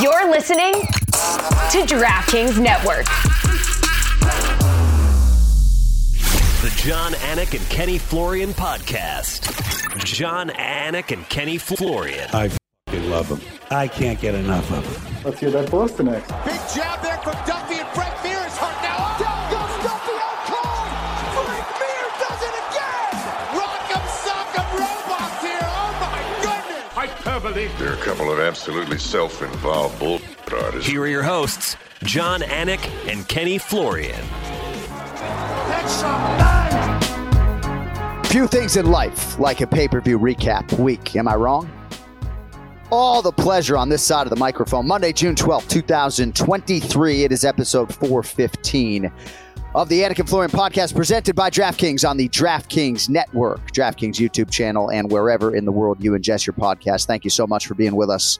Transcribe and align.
You're 0.00 0.30
listening 0.30 0.72
to 0.72 1.84
DraftKings 1.84 2.58
Network. 2.58 3.04
The 6.62 6.72
Jon 6.76 7.12
Anik 7.12 7.54
and 7.54 7.68
Kenny 7.68 7.98
Florian 7.98 8.54
podcast. 8.54 9.52
Jon 10.02 10.48
Anik 10.48 11.12
and 11.12 11.28
Kenny 11.28 11.58
Florian. 11.58 12.30
I 12.32 12.46
f***ing 12.46 13.10
love 13.10 13.28
them. 13.28 13.42
I 13.70 13.86
can't 13.86 14.18
get 14.18 14.34
enough 14.34 14.70
of 14.72 14.82
them. 14.82 15.22
Let's 15.24 15.40
hear 15.40 15.50
that 15.50 15.70
Boston 15.70 16.06
next. 16.06 16.28
Big 16.46 16.60
jab 16.74 17.02
there 17.02 17.18
from 17.18 17.34
Duffy 17.46 17.74
and 17.74 17.88
Frank 17.88 18.01
They're 27.82 27.94
a 27.94 27.96
couple 27.96 28.30
of 28.30 28.38
absolutely 28.38 28.96
self-involved 28.96 29.98
bull 29.98 30.20
artists. 30.52 30.88
Here 30.88 31.02
are 31.02 31.08
your 31.08 31.24
hosts, 31.24 31.76
Jon 32.04 32.42
Anik 32.42 32.88
and 33.10 33.26
Kenny 33.26 33.58
Florian. 33.58 34.24
That's 35.66 35.92
some 35.92 36.20
bang. 36.38 37.02
Few 38.26 38.46
things 38.46 38.76
in 38.76 38.86
life 38.86 39.36
like 39.40 39.62
a 39.62 39.66
pay 39.66 39.88
per 39.88 40.00
view 40.00 40.16
recap 40.16 40.78
week. 40.78 41.16
Am 41.16 41.26
I 41.26 41.34
wrong? 41.34 41.68
All 42.92 43.20
the 43.20 43.32
pleasure 43.32 43.76
on 43.76 43.88
this 43.88 44.04
side 44.04 44.28
of 44.28 44.30
the 44.30 44.36
microphone. 44.36 44.86
Monday, 44.86 45.12
June 45.12 45.34
twelfth, 45.34 45.68
2023. 45.68 47.24
It 47.24 47.32
is 47.32 47.44
episode 47.44 47.92
415 47.92 49.10
of 49.74 49.88
the 49.88 50.00
Anik 50.00 50.18
and 50.18 50.28
Florian 50.28 50.50
podcast 50.50 50.94
presented 50.94 51.34
by 51.34 51.48
DraftKings 51.48 52.08
on 52.08 52.18
the 52.18 52.28
DraftKings 52.28 53.08
Network, 53.08 53.72
DraftKings 53.72 54.16
YouTube 54.16 54.50
channel, 54.50 54.90
and 54.90 55.10
wherever 55.10 55.56
in 55.56 55.64
the 55.64 55.72
world 55.72 56.02
you 56.04 56.12
ingest 56.12 56.46
your 56.46 56.52
podcast. 56.54 57.06
Thank 57.06 57.24
you 57.24 57.30
so 57.30 57.46
much 57.46 57.66
for 57.66 57.74
being 57.74 57.96
with 57.96 58.10
us. 58.10 58.38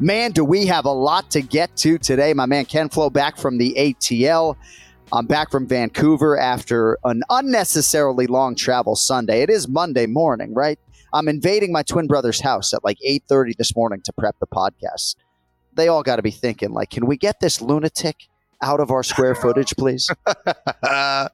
Man, 0.00 0.32
do 0.32 0.44
we 0.44 0.66
have 0.66 0.84
a 0.84 0.90
lot 0.90 1.30
to 1.30 1.40
get 1.40 1.76
to 1.76 1.98
today. 1.98 2.34
My 2.34 2.46
man 2.46 2.64
Ken 2.64 2.88
Flo 2.88 3.10
back 3.10 3.36
from 3.36 3.58
the 3.58 3.74
ATL. 3.78 4.56
I'm 5.12 5.26
back 5.26 5.52
from 5.52 5.68
Vancouver 5.68 6.36
after 6.36 6.98
an 7.04 7.22
unnecessarily 7.30 8.26
long 8.26 8.56
travel 8.56 8.96
Sunday. 8.96 9.42
It 9.42 9.50
is 9.50 9.68
Monday 9.68 10.06
morning, 10.06 10.52
right? 10.52 10.80
I'm 11.12 11.28
invading 11.28 11.70
my 11.70 11.84
twin 11.84 12.08
brother's 12.08 12.40
house 12.40 12.72
at 12.72 12.82
like 12.82 12.98
8:30 13.06 13.56
this 13.56 13.76
morning 13.76 14.00
to 14.04 14.12
prep 14.14 14.36
the 14.40 14.46
podcast. 14.48 15.14
They 15.74 15.86
all 15.86 16.02
got 16.02 16.16
to 16.16 16.22
be 16.22 16.32
thinking 16.32 16.72
like, 16.72 16.90
can 16.90 17.06
we 17.06 17.16
get 17.16 17.38
this 17.38 17.60
lunatic 17.60 18.26
out 18.62 18.80
of 18.80 18.90
our 18.90 19.02
square 19.02 19.34
footage, 19.34 19.74
please? 19.76 20.08
How 20.82 21.28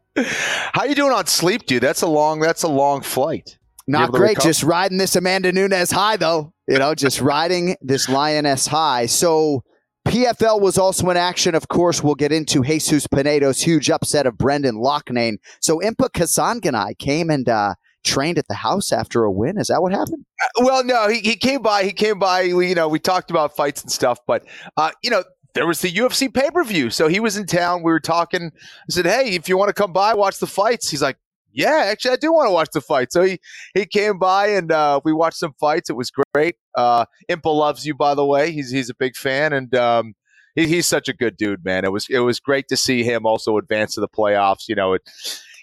you 0.85 0.95
doing 0.95 1.13
on 1.13 1.27
sleep, 1.27 1.67
dude? 1.67 1.83
That's 1.83 2.03
a 2.03 2.07
long. 2.07 2.41
That's 2.41 2.63
a 2.63 2.69
long 2.69 3.03
flight. 3.03 3.59
Not 3.87 4.13
great. 4.13 4.39
Just 4.41 4.63
riding 4.63 4.99
this 4.99 5.17
Amanda 5.17 5.51
Nunes 5.53 5.91
high, 5.91 6.17
though. 6.17 6.53
You 6.67 6.79
know, 6.79 6.95
just 6.95 7.21
riding 7.23 7.77
this 7.81 8.09
Lioness 8.09 8.67
high. 8.67 9.07
So 9.07 9.65
PFL 10.07 10.61
was 10.61 10.79
also 10.79 11.09
in 11.11 11.17
action. 11.17 11.55
Of 11.55 11.69
course, 11.69 12.03
we'll 12.03 12.15
get 12.15 12.33
into 12.33 12.63
Jesus 12.63 13.07
Pinedo's 13.07 13.61
huge 13.61 13.91
upset 13.91 14.27
of 14.27 14.37
Brendan 14.37 14.77
Loughnane. 14.77 15.37
So 15.61 15.79
Impa 15.79 16.11
Kasanganay 16.11 16.99
came 16.99 17.31
and 17.31 17.49
uh, 17.49 17.75
trained 18.05 18.39
at 18.39 18.49
the 18.49 18.55
house 18.55 18.93
after 18.93 19.25
a 19.25 19.31
win. 19.33 19.59
Is 19.59 19.69
that 19.69 19.83
what 19.83 19.93
happened? 19.93 20.25
Well, 20.61 20.85
no, 20.85 21.09
he, 21.09 21.21
he 21.21 21.37
came 21.37 21.63
by. 21.63 21.85
He 21.85 21.93
came 21.93 22.19
by. 22.19 22.53
We, 22.53 22.69
you 22.69 22.75
know, 22.75 22.89
we 22.89 22.99
talked 22.99 23.31
about 23.31 23.57
fights 23.57 23.83
and 23.83 23.91
stuff, 23.91 24.19
but 24.27 24.45
uh, 24.77 24.91
you 25.03 25.11
know, 25.11 25.25
there 25.59 25.67
was 25.67 25.81
the 25.81 25.91
UFC 25.93 26.33
pay 26.33 26.51
per 26.51 26.63
view. 26.65 26.89
So 26.91 27.09
he 27.09 27.19
was 27.21 27.37
in 27.37 27.47
town. 27.47 27.83
We 27.83 27.91
were 27.93 28.01
talking. 28.01 28.53
I 28.55 28.91
said, 28.91 29.07
"Hey, 29.07 29.35
if 29.35 29.49
you 29.49 29.59
want 29.59 29.69
to 29.69 29.75
come 29.75 29.93
by, 29.93 30.15
watch 30.15 30.39
the 30.39 30.47
fights." 30.47 30.89
He's 30.89 31.03
like, 31.03 31.17
"Yeah, 31.53 31.83
actually, 31.87 32.13
I 32.13 32.17
do 32.17 32.33
want 32.33 32.47
to 32.47 32.53
watch 32.53 32.69
the 32.73 32.81
fight." 32.81 33.13
So 33.13 33.23
he 33.23 33.41
he 33.75 33.85
came 33.87 34.19
by 34.19 34.49
and 34.49 34.71
uh, 34.71 35.01
we 35.05 35.13
watched 35.13 35.39
some 35.39 35.53
fights. 35.59 35.91
It 35.91 35.95
was 35.97 36.11
great. 36.35 36.57
Uh, 36.77 37.05
Impa 37.29 37.55
loves 37.55 37.85
you, 37.85 37.95
by 37.95 38.15
the 38.15 38.25
way. 38.25 38.53
He's 38.53 38.71
he's 38.71 38.89
a 38.91 38.95
big 38.95 39.17
fan, 39.17 39.53
and 39.53 39.75
um, 39.75 40.15
he, 40.55 40.67
he's 40.69 40.87
such 40.87 41.09
a 41.09 41.13
good 41.13 41.37
dude, 41.37 41.65
man. 41.65 41.85
It 41.85 41.91
was 41.93 42.07
it 42.09 42.21
was 42.21 42.39
great 42.41 42.69
to 42.69 42.77
see 42.77 43.03
him 43.03 43.27
also 43.27 43.57
advance 43.59 43.95
to 43.95 44.01
the 44.01 44.09
playoffs. 44.09 44.69
You 44.69 44.77
know, 44.77 44.93
it, 44.95 45.03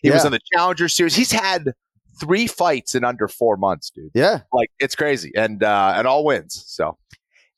he 0.01 0.09
was 0.11 0.21
Yeah. 0.21 0.25
on 0.25 0.31
the 0.33 0.39
Challenger 0.53 0.89
Series. 0.89 1.15
He's 1.15 1.31
had 1.31 1.71
three 2.19 2.47
fights 2.47 2.95
in 2.95 3.03
under 3.03 3.27
four 3.27 3.57
months, 3.57 3.89
dude 3.89 4.09
Yeah. 4.13 4.39
like 4.53 4.69
it's 4.79 4.95
crazy 4.95 5.33
and 5.35 5.61
uh 5.61 5.93
and 5.97 6.07
all 6.07 6.23
wins 6.23 6.63
so 6.65 6.97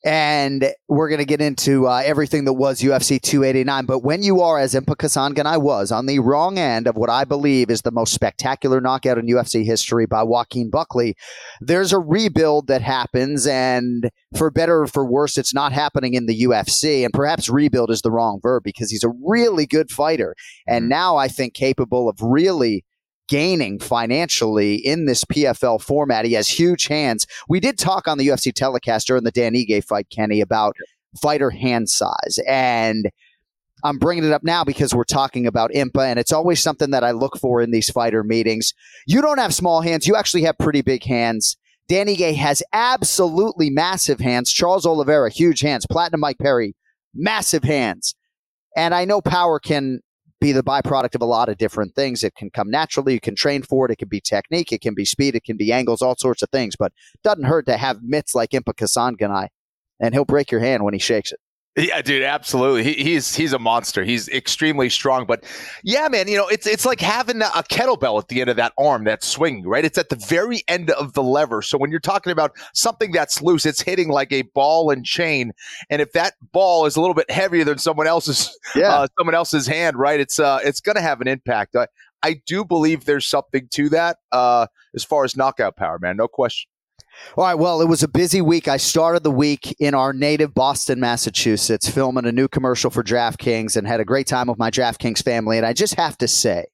And 0.05 0.71
we're 0.87 1.09
going 1.09 1.19
to 1.19 1.25
get 1.25 1.41
into 1.41 1.87
uh, 1.87 2.01
everything 2.05 2.45
that 2.45 2.53
was 2.53 2.81
UFC 2.81 3.19
289. 3.19 3.85
But 3.85 4.03
when 4.03 4.21
you 4.21 4.41
are, 4.41 4.59
as 4.59 4.73
Impa 4.73 4.95
Kasanganay 4.95 5.59
was, 5.61 5.91
on 5.91 6.05
the 6.05 6.19
wrong 6.19 6.59
end 6.59 6.87
of 6.87 6.95
what 6.95 7.09
I 7.09 7.23
believe 7.23 7.71
is 7.71 7.81
the 7.81 7.91
most 7.91 8.13
spectacular 8.13 8.79
knockout 8.79 9.17
in 9.17 9.25
UFC 9.25 9.65
history 9.65 10.05
by 10.05 10.21
Joaquin 10.21 10.69
Buckley, 10.69 11.15
there's 11.61 11.93
a 11.93 11.99
rebuild 11.99 12.67
that 12.67 12.83
happens. 12.83 13.47
And 13.47 14.11
for 14.37 14.51
better 14.51 14.81
or 14.81 14.87
for 14.87 15.05
worse, 15.05 15.37
it's 15.37 15.53
not 15.53 15.73
happening 15.73 16.13
in 16.13 16.27
the 16.27 16.43
UFC. 16.43 17.03
And 17.03 17.11
perhaps 17.11 17.49
rebuild 17.49 17.89
is 17.89 18.01
the 18.01 18.11
wrong 18.11 18.39
verb 18.41 18.63
because 18.63 18.91
he's 18.91 19.03
a 19.03 19.13
really 19.25 19.65
good 19.65 19.89
fighter. 19.89 20.35
And 20.67 20.89
now 20.89 21.17
I 21.17 21.27
think 21.27 21.55
capable 21.55 22.07
of 22.07 22.17
really 22.21 22.85
gaining 23.27 23.79
financially 23.79 24.75
in 24.75 25.05
this 25.05 25.23
PFL 25.25 25.81
format. 25.81 26.25
He 26.25 26.33
has 26.33 26.47
huge 26.47 26.87
hands. 26.87 27.27
We 27.47 27.59
did 27.59 27.77
talk 27.77 28.07
on 28.07 28.17
the 28.17 28.27
UFC 28.27 28.53
telecast 28.53 29.07
during 29.07 29.23
the 29.23 29.31
Dan 29.31 29.53
Ige 29.53 29.83
fight, 29.83 30.07
Kenny, 30.09 30.41
about 30.41 30.75
fighter 31.21 31.49
hand 31.49 31.89
size. 31.89 32.39
And 32.47 33.09
I'm 33.83 33.99
bringing 33.99 34.23
it 34.23 34.31
up 34.31 34.43
now 34.43 34.63
because 34.63 34.93
we're 34.93 35.03
talking 35.03 35.45
about 35.45 35.71
IMPA, 35.71 36.05
and 36.05 36.19
it's 36.19 36.33
always 36.33 36.61
something 36.61 36.91
that 36.91 37.03
I 37.03 37.11
look 37.11 37.37
for 37.37 37.61
in 37.61 37.71
these 37.71 37.89
fighter 37.89 38.23
meetings. 38.23 38.73
You 39.05 39.21
don't 39.21 39.37
have 39.37 39.53
small 39.53 39.81
hands, 39.81 40.07
you 40.07 40.15
actually 40.15 40.43
have 40.43 40.57
pretty 40.57 40.81
big 40.81 41.03
hands. 41.03 41.57
Dan 41.87 42.07
Ige 42.07 42.35
has 42.35 42.61
absolutely 42.73 43.69
massive 43.69 44.19
hands. 44.19 44.51
Charles 44.51 44.85
Oliveira, 44.85 45.29
huge 45.29 45.61
hands. 45.61 45.85
Platinum 45.89 46.19
Mike 46.19 46.37
Perry, 46.37 46.75
massive 47.13 47.63
hands. 47.63 48.13
And 48.75 48.93
I 48.93 49.05
know 49.05 49.21
power 49.21 49.59
can 49.59 50.01
be 50.39 50.51
the 50.51 50.63
byproduct 50.63 51.15
of 51.15 51.21
a 51.21 51.25
lot 51.25 51.49
of 51.49 51.57
different 51.57 51.95
things. 51.95 52.23
It 52.23 52.35
can 52.35 52.49
come 52.49 52.69
naturally. 52.69 53.13
You 53.13 53.19
can 53.19 53.35
train 53.35 53.63
for 53.63 53.85
it. 53.85 53.91
It 53.91 53.97
can 53.97 54.07
be 54.07 54.21
technique. 54.21 54.71
It 54.71 54.81
can 54.81 54.93
be 54.93 55.05
speed. 55.05 55.35
It 55.35 55.43
can 55.43 55.57
be 55.57 55.71
angles, 55.71 56.01
all 56.01 56.15
sorts 56.15 56.41
of 56.41 56.49
things. 56.49 56.75
But 56.75 56.93
doesn't 57.23 57.45
hurt 57.45 57.65
to 57.67 57.77
have 57.77 58.03
mitts 58.03 58.35
like 58.35 58.51
Impa 58.51 58.73
Kasanganay, 58.73 59.47
and 59.99 60.13
he'll 60.13 60.25
break 60.25 60.51
your 60.51 60.61
hand 60.61 60.83
when 60.83 60.93
he 60.93 60.99
shakes 60.99 61.31
it. 61.31 61.39
Yeah, 61.77 62.01
dude, 62.01 62.23
absolutely. 62.23 62.83
He, 62.83 62.93
he's 63.03 63.35
he's 63.35 63.53
a 63.53 63.59
monster. 63.59 64.03
He's 64.03 64.27
extremely 64.29 64.89
strong. 64.89 65.27
But 65.27 65.43
yeah, 65.83 66.07
man, 66.07 66.27
you 66.27 66.35
know, 66.35 66.47
it's 66.47 66.65
it's 66.65 66.87
like 66.87 66.99
having 66.99 67.39
a 67.43 67.45
kettlebell 67.69 68.19
at 68.19 68.29
the 68.29 68.41
end 68.41 68.49
of 68.49 68.55
that 68.55 68.73
arm 68.79 69.03
that's 69.03 69.27
swinging, 69.27 69.63
right? 69.67 69.85
It's 69.85 69.99
at 69.99 70.09
the 70.09 70.15
very 70.15 70.63
end 70.67 70.89
of 70.89 71.13
the 71.13 71.21
lever. 71.21 71.61
So 71.61 71.77
when 71.77 71.91
you're 71.91 71.99
talking 71.99 72.31
about 72.31 72.51
something 72.73 73.11
that's 73.11 73.43
loose, 73.43 73.63
it's 73.67 73.79
hitting 73.79 74.09
like 74.09 74.31
a 74.33 74.41
ball 74.55 74.89
and 74.89 75.05
chain. 75.05 75.51
And 75.91 76.01
if 76.01 76.13
that 76.13 76.33
ball 76.51 76.87
is 76.87 76.95
a 76.95 76.99
little 77.01 77.13
bit 77.13 77.29
heavier 77.29 77.63
than 77.63 77.77
someone 77.77 78.07
else's, 78.07 78.57
Yeah. 78.75 78.89
uh, 78.95 79.07
someone 79.19 79.35
else's 79.35 79.67
hand, 79.67 79.97
right? 79.97 80.19
It's 80.19 80.39
uh, 80.39 80.59
it's 80.63 80.81
going 80.81 80.95
to 80.95 81.01
have 81.03 81.21
an 81.21 81.27
impact. 81.27 81.75
I, 81.75 81.85
I 82.23 82.41
do 82.47 82.65
believe 82.65 83.05
there's 83.05 83.27
something 83.27 83.67
to 83.73 83.89
that 83.89 84.17
uh, 84.31 84.65
as 84.95 85.03
far 85.03 85.25
as 85.25 85.37
knockout 85.37 85.75
power, 85.77 85.99
man. 85.99 86.17
No 86.17 86.27
question. 86.27 86.71
All 87.35 87.43
right. 87.43 87.55
Well, 87.55 87.81
it 87.81 87.87
was 87.87 88.03
a 88.03 88.07
busy 88.07 88.41
week. 88.41 88.67
I 88.67 88.77
started 88.77 89.23
the 89.23 89.31
week 89.31 89.75
in 89.79 89.93
our 89.93 90.13
native 90.13 90.53
Boston, 90.53 90.99
Massachusetts, 90.99 91.89
filming 91.89 92.25
a 92.25 92.31
new 92.31 92.47
commercial 92.47 92.89
for 92.89 93.03
DraftKings 93.03 93.75
and 93.75 93.87
had 93.87 93.99
a 93.99 94.05
great 94.05 94.27
time 94.27 94.47
with 94.47 94.57
my 94.57 94.71
DraftKings 94.71 95.23
family. 95.23 95.57
And 95.57 95.65
I 95.65 95.73
just 95.73 95.95
have 95.95 96.17
to 96.19 96.27
say, 96.27 96.65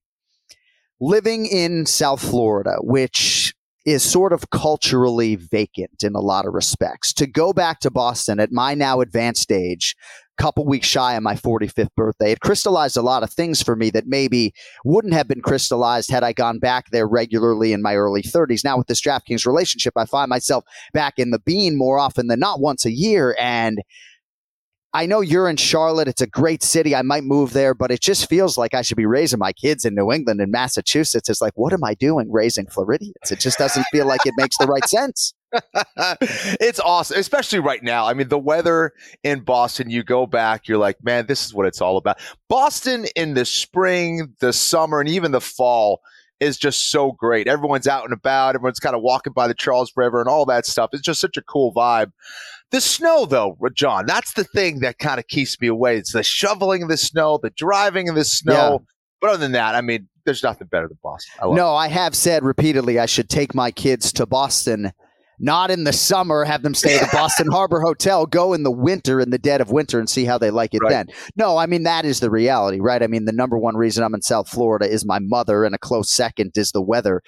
living 0.99 1.45
in 1.45 1.85
South 1.85 2.21
Florida, 2.21 2.77
which 2.81 3.53
is 3.85 4.03
sort 4.03 4.31
of 4.31 4.49
culturally 4.49 5.35
vacant 5.35 6.03
in 6.03 6.15
a 6.15 6.21
lot 6.21 6.45
of 6.45 6.53
respects, 6.53 7.11
to 7.13 7.27
go 7.27 7.51
back 7.53 7.79
to 7.81 7.91
Boston 7.91 8.39
at 8.39 8.51
my 8.51 8.73
now 8.73 9.01
advanced 9.01 9.51
age, 9.51 9.95
couple 10.37 10.65
weeks 10.65 10.87
shy 10.87 11.13
of 11.13 11.23
my 11.23 11.35
45th 11.35 11.93
birthday, 11.95 12.31
it 12.31 12.39
crystallized 12.39 12.97
a 12.97 13.01
lot 13.01 13.23
of 13.23 13.31
things 13.31 13.61
for 13.61 13.75
me 13.75 13.89
that 13.91 14.07
maybe 14.07 14.53
wouldn't 14.83 15.13
have 15.13 15.27
been 15.27 15.41
crystallized 15.41 16.09
had 16.09 16.23
I 16.23 16.33
gone 16.33 16.59
back 16.59 16.89
there 16.91 17.07
regularly 17.07 17.73
in 17.73 17.81
my 17.81 17.95
early 17.95 18.21
30s. 18.21 18.63
Now, 18.63 18.77
with 18.77 18.87
this 18.87 19.01
DraftKings 19.01 19.45
relationship, 19.45 19.93
I 19.95 20.05
find 20.05 20.29
myself 20.29 20.63
back 20.93 21.15
in 21.17 21.31
the 21.31 21.39
bean 21.39 21.77
more 21.77 21.99
often 21.99 22.27
than 22.27 22.39
not 22.39 22.59
once 22.59 22.85
a 22.85 22.91
year. 22.91 23.35
And 23.39 23.79
I 24.95 25.07
know 25.07 25.21
you're 25.21 25.49
in 25.49 25.57
Charlotte. 25.57 26.07
It's 26.07 26.21
a 26.21 26.27
great 26.27 26.61
city. 26.61 26.95
I 26.95 27.01
might 27.01 27.23
move 27.23 27.53
there, 27.53 27.73
but 27.73 27.89
it 27.89 27.99
just 27.99 28.29
feels 28.29 28.59
like 28.59 28.75
I 28.75 28.83
should 28.83 28.97
be 28.97 29.07
raising 29.07 29.39
my 29.39 29.51
kids 29.51 29.85
in 29.85 29.95
New 29.95 30.11
England 30.11 30.39
and 30.39 30.51
Massachusetts. 30.51 31.29
It's 31.29 31.41
like, 31.41 31.53
what 31.55 31.73
am 31.73 31.83
I 31.83 31.95
doing 31.95 32.31
raising 32.31 32.67
Floridians? 32.67 33.31
It 33.31 33.39
just 33.39 33.57
doesn't 33.57 33.85
feel 33.91 34.05
like 34.05 34.25
it 34.25 34.35
makes 34.37 34.55
the 34.57 34.67
right 34.67 34.85
sense. 34.85 35.33
it's 36.61 36.79
awesome, 36.79 37.17
especially 37.17 37.59
right 37.59 37.81
now. 37.81 38.05
I 38.05 38.13
mean, 38.13 38.27
the 38.27 38.37
weather 38.37 38.93
in 39.23 39.39
Boston, 39.39 39.89
you 39.89 40.03
go 40.03 40.27
back, 40.27 40.67
you're 40.67 40.77
like, 40.77 41.03
man, 41.03 41.25
this 41.25 41.43
is 41.43 41.55
what 41.55 41.65
it's 41.65 41.81
all 41.81 41.97
about. 41.97 42.19
Boston 42.47 43.05
in 43.15 43.33
the 43.33 43.45
spring, 43.45 44.35
the 44.41 44.53
summer, 44.53 44.99
and 44.99 45.09
even 45.09 45.31
the 45.31 45.41
fall 45.41 46.01
is 46.43 46.57
just 46.57 46.91
so 46.91 47.13
great. 47.13 47.47
Everyone's 47.47 47.87
out 47.87 48.03
and 48.03 48.13
about, 48.13 48.55
everyone's 48.55 48.79
kind 48.79 48.95
of 48.95 49.01
walking 49.01 49.33
by 49.33 49.47
the 49.47 49.53
Charles 49.53 49.91
River 49.95 50.19
and 50.19 50.29
all 50.29 50.45
that 50.45 50.65
stuff. 50.65 50.89
It's 50.93 51.01
just 51.01 51.21
such 51.21 51.37
a 51.37 51.41
cool 51.41 51.73
vibe. 51.73 52.11
The 52.71 52.81
snow, 52.81 53.25
though, 53.25 53.57
John, 53.73 54.05
that's 54.05 54.33
the 54.33 54.43
thing 54.43 54.79
that 54.79 54.97
kind 54.97 55.19
of 55.19 55.27
keeps 55.27 55.59
me 55.61 55.67
away. 55.67 55.97
It's 55.97 56.13
the 56.13 56.23
shoveling 56.23 56.83
of 56.83 56.89
the 56.89 56.97
snow, 56.97 57.39
the 57.41 57.51
driving 57.51 58.07
in 58.07 58.15
the 58.15 58.25
snow. 58.25 58.53
Yeah. 58.53 58.77
But 59.21 59.29
other 59.29 59.37
than 59.37 59.51
that, 59.53 59.75
I 59.75 59.81
mean, 59.81 60.09
there's 60.25 60.43
nothing 60.43 60.67
better 60.67 60.87
than 60.87 60.97
Boston. 61.03 61.39
I 61.41 61.53
No, 61.53 61.75
I 61.75 61.87
have 61.87 62.15
said 62.15 62.43
repeatedly 62.43 62.99
I 62.99 63.05
should 63.05 63.29
take 63.29 63.53
my 63.53 63.71
kids 63.71 64.11
to 64.13 64.25
Boston, 64.25 64.91
not 65.43 65.69
in 65.69 65.83
the 65.83 65.91
summer, 65.93 66.45
have 66.45 66.63
them 66.63 66.73
stay 66.73 66.95
at 66.95 67.01
the 67.01 67.09
Boston 67.15 67.47
Harbor 67.51 67.81
Hotel, 67.81 68.25
go 68.25 68.53
in 68.53 68.63
the 68.63 68.71
winter, 68.71 69.19
in 69.19 69.29
the 69.29 69.37
dead 69.37 69.59
of 69.59 69.71
winter, 69.71 69.99
and 69.99 70.09
see 70.09 70.23
how 70.23 70.37
they 70.37 70.49
like 70.51 70.73
it 70.73 70.79
Right. 70.81 70.89
then. 70.91 71.07
No, 71.35 71.57
I 71.57 71.65
mean, 71.65 71.83
that 71.83 72.05
is 72.05 72.21
the 72.21 72.29
reality, 72.31 72.79
right? 72.79 73.03
I 73.03 73.07
mean, 73.07 73.25
the 73.25 73.33
number 73.33 73.57
one 73.57 73.75
reason 73.75 74.03
I'm 74.03 74.13
in 74.13 74.21
South 74.21 74.47
Florida 74.47 74.89
is 74.89 75.05
my 75.05 75.19
mother, 75.19 75.65
and 75.65 75.75
a 75.75 75.77
close 75.77 76.09
second 76.09 76.53
is 76.55 76.71
the 76.71 76.81
weather. 76.81 77.21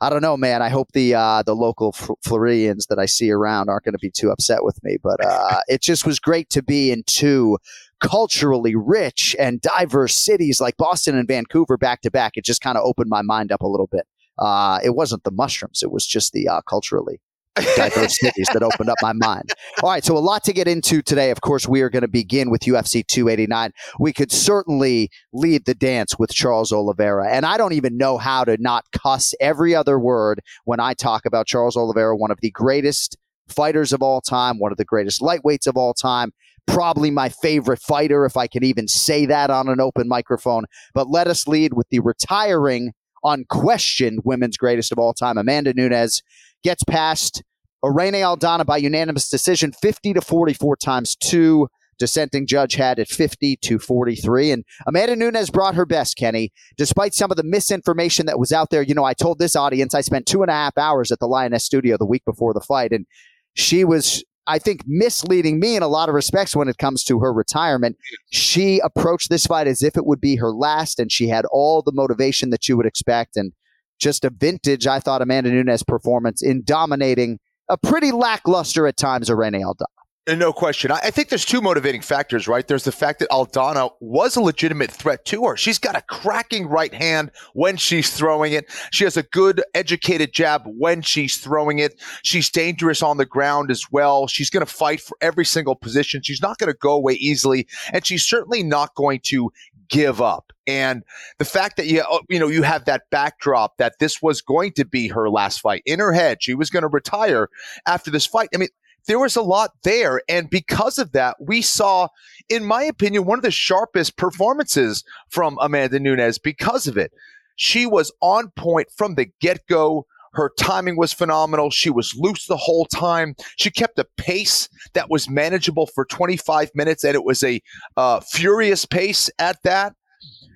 I 0.00 0.10
don't 0.10 0.22
know, 0.22 0.36
man. 0.36 0.62
I 0.62 0.68
hope 0.68 0.88
the 0.92 1.14
uh, 1.14 1.44
the 1.44 1.54
local 1.54 1.94
F- 1.96 2.10
Floridians 2.24 2.86
that 2.86 2.98
I 2.98 3.06
see 3.06 3.30
around 3.30 3.68
aren't 3.68 3.84
going 3.84 3.92
to 3.92 4.00
be 4.00 4.10
too 4.10 4.32
upset 4.32 4.64
with 4.64 4.82
me. 4.82 4.96
But 5.00 5.24
uh, 5.24 5.60
it 5.68 5.80
just 5.80 6.04
was 6.04 6.18
great 6.18 6.50
to 6.50 6.62
be 6.64 6.90
in 6.90 7.04
two 7.06 7.58
culturally 8.00 8.74
rich 8.74 9.36
and 9.38 9.60
diverse 9.60 10.16
cities 10.16 10.60
like 10.60 10.76
Boston 10.76 11.16
and 11.16 11.28
Vancouver 11.28 11.76
back 11.78 12.00
to 12.00 12.10
back. 12.10 12.32
It 12.34 12.44
just 12.44 12.60
kind 12.60 12.76
of 12.76 12.84
opened 12.84 13.08
my 13.10 13.22
mind 13.22 13.52
up 13.52 13.62
a 13.62 13.68
little 13.68 13.86
bit. 13.86 14.04
Uh, 14.38 14.80
it 14.82 14.96
wasn't 14.96 15.22
the 15.22 15.30
mushrooms; 15.30 15.84
it 15.84 15.92
was 15.92 16.04
just 16.04 16.32
the 16.32 16.48
uh, 16.48 16.60
culturally 16.68 17.20
diverse 17.54 18.18
cities 18.18 18.48
that 18.52 18.62
opened 18.62 18.88
up 18.88 18.96
my 19.02 19.12
mind. 19.12 19.50
All 19.82 19.90
right, 19.90 20.04
so 20.04 20.16
a 20.16 20.20
lot 20.20 20.44
to 20.44 20.52
get 20.52 20.68
into 20.68 21.02
today. 21.02 21.30
Of 21.30 21.40
course, 21.40 21.68
we 21.68 21.82
are 21.82 21.90
going 21.90 22.02
to 22.02 22.08
begin 22.08 22.50
with 22.50 22.62
UFC 22.62 23.06
289. 23.06 23.72
We 23.98 24.12
could 24.12 24.32
certainly 24.32 25.10
lead 25.32 25.64
the 25.64 25.74
dance 25.74 26.18
with 26.18 26.32
Charles 26.32 26.72
Oliveira, 26.72 27.28
and 27.28 27.44
I 27.44 27.56
don't 27.56 27.72
even 27.72 27.96
know 27.96 28.18
how 28.18 28.44
to 28.44 28.56
not 28.58 28.84
cuss 28.92 29.34
every 29.40 29.74
other 29.74 29.98
word 29.98 30.40
when 30.64 30.80
I 30.80 30.94
talk 30.94 31.26
about 31.26 31.46
Charles 31.46 31.76
Oliveira, 31.76 32.16
one 32.16 32.30
of 32.30 32.40
the 32.40 32.50
greatest 32.50 33.16
fighters 33.48 33.92
of 33.92 34.02
all 34.02 34.20
time, 34.20 34.58
one 34.58 34.72
of 34.72 34.78
the 34.78 34.84
greatest 34.84 35.20
lightweights 35.20 35.66
of 35.66 35.76
all 35.76 35.94
time. 35.94 36.32
Probably 36.66 37.10
my 37.10 37.28
favorite 37.28 37.80
fighter, 37.80 38.24
if 38.24 38.36
I 38.36 38.46
can 38.46 38.62
even 38.62 38.86
say 38.86 39.26
that 39.26 39.50
on 39.50 39.68
an 39.68 39.80
open 39.80 40.06
microphone. 40.06 40.64
But 40.94 41.10
let 41.10 41.26
us 41.26 41.48
lead 41.48 41.74
with 41.74 41.88
the 41.90 41.98
retiring, 41.98 42.92
unquestioned 43.24 44.20
women's 44.24 44.56
greatest 44.56 44.92
of 44.92 44.98
all 44.98 45.12
time, 45.12 45.38
Amanda 45.38 45.74
Nunes 45.74 46.22
gets 46.62 46.84
past 46.84 47.42
Irene 47.84 48.14
Aldana 48.14 48.64
by 48.64 48.76
unanimous 48.76 49.28
decision, 49.28 49.72
50 49.72 50.14
to 50.14 50.20
44 50.20 50.76
times 50.76 51.16
two. 51.16 51.68
Dissenting 51.98 52.48
judge 52.48 52.74
had 52.74 52.98
at 52.98 53.06
50 53.06 53.58
to 53.58 53.78
43. 53.78 54.50
And 54.50 54.64
Amanda 54.88 55.14
Nunes 55.14 55.50
brought 55.50 55.76
her 55.76 55.86
best, 55.86 56.16
Kenny. 56.16 56.50
Despite 56.76 57.14
some 57.14 57.30
of 57.30 57.36
the 57.36 57.44
misinformation 57.44 58.26
that 58.26 58.40
was 58.40 58.50
out 58.50 58.70
there, 58.70 58.82
you 58.82 58.92
know, 58.92 59.04
I 59.04 59.14
told 59.14 59.38
this 59.38 59.54
audience 59.54 59.94
I 59.94 60.00
spent 60.00 60.26
two 60.26 60.42
and 60.42 60.50
a 60.50 60.54
half 60.54 60.76
hours 60.76 61.12
at 61.12 61.20
the 61.20 61.28
Lioness 61.28 61.64
studio 61.64 61.96
the 61.96 62.06
week 62.06 62.24
before 62.24 62.54
the 62.54 62.60
fight, 62.60 62.90
and 62.90 63.06
she 63.54 63.84
was, 63.84 64.24
I 64.48 64.58
think, 64.58 64.82
misleading 64.84 65.60
me 65.60 65.76
in 65.76 65.84
a 65.84 65.88
lot 65.88 66.08
of 66.08 66.16
respects 66.16 66.56
when 66.56 66.66
it 66.66 66.78
comes 66.78 67.04
to 67.04 67.20
her 67.20 67.32
retirement. 67.32 67.96
She 68.32 68.80
approached 68.80 69.30
this 69.30 69.46
fight 69.46 69.68
as 69.68 69.82
if 69.82 69.96
it 69.96 70.06
would 70.06 70.20
be 70.20 70.36
her 70.36 70.50
last, 70.50 70.98
and 70.98 71.12
she 71.12 71.28
had 71.28 71.44
all 71.52 71.82
the 71.82 71.92
motivation 71.92 72.50
that 72.50 72.68
you 72.68 72.76
would 72.76 72.86
expect. 72.86 73.36
And 73.36 73.52
just 74.02 74.24
a 74.24 74.30
vintage, 74.30 74.86
I 74.86 75.00
thought, 75.00 75.22
Amanda 75.22 75.50
Nunes 75.50 75.82
performance 75.82 76.42
in 76.42 76.62
dominating 76.64 77.38
a 77.68 77.78
pretty 77.78 78.12
lackluster 78.12 78.86
at 78.86 78.96
times 78.96 79.30
Irene 79.30 79.54
Aldana. 79.54 79.86
No 80.28 80.52
question. 80.52 80.92
I, 80.92 81.00
I 81.02 81.10
think 81.10 81.30
there's 81.30 81.44
two 81.44 81.60
motivating 81.60 82.00
factors, 82.00 82.46
right? 82.46 82.68
There's 82.68 82.84
the 82.84 82.92
fact 82.92 83.18
that 83.18 83.28
Aldana 83.30 83.90
was 84.00 84.36
a 84.36 84.40
legitimate 84.40 84.92
threat 84.92 85.24
to 85.24 85.46
her. 85.46 85.56
She's 85.56 85.78
got 85.78 85.96
a 85.96 86.02
cracking 86.02 86.68
right 86.68 86.94
hand 86.94 87.32
when 87.54 87.76
she's 87.76 88.12
throwing 88.12 88.52
it. 88.52 88.70
She 88.92 89.02
has 89.02 89.16
a 89.16 89.24
good, 89.24 89.64
educated 89.74 90.32
jab 90.32 90.62
when 90.64 91.02
she's 91.02 91.38
throwing 91.38 91.80
it. 91.80 92.00
She's 92.22 92.50
dangerous 92.50 93.02
on 93.02 93.16
the 93.16 93.26
ground 93.26 93.72
as 93.72 93.90
well. 93.90 94.28
She's 94.28 94.48
going 94.48 94.64
to 94.64 94.72
fight 94.72 95.00
for 95.00 95.16
every 95.20 95.44
single 95.44 95.74
position. 95.74 96.22
She's 96.22 96.40
not 96.40 96.58
going 96.58 96.70
to 96.70 96.78
go 96.78 96.92
away 96.92 97.14
easily, 97.14 97.66
and 97.92 98.06
she's 98.06 98.24
certainly 98.24 98.62
not 98.62 98.94
going 98.94 99.18
to 99.24 99.50
give 99.88 100.20
up. 100.20 100.52
And 100.66 101.02
the 101.38 101.44
fact 101.44 101.76
that 101.76 101.86
you 101.86 102.04
oh, 102.08 102.20
you 102.28 102.38
know 102.38 102.48
you 102.48 102.62
have 102.62 102.84
that 102.84 103.02
backdrop 103.10 103.76
that 103.78 103.94
this 103.98 104.22
was 104.22 104.40
going 104.40 104.72
to 104.74 104.84
be 104.84 105.08
her 105.08 105.28
last 105.28 105.60
fight 105.60 105.82
in 105.86 105.98
her 105.98 106.12
head, 106.12 106.42
she 106.42 106.54
was 106.54 106.70
going 106.70 106.82
to 106.82 106.88
retire 106.88 107.48
after 107.86 108.10
this 108.10 108.26
fight. 108.26 108.48
I 108.54 108.58
mean, 108.58 108.68
there 109.06 109.18
was 109.18 109.36
a 109.36 109.42
lot 109.42 109.72
there. 109.82 110.22
And 110.28 110.48
because 110.48 110.98
of 110.98 111.12
that, 111.12 111.36
we 111.40 111.62
saw, 111.62 112.08
in 112.48 112.64
my 112.64 112.84
opinion, 112.84 113.24
one 113.24 113.38
of 113.38 113.42
the 113.42 113.50
sharpest 113.50 114.16
performances 114.16 115.04
from 115.28 115.58
Amanda 115.60 115.98
Nunes 115.98 116.38
because 116.38 116.86
of 116.86 116.96
it. 116.96 117.12
She 117.56 117.84
was 117.84 118.12
on 118.20 118.50
point 118.56 118.88
from 118.96 119.14
the 119.14 119.26
get 119.40 119.66
go. 119.68 120.06
Her 120.32 120.50
timing 120.58 120.96
was 120.96 121.12
phenomenal. 121.12 121.70
She 121.70 121.90
was 121.90 122.14
loose 122.16 122.46
the 122.46 122.56
whole 122.56 122.86
time. 122.86 123.34
She 123.56 123.70
kept 123.70 123.98
a 123.98 124.06
pace 124.16 124.68
that 124.94 125.10
was 125.10 125.28
manageable 125.28 125.86
for 125.86 126.04
25 126.04 126.70
minutes, 126.74 127.04
and 127.04 127.14
it 127.14 127.24
was 127.24 127.42
a 127.42 127.60
uh, 127.96 128.20
furious 128.20 128.86
pace 128.86 129.30
at 129.38 129.62
that. 129.64 129.94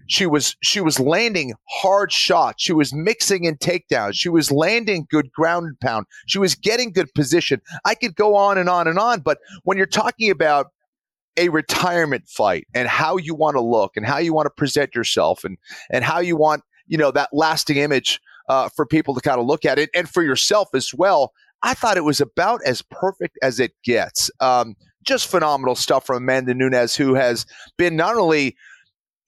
She 0.08 0.24
was 0.24 0.56
she 0.62 0.80
was 0.80 1.00
landing 1.00 1.52
hard 1.68 2.12
shots. 2.12 2.62
She 2.62 2.72
was 2.72 2.94
mixing 2.94 3.44
in 3.44 3.56
takedowns. 3.56 4.14
She 4.14 4.28
was 4.28 4.52
landing 4.52 5.06
good 5.10 5.32
ground 5.32 5.66
and 5.66 5.80
pound. 5.80 6.06
She 6.26 6.38
was 6.38 6.54
getting 6.54 6.92
good 6.92 7.12
position. 7.14 7.60
I 7.84 7.94
could 7.94 8.14
go 8.14 8.36
on 8.36 8.56
and 8.56 8.68
on 8.68 8.86
and 8.86 8.98
on, 8.98 9.20
but 9.20 9.38
when 9.64 9.76
you're 9.76 9.86
talking 9.86 10.30
about 10.30 10.68
a 11.36 11.48
retirement 11.48 12.28
fight 12.28 12.66
and 12.74 12.88
how 12.88 13.16
you 13.16 13.34
want 13.34 13.56
to 13.56 13.60
look 13.60 13.96
and 13.96 14.06
how 14.06 14.18
you 14.18 14.32
want 14.32 14.46
to 14.46 14.50
present 14.50 14.94
yourself 14.94 15.44
and 15.44 15.58
and 15.90 16.04
how 16.04 16.18
you 16.18 16.36
want 16.36 16.62
you 16.86 16.96
know 16.96 17.10
that 17.10 17.28
lasting 17.32 17.76
image 17.76 18.20
uh, 18.48 18.68
for 18.74 18.86
people 18.86 19.14
to 19.14 19.20
kind 19.20 19.40
of 19.40 19.46
look 19.46 19.64
at 19.64 19.78
it 19.78 19.90
and 19.94 20.08
for 20.08 20.22
yourself 20.22 20.68
as 20.74 20.92
well. 20.94 21.32
I 21.62 21.74
thought 21.74 21.96
it 21.96 22.04
was 22.04 22.20
about 22.20 22.60
as 22.64 22.82
perfect 22.82 23.38
as 23.42 23.58
it 23.58 23.72
gets. 23.82 24.30
Um, 24.40 24.76
just 25.04 25.26
phenomenal 25.28 25.74
stuff 25.74 26.06
from 26.06 26.16
Amanda 26.16 26.54
Nunes, 26.54 26.94
who 26.94 27.14
has 27.14 27.46
been 27.76 27.96
not 27.96 28.16
only 28.16 28.56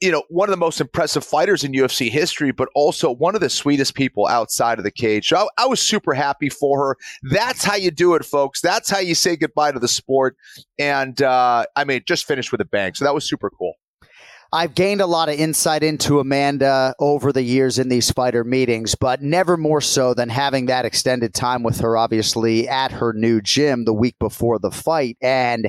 you 0.00 0.12
know, 0.12 0.22
one 0.28 0.48
of 0.48 0.52
the 0.52 0.56
most 0.56 0.80
impressive 0.80 1.24
fighters 1.24 1.64
in 1.64 1.72
UFC 1.72 2.08
history, 2.08 2.52
but 2.52 2.68
also 2.74 3.10
one 3.10 3.34
of 3.34 3.40
the 3.40 3.50
sweetest 3.50 3.94
people 3.94 4.28
outside 4.28 4.78
of 4.78 4.84
the 4.84 4.90
cage. 4.92 5.26
So 5.28 5.36
I, 5.36 5.64
I, 5.64 5.66
was 5.66 5.80
super 5.80 6.14
happy 6.14 6.48
for 6.48 6.78
her. 6.78 6.96
That's 7.24 7.64
how 7.64 7.74
you 7.74 7.90
do 7.90 8.14
it, 8.14 8.24
folks. 8.24 8.60
That's 8.60 8.88
how 8.88 9.00
you 9.00 9.16
say 9.16 9.36
goodbye 9.36 9.72
to 9.72 9.80
the 9.80 9.88
sport. 9.88 10.36
And 10.78 11.20
uh, 11.20 11.64
I 11.74 11.84
mean, 11.84 12.02
just 12.06 12.26
finished 12.26 12.52
with 12.52 12.60
a 12.60 12.64
bang. 12.64 12.94
So 12.94 13.04
that 13.04 13.14
was 13.14 13.28
super 13.28 13.50
cool. 13.50 13.74
I've 14.50 14.74
gained 14.74 15.02
a 15.02 15.06
lot 15.06 15.28
of 15.28 15.34
insight 15.34 15.82
into 15.82 16.20
Amanda 16.20 16.94
over 16.98 17.32
the 17.32 17.42
years 17.42 17.78
in 17.78 17.90
these 17.90 18.10
fighter 18.10 18.44
meetings, 18.44 18.94
but 18.94 19.20
never 19.20 19.58
more 19.58 19.82
so 19.82 20.14
than 20.14 20.30
having 20.30 20.66
that 20.66 20.86
extended 20.86 21.34
time 21.34 21.62
with 21.62 21.80
her, 21.80 21.98
obviously, 21.98 22.66
at 22.66 22.90
her 22.92 23.12
new 23.12 23.42
gym 23.42 23.84
the 23.84 23.92
week 23.92 24.18
before 24.18 24.58
the 24.58 24.70
fight. 24.70 25.18
And 25.20 25.68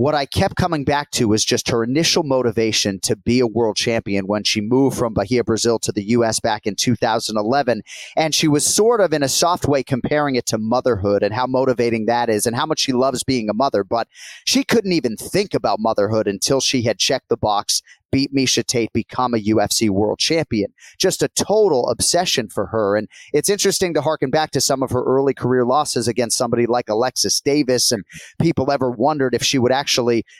what 0.00 0.14
I 0.14 0.24
kept 0.24 0.56
coming 0.56 0.84
back 0.84 1.10
to 1.10 1.28
was 1.28 1.44
just 1.44 1.68
her 1.68 1.84
initial 1.84 2.22
motivation 2.22 3.00
to 3.00 3.14
be 3.14 3.38
a 3.38 3.46
world 3.46 3.76
champion 3.76 4.26
when 4.26 4.44
she 4.44 4.62
moved 4.62 4.96
from 4.96 5.12
Bahia, 5.12 5.44
Brazil 5.44 5.78
to 5.80 5.92
the 5.92 6.02
US 6.12 6.40
back 6.40 6.66
in 6.66 6.74
2011. 6.74 7.82
And 8.16 8.34
she 8.34 8.48
was 8.48 8.64
sort 8.64 9.02
of 9.02 9.12
in 9.12 9.22
a 9.22 9.28
soft 9.28 9.68
way 9.68 9.82
comparing 9.82 10.36
it 10.36 10.46
to 10.46 10.56
motherhood 10.56 11.22
and 11.22 11.34
how 11.34 11.46
motivating 11.46 12.06
that 12.06 12.30
is 12.30 12.46
and 12.46 12.56
how 12.56 12.64
much 12.64 12.80
she 12.80 12.94
loves 12.94 13.22
being 13.24 13.50
a 13.50 13.54
mother. 13.54 13.84
But 13.84 14.08
she 14.46 14.64
couldn't 14.64 14.92
even 14.92 15.18
think 15.18 15.52
about 15.52 15.78
motherhood 15.78 16.26
until 16.26 16.62
she 16.62 16.80
had 16.80 16.98
checked 16.98 17.28
the 17.28 17.36
box 17.36 17.82
beat 18.10 18.34
Miesha 18.34 18.64
Tate, 18.64 18.92
become 18.92 19.34
a 19.34 19.38
UFC 19.38 19.88
world 19.88 20.18
champion. 20.18 20.72
Just 20.98 21.22
a 21.22 21.28
total 21.28 21.88
obsession 21.88 22.48
for 22.48 22.66
her. 22.66 22.96
And 22.96 23.08
it's 23.32 23.48
interesting 23.48 23.94
to 23.94 24.02
harken 24.02 24.30
back 24.30 24.50
to 24.52 24.60
some 24.60 24.82
of 24.82 24.90
her 24.90 25.02
early 25.02 25.34
career 25.34 25.64
losses 25.64 26.08
against 26.08 26.36
somebody 26.36 26.66
like 26.66 26.88
Alexis 26.88 27.40
Davis. 27.40 27.92
And 27.92 28.04
people 28.40 28.70
ever 28.70 28.90
wondered 28.90 29.34
if 29.34 29.42
she 29.42 29.58
would 29.58 29.72
actually 29.72 29.89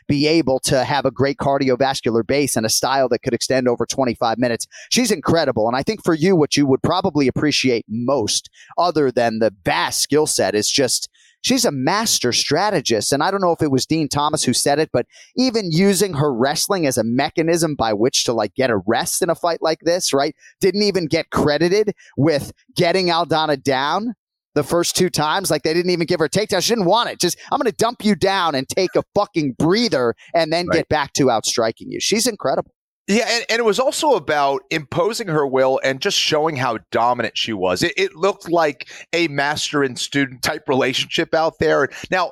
be 0.08 0.26
able 0.26 0.60
to 0.60 0.84
have 0.84 1.04
a 1.04 1.10
great 1.10 1.38
cardiovascular 1.38 2.26
base 2.26 2.56
and 2.56 2.66
a 2.66 2.70
style 2.70 3.08
that 3.08 3.22
could 3.22 3.34
extend 3.34 3.68
over 3.68 3.86
25 3.86 4.38
minutes. 4.38 4.66
She's 4.90 5.10
incredible. 5.10 5.66
And 5.66 5.76
I 5.76 5.82
think 5.82 6.04
for 6.04 6.14
you, 6.14 6.36
what 6.36 6.56
you 6.56 6.66
would 6.66 6.82
probably 6.82 7.28
appreciate 7.28 7.84
most, 7.88 8.50
other 8.78 9.10
than 9.10 9.38
the 9.38 9.54
vast 9.64 10.00
skill 10.00 10.26
set, 10.26 10.54
is 10.54 10.70
just 10.70 11.08
she's 11.42 11.64
a 11.64 11.72
master 11.72 12.32
strategist. 12.32 13.12
And 13.12 13.22
I 13.22 13.30
don't 13.30 13.40
know 13.40 13.52
if 13.52 13.62
it 13.62 13.70
was 13.70 13.86
Dean 13.86 14.08
Thomas 14.08 14.44
who 14.44 14.52
said 14.52 14.78
it, 14.78 14.90
but 14.92 15.06
even 15.36 15.70
using 15.70 16.14
her 16.14 16.32
wrestling 16.32 16.86
as 16.86 16.98
a 16.98 17.04
mechanism 17.04 17.74
by 17.74 17.92
which 17.92 18.24
to 18.24 18.32
like 18.32 18.54
get 18.54 18.70
a 18.70 18.80
rest 18.86 19.22
in 19.22 19.30
a 19.30 19.34
fight 19.34 19.62
like 19.62 19.80
this, 19.80 20.12
right? 20.12 20.34
Didn't 20.60 20.82
even 20.82 21.06
get 21.06 21.30
credited 21.30 21.94
with 22.16 22.52
getting 22.76 23.06
Aldana 23.06 23.62
down 23.62 24.14
the 24.54 24.64
first 24.64 24.96
two 24.96 25.10
times. 25.10 25.50
Like 25.50 25.62
they 25.62 25.74
didn't 25.74 25.90
even 25.90 26.06
give 26.06 26.20
her 26.20 26.26
a 26.26 26.30
takedown. 26.30 26.62
She 26.62 26.72
didn't 26.72 26.86
want 26.86 27.10
it. 27.10 27.20
Just, 27.20 27.38
I'm 27.50 27.58
going 27.58 27.70
to 27.70 27.76
dump 27.76 28.04
you 28.04 28.14
down 28.14 28.54
and 28.54 28.68
take 28.68 28.94
a 28.96 29.02
fucking 29.14 29.56
breather 29.58 30.14
and 30.34 30.52
then 30.52 30.66
right. 30.66 30.78
get 30.78 30.88
back 30.88 31.12
to 31.14 31.30
outstriking 31.30 31.90
you. 31.90 32.00
She's 32.00 32.26
incredible. 32.26 32.72
Yeah, 33.06 33.26
and, 33.28 33.44
and, 33.50 33.58
it 33.58 33.64
was 33.64 33.80
also 33.80 34.12
about 34.12 34.62
imposing 34.70 35.26
her 35.26 35.44
will 35.44 35.80
and 35.82 36.00
just 36.00 36.16
showing 36.16 36.54
how 36.54 36.78
dominant 36.92 37.36
she 37.36 37.52
was. 37.52 37.82
It, 37.82 37.92
it 37.96 38.14
looked 38.14 38.48
like 38.48 38.88
a 39.12 39.26
master 39.26 39.82
and 39.82 39.98
student 39.98 40.42
type 40.42 40.68
relationship 40.68 41.34
out 41.34 41.58
there. 41.58 41.88
Now, 42.12 42.30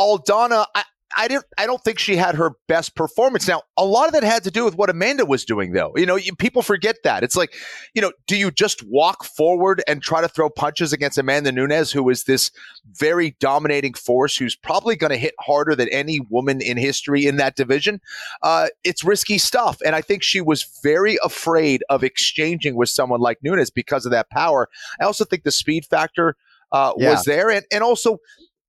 Aldana, 0.00 0.66
I, 0.74 0.82
I 1.14 1.28
didn't. 1.28 1.44
I 1.56 1.66
don't 1.66 1.82
think 1.82 1.98
she 1.98 2.16
had 2.16 2.34
her 2.34 2.52
best 2.66 2.94
performance. 2.96 3.46
Now, 3.46 3.62
a 3.76 3.84
lot 3.84 4.06
of 4.06 4.14
that 4.14 4.24
had 4.24 4.42
to 4.44 4.50
do 4.50 4.64
with 4.64 4.76
what 4.76 4.90
Amanda 4.90 5.24
was 5.24 5.44
doing, 5.44 5.72
though. 5.72 5.92
You 5.94 6.06
know, 6.06 6.16
you, 6.16 6.34
people 6.34 6.62
forget 6.62 6.96
that. 7.04 7.22
It's 7.22 7.36
like, 7.36 7.54
you 7.94 8.02
know, 8.02 8.12
do 8.26 8.36
you 8.36 8.50
just 8.50 8.82
walk 8.86 9.24
forward 9.24 9.82
and 9.86 10.02
try 10.02 10.20
to 10.20 10.28
throw 10.28 10.50
punches 10.50 10.92
against 10.92 11.16
Amanda 11.16 11.52
Nunes, 11.52 11.92
who 11.92 12.08
is 12.10 12.24
this 12.24 12.50
very 12.98 13.36
dominating 13.38 13.94
force, 13.94 14.36
who's 14.36 14.56
probably 14.56 14.96
going 14.96 15.12
to 15.12 15.16
hit 15.16 15.34
harder 15.38 15.74
than 15.74 15.88
any 15.90 16.20
woman 16.28 16.60
in 16.60 16.76
history 16.76 17.26
in 17.26 17.36
that 17.36 17.56
division? 17.56 18.00
Uh, 18.42 18.68
it's 18.82 19.04
risky 19.04 19.38
stuff, 19.38 19.78
and 19.84 19.94
I 19.94 20.00
think 20.00 20.22
she 20.22 20.40
was 20.40 20.66
very 20.82 21.18
afraid 21.22 21.84
of 21.88 22.02
exchanging 22.02 22.74
with 22.74 22.88
someone 22.88 23.20
like 23.20 23.38
Nunes 23.42 23.70
because 23.70 24.06
of 24.06 24.12
that 24.12 24.28
power. 24.30 24.68
I 25.00 25.04
also 25.04 25.24
think 25.24 25.44
the 25.44 25.52
speed 25.52 25.84
factor 25.84 26.36
uh, 26.72 26.92
yeah. 26.96 27.10
was 27.10 27.24
there, 27.24 27.50
and 27.50 27.64
and 27.70 27.82
also 27.82 28.18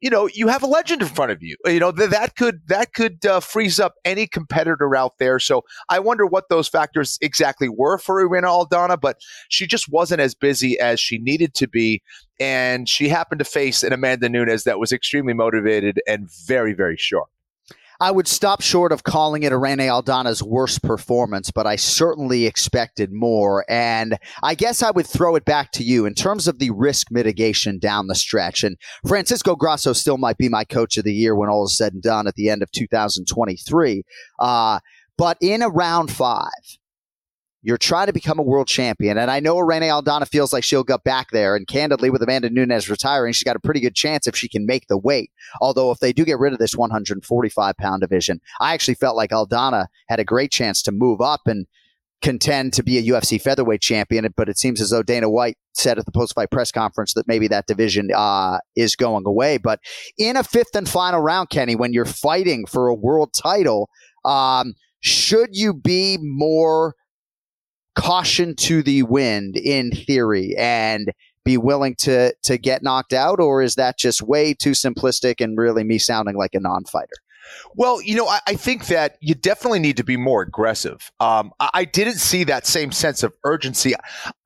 you 0.02 0.10
know 0.10 0.28
you 0.34 0.48
have 0.48 0.64
a 0.64 0.68
legend 0.68 1.02
in 1.02 1.08
front 1.08 1.32
of 1.32 1.42
you 1.42 1.56
you 1.66 1.80
know 1.80 1.92
th- 1.92 2.10
that 2.10 2.36
could 2.36 2.62
that 2.68 2.94
could 2.94 3.26
uh, 3.26 3.40
freeze 3.40 3.80
up 3.80 3.96
any 4.06 4.28
competitor 4.28 4.96
out 4.96 5.18
there. 5.18 5.40
So 5.40 5.64
i 5.90 6.00
wonder 6.00 6.26
what 6.26 6.50
those 6.50 6.68
factors 6.68 7.18
exactly 7.22 7.70
were 7.70 7.98
for 7.98 8.20
irina 8.20 8.48
aldana 8.48 9.00
but 9.00 9.18
she 9.50 9.66
just 9.68 9.90
wasn't 9.90 10.22
as 10.22 10.36
busy 10.36 10.80
as 10.80 11.00
she 11.00 11.18
needed 11.18 11.54
to 11.56 11.68
be 11.68 12.02
and 12.40 12.88
she 12.88 13.10
happened 13.10 13.40
to 13.40 13.46
face 13.46 13.84
an 13.84 13.94
amanda 13.94 14.30
nunes 14.30 14.64
that 14.64 14.80
was 14.80 14.92
extremely 14.92 15.34
motivated 15.34 16.00
and 16.08 16.30
very 16.46 16.74
very 16.74 16.98
sharp 16.98 17.28
I 18.00 18.12
would 18.12 18.28
stop 18.28 18.62
short 18.62 18.92
of 18.92 19.04
calling 19.04 19.44
it 19.44 19.52
Irene 19.52 19.80
Aldana's 19.80 20.44
worst 20.44 20.84
performance, 20.84 21.52
but 21.52 21.66
I 21.66 21.76
certainly 21.76 22.46
expected 22.46 23.12
more. 23.12 23.66
And 23.70 24.18
I 24.44 24.56
guess 24.56 24.84
I 24.84 24.92
would 24.92 25.08
throw 25.08 25.36
it 25.36 25.46
back 25.46 25.72
to 25.74 25.84
you 25.84 26.06
in 26.06 26.14
terms 26.14 26.48
of 26.48 26.60
the 26.60 26.70
risk 26.72 27.08
mitigation 27.12 27.80
down 27.80 28.08
the 28.08 28.16
stretch. 28.16 28.64
And 28.64 28.78
Francisco 29.08 29.56
Grasso 29.56 29.94
still 29.94 30.18
might 30.18 30.38
be 30.38 30.50
my 30.50 30.64
coach 30.64 30.98
of 30.98 31.06
the 31.06 31.14
year 31.14 31.36
when 31.36 31.50
all 31.50 31.66
is 31.66 31.78
said 31.78 31.94
and 31.94 32.02
done 32.02 32.28
at 32.28 32.36
the 32.36 32.50
end 32.50 32.62
of 32.62 32.72
2023. 32.72 34.04
Uh, 34.40 34.80
but 35.18 35.38
in 35.42 35.62
a 35.62 35.70
round 35.70 36.12
five, 36.12 36.50
you're 37.64 37.78
trying 37.78 38.08
to 38.08 38.14
become 38.14 38.40
a 38.40 38.44
world 38.44 38.68
champion. 38.68 39.18
And 39.18 39.32
I 39.32 39.40
know 39.40 39.58
Irene 39.58 39.82
Aldana 39.82 40.28
feels 40.28 40.54
like 40.54 40.64
she'll 40.64 40.84
get 40.84 41.04
back 41.04 41.32
there. 41.32 41.56
And 41.56 41.68
candidly, 41.68 42.10
with 42.10 42.22
Amanda 42.22 42.50
Nunes 42.50 42.90
retiring, 42.90 43.34
she's 43.34 43.44
got 43.44 43.56
a 43.56 43.60
pretty 43.60 43.80
good 43.80 43.96
chance 43.96 44.28
if 44.28 44.36
she 44.36 44.48
can 44.48 44.66
make 44.66 44.88
the 44.88 44.98
weight. 44.98 45.32
Although, 45.60 45.92
if 45.92 46.00
they 46.00 46.14
do 46.14 46.24
get 46.24 46.40
rid 46.40 46.54
of 46.54 46.60
this 46.60 46.76
145 46.76 47.78
pound 47.78 48.02
division, 48.02 48.40
I 48.60 48.74
actually 48.74 48.96
felt 48.96 49.18
like 49.18 49.32
Aldana 49.32 49.88
had 50.08 50.20
a 50.20 50.26
great 50.26 50.52
chance 50.52 50.82
to 50.84 50.92
move 50.92 51.20
up 51.20 51.42
and 51.46 51.66
contend 52.22 52.74
to 52.74 52.84
be 52.84 52.98
a 52.98 53.14
UFC 53.14 53.42
featherweight 53.42 53.82
champion. 53.82 54.32
But 54.36 54.50
it 54.50 54.58
seems 54.58 54.80
as 54.80 54.92
though 54.92 55.04
Dana 55.04 55.30
White 55.30 55.58
said 55.74 55.98
at 55.98 56.06
the 56.06 56.12
post 56.12 56.36
fight 56.36 56.52
press 56.52 56.72
conference 56.72 57.14
that 57.14 57.28
maybe 57.28 57.48
that 57.48 57.68
division 57.68 58.10
uh, 58.16 58.60
is 58.76 58.96
going 58.96 59.26
away. 59.26 59.58
But 59.58 59.80
in 60.18 60.38
a 60.38 60.44
fifth 60.44 60.76
and 60.76 60.88
final 60.88 61.22
round, 61.22 61.50
Kenny, 61.50 61.76
when 61.76 61.92
you're 61.92 62.06
fighting 62.06 62.66
for 62.68 62.88
a 62.88 62.96
world 62.96 63.34
title, 63.34 63.90
um, 64.26 64.74
should 65.00 65.50
you 65.56 65.74
be 65.74 66.18
more 66.22 66.96
caution 67.98 68.56
to 68.56 68.84
the 68.84 69.04
wind 69.04 69.58
in 69.58 69.92
theory 69.92 70.56
and 70.58 71.12
be 71.44 71.58
willing 71.58 71.96
to 71.96 72.34
to 72.44 72.58
get 72.58 72.84
knocked 72.84 73.12
out 73.12 73.40
or 73.40 73.62
is 73.62 73.76
that 73.76 73.98
just 73.98 74.22
way 74.22 74.54
too 74.54 74.72
simplistic 74.72 75.42
and 75.44 75.58
really 75.58 75.84
me 75.84 75.98
sounding 75.98 76.38
like 76.38 76.54
a 76.54 76.60
non-fighter 76.60 77.16
well, 77.76 78.02
you 78.02 78.14
know, 78.14 78.28
I, 78.28 78.42
I, 78.46 78.56
think 78.56 78.88
that 78.88 79.16
you 79.22 79.34
definitely 79.34 79.80
need 79.80 79.96
to 79.98 80.04
be 80.04 80.18
more 80.18 80.42
aggressive. 80.42 81.10
Um, 81.22 81.54
I, 81.62 81.70
I, 81.74 81.86
didn't 81.86 82.18
see 82.18 82.44
that 82.44 82.68
same 82.68 82.92
sense 82.92 83.24
of 83.24 83.34
urgency. 83.46 83.94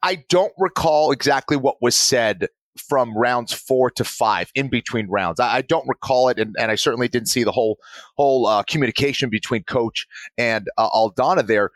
I 0.03 0.24
don't 0.29 0.53
recall 0.60 1.12
exactly 1.12 1.58
what 1.58 1.81
was 1.81 1.96
said 1.96 2.48
from 2.77 3.17
rounds 3.17 3.53
four 3.53 3.89
to 3.91 4.03
five 4.03 4.51
in 4.55 4.70
between 4.70 5.08
rounds. 5.08 5.39
I, 5.39 5.58
I 5.58 5.62
don't 5.62 5.88
recall 5.88 6.29
it, 6.29 6.39
and, 6.39 6.55
and, 6.60 6.72
I 6.72 6.75
certainly 6.75 7.08
didn't 7.08 7.27
see 7.27 7.43
the 7.43 7.51
whole 7.51 7.79
whole 8.17 8.46
uh, 8.46 8.63
communication 8.63 9.29
between 9.29 9.63
coach 9.63 10.08
and 10.38 10.70
uh, 10.77 10.89
Aldana 10.89 11.46
there. 11.46 11.72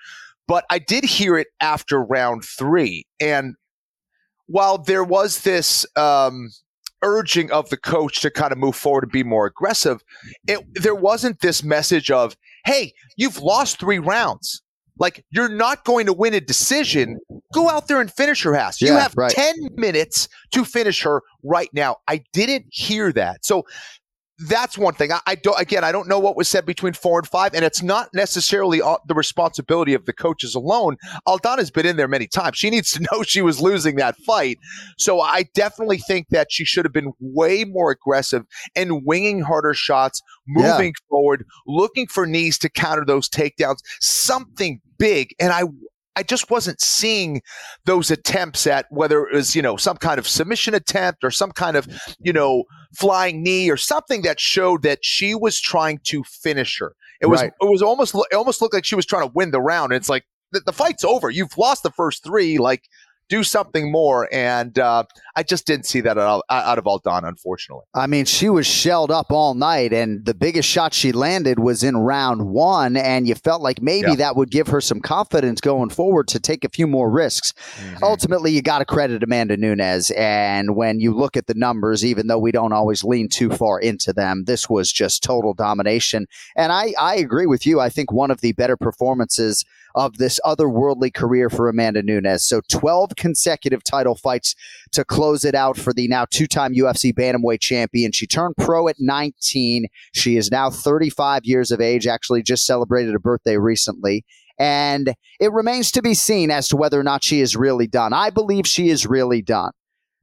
But 0.47 0.65
I 0.69 0.79
did 0.79 1.03
hear 1.03 1.37
it 1.37 1.47
after 1.59 2.01
round 2.01 2.43
three. 2.43 3.05
And 3.19 3.55
while 4.47 4.77
there 4.77 5.03
was 5.03 5.41
this 5.41 5.85
um, 5.95 6.51
urging 7.01 7.51
of 7.51 7.69
the 7.69 7.77
coach 7.77 8.21
to 8.21 8.29
kind 8.29 8.51
of 8.51 8.57
move 8.57 8.75
forward 8.75 9.05
and 9.05 9.11
be 9.11 9.23
more 9.23 9.45
aggressive, 9.45 10.03
it, 10.47 10.59
there 10.75 10.95
wasn't 10.95 11.39
this 11.41 11.63
message 11.63 12.11
of, 12.11 12.35
hey, 12.65 12.93
you've 13.17 13.39
lost 13.39 13.79
three 13.79 13.99
rounds. 13.99 14.61
Like, 14.97 15.25
you're 15.29 15.49
not 15.49 15.83
going 15.83 16.05
to 16.05 16.13
win 16.13 16.33
a 16.33 16.39
decision. 16.39 17.19
Go 17.53 17.69
out 17.69 17.87
there 17.87 17.99
and 17.99 18.11
finish 18.11 18.43
her 18.43 18.55
ass. 18.55 18.81
Yeah, 18.81 18.91
you 18.91 18.97
have 18.97 19.13
right. 19.17 19.31
10 19.31 19.55
minutes 19.75 20.29
to 20.51 20.63
finish 20.63 21.01
her 21.01 21.21
right 21.43 21.69
now. 21.73 21.97
I 22.07 22.23
didn't 22.31 22.67
hear 22.69 23.11
that. 23.11 23.43
So 23.43 23.65
that's 24.39 24.77
one 24.77 24.93
thing. 24.93 25.11
I, 25.11 25.19
I, 25.27 25.35
don't. 25.35 25.59
Again, 25.59 25.83
I 25.83 25.91
don't 25.91 26.07
know 26.07 26.19
what 26.19 26.35
was 26.35 26.47
said 26.47 26.65
between 26.65 26.93
four 26.93 27.19
and 27.19 27.27
five, 27.27 27.53
and 27.53 27.63
it's 27.63 27.81
not 27.81 28.09
necessarily 28.13 28.79
the 28.79 29.13
responsibility 29.13 29.93
of 29.93 30.05
the 30.05 30.13
coaches 30.13 30.55
alone. 30.55 30.97
Aldana's 31.27 31.71
been 31.71 31.85
in 31.85 31.95
there 31.95 32.07
many 32.07 32.27
times. 32.27 32.57
She 32.57 32.69
needs 32.69 32.91
to 32.91 33.07
know 33.11 33.23
she 33.23 33.41
was 33.41 33.61
losing 33.61 33.95
that 33.95 34.17
fight. 34.17 34.57
So 34.97 35.21
I 35.21 35.43
definitely 35.53 35.99
think 35.99 36.27
that 36.29 36.51
she 36.51 36.65
should 36.65 36.85
have 36.85 36.93
been 36.93 37.13
way 37.19 37.63
more 37.63 37.91
aggressive 37.91 38.43
and 38.75 39.05
winging 39.05 39.41
harder 39.41 39.73
shots, 39.73 40.21
moving 40.47 40.87
yeah. 40.87 41.09
forward, 41.09 41.45
looking 41.65 42.07
for 42.07 42.25
knees 42.25 42.57
to 42.59 42.69
counter 42.69 43.05
those 43.05 43.29
takedowns. 43.29 43.77
Something 44.01 44.81
big, 44.97 45.33
and 45.39 45.53
I 45.53 45.63
I 46.15 46.23
just 46.23 46.49
wasn't 46.49 46.81
seeing 46.81 47.41
those 47.85 48.09
attempts 48.09 48.65
at 48.67 48.85
whether 48.89 49.25
it 49.27 49.35
was, 49.35 49.55
you 49.55 49.61
know, 49.61 49.77
some 49.77 49.97
kind 49.97 50.17
of 50.17 50.27
submission 50.27 50.73
attempt 50.73 51.23
or 51.23 51.31
some 51.31 51.51
kind 51.51 51.75
of, 51.75 51.87
you 52.19 52.33
know, 52.33 52.63
flying 52.95 53.43
knee 53.43 53.69
or 53.69 53.77
something 53.77 54.21
that 54.21 54.39
showed 54.39 54.83
that 54.83 54.99
she 55.03 55.35
was 55.35 55.59
trying 55.59 55.99
to 56.05 56.23
finish 56.23 56.79
her. 56.79 56.95
It 57.21 57.27
was, 57.27 57.41
right. 57.41 57.51
it 57.61 57.69
was 57.69 57.81
almost, 57.81 58.15
it 58.15 58.35
almost 58.35 58.61
looked 58.61 58.73
like 58.73 58.85
she 58.85 58.95
was 58.95 59.05
trying 59.05 59.27
to 59.27 59.31
win 59.33 59.51
the 59.51 59.61
round. 59.61 59.91
And 59.91 59.97
it's 59.99 60.09
like, 60.09 60.23
the, 60.51 60.61
the 60.65 60.73
fight's 60.73 61.03
over. 61.03 61.29
You've 61.29 61.57
lost 61.57 61.83
the 61.83 61.91
first 61.91 62.23
three. 62.23 62.57
Like, 62.57 62.83
do 63.29 63.43
something 63.43 63.91
more. 63.91 64.29
And 64.31 64.77
uh, 64.77 65.03
I 65.35 65.43
just 65.43 65.65
didn't 65.65 65.85
see 65.85 66.01
that 66.01 66.17
out, 66.17 66.43
out 66.49 66.77
of 66.77 66.85
Aldana, 66.85 67.27
unfortunately. 67.27 67.85
I 67.93 68.07
mean, 68.07 68.25
she 68.25 68.49
was 68.49 68.67
shelled 68.67 69.11
up 69.11 69.31
all 69.31 69.55
night, 69.55 69.93
and 69.93 70.25
the 70.25 70.33
biggest 70.33 70.69
shot 70.69 70.93
she 70.93 71.11
landed 71.11 71.59
was 71.59 71.83
in 71.83 71.97
round 71.97 72.47
one. 72.47 72.97
And 72.97 73.27
you 73.27 73.35
felt 73.35 73.61
like 73.61 73.81
maybe 73.81 74.09
yeah. 74.09 74.15
that 74.15 74.35
would 74.35 74.51
give 74.51 74.67
her 74.67 74.81
some 74.81 74.99
confidence 74.99 75.61
going 75.61 75.89
forward 75.89 76.27
to 76.29 76.39
take 76.39 76.63
a 76.63 76.69
few 76.69 76.87
more 76.87 77.09
risks. 77.09 77.53
Mm-hmm. 77.53 78.03
Ultimately, 78.03 78.51
you 78.51 78.61
got 78.61 78.79
to 78.79 78.85
credit 78.85 79.23
Amanda 79.23 79.57
Nunes. 79.57 80.11
And 80.11 80.75
when 80.75 80.99
you 80.99 81.13
look 81.13 81.35
at 81.35 81.47
the 81.47 81.55
numbers, 81.55 82.05
even 82.05 82.27
though 82.27 82.39
we 82.39 82.51
don't 82.51 82.73
always 82.73 83.03
lean 83.03 83.29
too 83.29 83.49
far 83.49 83.79
into 83.79 84.13
them, 84.13 84.43
this 84.45 84.69
was 84.69 84.91
just 84.91 85.23
total 85.23 85.53
domination. 85.53 86.27
And 86.55 86.71
I, 86.71 86.93
I 86.99 87.15
agree 87.15 87.47
with 87.47 87.65
you. 87.65 87.79
I 87.79 87.89
think 87.89 88.11
one 88.11 88.31
of 88.31 88.41
the 88.41 88.51
better 88.53 88.77
performances 88.77 89.65
of 89.95 90.17
this 90.17 90.39
otherworldly 90.45 91.13
career 91.13 91.49
for 91.49 91.67
Amanda 91.67 92.03
Nunes. 92.03 92.45
So 92.45 92.61
12 92.69 93.15
consecutive 93.15 93.83
title 93.83 94.15
fights 94.15 94.53
to 94.91 95.03
close 95.03 95.45
it 95.45 95.55
out 95.55 95.77
for 95.77 95.93
the 95.93 96.07
now 96.07 96.25
two 96.29 96.47
time 96.47 96.75
UFC 96.75 97.13
Bantamweight 97.13 97.61
champion. 97.61 98.11
She 98.11 98.27
turned 98.27 98.55
pro 98.57 98.87
at 98.87 98.97
19. 98.99 99.87
She 100.13 100.37
is 100.37 100.51
now 100.51 100.69
35 100.69 101.45
years 101.45 101.71
of 101.71 101.81
age, 101.81 102.05
actually, 102.05 102.43
just 102.43 102.65
celebrated 102.65 103.15
a 103.15 103.19
birthday 103.19 103.57
recently. 103.57 104.25
And 104.59 105.13
it 105.39 105.51
remains 105.51 105.91
to 105.91 106.01
be 106.01 106.13
seen 106.13 106.51
as 106.51 106.67
to 106.69 106.77
whether 106.77 106.99
or 106.99 107.03
not 107.03 107.23
she 107.23 107.41
is 107.41 107.55
really 107.55 107.87
done. 107.87 108.13
I 108.13 108.29
believe 108.29 108.67
she 108.67 108.89
is 108.89 109.05
really 109.05 109.41
done. 109.41 109.71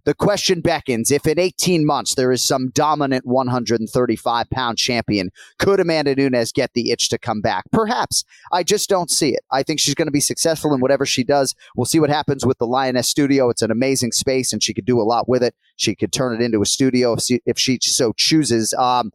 The 0.05 0.15
question 0.15 0.61
beckons 0.61 1.13
if 1.13 1.27
in 1.27 1.39
18 1.39 1.87
months 1.87 2.17
there 2.17 2.33
is 2.33 2.43
some 2.43 2.71
dominant 2.71 3.25
135 3.25 4.51
pound 4.51 4.77
champion, 4.77 5.31
could 5.59 5.79
Amanda 5.79 6.17
Nunes 6.17 6.51
get 6.51 6.73
the 6.75 6.91
itch 6.91 7.09
to 7.11 7.19
come 7.19 7.41
back? 7.41 7.65
Perhaps. 7.71 8.25
I 8.51 8.65
just 8.65 8.89
don't 8.89 9.11
see 9.11 9.31
it. 9.31 9.45
I 9.53 9.63
think 9.63 9.79
she's 9.79 9.95
going 9.95 10.09
to 10.09 10.13
be 10.13 10.21
successful 10.21 10.75
in 10.75 10.81
whatever 10.81 11.07
she 11.07 11.23
does. 11.23 11.55
We'll 11.77 11.85
see 11.85 12.01
what 12.01 12.11
happens 12.11 12.45
with 12.45 12.59
the 12.59 12.67
Lioness 12.67 13.09
studio. 13.09 13.49
It's 13.49 13.63
an 13.63 13.71
amazing 13.71 14.11
space 14.11 14.53
and 14.53 14.61
she 14.61 14.75
could 14.75 14.87
do 14.87 15.01
a 15.01 15.05
lot 15.05 15.29
with 15.29 15.43
it. 15.43 15.55
She 15.77 15.95
could 15.95 16.13
turn 16.13 16.35
it 16.35 16.45
into 16.45 16.61
a 16.63 16.67
studio 16.67 17.13
if 17.13 17.23
she, 17.23 17.41
if 17.47 17.59
she 17.59 17.79
so 17.81 18.13
chooses. 18.17 18.75
Um, 18.75 19.13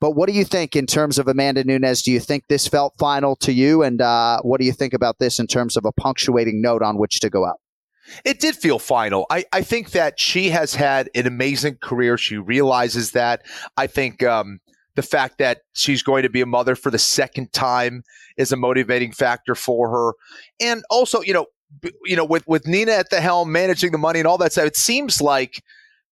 but 0.00 0.12
what 0.12 0.28
do 0.28 0.32
you 0.32 0.44
think 0.44 0.74
in 0.74 0.86
terms 0.86 1.18
of 1.18 1.28
Amanda 1.28 1.64
Nunes? 1.64 2.02
Do 2.02 2.12
you 2.12 2.20
think 2.20 2.44
this 2.48 2.66
felt 2.66 2.94
final 2.98 3.36
to 3.36 3.52
you? 3.52 3.82
And 3.82 4.00
uh, 4.00 4.40
what 4.40 4.58
do 4.58 4.64
you 4.64 4.72
think 4.72 4.94
about 4.94 5.18
this 5.18 5.38
in 5.38 5.46
terms 5.46 5.76
of 5.76 5.84
a 5.84 5.92
punctuating 5.92 6.62
note 6.62 6.82
on 6.82 6.96
which 6.96 7.20
to 7.20 7.28
go 7.28 7.44
out? 7.44 7.60
It 8.24 8.40
did 8.40 8.56
feel 8.56 8.78
final. 8.78 9.26
I, 9.30 9.44
I 9.52 9.62
think 9.62 9.90
that 9.90 10.18
she 10.18 10.50
has 10.50 10.74
had 10.74 11.10
an 11.14 11.26
amazing 11.26 11.76
career. 11.76 12.18
She 12.18 12.36
realizes 12.36 13.12
that. 13.12 13.42
I 13.76 13.86
think 13.86 14.22
um, 14.22 14.60
the 14.94 15.02
fact 15.02 15.38
that 15.38 15.62
she's 15.74 16.02
going 16.02 16.22
to 16.22 16.28
be 16.28 16.40
a 16.40 16.46
mother 16.46 16.74
for 16.74 16.90
the 16.90 16.98
second 16.98 17.52
time 17.52 18.02
is 18.36 18.52
a 18.52 18.56
motivating 18.56 19.12
factor 19.12 19.54
for 19.54 19.90
her. 19.90 20.12
And 20.60 20.82
also, 20.90 21.20
you 21.22 21.32
know, 21.32 21.46
b- 21.80 21.92
you 22.04 22.16
know, 22.16 22.24
with 22.24 22.46
with 22.46 22.66
Nina 22.66 22.92
at 22.92 23.10
the 23.10 23.20
helm, 23.20 23.52
managing 23.52 23.92
the 23.92 23.98
money 23.98 24.18
and 24.18 24.26
all 24.26 24.38
that 24.38 24.52
stuff, 24.52 24.66
it 24.66 24.76
seems 24.76 25.20
like, 25.20 25.62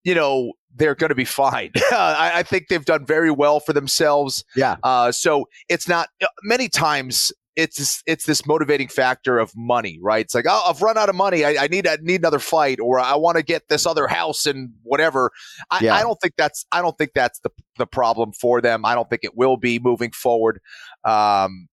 you 0.05 0.15
know, 0.15 0.53
they're 0.75 0.95
going 0.95 1.09
to 1.09 1.17
be 1.17 1.25
fine. 1.25 1.71
I, 1.91 2.33
I, 2.35 2.43
think 2.43 2.69
they've 2.69 2.85
done 2.85 3.07
very 3.07 3.31
well 3.31 3.61
for 3.61 3.73
themselves. 3.73 4.45
Yeah. 4.55 4.77
Uh, 4.83 5.11
so 5.11 5.49
it's 5.69 5.89
not 5.89 6.09
uh, 6.23 6.27
many 6.43 6.69
times 6.69 7.33
it's 7.57 7.79
this, 7.79 8.03
it's 8.07 8.27
this 8.27 8.47
motivating 8.47 8.89
factor 8.89 9.39
of 9.39 9.51
money, 9.57 9.99
right? 10.03 10.25
It's 10.25 10.35
like, 10.35 10.45
oh, 10.49 10.63
I've 10.69 10.83
run 10.83 10.99
out 10.99 11.09
of 11.09 11.15
money. 11.15 11.45
I, 11.45 11.65
I 11.65 11.67
need 11.69 11.87
I 11.87 11.97
need 12.03 12.21
another 12.21 12.39
fight, 12.39 12.79
or 12.81 13.01
I 13.01 13.15
want 13.17 13.39
to 13.39 13.43
get 13.43 13.69
this 13.69 13.87
other 13.87 14.07
house 14.07 14.47
and 14.47 14.71
whatever. 14.83 15.31
I, 15.71 15.81
Yeah. 15.81 15.95
I 15.95 16.03
don't 16.03 16.21
think 16.21 16.35
that's 16.37 16.67
I 16.71 16.83
don't 16.83 16.97
think 16.99 17.13
that's 17.15 17.41
the 17.41 17.51
the 17.79 17.87
problem 17.87 18.33
for 18.33 18.61
them. 18.61 18.85
I 18.85 18.95
don't 18.95 19.09
think 19.09 19.25
it 19.25 19.37
will 19.37 19.57
be 19.57 19.79
moving 19.79 20.13
forward. 20.13 20.61
Um, 21.05 21.69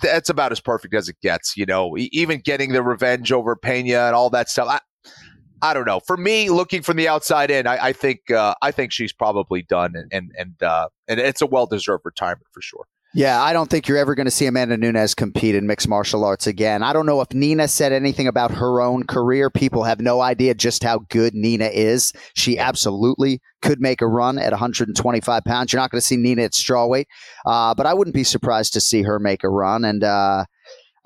that's 0.00 0.30
about 0.30 0.52
as 0.52 0.60
perfect 0.60 0.94
as 0.94 1.08
it 1.08 1.16
gets. 1.20 1.56
You 1.56 1.66
know, 1.66 1.96
even 1.98 2.40
getting 2.40 2.72
the 2.72 2.82
revenge 2.82 3.32
over 3.32 3.56
Pena 3.56 4.06
and 4.06 4.14
all 4.14 4.30
that 4.30 4.48
stuff. 4.48 4.68
I, 4.68 4.80
I 5.62 5.74
don't 5.74 5.86
know. 5.86 6.00
For 6.00 6.16
me, 6.16 6.50
looking 6.50 6.82
from 6.82 6.96
the 6.96 7.08
outside 7.08 7.50
in, 7.50 7.66
I, 7.66 7.86
I 7.86 7.92
think 7.92 8.30
uh, 8.30 8.54
I 8.62 8.70
think 8.70 8.92
she's 8.92 9.12
probably 9.12 9.62
done, 9.62 9.94
and 9.96 10.12
and 10.12 10.30
and, 10.38 10.62
uh, 10.62 10.88
and 11.08 11.18
it's 11.18 11.42
a 11.42 11.46
well 11.46 11.66
deserved 11.66 12.02
retirement 12.04 12.46
for 12.52 12.60
sure. 12.60 12.84
Yeah, 13.16 13.42
I 13.42 13.54
don't 13.54 13.70
think 13.70 13.88
you're 13.88 13.96
ever 13.96 14.14
going 14.14 14.26
to 14.26 14.30
see 14.30 14.44
Amanda 14.44 14.76
Nunes 14.76 15.14
compete 15.14 15.54
in 15.54 15.66
mixed 15.66 15.88
martial 15.88 16.22
arts 16.22 16.46
again. 16.46 16.82
I 16.82 16.92
don't 16.92 17.06
know 17.06 17.22
if 17.22 17.32
Nina 17.32 17.66
said 17.66 17.90
anything 17.90 18.28
about 18.28 18.50
her 18.50 18.82
own 18.82 19.04
career. 19.04 19.48
People 19.48 19.84
have 19.84 20.00
no 20.00 20.20
idea 20.20 20.52
just 20.52 20.84
how 20.84 20.98
good 21.08 21.32
Nina 21.32 21.64
is. 21.64 22.12
She 22.34 22.58
absolutely 22.58 23.40
could 23.62 23.80
make 23.80 24.02
a 24.02 24.06
run 24.06 24.38
at 24.38 24.52
125 24.52 25.44
pounds. 25.44 25.72
You're 25.72 25.80
not 25.80 25.90
going 25.90 26.00
to 26.00 26.06
see 26.06 26.18
Nina 26.18 26.42
at 26.42 26.52
strawweight, 26.52 27.06
uh, 27.46 27.74
but 27.74 27.86
I 27.86 27.94
wouldn't 27.94 28.12
be 28.12 28.22
surprised 28.22 28.74
to 28.74 28.82
see 28.82 29.00
her 29.00 29.18
make 29.18 29.44
a 29.44 29.48
run. 29.48 29.86
And 29.86 30.04
uh, 30.04 30.44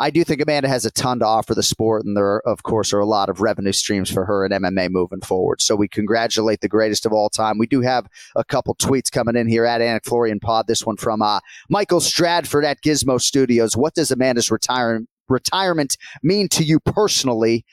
I 0.00 0.08
do 0.08 0.24
think 0.24 0.40
Amanda 0.40 0.66
has 0.66 0.86
a 0.86 0.90
ton 0.90 1.18
to 1.18 1.26
offer 1.26 1.54
the 1.54 1.62
sport, 1.62 2.06
and 2.06 2.16
there, 2.16 2.40
of 2.48 2.62
course, 2.62 2.94
are 2.94 3.00
a 3.00 3.06
lot 3.06 3.28
of 3.28 3.42
revenue 3.42 3.72
streams 3.72 4.10
for 4.10 4.24
her 4.24 4.46
in 4.46 4.50
MMA 4.50 4.90
moving 4.90 5.20
forward. 5.20 5.60
So 5.60 5.76
we 5.76 5.88
congratulate 5.88 6.62
the 6.62 6.68
greatest 6.68 7.04
of 7.04 7.12
all 7.12 7.28
time. 7.28 7.58
We 7.58 7.66
do 7.66 7.82
have 7.82 8.08
a 8.34 8.42
couple 8.42 8.74
tweets 8.76 9.12
coming 9.12 9.36
in 9.36 9.46
here 9.46 9.66
at 9.66 9.82
Anik 9.82 10.06
Florian 10.06 10.40
Pod. 10.40 10.66
This 10.66 10.86
one 10.86 10.96
from 10.96 11.20
uh, 11.20 11.40
Michael 11.68 12.00
Stradford 12.00 12.64
at 12.64 12.80
Gizmo 12.82 13.20
Studios. 13.20 13.76
What 13.76 13.92
does 13.92 14.10
Amanda's 14.10 14.50
retire- 14.50 15.02
retirement 15.28 15.98
mean 16.22 16.48
to 16.48 16.64
you 16.64 16.80
personally? 16.80 17.66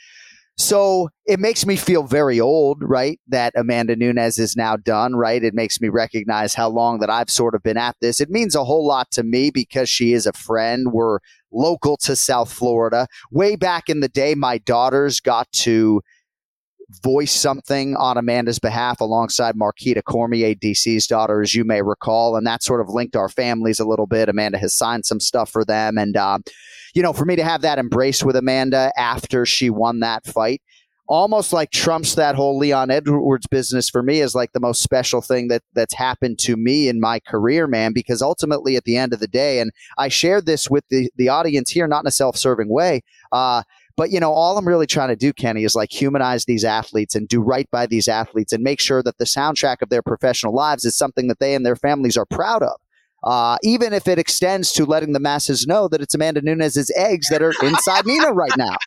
So 0.57 1.09
it 1.27 1.39
makes 1.39 1.67
me 1.67 1.75
feel 1.75 2.03
very 2.03 2.39
old, 2.39 2.81
right? 2.81 3.19
That 3.27 3.53
Amanda 3.55 3.95
Nunes 3.95 4.39
is 4.39 4.55
now 4.55 4.75
done, 4.75 5.15
right? 5.15 5.43
It 5.43 5.53
makes 5.53 5.79
me 5.79 5.89
recognize 5.89 6.55
how 6.55 6.67
long 6.67 6.99
that 6.99 7.11
I've 7.11 7.29
sort 7.29 7.53
of 7.53 7.61
been 7.61 7.77
at 7.77 7.95
this. 8.01 8.19
It 8.19 8.31
means 8.31 8.55
a 8.55 8.63
whole 8.63 8.85
lot 8.85 9.11
to 9.11 9.23
me 9.23 9.51
because 9.51 9.87
she 9.87 10.13
is 10.13 10.25
a 10.25 10.33
friend. 10.33 10.91
We're 10.91 11.19
local 11.51 11.95
to 11.97 12.15
South 12.15 12.51
Florida. 12.51 13.07
Way 13.31 13.55
back 13.55 13.87
in 13.87 13.99
the 13.99 14.09
day, 14.09 14.33
my 14.33 14.57
daughters 14.57 15.19
got 15.19 15.51
to 15.51 16.01
voice 16.89 17.33
something 17.33 17.95
on 17.95 18.17
Amanda's 18.17 18.59
behalf 18.59 19.01
alongside 19.01 19.55
Marquita 19.55 20.03
Cormier, 20.03 20.55
DC's 20.55 21.07
daughter, 21.07 21.41
as 21.41 21.53
you 21.53 21.63
may 21.63 21.81
recall. 21.81 22.35
And 22.35 22.47
that 22.47 22.63
sort 22.63 22.81
of 22.81 22.89
linked 22.89 23.15
our 23.15 23.29
families 23.29 23.79
a 23.79 23.85
little 23.85 24.07
bit. 24.07 24.29
Amanda 24.29 24.57
has 24.57 24.75
signed 24.75 25.05
some 25.05 25.19
stuff 25.19 25.49
for 25.49 25.65
them. 25.65 25.97
And, 25.97 26.15
um, 26.15 26.43
you 26.93 27.01
know, 27.01 27.13
for 27.13 27.25
me 27.25 27.35
to 27.35 27.43
have 27.43 27.61
that 27.61 27.79
embrace 27.79 28.23
with 28.23 28.35
Amanda 28.35 28.91
after 28.97 29.45
she 29.45 29.69
won 29.69 29.99
that 29.99 30.25
fight, 30.25 30.61
almost 31.07 31.53
like 31.53 31.71
trumps 31.71 32.15
that 32.15 32.35
whole 32.35 32.57
Leon 32.57 32.91
Edwards 32.91 33.47
business 33.47 33.89
for 33.89 34.03
me 34.03 34.19
is 34.19 34.35
like 34.35 34.51
the 34.53 34.59
most 34.59 34.83
special 34.83 35.21
thing 35.21 35.47
that 35.47 35.63
that's 35.73 35.93
happened 35.93 36.37
to 36.39 36.55
me 36.57 36.87
in 36.87 36.99
my 36.99 37.19
career, 37.19 37.67
man. 37.67 37.93
Because 37.93 38.21
ultimately, 38.21 38.75
at 38.75 38.83
the 38.83 38.97
end 38.97 39.13
of 39.13 39.19
the 39.19 39.27
day, 39.27 39.59
and 39.59 39.71
I 39.97 40.09
shared 40.09 40.45
this 40.45 40.69
with 40.69 40.85
the 40.89 41.09
the 41.15 41.29
audience 41.29 41.71
here, 41.71 41.87
not 41.87 42.03
in 42.03 42.07
a 42.07 42.11
self 42.11 42.37
serving 42.37 42.69
way. 42.69 43.01
Uh, 43.31 43.63
but 43.97 44.11
you 44.11 44.19
know, 44.19 44.31
all 44.31 44.57
I'm 44.57 44.67
really 44.67 44.85
trying 44.85 45.09
to 45.09 45.15
do, 45.15 45.33
Kenny, 45.33 45.63
is 45.63 45.75
like 45.75 45.91
humanize 45.91 46.45
these 46.45 46.63
athletes 46.63 47.15
and 47.15 47.27
do 47.27 47.41
right 47.41 47.69
by 47.71 47.87
these 47.87 48.07
athletes 48.07 48.53
and 48.53 48.63
make 48.63 48.79
sure 48.79 49.01
that 49.03 49.17
the 49.17 49.25
soundtrack 49.25 49.81
of 49.81 49.89
their 49.89 50.03
professional 50.03 50.53
lives 50.53 50.85
is 50.85 50.95
something 50.95 51.27
that 51.27 51.39
they 51.39 51.55
and 51.55 51.65
their 51.65 51.75
families 51.75 52.15
are 52.15 52.25
proud 52.25 52.61
of. 52.61 52.79
Uh, 53.23 53.57
even 53.63 53.93
if 53.93 54.07
it 54.07 54.19
extends 54.19 54.71
to 54.71 54.85
letting 54.85 55.13
the 55.13 55.19
masses 55.19 55.65
know 55.65 55.87
that 55.87 55.99
it's 56.01 56.13
Amanda 56.13 56.41
Nunes' 56.41 56.91
eggs 56.95 57.27
that 57.29 57.41
are 57.41 57.53
inside 57.63 58.05
Nina 58.05 58.31
right 58.31 58.55
now. 58.55 58.77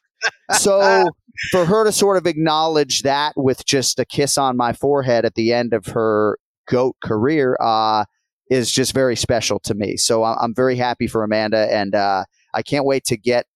So 0.53 1.09
for 1.51 1.65
her 1.65 1.85
to 1.85 1.93
sort 1.93 2.17
of 2.17 2.27
acknowledge 2.27 3.03
that 3.03 3.33
with 3.37 3.65
just 3.65 3.99
a 3.99 4.05
kiss 4.05 4.39
on 4.39 4.57
my 4.57 4.73
forehead 4.73 5.25
at 5.25 5.35
the 5.35 5.53
end 5.53 5.73
of 5.73 5.87
her 5.87 6.39
goat 6.69 6.97
career 7.03 7.57
uh, 7.61 8.05
is 8.51 8.71
just 8.71 8.95
very 8.95 9.17
special 9.17 9.59
to 9.61 9.75
me. 9.75 9.97
So 9.97 10.25
I'm 10.25 10.55
very 10.55 10.77
happy 10.77 11.07
for 11.07 11.25
Amanda, 11.25 11.73
and 11.73 11.95
uh, 11.95 12.25
I 12.55 12.63
can't 12.63 12.85
wait 12.85 13.05
to 13.07 13.17
get 13.17 13.47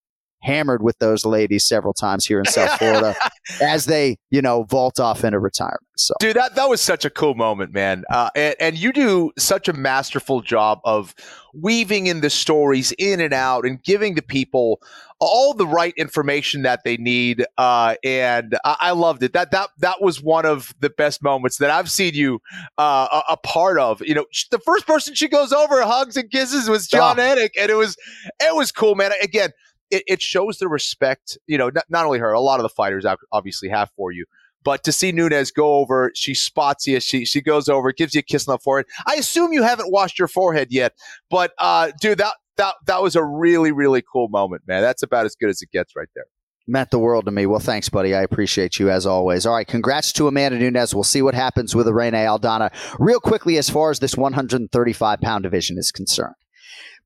hammered 0.44 0.83
with 0.83 0.98
those 0.98 1.24
ladies 1.24 1.66
several 1.66 1.94
times 1.94 2.26
here 2.26 2.38
in 2.38 2.44
South 2.44 2.78
Florida 2.78 3.14
as 3.62 3.87
they, 3.87 4.18
you 4.30 4.42
know, 4.42 4.64
vault 4.64 5.00
off 5.00 5.24
into 5.24 5.38
retirement. 5.38 5.80
So 5.96 6.14
Dude, 6.20 6.37
that, 6.37 6.54
that 6.57 6.68
was 6.68 6.80
such 6.80 7.04
a 7.04 7.11
cool 7.11 7.35
moment, 7.35 7.72
man. 7.72 8.04
Uh, 8.11 8.28
and, 8.37 8.54
and 8.61 8.78
you 8.78 8.92
do 8.92 9.33
such 9.38 9.68
a 9.68 9.72
masterful 9.72 10.40
job 10.42 10.80
of 10.85 11.14
weaving 11.54 12.09
in 12.09 12.20
the 12.20 12.30
stories 12.30 12.92
in 12.98 13.20
and 13.20 13.33
out 13.33 13.64
and 13.64 13.83
giving 13.83 14.16
the 14.16 14.22
people 14.22 14.80
all 15.20 15.54
the 15.54 15.66
right 15.66 15.94
information 15.96 16.62
that 16.62 16.80
they 16.85 16.96
need. 16.96 17.46
Uh, 17.57 17.94
and 18.04 18.59
I, 18.64 18.76
I 18.80 18.90
loved 18.90 19.22
it. 19.22 19.33
That 19.33 19.52
that 19.52 19.70
that 19.78 20.02
was 20.02 20.20
one 20.20 20.44
of 20.44 20.74
the 20.80 20.90
best 20.90 21.22
moments 21.22 21.59
that 21.59 21.70
I've 21.70 21.90
seen 21.90 22.14
you 22.14 22.40
uh, 22.76 23.22
a, 23.28 23.33
a 23.33 23.37
part 23.37 23.78
of. 23.78 24.02
You 24.02 24.16
know, 24.16 24.26
the 24.50 24.59
first 24.59 24.87
person 24.87 25.14
she 25.14 25.28
goes 25.28 25.52
over, 25.52 25.83
hugs 25.85 26.16
and 26.16 26.30
kisses 26.30 26.68
was 26.68 26.88
John 26.88 27.18
Oh. 27.18 27.22
Anik, 27.22 27.50
and 27.59 27.70
it 27.70 27.76
was 27.76 27.96
it 28.40 28.54
was 28.54 28.72
cool, 28.72 28.94
man. 28.96 29.12
Again. 29.22 29.50
It, 29.90 30.03
it 30.07 30.23
shows 30.23 30.59
the 30.59 30.68
respect, 30.68 31.38
you 31.47 31.59
know, 31.59 31.70
not, 31.75 31.85
not 31.88 32.07
only 32.07 32.18
her, 32.18 32.33
a 32.33 32.40
lot 32.40 32.59
of 32.59 32.62
the 32.62 32.68
fighters 32.70 33.05
obviously 33.33 33.68
have 33.68 33.90
for 33.97 34.12
you, 34.12 34.25
but 34.64 34.83
to 34.85 34.92
see 34.92 35.12
Nunes 35.12 35.51
go 35.51 35.75
over, 35.75 36.11
she 36.14 36.35
spots 36.35 36.87
you, 36.87 36.99
she 36.99 37.25
she 37.25 37.40
goes 37.42 37.68
over, 37.68 37.92
gives 37.92 38.14
you 38.14 38.20
a 38.20 38.23
kiss 38.23 38.49
on 38.49 38.55
the 38.55 38.59
forehead. 38.59 38.87
I 39.07 39.14
assume 39.16 39.53
you 39.53 39.62
haven't 39.62 39.92
washed 39.92 40.18
your 40.18 40.29
forehead 40.29 40.68
yet, 40.70 40.94
but 41.31 41.53
uh, 41.59 41.92
dude, 42.01 42.18
that 42.18 42.35
that 42.57 42.75
that 42.87 43.03
was 43.03 43.14
a 43.14 43.23
really 43.23 43.73
really 43.73 44.03
cool 44.11 44.29
moment, 44.29 44.62
man. 44.66 44.81
That's 44.81 45.03
about 45.03 45.27
as 45.27 45.37
good 45.37 45.51
as 45.51 45.61
it 45.61 45.70
gets 45.70 45.94
right 45.94 46.09
there. 46.14 46.25
meant 46.66 46.90
the 46.90 46.99
world 46.99 47.27
to 47.27 47.31
me. 47.31 47.44
Well, 47.44 47.61
thanks, 47.61 47.90
buddy. 47.90 48.14
I 48.14 48.23
appreciate 48.23 48.79
you 48.79 48.88
as 48.88 49.05
always. 49.07 49.44
All 49.44 49.55
right, 49.55 49.66
congrats 49.66 50.12
to 50.14 50.29
Amanda 50.29 50.59
Nunes. 50.59 50.94
We'll 50.94 51.05
see 51.05 51.20
what 51.20 51.35
happens 51.35 51.77
with 51.77 51.87
Irene 51.87 52.14
Aldana. 52.14 52.73
Real 52.99 53.20
quickly, 53.20 53.59
as 53.59 53.68
far 53.68 53.90
as 53.90 54.01
this 54.01 54.16
135 54.16 55.20
pound 55.20 55.42
division 55.42 55.77
is 55.77 55.92
concerned. 55.92 56.35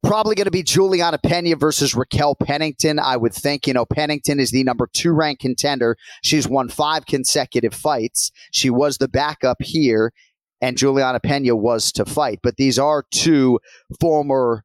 Probably 0.04 0.36
going 0.36 0.44
to 0.44 0.50
be 0.52 0.62
Julianna 0.62 1.18
Peña 1.18 1.58
versus 1.58 1.94
Raquel 1.94 2.36
Pennington. 2.36 2.98
I 3.00 3.16
would 3.16 3.34
think, 3.34 3.66
you 3.66 3.74
know, 3.74 3.84
Pennington 3.84 4.38
is 4.38 4.52
the 4.52 4.62
number 4.62 4.88
two 4.92 5.10
ranked 5.12 5.42
contender. 5.42 5.96
She's 6.22 6.46
won 6.46 6.68
five 6.68 7.06
consecutive 7.06 7.74
fights. 7.74 8.30
She 8.52 8.70
was 8.70 8.98
the 8.98 9.08
backup 9.08 9.56
here, 9.60 10.12
and 10.60 10.76
Julianna 10.78 11.18
Peña 11.20 11.58
was 11.58 11.90
to 11.92 12.04
fight. 12.04 12.38
But 12.44 12.56
these 12.56 12.78
are 12.78 13.04
two 13.10 13.58
former, 14.00 14.64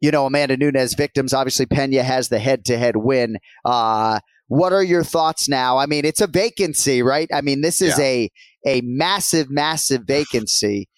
you 0.00 0.10
know, 0.10 0.24
Amanda 0.24 0.56
Nunes 0.56 0.94
victims. 0.94 1.34
Obviously, 1.34 1.66
Pena 1.66 2.02
has 2.02 2.30
the 2.30 2.38
head 2.38 2.64
to 2.66 2.78
head 2.78 2.96
win. 2.96 3.36
Uh, 3.66 4.20
what 4.46 4.72
are 4.72 4.82
your 4.82 5.04
thoughts 5.04 5.46
now? 5.46 5.76
I 5.76 5.84
mean, 5.84 6.06
it's 6.06 6.22
a 6.22 6.26
vacancy, 6.26 7.02
right? 7.02 7.28
I 7.34 7.42
mean, 7.42 7.60
this 7.60 7.82
is 7.82 7.98
Yeah. 7.98 8.04
a 8.04 8.30
a 8.66 8.80
massive, 8.80 9.50
massive 9.50 10.02
vacancy. 10.06 10.88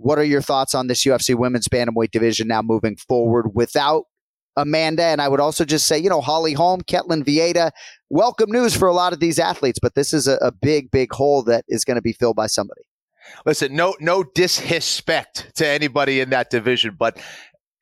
What 0.00 0.18
are 0.18 0.24
your 0.24 0.40
thoughts 0.40 0.74
on 0.74 0.86
this 0.86 1.04
UFC 1.04 1.34
women's 1.34 1.68
bantamweight 1.68 2.10
division 2.10 2.48
now 2.48 2.62
moving 2.62 2.96
forward 2.96 3.54
without 3.54 4.04
Amanda. 4.56 5.04
And 5.04 5.20
I 5.20 5.28
would 5.28 5.40
also 5.40 5.64
just 5.64 5.86
say, 5.86 5.98
you 5.98 6.10
know, 6.10 6.20
Holly 6.20 6.52
Holm, 6.52 6.80
Ketlen 6.82 7.24
Vieira, 7.24 7.70
welcome 8.08 8.50
news 8.50 8.76
for 8.76 8.88
a 8.88 8.92
lot 8.92 9.12
of 9.12 9.20
these 9.20 9.38
athletes, 9.38 9.78
but 9.80 9.94
this 9.94 10.12
is 10.12 10.26
a, 10.26 10.36
a 10.36 10.52
big, 10.52 10.90
big 10.90 11.12
hole 11.12 11.42
that 11.44 11.64
is 11.68 11.84
going 11.84 11.96
to 11.96 12.02
be 12.02 12.12
filled 12.12 12.36
by 12.36 12.46
somebody. 12.46 12.82
Listen, 13.46 13.74
no, 13.76 13.94
no 14.00 14.24
disrespect 14.34 15.52
to 15.56 15.66
anybody 15.66 16.20
in 16.20 16.30
that 16.30 16.50
division, 16.50 16.96
but 16.98 17.18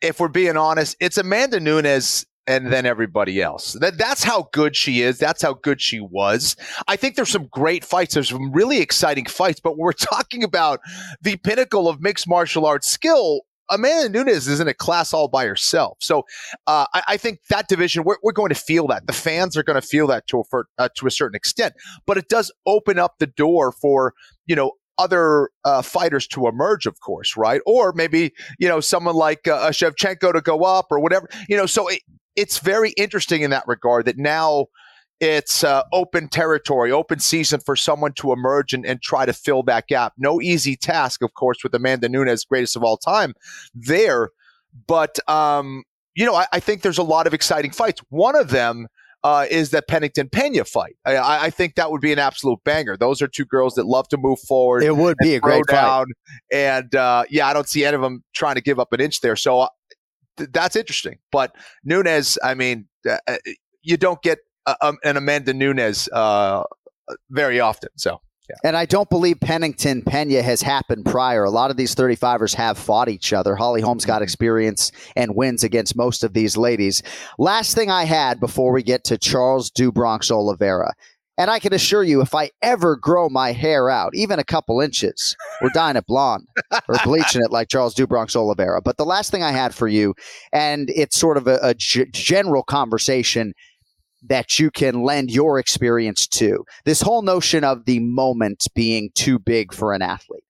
if 0.00 0.20
we're 0.20 0.28
being 0.28 0.56
honest, 0.56 0.96
it's 1.00 1.18
Amanda 1.18 1.58
Nunes 1.58 2.26
and 2.48 2.72
then 2.72 2.86
everybody 2.86 3.40
else. 3.42 3.74
That 3.74 3.98
that's 3.98 4.24
how 4.24 4.48
good 4.52 4.74
she 4.74 5.02
is. 5.02 5.18
That's 5.18 5.42
how 5.42 5.54
good 5.54 5.80
she 5.80 6.00
was. 6.00 6.56
I 6.88 6.96
think 6.96 7.14
there's 7.14 7.28
some 7.28 7.46
great 7.52 7.84
fights. 7.84 8.14
There's 8.14 8.30
some 8.30 8.50
really 8.50 8.80
exciting 8.80 9.26
fights, 9.26 9.60
but 9.60 9.76
we're 9.76 9.92
talking 9.92 10.42
about 10.42 10.80
the 11.20 11.36
pinnacle 11.36 11.88
of 11.88 12.00
mixed 12.00 12.26
martial 12.26 12.66
arts 12.66 12.90
skill. 12.90 13.42
Amanda 13.70 14.08
Nunes 14.08 14.48
is 14.48 14.60
in 14.60 14.66
a 14.66 14.72
class 14.72 15.12
all 15.12 15.28
by 15.28 15.44
herself. 15.44 15.98
So 16.00 16.22
uh, 16.66 16.86
I, 16.94 17.02
I, 17.06 17.16
think 17.18 17.40
that 17.50 17.68
division, 17.68 18.02
we're, 18.02 18.16
we're, 18.22 18.32
going 18.32 18.48
to 18.48 18.54
feel 18.54 18.86
that. 18.86 19.06
The 19.06 19.12
fans 19.12 19.58
are 19.58 19.62
going 19.62 19.78
to 19.78 19.86
feel 19.86 20.06
that 20.06 20.26
to 20.28 20.38
a, 20.40 20.62
uh, 20.78 20.88
to 20.96 21.06
a 21.06 21.10
certain 21.10 21.36
extent. 21.36 21.74
But 22.06 22.16
it 22.16 22.30
does 22.30 22.50
open 22.64 22.98
up 22.98 23.16
the 23.18 23.26
door 23.26 23.72
for, 23.72 24.14
you 24.46 24.56
know, 24.56 24.72
other 24.96 25.50
uh, 25.66 25.82
fighters 25.82 26.26
to 26.28 26.48
emerge, 26.48 26.86
of 26.86 26.98
course, 27.00 27.36
right? 27.36 27.60
Or 27.66 27.92
maybe 27.92 28.32
you 28.58 28.68
know 28.68 28.80
someone 28.80 29.14
like 29.14 29.46
uh, 29.46 29.68
Shevchenko 29.68 30.32
to 30.32 30.40
go 30.40 30.64
up 30.64 30.86
or 30.90 30.98
whatever. 30.98 31.28
You 31.46 31.56
know, 31.56 31.66
so 31.66 31.88
it, 31.88 32.00
it's 32.38 32.58
very 32.58 32.90
interesting 32.90 33.42
in 33.42 33.50
that 33.50 33.64
regard 33.66 34.06
that 34.06 34.16
now 34.16 34.66
it's 35.20 35.64
uh, 35.64 35.82
open 35.92 36.28
territory, 36.28 36.92
open 36.92 37.18
season 37.18 37.58
for 37.58 37.74
someone 37.74 38.12
to 38.12 38.32
emerge 38.32 38.72
and, 38.72 38.86
and, 38.86 39.02
try 39.02 39.26
to 39.26 39.32
fill 39.32 39.64
that 39.64 39.88
gap. 39.88 40.12
No 40.16 40.40
easy 40.40 40.76
task, 40.76 41.22
of 41.22 41.34
course, 41.34 41.64
with 41.64 41.74
Amanda 41.74 42.08
Nunes, 42.08 42.44
greatest 42.44 42.76
of 42.76 42.84
all 42.84 42.96
time, 42.96 43.34
there. 43.74 44.30
But 44.86 45.18
um, 45.28 45.82
you 46.14 46.24
know, 46.24 46.36
I, 46.36 46.46
I 46.52 46.60
think 46.60 46.82
there's 46.82 46.98
a 46.98 47.02
lot 47.02 47.26
of 47.26 47.34
exciting 47.34 47.72
fights. 47.72 48.00
One 48.10 48.36
of 48.36 48.50
them 48.50 48.86
uh, 49.24 49.46
is 49.50 49.70
that 49.70 49.88
Pennington 49.88 50.28
Pena 50.28 50.64
fight. 50.64 50.96
I, 51.04 51.46
I, 51.46 51.50
think 51.50 51.74
that 51.74 51.90
would 51.90 52.00
be 52.00 52.12
an 52.12 52.20
absolute 52.20 52.62
banger. 52.64 52.96
Those 52.96 53.20
are 53.20 53.26
two 53.26 53.44
girls 53.44 53.74
that 53.74 53.86
love 53.86 54.06
to 54.08 54.16
move 54.16 54.38
forward. 54.40 54.84
It 54.84 54.96
would 54.96 55.16
be 55.20 55.34
a 55.34 55.40
great 55.40 55.64
down. 55.66 56.06
Fight. 56.06 56.56
And 56.56 56.94
uh, 56.94 57.24
yeah, 57.28 57.48
I 57.48 57.52
don't 57.52 57.68
see 57.68 57.84
any 57.84 57.96
of 57.96 58.00
them 58.00 58.22
trying 58.32 58.54
to 58.54 58.60
give 58.60 58.78
up 58.78 58.92
an 58.92 59.00
inch 59.00 59.20
there. 59.20 59.34
So 59.34 59.60
uh, 59.60 59.68
th- 60.38 60.50
that's 60.52 60.76
interesting. 60.76 61.18
But 61.30 61.54
Nunes, 61.84 62.38
I 62.42 62.54
mean, 62.54 62.86
uh, 63.08 63.18
uh 63.26 63.36
you 63.82 63.96
don't 63.96 64.22
get 64.22 64.38
a, 64.66 64.76
um, 64.86 64.98
an 65.04 65.16
Amanda 65.16 65.54
Nunes 65.54 66.08
uh, 66.12 66.64
very 67.30 67.60
often. 67.60 67.90
So. 67.96 68.20
Yeah. 68.48 68.56
And 68.64 68.76
I 68.78 68.86
don't 68.86 69.10
believe 69.10 69.40
Pennington 69.40 70.00
Pena 70.00 70.40
has 70.40 70.62
happened 70.62 71.04
prior. 71.04 71.44
A 71.44 71.50
lot 71.50 71.70
of 71.70 71.76
these 71.76 71.94
35ers 71.94 72.54
have 72.54 72.78
fought 72.78 73.10
each 73.10 73.34
other. 73.34 73.54
Holly 73.54 73.82
Holm's 73.82 74.06
got 74.06 74.16
mm-hmm. 74.16 74.22
experience 74.22 74.90
and 75.16 75.36
wins 75.36 75.64
against 75.64 75.94
most 75.94 76.24
of 76.24 76.32
these 76.32 76.56
ladies. 76.56 77.02
Last 77.38 77.74
thing 77.74 77.90
I 77.90 78.04
had 78.04 78.40
before 78.40 78.72
we 78.72 78.82
get 78.82 79.04
to 79.04 79.18
Charles 79.18 79.70
do 79.70 79.92
Bronx 79.92 80.30
Oliveira. 80.30 80.94
And 81.38 81.50
I 81.50 81.60
can 81.60 81.72
assure 81.72 82.02
you, 82.02 82.20
if 82.20 82.34
I 82.34 82.50
ever 82.62 82.96
grow 82.96 83.28
my 83.28 83.52
hair 83.52 83.88
out, 83.88 84.14
even 84.14 84.40
a 84.40 84.44
couple 84.44 84.80
inches, 84.80 85.36
we're 85.62 85.70
dyeing 85.70 85.96
it 85.96 86.04
blonde 86.06 86.48
or 86.88 86.96
bleaching 87.04 87.42
it 87.42 87.52
like 87.52 87.68
Charles 87.68 87.94
do 87.94 88.08
Bronx 88.08 88.34
Oliveira. 88.34 88.82
But 88.82 88.96
the 88.96 89.06
last 89.06 89.30
thing 89.30 89.44
I 89.44 89.52
had 89.52 89.72
for 89.72 89.86
you, 89.86 90.14
and 90.52 90.90
it's 90.90 91.16
sort 91.16 91.36
of 91.36 91.46
a, 91.46 91.58
a 91.62 91.74
g- 91.74 92.06
general 92.12 92.64
conversation 92.64 93.52
that 94.28 94.58
you 94.58 94.70
can 94.70 95.02
lend 95.02 95.30
your 95.30 95.58
experience 95.58 96.26
to. 96.26 96.64
This 96.84 97.00
whole 97.00 97.22
notion 97.22 97.62
of 97.62 97.84
the 97.84 98.00
moment 98.00 98.66
being 98.74 99.10
too 99.14 99.38
big 99.38 99.72
for 99.72 99.94
an 99.94 100.02
athlete. 100.02 100.42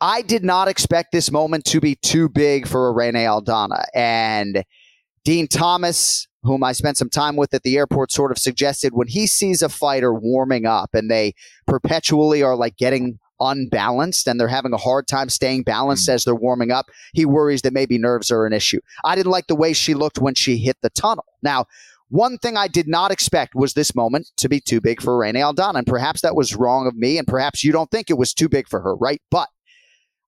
I 0.00 0.22
did 0.22 0.44
not 0.44 0.68
expect 0.68 1.12
this 1.12 1.30
moment 1.30 1.64
to 1.66 1.80
be 1.80 1.96
too 1.96 2.28
big 2.28 2.66
for 2.66 2.92
Irene 2.92 3.14
Aldana. 3.14 3.84
And 3.94 4.64
Dean 5.24 5.48
Thomas, 5.48 6.27
whom 6.48 6.64
I 6.64 6.72
spent 6.72 6.96
some 6.96 7.10
time 7.10 7.36
with 7.36 7.54
at 7.54 7.62
the 7.62 7.76
airport, 7.76 8.10
sort 8.10 8.32
of 8.32 8.38
suggested 8.38 8.94
when 8.94 9.08
he 9.08 9.26
sees 9.26 9.62
a 9.62 9.68
fighter 9.68 10.12
warming 10.12 10.66
up 10.66 10.94
and 10.94 11.10
they 11.10 11.34
perpetually 11.66 12.42
are 12.42 12.56
like 12.56 12.76
getting 12.76 13.18
unbalanced 13.40 14.26
and 14.26 14.40
they're 14.40 14.48
having 14.48 14.72
a 14.72 14.78
hard 14.78 15.06
time 15.06 15.28
staying 15.28 15.62
balanced 15.62 16.08
mm. 16.08 16.14
as 16.14 16.24
they're 16.24 16.34
warming 16.34 16.72
up, 16.72 16.86
he 17.12 17.24
worries 17.24 17.62
that 17.62 17.72
maybe 17.72 17.98
nerves 17.98 18.30
are 18.30 18.46
an 18.46 18.52
issue. 18.52 18.80
I 19.04 19.14
didn't 19.14 19.30
like 19.30 19.46
the 19.46 19.54
way 19.54 19.72
she 19.72 19.94
looked 19.94 20.18
when 20.18 20.34
she 20.34 20.56
hit 20.56 20.76
the 20.82 20.90
tunnel. 20.90 21.26
Now, 21.42 21.66
one 22.08 22.38
thing 22.38 22.56
I 22.56 22.68
did 22.68 22.88
not 22.88 23.10
expect 23.10 23.54
was 23.54 23.74
this 23.74 23.94
moment 23.94 24.30
to 24.38 24.48
be 24.48 24.60
too 24.60 24.80
big 24.80 25.02
for 25.02 25.22
Irene 25.22 25.34
Aldana. 25.34 25.78
And 25.78 25.86
perhaps 25.86 26.22
that 26.22 26.34
was 26.34 26.56
wrong 26.56 26.86
of 26.86 26.96
me, 26.96 27.18
and 27.18 27.26
perhaps 27.26 27.62
you 27.62 27.70
don't 27.70 27.90
think 27.90 28.08
it 28.08 28.16
was 28.18 28.32
too 28.32 28.48
big 28.48 28.66
for 28.66 28.80
her, 28.80 28.96
right? 28.96 29.20
But 29.30 29.48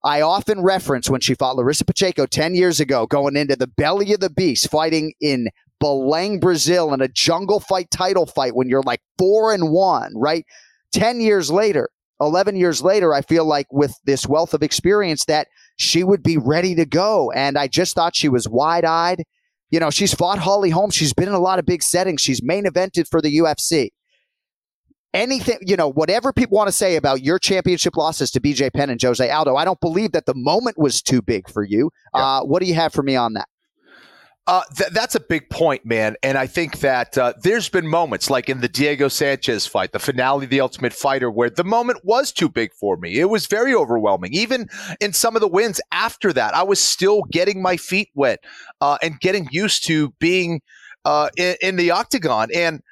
I 0.03 0.21
often 0.21 0.61
reference 0.61 1.09
when 1.09 1.21
she 1.21 1.35
fought 1.35 1.55
Larissa 1.55 1.85
Pacheco 1.85 2.25
10 2.25 2.55
years 2.55 2.79
ago, 2.79 3.07
going 3.07 3.35
into 3.35 3.55
the 3.55 3.67
belly 3.67 4.13
of 4.13 4.19
the 4.19 4.29
beast, 4.29 4.69
fighting 4.69 5.13
in 5.19 5.49
Belém, 5.81 6.39
Brazil, 6.39 6.93
in 6.93 7.01
a 7.01 7.07
jungle 7.07 7.59
fight 7.59 7.89
title 7.91 8.25
fight 8.25 8.55
when 8.55 8.69
you're 8.69 8.83
like 8.83 9.01
four 9.17 9.53
and 9.53 9.71
one, 9.71 10.13
right? 10.15 10.45
10 10.93 11.21
years 11.21 11.49
later, 11.49 11.89
11 12.19 12.55
years 12.55 12.81
later, 12.83 13.13
I 13.13 13.21
feel 13.21 13.45
like 13.45 13.67
with 13.71 13.95
this 14.05 14.27
wealth 14.27 14.53
of 14.53 14.61
experience 14.61 15.25
that 15.25 15.47
she 15.77 16.03
would 16.03 16.21
be 16.21 16.37
ready 16.37 16.75
to 16.75 16.85
go. 16.85 17.31
And 17.31 17.57
I 17.57 17.67
just 17.67 17.95
thought 17.95 18.15
she 18.15 18.29
was 18.29 18.47
wide 18.47 18.85
eyed 18.85 19.23
you 19.71 19.79
know, 19.79 19.89
she's 19.89 20.13
fought 20.13 20.37
Holly 20.37 20.69
Holmes. 20.69 20.93
She's 20.93 21.13
been 21.13 21.29
in 21.29 21.33
a 21.33 21.39
lot 21.39 21.57
of 21.57 21.65
big 21.65 21.81
settings. 21.81 22.21
She's 22.21 22.43
main 22.43 22.65
evented 22.65 23.07
for 23.07 23.21
the 23.21 23.37
UFC. 23.37 23.89
Anything, 25.13 25.57
you 25.61 25.75
know, 25.75 25.89
whatever 25.89 26.31
people 26.31 26.57
want 26.57 26.67
to 26.67 26.73
say 26.73 26.95
about 26.95 27.21
your 27.21 27.39
championship 27.39 27.97
losses 27.97 28.31
to 28.31 28.39
BJ 28.39 28.71
Penn 28.73 28.89
and 28.89 29.01
Jose 29.01 29.29
Aldo, 29.29 29.55
I 29.55 29.65
don't 29.65 29.79
believe 29.79 30.11
that 30.11 30.25
the 30.25 30.35
moment 30.35 30.77
was 30.77 31.01
too 31.01 31.21
big 31.21 31.49
for 31.49 31.63
you. 31.63 31.89
Yeah. 32.15 32.21
Uh, 32.21 32.41
what 32.43 32.61
do 32.61 32.67
you 32.67 32.75
have 32.75 32.93
for 32.93 33.03
me 33.03 33.15
on 33.15 33.33
that? 33.33 33.47
Uh, 34.51 34.63
th- 34.75 34.89
that's 34.89 35.15
a 35.15 35.19
big 35.21 35.49
point, 35.49 35.85
man. 35.85 36.17
And 36.23 36.37
I 36.37 36.45
think 36.45 36.79
that 36.79 37.17
uh, 37.17 37.31
there's 37.41 37.69
been 37.69 37.87
moments 37.87 38.29
like 38.29 38.49
in 38.49 38.59
the 38.59 38.67
Diego 38.67 39.07
Sanchez 39.07 39.65
fight, 39.65 39.93
the 39.93 39.99
finale 39.99 40.45
The 40.45 40.59
Ultimate 40.59 40.91
Fighter, 40.91 41.31
where 41.31 41.49
the 41.49 41.63
moment 41.63 42.03
was 42.03 42.33
too 42.33 42.49
big 42.49 42.73
for 42.73 42.97
me. 42.97 43.17
It 43.17 43.29
was 43.29 43.47
very 43.47 43.73
overwhelming. 43.73 44.33
Even 44.33 44.67
in 44.99 45.13
some 45.13 45.37
of 45.37 45.41
the 45.41 45.47
wins 45.47 45.79
after 45.93 46.33
that, 46.33 46.53
I 46.53 46.63
was 46.63 46.81
still 46.81 47.21
getting 47.31 47.61
my 47.61 47.77
feet 47.77 48.09
wet 48.13 48.43
uh, 48.81 48.97
and 49.01 49.17
getting 49.21 49.47
used 49.51 49.85
to 49.85 50.09
being 50.19 50.59
uh, 51.05 51.29
in, 51.37 51.55
in 51.61 51.75
the 51.77 51.91
octagon. 51.91 52.49
And 52.53 52.83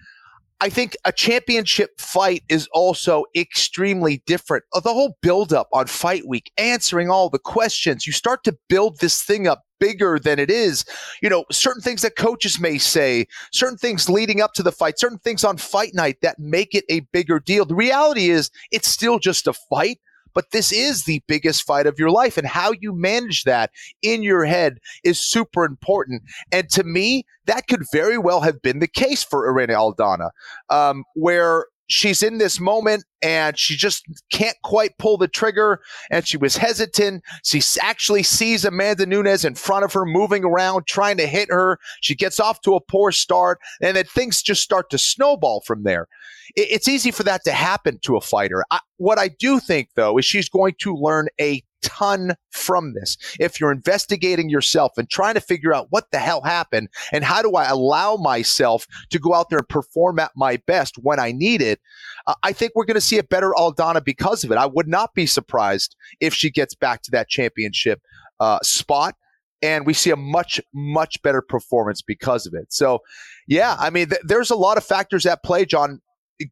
I 0.62 0.70
think 0.70 0.98
a 1.06 1.14
championship 1.14 2.00
fight 2.00 2.44
is 2.50 2.68
also 2.74 3.24
extremely 3.34 4.22
different. 4.26 4.66
Uh, 4.74 4.82
the 4.82 4.94
whole 4.94 5.18
buildup 5.22 5.70
on 5.72 5.88
fight 5.88 6.28
week, 6.28 6.52
answering 6.58 7.10
all 7.10 7.30
the 7.30 7.40
questions, 7.40 8.06
you 8.06 8.12
start 8.12 8.44
to 8.44 8.58
build 8.68 9.00
this 9.00 9.24
thing 9.24 9.48
up 9.48 9.64
bigger 9.80 10.20
than 10.20 10.38
it 10.38 10.52
is. 10.52 10.84
You 11.22 11.30
know, 11.30 11.46
certain 11.50 11.82
things 11.82 12.02
that 12.02 12.18
coaches 12.18 12.60
may 12.60 12.78
say, 12.78 13.28
certain 13.54 13.78
things 13.78 14.10
leading 14.10 14.42
up 14.42 14.54
to 14.56 14.64
the 14.64 14.74
fight, 14.74 15.00
certain 15.00 15.20
things 15.20 15.46
on 15.46 15.56
fight 15.56 15.94
night 15.94 16.18
that 16.22 16.38
make 16.40 16.76
it 16.76 16.84
a 16.90 17.02
bigger 17.12 17.40
deal. 17.40 17.64
The 17.64 17.76
reality 17.76 18.30
is 18.30 18.52
it's 18.72 18.90
still 18.90 19.18
just 19.18 19.48
a 19.48 19.54
fight 19.54 20.00
but 20.34 20.52
this 20.52 20.72
is 20.72 21.04
the 21.04 21.22
biggest 21.28 21.64
fight 21.64 21.88
of 21.88 22.00
your 22.00 22.12
life. 22.12 22.38
And 22.38 22.48
how 22.48 22.74
you 22.80 22.94
manage 22.94 23.44
that 23.44 23.72
in 24.02 24.24
your 24.24 24.46
head 24.46 24.80
is 25.04 25.20
super 25.20 25.66
important. 25.66 26.24
And 26.52 26.70
to 26.72 26.84
me, 26.84 27.26
that 27.46 27.68
could 27.68 27.84
very 27.92 28.18
well 28.18 28.42
have 28.42 28.62
been 28.62 28.80
the 28.80 28.88
case 28.88 29.24
for 29.24 29.50
Irene 29.50 29.70
Aldana, 29.70 30.30
um, 30.70 31.04
where 31.16 31.66
she's 31.90 32.22
in 32.22 32.38
this 32.38 32.60
moment 32.60 33.04
and 33.22 33.58
she 33.58 33.76
just 33.76 34.06
can't 34.32 34.56
quite 34.64 34.98
pull 35.00 35.18
the 35.18 35.28
trigger 35.28 35.80
and 36.10 36.26
she 36.26 36.38
was 36.38 36.56
hesitant. 36.56 37.24
She 37.44 37.62
actually 37.82 38.24
sees 38.24 38.64
Amanda 38.64 39.06
Nunes 39.06 39.44
in 39.44 39.56
front 39.56 39.84
of 39.84 39.94
her 39.94 40.06
moving 40.06 40.46
around 40.46 40.86
trying 40.88 41.18
to 41.18 41.28
hit 41.28 41.50
her. 41.50 41.80
She 42.02 42.16
gets 42.16 42.40
off 42.40 42.62
to 42.62 42.76
a 42.76 42.82
poor 42.82 43.12
start 43.12 43.60
and 43.82 43.98
then 43.98 44.06
things 44.06 44.42
just 44.42 44.62
start 44.62 44.90
to 44.92 44.98
snowball 44.98 45.62
from 45.66 45.84
there 45.84 46.08
it's 46.56 46.88
easy 46.88 47.12
for 47.12 47.24
that 47.24 47.44
to 47.46 47.52
happen 47.52 48.00
to 48.04 48.18
a 48.18 48.22
fighter. 48.22 48.64
I, 48.72 48.80
what 48.98 49.20
I 49.20 49.30
do 49.30 49.60
think, 49.60 49.90
though, 49.96 50.18
is 50.18 50.26
she's 50.26 50.50
going 50.50 50.76
to 50.80 50.96
learn 50.96 51.28
a 51.40 51.64
ton 51.82 52.36
from 52.52 52.94
this. 52.94 53.18
If 53.40 53.60
you're 53.60 53.72
investigating 53.72 54.50
yourself 54.50 54.98
and 54.98 55.10
trying 55.10 55.36
to 55.36 55.42
figure 55.42 55.74
out 55.74 55.88
what 55.90 56.12
the 56.12 56.20
hell 56.20 56.42
happened 56.42 56.90
and 57.12 57.24
how 57.24 57.42
do 57.42 57.56
I 57.56 57.66
allow 57.66 58.18
myself 58.18 58.86
to 59.10 59.20
go 59.20 59.34
out 59.34 59.50
there 59.50 59.60
and 59.60 59.70
perform 59.70 60.20
at 60.20 60.32
my 60.36 60.58
best 60.68 60.98
when 60.98 61.20
I 61.20 61.32
need 61.32 61.62
it, 61.62 61.80
uh, 62.28 62.36
I 62.44 62.52
think 62.52 62.74
we're 62.76 62.86
going 62.86 62.96
to 62.96 63.02
see 63.02 63.18
a 63.18 63.24
better 63.24 63.52
Aldana 63.52 64.04
because 64.04 64.44
of 64.44 64.52
it. 64.52 64.58
I 64.58 64.66
would 64.66 64.88
not 64.88 65.14
be 65.14 65.26
surprised 65.26 65.96
if 66.20 66.34
she 66.34 66.50
gets 66.50 66.76
back 66.76 67.02
to 67.04 67.12
that 67.12 67.30
championship 67.30 68.02
uh, 68.40 68.60
spot 68.62 69.16
and 69.62 69.86
we 69.86 69.94
see 69.94 70.10
a 70.10 70.16
much 70.16 70.62
much 70.74 71.22
better 71.22 71.42
performance 71.42 72.02
because 72.02 72.46
of 72.46 72.54
it. 72.54 72.72
So, 72.72 73.00
yeah, 73.48 73.76
I 73.78 73.90
mean, 73.90 74.10
th- 74.10 74.22
there's 74.24 74.52
a 74.52 74.56
lot 74.56 74.78
of 74.78 74.86
factors 74.86 75.26
at 75.26 75.44
play, 75.44 75.66
John 75.66 76.02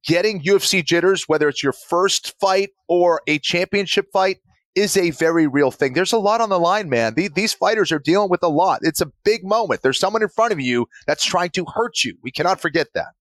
getting 0.03 0.41
UFC 0.41 0.83
jitters, 0.85 1.27
whether 1.27 1.47
it's 1.47 1.63
your 1.63 1.73
first 1.73 2.37
fight 2.39 2.69
or 2.87 3.21
a 3.27 3.39
championship 3.39 4.07
fight, 4.11 4.37
is 4.75 4.95
a 4.95 5.09
very 5.11 5.47
real 5.47 5.71
thing. 5.71 5.93
There's 5.93 6.13
a 6.13 6.19
lot 6.19 6.39
on 6.39 6.49
the 6.49 6.59
line, 6.59 6.87
man. 6.87 7.15
These, 7.15 7.53
fighters 7.53 7.91
are 7.91 7.99
dealing 7.99 8.29
with 8.29 8.43
a 8.43 8.47
lot. 8.47 8.79
It's 8.83 9.01
a 9.01 9.11
big 9.25 9.43
moment. 9.43 9.81
There's 9.81 9.99
someone 9.99 10.21
in 10.21 10.29
front 10.29 10.53
of 10.53 10.59
you 10.59 10.87
that's 11.07 11.25
trying 11.25 11.49
to 11.51 11.65
hurt 11.65 12.03
you. 12.03 12.15
We 12.21 12.31
cannot 12.31 12.61
forget 12.61 12.87
that. 12.93 13.13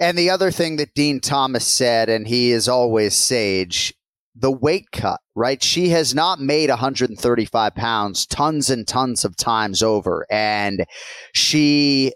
And 0.00 0.18
the 0.18 0.30
other 0.30 0.50
thing 0.50 0.76
that 0.76 0.94
Dean 0.94 1.20
Thomas 1.20 1.64
said, 1.64 2.08
and 2.08 2.26
he 2.26 2.50
is 2.50 2.68
always 2.68 3.14
sage, 3.14 3.94
the 4.34 4.50
weight 4.50 4.90
cut, 4.90 5.20
right? 5.36 5.62
She 5.62 5.90
has 5.90 6.12
not 6.12 6.40
made 6.40 6.68
135 6.68 7.74
pounds 7.76 8.26
tons 8.26 8.68
and 8.68 8.86
tons 8.86 9.24
of 9.24 9.36
times 9.36 9.80
over. 9.80 10.26
And 10.28 10.84
she 11.32 12.12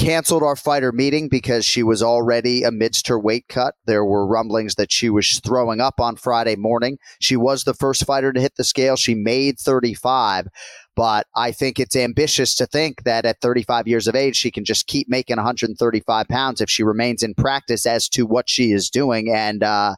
canceled 0.00 0.42
our 0.42 0.56
fighter 0.56 0.92
meeting 0.92 1.28
because 1.28 1.66
she 1.66 1.82
was 1.82 2.02
already 2.02 2.62
amidst 2.62 3.06
her 3.06 3.20
weight 3.20 3.46
cut. 3.48 3.74
There 3.84 4.04
were 4.04 4.26
rumblings 4.26 4.76
that 4.76 4.90
she 4.90 5.10
was 5.10 5.40
throwing 5.40 5.80
up 5.80 6.00
on 6.00 6.16
Friday 6.16 6.56
morning. 6.56 6.96
She 7.20 7.36
was 7.36 7.64
the 7.64 7.74
first 7.74 8.06
fighter 8.06 8.32
to 8.32 8.40
hit 8.40 8.56
the 8.56 8.64
scale. 8.64 8.96
She 8.96 9.14
made 9.14 9.58
35. 9.58 10.48
But 10.96 11.26
I 11.36 11.52
think 11.52 11.78
it's 11.78 11.94
ambitious 11.94 12.54
to 12.56 12.66
think 12.66 13.02
that 13.04 13.26
at 13.26 13.42
35 13.42 13.86
years 13.86 14.08
of 14.08 14.14
age, 14.14 14.36
she 14.36 14.50
can 14.50 14.64
just 14.64 14.86
keep 14.86 15.06
making 15.08 15.36
135 15.36 16.28
pounds 16.28 16.62
if 16.62 16.70
she 16.70 16.82
remains 16.82 17.22
in 17.22 17.34
practice 17.34 17.84
as 17.84 18.08
to 18.10 18.24
what 18.24 18.48
she 18.48 18.72
is 18.72 18.88
doing. 18.88 19.30
And 19.30 19.62
uh, 19.62 19.96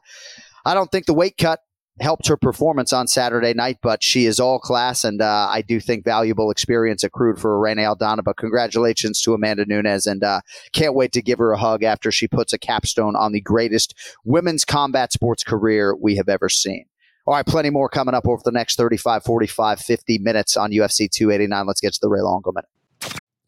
I 0.64 0.74
don't 0.74 0.90
think 0.90 1.06
the 1.06 1.14
weight 1.14 1.36
cut 1.38 1.60
helped 2.00 2.26
her 2.26 2.36
performance 2.36 2.92
on 2.92 3.06
Saturday 3.06 3.52
night, 3.54 3.78
but 3.82 4.02
she 4.02 4.26
is 4.26 4.40
all 4.40 4.58
class, 4.58 5.04
and 5.04 5.20
uh, 5.20 5.48
I 5.50 5.62
do 5.62 5.80
think 5.80 6.04
valuable 6.04 6.50
experience 6.50 7.04
accrued 7.04 7.38
for 7.38 7.58
Irene 7.58 7.84
Aldana. 7.84 8.24
But 8.24 8.36
congratulations 8.36 9.20
to 9.22 9.34
Amanda 9.34 9.66
Nunes, 9.66 10.06
and 10.06 10.24
uh, 10.24 10.40
can't 10.72 10.94
wait 10.94 11.12
to 11.12 11.22
give 11.22 11.38
her 11.38 11.52
a 11.52 11.58
hug 11.58 11.82
after 11.82 12.10
she 12.10 12.26
puts 12.26 12.52
a 12.52 12.58
capstone 12.58 13.14
on 13.16 13.32
the 13.32 13.40
greatest 13.40 13.94
women's 14.24 14.64
combat 14.64 15.12
sports 15.12 15.44
career 15.44 15.94
we 15.94 16.16
have 16.16 16.28
ever 16.28 16.48
seen. 16.48 16.86
All 17.24 17.34
right, 17.34 17.46
plenty 17.46 17.70
more 17.70 17.88
coming 17.88 18.14
up 18.14 18.26
over 18.26 18.42
the 18.44 18.50
next 18.50 18.76
35, 18.76 19.22
45, 19.22 19.78
50 19.80 20.18
minutes 20.18 20.56
on 20.56 20.72
UFC 20.72 21.08
289. 21.08 21.66
Let's 21.66 21.80
get 21.80 21.92
to 21.92 22.00
the 22.02 22.08
Ray 22.08 22.20
Longo 22.20 22.50
minute. 22.52 22.68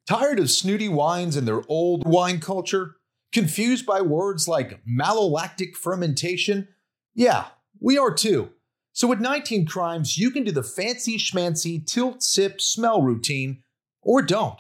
Tired 0.06 0.38
of 0.38 0.50
snooty 0.50 0.88
wines 0.88 1.34
and 1.34 1.48
their 1.48 1.62
old 1.66 2.06
wine 2.06 2.38
culture? 2.38 2.96
Confused 3.32 3.84
by 3.84 4.00
words 4.00 4.46
like 4.46 4.80
malolactic 4.86 5.74
fermentation? 5.74 6.68
Yeah, 7.14 7.46
we 7.80 7.98
are 7.98 8.12
too. 8.12 8.50
So 8.92 9.08
with 9.08 9.20
19 9.20 9.66
Crimes, 9.66 10.16
you 10.16 10.30
can 10.30 10.44
do 10.44 10.52
the 10.52 10.62
fancy 10.62 11.18
schmancy 11.18 11.84
tilt 11.84 12.22
sip 12.22 12.60
smell 12.60 13.02
routine 13.02 13.62
or 14.02 14.22
don't. 14.22 14.58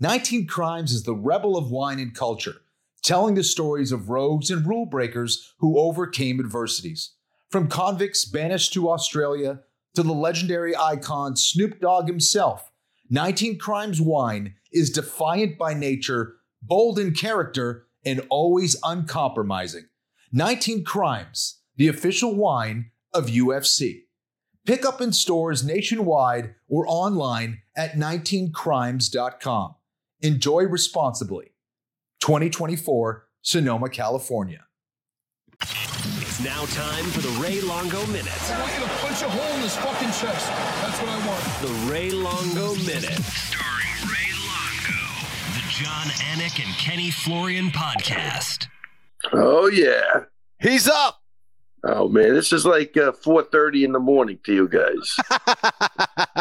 19 0.00 0.46
Crimes 0.46 0.92
is 0.92 1.02
the 1.02 1.14
rebel 1.14 1.56
of 1.56 1.70
wine 1.70 1.98
and 1.98 2.14
culture, 2.14 2.56
telling 3.02 3.34
the 3.34 3.44
stories 3.44 3.92
of 3.92 4.08
rogues 4.08 4.50
and 4.50 4.66
rule 4.66 4.86
breakers 4.86 5.52
who 5.58 5.78
overcame 5.78 6.40
adversities. 6.40 7.14
From 7.50 7.68
convicts 7.68 8.24
banished 8.24 8.72
to 8.72 8.90
Australia 8.90 9.60
to 9.94 10.02
the 10.02 10.12
legendary 10.12 10.76
icon 10.76 11.36
Snoop 11.36 11.80
Dogg 11.80 12.06
himself, 12.06 12.70
19 13.10 13.58
Crimes 13.58 14.00
wine 14.00 14.54
is 14.72 14.90
defiant 14.90 15.58
by 15.58 15.74
nature, 15.74 16.36
bold 16.62 16.98
in 16.98 17.14
character, 17.14 17.86
and 18.04 18.24
always 18.30 18.76
uncompromising. 18.82 19.86
19 20.32 20.82
Crimes, 20.84 21.61
the 21.76 21.88
official 21.88 22.34
wine 22.34 22.90
of 23.12 23.26
UFC. 23.26 24.04
Pick 24.64 24.84
up 24.84 25.00
in 25.00 25.12
stores 25.12 25.64
nationwide 25.64 26.54
or 26.68 26.84
online 26.86 27.62
at 27.76 27.94
19crimes.com. 27.94 29.74
Enjoy 30.20 30.62
responsibly. 30.62 31.52
2024, 32.20 33.26
Sonoma, 33.42 33.88
California. 33.88 34.66
It's 35.60 36.42
now 36.42 36.64
time 36.66 37.04
for 37.06 37.20
the 37.20 37.40
Ray 37.42 37.60
Longo 37.60 38.06
Minute. 38.06 38.32
I 38.50 38.60
want 38.60 38.72
you 38.74 38.80
to 38.84 38.90
punch 39.00 39.22
a 39.22 39.28
hole 39.28 39.54
in 39.56 39.62
his 39.62 39.76
fucking 39.76 40.08
chest. 40.08 40.48
That's 40.48 41.00
what 41.00 41.08
I 41.08 41.26
want. 41.26 41.42
The 41.60 41.92
Ray 41.92 42.10
Longo 42.10 42.74
Minute. 42.86 43.20
Starring 43.22 43.98
Ray 44.06 44.30
Longo. 44.46 45.00
The 45.54 45.64
Jon 45.70 46.06
Anik 46.30 46.64
and 46.64 46.74
Kenny 46.78 47.10
Florian 47.10 47.70
podcast. 47.70 48.68
Oh 49.32 49.66
yeah, 49.66 50.24
he's 50.60 50.88
up. 50.88 51.21
Oh 51.84 52.08
man, 52.08 52.34
this 52.34 52.52
is 52.52 52.64
like 52.64 52.96
uh, 52.96 53.12
four 53.12 53.42
thirty 53.42 53.84
in 53.84 53.92
the 53.92 53.98
morning 53.98 54.38
to 54.44 54.54
you 54.54 54.68
guys. 54.68 55.16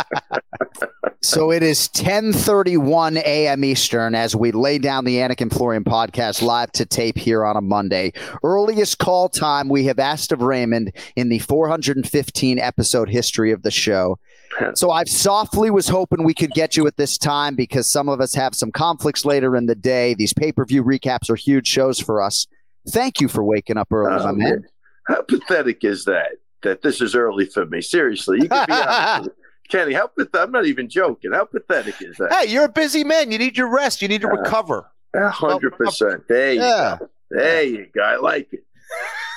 so 1.22 1.52
it 1.52 1.64
is 1.64 1.90
10:31 1.90 3.18
a.m. 3.18 3.64
Eastern 3.64 4.16
as 4.16 4.36
we 4.36 4.52
lay 4.52 4.78
down 4.78 5.06
the 5.06 5.18
Anik 5.18 5.42
and 5.42 5.52
Florian 5.52 5.84
podcast 5.84 6.42
live 6.42 6.72
to 6.74 6.86
tape 6.86 7.18
here 7.18 7.46
on 7.46 7.58
a 7.58 7.62
Monday. 7.62 8.14
Earliest 8.44 9.00
call 9.00 9.30
time 9.30 9.70
we 9.70 9.86
have 9.86 10.00
asked 10.00 10.32
of 10.32 10.42
Raymond 10.42 10.94
in 11.16 11.30
the 11.30 11.40
415 11.40 12.60
episode 12.60 13.10
history 13.10 13.52
of 13.52 13.64
the 13.64 13.72
show. 13.72 14.20
So 14.74 14.92
I 14.92 15.06
softly 15.06 15.72
was 15.72 15.88
hoping 15.88 16.26
we 16.26 16.34
could 16.34 16.52
get 16.52 16.76
you 16.76 16.86
at 16.86 16.98
this 16.98 17.18
time 17.18 17.56
because 17.56 17.90
some 17.90 18.10
of 18.10 18.20
us 18.20 18.34
have 18.36 18.54
some 18.54 18.70
conflicts 18.70 19.24
later 19.24 19.56
in 19.56 19.66
the 19.66 19.76
day. 19.76 20.14
These 20.14 20.34
pay-per-view 20.34 20.84
recaps 20.84 21.30
are 21.30 21.38
huge 21.38 21.68
shows 21.68 22.02
for 22.02 22.22
us. 22.22 22.48
Thank 22.90 23.22
you 23.22 23.30
for 23.30 23.46
waking 23.46 23.78
up 23.78 23.94
early, 23.94 24.14
Oh, 24.14 24.26
my 24.26 24.32
man. 24.34 24.66
How 25.08 25.22
pathetic 25.22 25.84
is 25.84 26.06
that? 26.06 26.38
That 26.64 26.82
this 26.82 27.02
is 27.02 27.16
early 27.16 27.46
for 27.46 27.66
me. 27.66 27.82
Seriously, 27.82 28.40
you 28.42 28.50
can 28.50 28.66
be 28.68 28.74
honest. 28.74 29.30
Kenny, 29.70 29.94
how 29.94 30.08
pathetic? 30.08 30.36
I'm 30.36 30.52
not 30.52 30.66
even 30.66 30.90
joking. 30.90 31.32
How 31.32 31.46
pathetic 31.46 32.02
is 32.02 32.18
that? 32.18 32.32
Hey, 32.32 32.52
you're 32.52 32.66
a 32.66 32.70
busy 32.70 33.04
man. 33.04 33.32
You 33.32 33.38
need 33.38 33.58
your 33.58 33.74
rest. 33.74 34.02
You 34.02 34.08
need 34.08 34.22
to 34.22 34.28
recover. 34.28 34.86
A 35.14 35.30
hundred 35.30 35.76
percent. 35.76 36.28
There 36.28 36.54
you 36.54 36.62
Yeah. 36.62 36.98
go. 37.00 37.10
There 37.32 37.64
you 37.64 37.88
go. 37.94 38.02
I 38.02 38.18
like 38.18 38.52
it. 38.54 38.64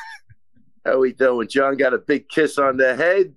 How 0.84 0.98
we 0.98 1.12
doing? 1.12 1.48
John 1.48 1.76
got 1.76 1.94
a 1.94 1.98
big 1.98 2.28
kiss 2.28 2.58
on 2.58 2.76
the 2.76 2.94
head. 2.94 3.34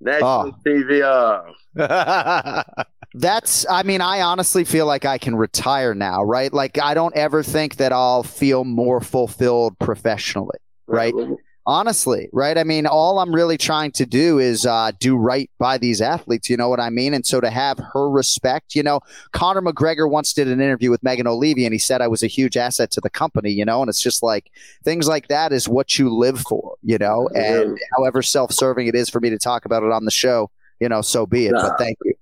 National 0.00 0.28
ah. 0.30 0.50
TV. 0.66 1.02
Oh. 1.02 1.82
Uh. 1.82 2.84
That's, 3.14 3.66
I 3.68 3.82
mean, 3.82 4.00
I 4.00 4.20
honestly 4.20 4.64
feel 4.64 4.86
like 4.86 5.04
I 5.04 5.18
can 5.18 5.34
retire 5.34 5.94
now, 5.94 6.22
right? 6.22 6.52
Like, 6.52 6.78
I 6.78 6.94
don't 6.94 7.14
ever 7.16 7.42
think 7.42 7.76
that 7.76 7.92
I'll 7.92 8.22
feel 8.22 8.64
more 8.64 9.00
fulfilled 9.00 9.76
professionally, 9.80 10.58
right? 10.86 11.12
Honestly, 11.66 12.28
right? 12.32 12.56
I 12.56 12.64
mean, 12.64 12.86
all 12.86 13.18
I'm 13.18 13.34
really 13.34 13.58
trying 13.58 13.92
to 13.92 14.06
do 14.06 14.38
is 14.38 14.64
uh, 14.64 14.92
do 14.98 15.16
right 15.16 15.50
by 15.58 15.76
these 15.76 16.00
athletes. 16.00 16.48
You 16.48 16.56
know 16.56 16.68
what 16.68 16.80
I 16.80 16.88
mean? 16.90 17.12
And 17.12 17.24
so 17.24 17.40
to 17.40 17.50
have 17.50 17.78
her 17.92 18.08
respect, 18.08 18.74
you 18.74 18.82
know, 18.82 19.00
Conor 19.32 19.60
McGregor 19.60 20.10
once 20.10 20.32
did 20.32 20.48
an 20.48 20.60
interview 20.60 20.90
with 20.90 21.02
Megan 21.02 21.26
Olivi 21.26 21.66
and 21.66 21.72
he 21.72 21.78
said 21.78 22.00
I 22.00 22.08
was 22.08 22.22
a 22.22 22.26
huge 22.26 22.56
asset 22.56 22.90
to 22.92 23.00
the 23.00 23.10
company, 23.10 23.50
you 23.50 23.64
know, 23.64 23.82
and 23.82 23.88
it's 23.90 24.00
just 24.00 24.22
like 24.22 24.50
things 24.84 25.06
like 25.06 25.28
that 25.28 25.52
is 25.52 25.68
what 25.68 25.98
you 25.98 26.08
live 26.08 26.40
for, 26.40 26.76
you 26.82 26.98
know, 26.98 27.28
and 27.34 27.78
however 27.96 28.22
self 28.22 28.52
serving 28.52 28.86
it 28.86 28.94
is 28.94 29.10
for 29.10 29.20
me 29.20 29.28
to 29.30 29.38
talk 29.38 29.64
about 29.66 29.82
it 29.82 29.92
on 29.92 30.06
the 30.06 30.10
show, 30.10 30.50
you 30.80 30.88
know, 30.88 31.02
so 31.02 31.26
be 31.26 31.46
it. 31.46 31.52
Nah. 31.52 31.68
But 31.68 31.78
thank 31.78 31.98
you. 32.04 32.14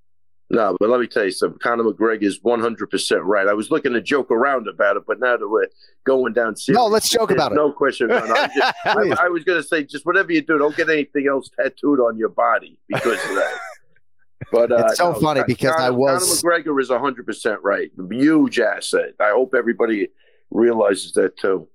No, 0.51 0.77
but 0.81 0.89
let 0.89 0.99
me 1.01 1.07
tell 1.07 1.25
you 1.25 1.31
something. 1.31 1.59
Conor 1.59 1.85
McGregor 1.85 2.23
is 2.23 2.41
100% 2.41 3.21
right. 3.23 3.47
I 3.47 3.53
was 3.53 3.71
looking 3.71 3.93
to 3.93 4.01
joke 4.01 4.31
around 4.31 4.67
about 4.67 4.97
it, 4.97 5.03
but 5.07 5.21
now 5.21 5.37
that 5.37 5.47
we're 5.47 5.67
going 6.05 6.33
down 6.33 6.57
serious. 6.57 6.79
No, 6.79 6.87
let's 6.87 7.11
joke 7.11 7.29
there's 7.29 7.37
about 7.39 7.53
it. 7.53 7.57
No 7.57 7.71
question. 7.71 8.11
about 8.11 8.25
it. 8.25 8.31
I, 8.31 8.41
was 8.95 9.09
just- 9.09 9.21
I- 9.21 9.27
I 9.27 9.29
was 9.29 9.45
going 9.45 9.61
to 9.61 9.67
say, 9.69 9.85
just 9.85 10.07
whatever 10.07 10.33
you 10.33 10.41
do, 10.41 10.57
don't 10.57 10.75
get 10.75 10.89
anything 10.89 11.27
else 11.29 11.51
tattooed 11.55 12.01
on 12.01 12.17
your 12.17 12.31
body 12.31 12.79
because 12.89 13.23
of 13.25 13.35
that. 13.37 13.55
But 14.51 14.73
uh, 14.73 14.85
It's 14.87 14.97
so 14.97 15.13
no, 15.13 15.21
funny 15.21 15.41
Con- 15.41 15.47
because 15.49 15.75
I 15.79 15.91
was- 15.91 16.41
Conor 16.43 16.63
McGregor 16.63 16.81
is 16.81 16.89
100% 16.89 17.57
right. 17.63 17.91
Huge 18.11 18.61
asset. 18.61 19.11
I 19.21 19.31
hope 19.31 19.53
everybody 19.55 20.09
realizes 20.51 21.13
that 21.15 21.37
too. 21.37 21.69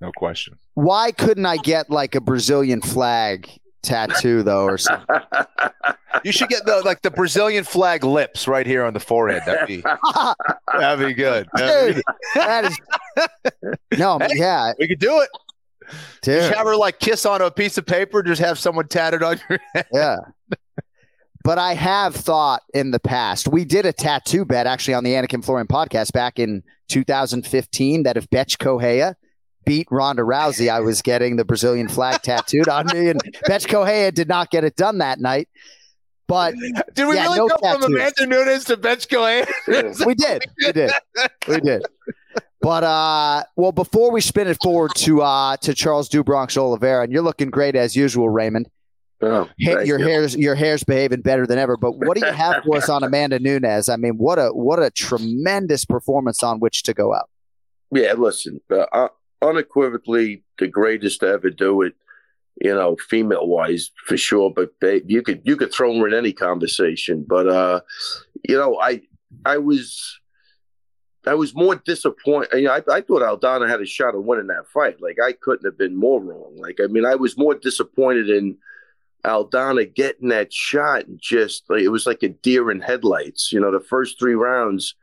No 0.00 0.12
question. 0.16 0.56
Why 0.74 1.10
couldn't 1.10 1.46
I 1.46 1.56
get 1.56 1.90
like 1.90 2.14
a 2.14 2.20
Brazilian 2.20 2.80
flag 2.82 3.50
tattoo 3.82 4.42
though, 4.44 4.64
or 4.66 4.78
something? 4.78 5.06
You 6.24 6.32
should 6.32 6.48
get 6.48 6.64
the 6.66 6.82
like 6.84 7.02
the 7.02 7.10
Brazilian 7.10 7.64
flag 7.64 8.04
lips 8.04 8.46
right 8.48 8.66
here 8.66 8.84
on 8.84 8.92
the 8.94 9.00
forehead. 9.00 9.42
That'd 9.46 9.66
be 9.68 9.82
that'd 10.78 11.06
be 11.06 11.14
good. 11.14 11.48
That'd 11.54 11.94
be- 11.96 12.02
Dude, 12.02 12.04
that 12.34 12.64
is 12.66 12.78
no, 13.98 14.18
Hey, 14.18 14.28
yeah, 14.34 14.72
we 14.78 14.88
could 14.88 14.98
do 14.98 15.20
it. 15.20 15.28
dude, 16.22 16.40
Just 16.42 16.54
have 16.54 16.66
her 16.66 16.76
like 16.76 16.98
kiss 17.00 17.26
on 17.26 17.40
a 17.42 17.50
piece 17.50 17.78
of 17.78 17.86
paper. 17.86 18.22
Just 18.22 18.40
have 18.40 18.58
someone 18.58 18.88
tatted 18.88 19.22
on 19.22 19.38
your 19.48 19.58
head. 19.74 19.86
yeah. 19.92 20.16
But 21.42 21.58
I 21.58 21.72
have 21.72 22.14
thought 22.14 22.62
in 22.74 22.90
the 22.90 23.00
past, 23.00 23.48
we 23.48 23.64
did 23.64 23.86
a 23.86 23.92
tattoo 23.94 24.44
bet 24.44 24.66
actually 24.66 24.92
on 24.94 25.04
the 25.04 25.14
Anik 25.14 25.32
and 25.32 25.42
Florian 25.44 25.66
podcast 25.66 26.12
back 26.12 26.38
in 26.38 26.62
2015 26.88 28.02
that 28.02 28.18
if 28.18 28.28
Bethe 28.28 28.58
Correia 28.58 29.16
beat 29.64 29.88
Ronda 29.90 30.20
Rousey, 30.22 30.70
I 30.70 30.80
was 30.80 31.00
getting 31.00 31.36
the 31.36 31.44
Brazilian 31.46 31.88
flag 31.88 32.20
tattooed 32.22 32.68
on 32.68 32.86
me, 32.92 33.08
and 33.08 33.20
Bethe 33.46 33.66
Correia 33.68 34.12
did 34.12 34.28
not 34.28 34.50
get 34.50 34.64
it 34.64 34.76
done 34.76 34.98
that 34.98 35.18
night. 35.18 35.48
But 36.30 36.54
Did 36.94 37.08
we 37.08 37.16
Yeah, 37.16 37.24
really 37.24 37.38
no 37.38 37.48
go 37.48 37.56
from. 37.58 37.82
Amanda 37.82 38.24
Nunes 38.26 38.64
to 38.66 38.76
Betchko? 38.76 39.44
we 40.06 40.14
did. 40.14 40.44
We 40.64 40.72
did. 40.72 40.90
We 41.48 41.60
did. 41.60 41.82
But 42.62 42.84
uh 42.84 43.42
well 43.56 43.72
before 43.72 44.12
we 44.12 44.20
spin 44.20 44.46
it 44.46 44.56
forward 44.62 44.92
to 44.96 45.22
uh 45.22 45.56
to 45.58 45.74
Charles 45.74 46.08
do 46.08 46.22
Bronx 46.22 46.56
Oliveira, 46.56 47.02
and 47.02 47.12
you're 47.12 47.22
looking 47.22 47.50
great 47.50 47.74
as 47.74 47.96
usual, 47.96 48.28
Raymond. 48.28 48.70
Oh, 49.22 49.48
Hey, 49.58 49.84
your 49.84 49.98
you. 49.98 50.06
hair's 50.06 50.36
your 50.36 50.54
hair's 50.54 50.84
behaving 50.84 51.22
better 51.22 51.46
than 51.46 51.58
ever. 51.58 51.76
But 51.76 51.92
what 51.98 52.16
do 52.16 52.24
you 52.24 52.32
have 52.32 52.62
for 52.64 52.76
us 52.76 52.88
on 52.88 53.02
Amanda 53.08 53.38
Nunes? 53.40 53.88
I 53.88 53.96
mean, 53.96 54.16
what 54.18 54.38
a 54.38 54.48
what 54.50 54.80
a 54.80 54.90
tremendous 54.90 55.84
performance 55.84 56.42
on 56.42 56.60
which 56.60 56.84
to 56.84 56.94
go 56.94 57.12
out. 57.12 57.28
Yeah, 57.90 58.12
listen, 58.12 58.60
uh, 58.70 58.86
uh, 58.92 59.08
unequivocally 59.42 60.42
the 60.58 60.68
greatest 60.68 61.20
to 61.20 61.26
ever 61.28 61.50
do 61.50 61.82
it. 61.82 61.94
You 62.60 62.74
know, 62.74 62.96
female 63.08 63.46
wise 63.46 63.90
for 64.06 64.16
sure. 64.16 64.52
But 64.54 64.72
they, 64.80 65.02
you 65.06 65.22
could 65.22 65.42
you 65.44 65.56
could 65.56 65.72
throw 65.72 65.96
her 65.98 66.06
in 66.06 66.14
any 66.14 66.32
conversation. 66.32 67.24
But 67.26 67.48
uh, 67.48 67.80
you 68.46 68.56
know, 68.56 68.78
I 68.80 69.02
I 69.44 69.58
was 69.58 70.20
I 71.26 71.34
was 71.34 71.54
more 71.54 71.76
disappointed. 71.76 72.48
You 72.54 72.64
know, 72.64 72.72
I, 72.72 72.96
I 72.96 73.00
thought 73.00 73.22
Aldana 73.22 73.68
had 73.68 73.80
a 73.80 73.86
shot 73.86 74.14
of 74.14 74.24
winning 74.24 74.48
that 74.48 74.68
fight. 74.72 75.00
Like 75.00 75.18
I 75.22 75.32
couldn't 75.32 75.64
have 75.64 75.78
been 75.78 75.96
more 75.96 76.20
wrong. 76.22 76.56
Like 76.56 76.78
I 76.82 76.86
mean, 76.86 77.04
I 77.04 77.14
was 77.14 77.38
more 77.38 77.54
disappointed 77.54 78.30
in 78.30 78.56
Aldana 79.24 79.94
getting 79.94 80.28
that 80.28 80.52
shot. 80.52 81.06
And 81.06 81.20
just 81.20 81.68
like 81.68 81.82
it 81.82 81.88
was 81.88 82.06
like 82.06 82.22
a 82.22 82.28
deer 82.28 82.70
in 82.70 82.80
headlights. 82.80 83.52
You 83.52 83.60
know, 83.60 83.70
the 83.70 83.84
first 83.84 84.18
three 84.18 84.34
rounds, 84.34 84.94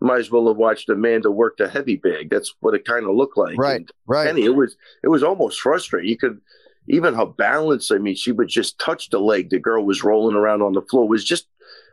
you 0.00 0.06
might 0.06 0.20
as 0.20 0.30
well 0.30 0.48
have 0.48 0.56
watched 0.56 0.88
Amanda 0.88 1.30
work 1.30 1.58
the 1.58 1.68
heavy 1.68 1.96
bag. 1.96 2.30
That's 2.30 2.54
what 2.60 2.74
it 2.74 2.84
kind 2.84 3.04
of 3.06 3.14
looked 3.14 3.36
like. 3.36 3.58
Right, 3.58 3.80
And 3.80 3.88
right. 4.06 4.36
It 4.36 4.54
was 4.54 4.76
it 5.02 5.08
was 5.08 5.22
almost 5.22 5.60
frustrating. 5.60 6.08
You 6.08 6.16
could 6.16 6.40
even 6.88 7.14
her 7.14 7.26
balance. 7.26 7.90
I 7.90 7.98
mean, 7.98 8.16
she 8.16 8.32
would 8.32 8.48
just 8.48 8.78
touch 8.78 9.10
the 9.10 9.20
leg. 9.20 9.50
The 9.50 9.58
girl 9.58 9.84
was 9.84 10.04
rolling 10.04 10.36
around 10.36 10.62
on 10.62 10.72
the 10.72 10.82
floor. 10.82 11.04
It 11.04 11.10
was 11.10 11.24
just 11.24 11.46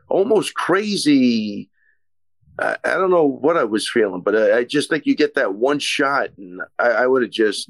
almost 0.10 0.56
crazy. 0.56 1.70
I, 2.60 2.78
I 2.84 2.94
don't 2.94 3.12
know 3.12 3.26
what 3.26 3.58
I 3.58 3.66
was 3.66 3.90
feeling, 3.90 4.22
but 4.22 4.36
I, 4.36 4.60
I 4.60 4.64
just 4.64 4.90
think 4.90 5.06
you 5.06 5.16
get 5.16 5.36
that 5.36 5.56
one 5.56 5.80
shot, 5.80 6.30
and 6.38 6.62
I, 6.80 6.90
I 6.90 7.08
would 7.08 7.22
have 7.24 7.32
just. 7.32 7.70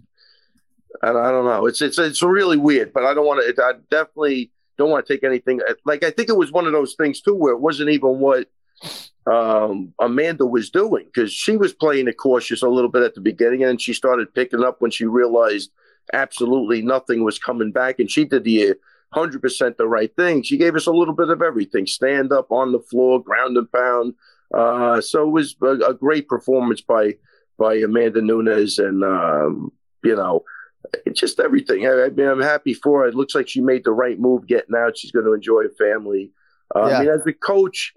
I, 1.03 1.11
don't 1.11 1.45
know. 1.45 1.65
It's 1.65 1.81
it's 1.81 1.99
it's 1.99 2.23
really 2.23 2.57
weird, 2.57 2.93
but 2.93 3.03
I 3.03 3.13
don't 3.13 3.25
want 3.25 3.43
to. 3.55 3.63
I 3.63 3.73
definitely 3.91 4.51
don't 4.77 4.89
want 4.89 5.05
to 5.05 5.13
take 5.13 5.23
anything. 5.23 5.59
Like 5.85 6.03
I 6.03 6.11
think 6.11 6.29
it 6.29 6.37
was 6.37 6.51
one 6.51 6.65
of 6.65 6.71
those 6.71 6.95
things 6.95 7.21
too, 7.21 7.35
where 7.35 7.53
it 7.53 7.59
wasn't 7.59 7.89
even 7.89 8.19
what 8.19 8.47
um, 9.27 9.93
Amanda 9.99 10.45
was 10.45 10.69
doing 10.69 11.05
because 11.05 11.33
she 11.33 11.57
was 11.57 11.73
playing 11.73 12.07
it 12.07 12.13
cautious 12.17 12.61
a 12.61 12.69
little 12.69 12.89
bit 12.89 13.03
at 13.03 13.13
the 13.13 13.21
beginning, 13.21 13.63
and 13.63 13.81
she 13.81 13.93
started 13.93 14.33
picking 14.33 14.63
up 14.63 14.79
when 14.79 14.89
she 14.89 15.05
realized 15.05 15.71
absolutely 16.13 16.81
nothing 16.81 17.23
was 17.23 17.39
coming 17.39 17.71
back, 17.71 17.99
and 17.99 18.09
she 18.09 18.25
did 18.25 18.43
the 18.43 18.75
hundred 19.13 19.41
percent 19.41 19.77
the 19.77 19.87
right 19.87 20.13
thing. 20.15 20.43
She 20.43 20.57
gave 20.57 20.75
us 20.75 20.87
a 20.87 20.91
little 20.91 21.13
bit 21.13 21.29
of 21.29 21.41
everything: 21.41 21.85
stand 21.87 22.31
up 22.31 22.51
on 22.51 22.71
the 22.71 22.79
floor, 22.79 23.21
ground 23.21 23.57
and 23.57 23.71
pound. 23.71 24.13
Uh, 24.53 25.01
so 25.01 25.27
it 25.27 25.31
was 25.31 25.55
a, 25.61 25.89
a 25.89 25.93
great 25.93 26.27
performance 26.27 26.81
by 26.81 27.15
by 27.57 27.75
Amanda 27.75 28.21
Nunes, 28.21 28.79
and 28.79 29.03
um, 29.03 29.71
you 30.03 30.15
know, 30.15 30.43
just 31.13 31.39
everything. 31.39 31.87
I, 31.87 32.05
I 32.05 32.09
mean, 32.09 32.27
I'm 32.27 32.41
happy 32.41 32.73
for 32.73 33.01
her. 33.01 33.07
It 33.07 33.15
looks 33.15 33.35
like 33.35 33.47
she 33.47 33.61
made 33.61 33.83
the 33.83 33.91
right 33.91 34.19
move 34.19 34.47
getting 34.47 34.75
out. 34.75 34.97
She's 34.97 35.11
going 35.11 35.25
to 35.25 35.33
enjoy 35.33 35.63
her 35.63 35.73
family. 35.77 36.31
Uh, 36.75 36.87
Yeah. 36.87 36.97
I 36.97 36.99
mean, 37.01 37.09
as 37.09 37.25
a 37.25 37.33
coach, 37.33 37.93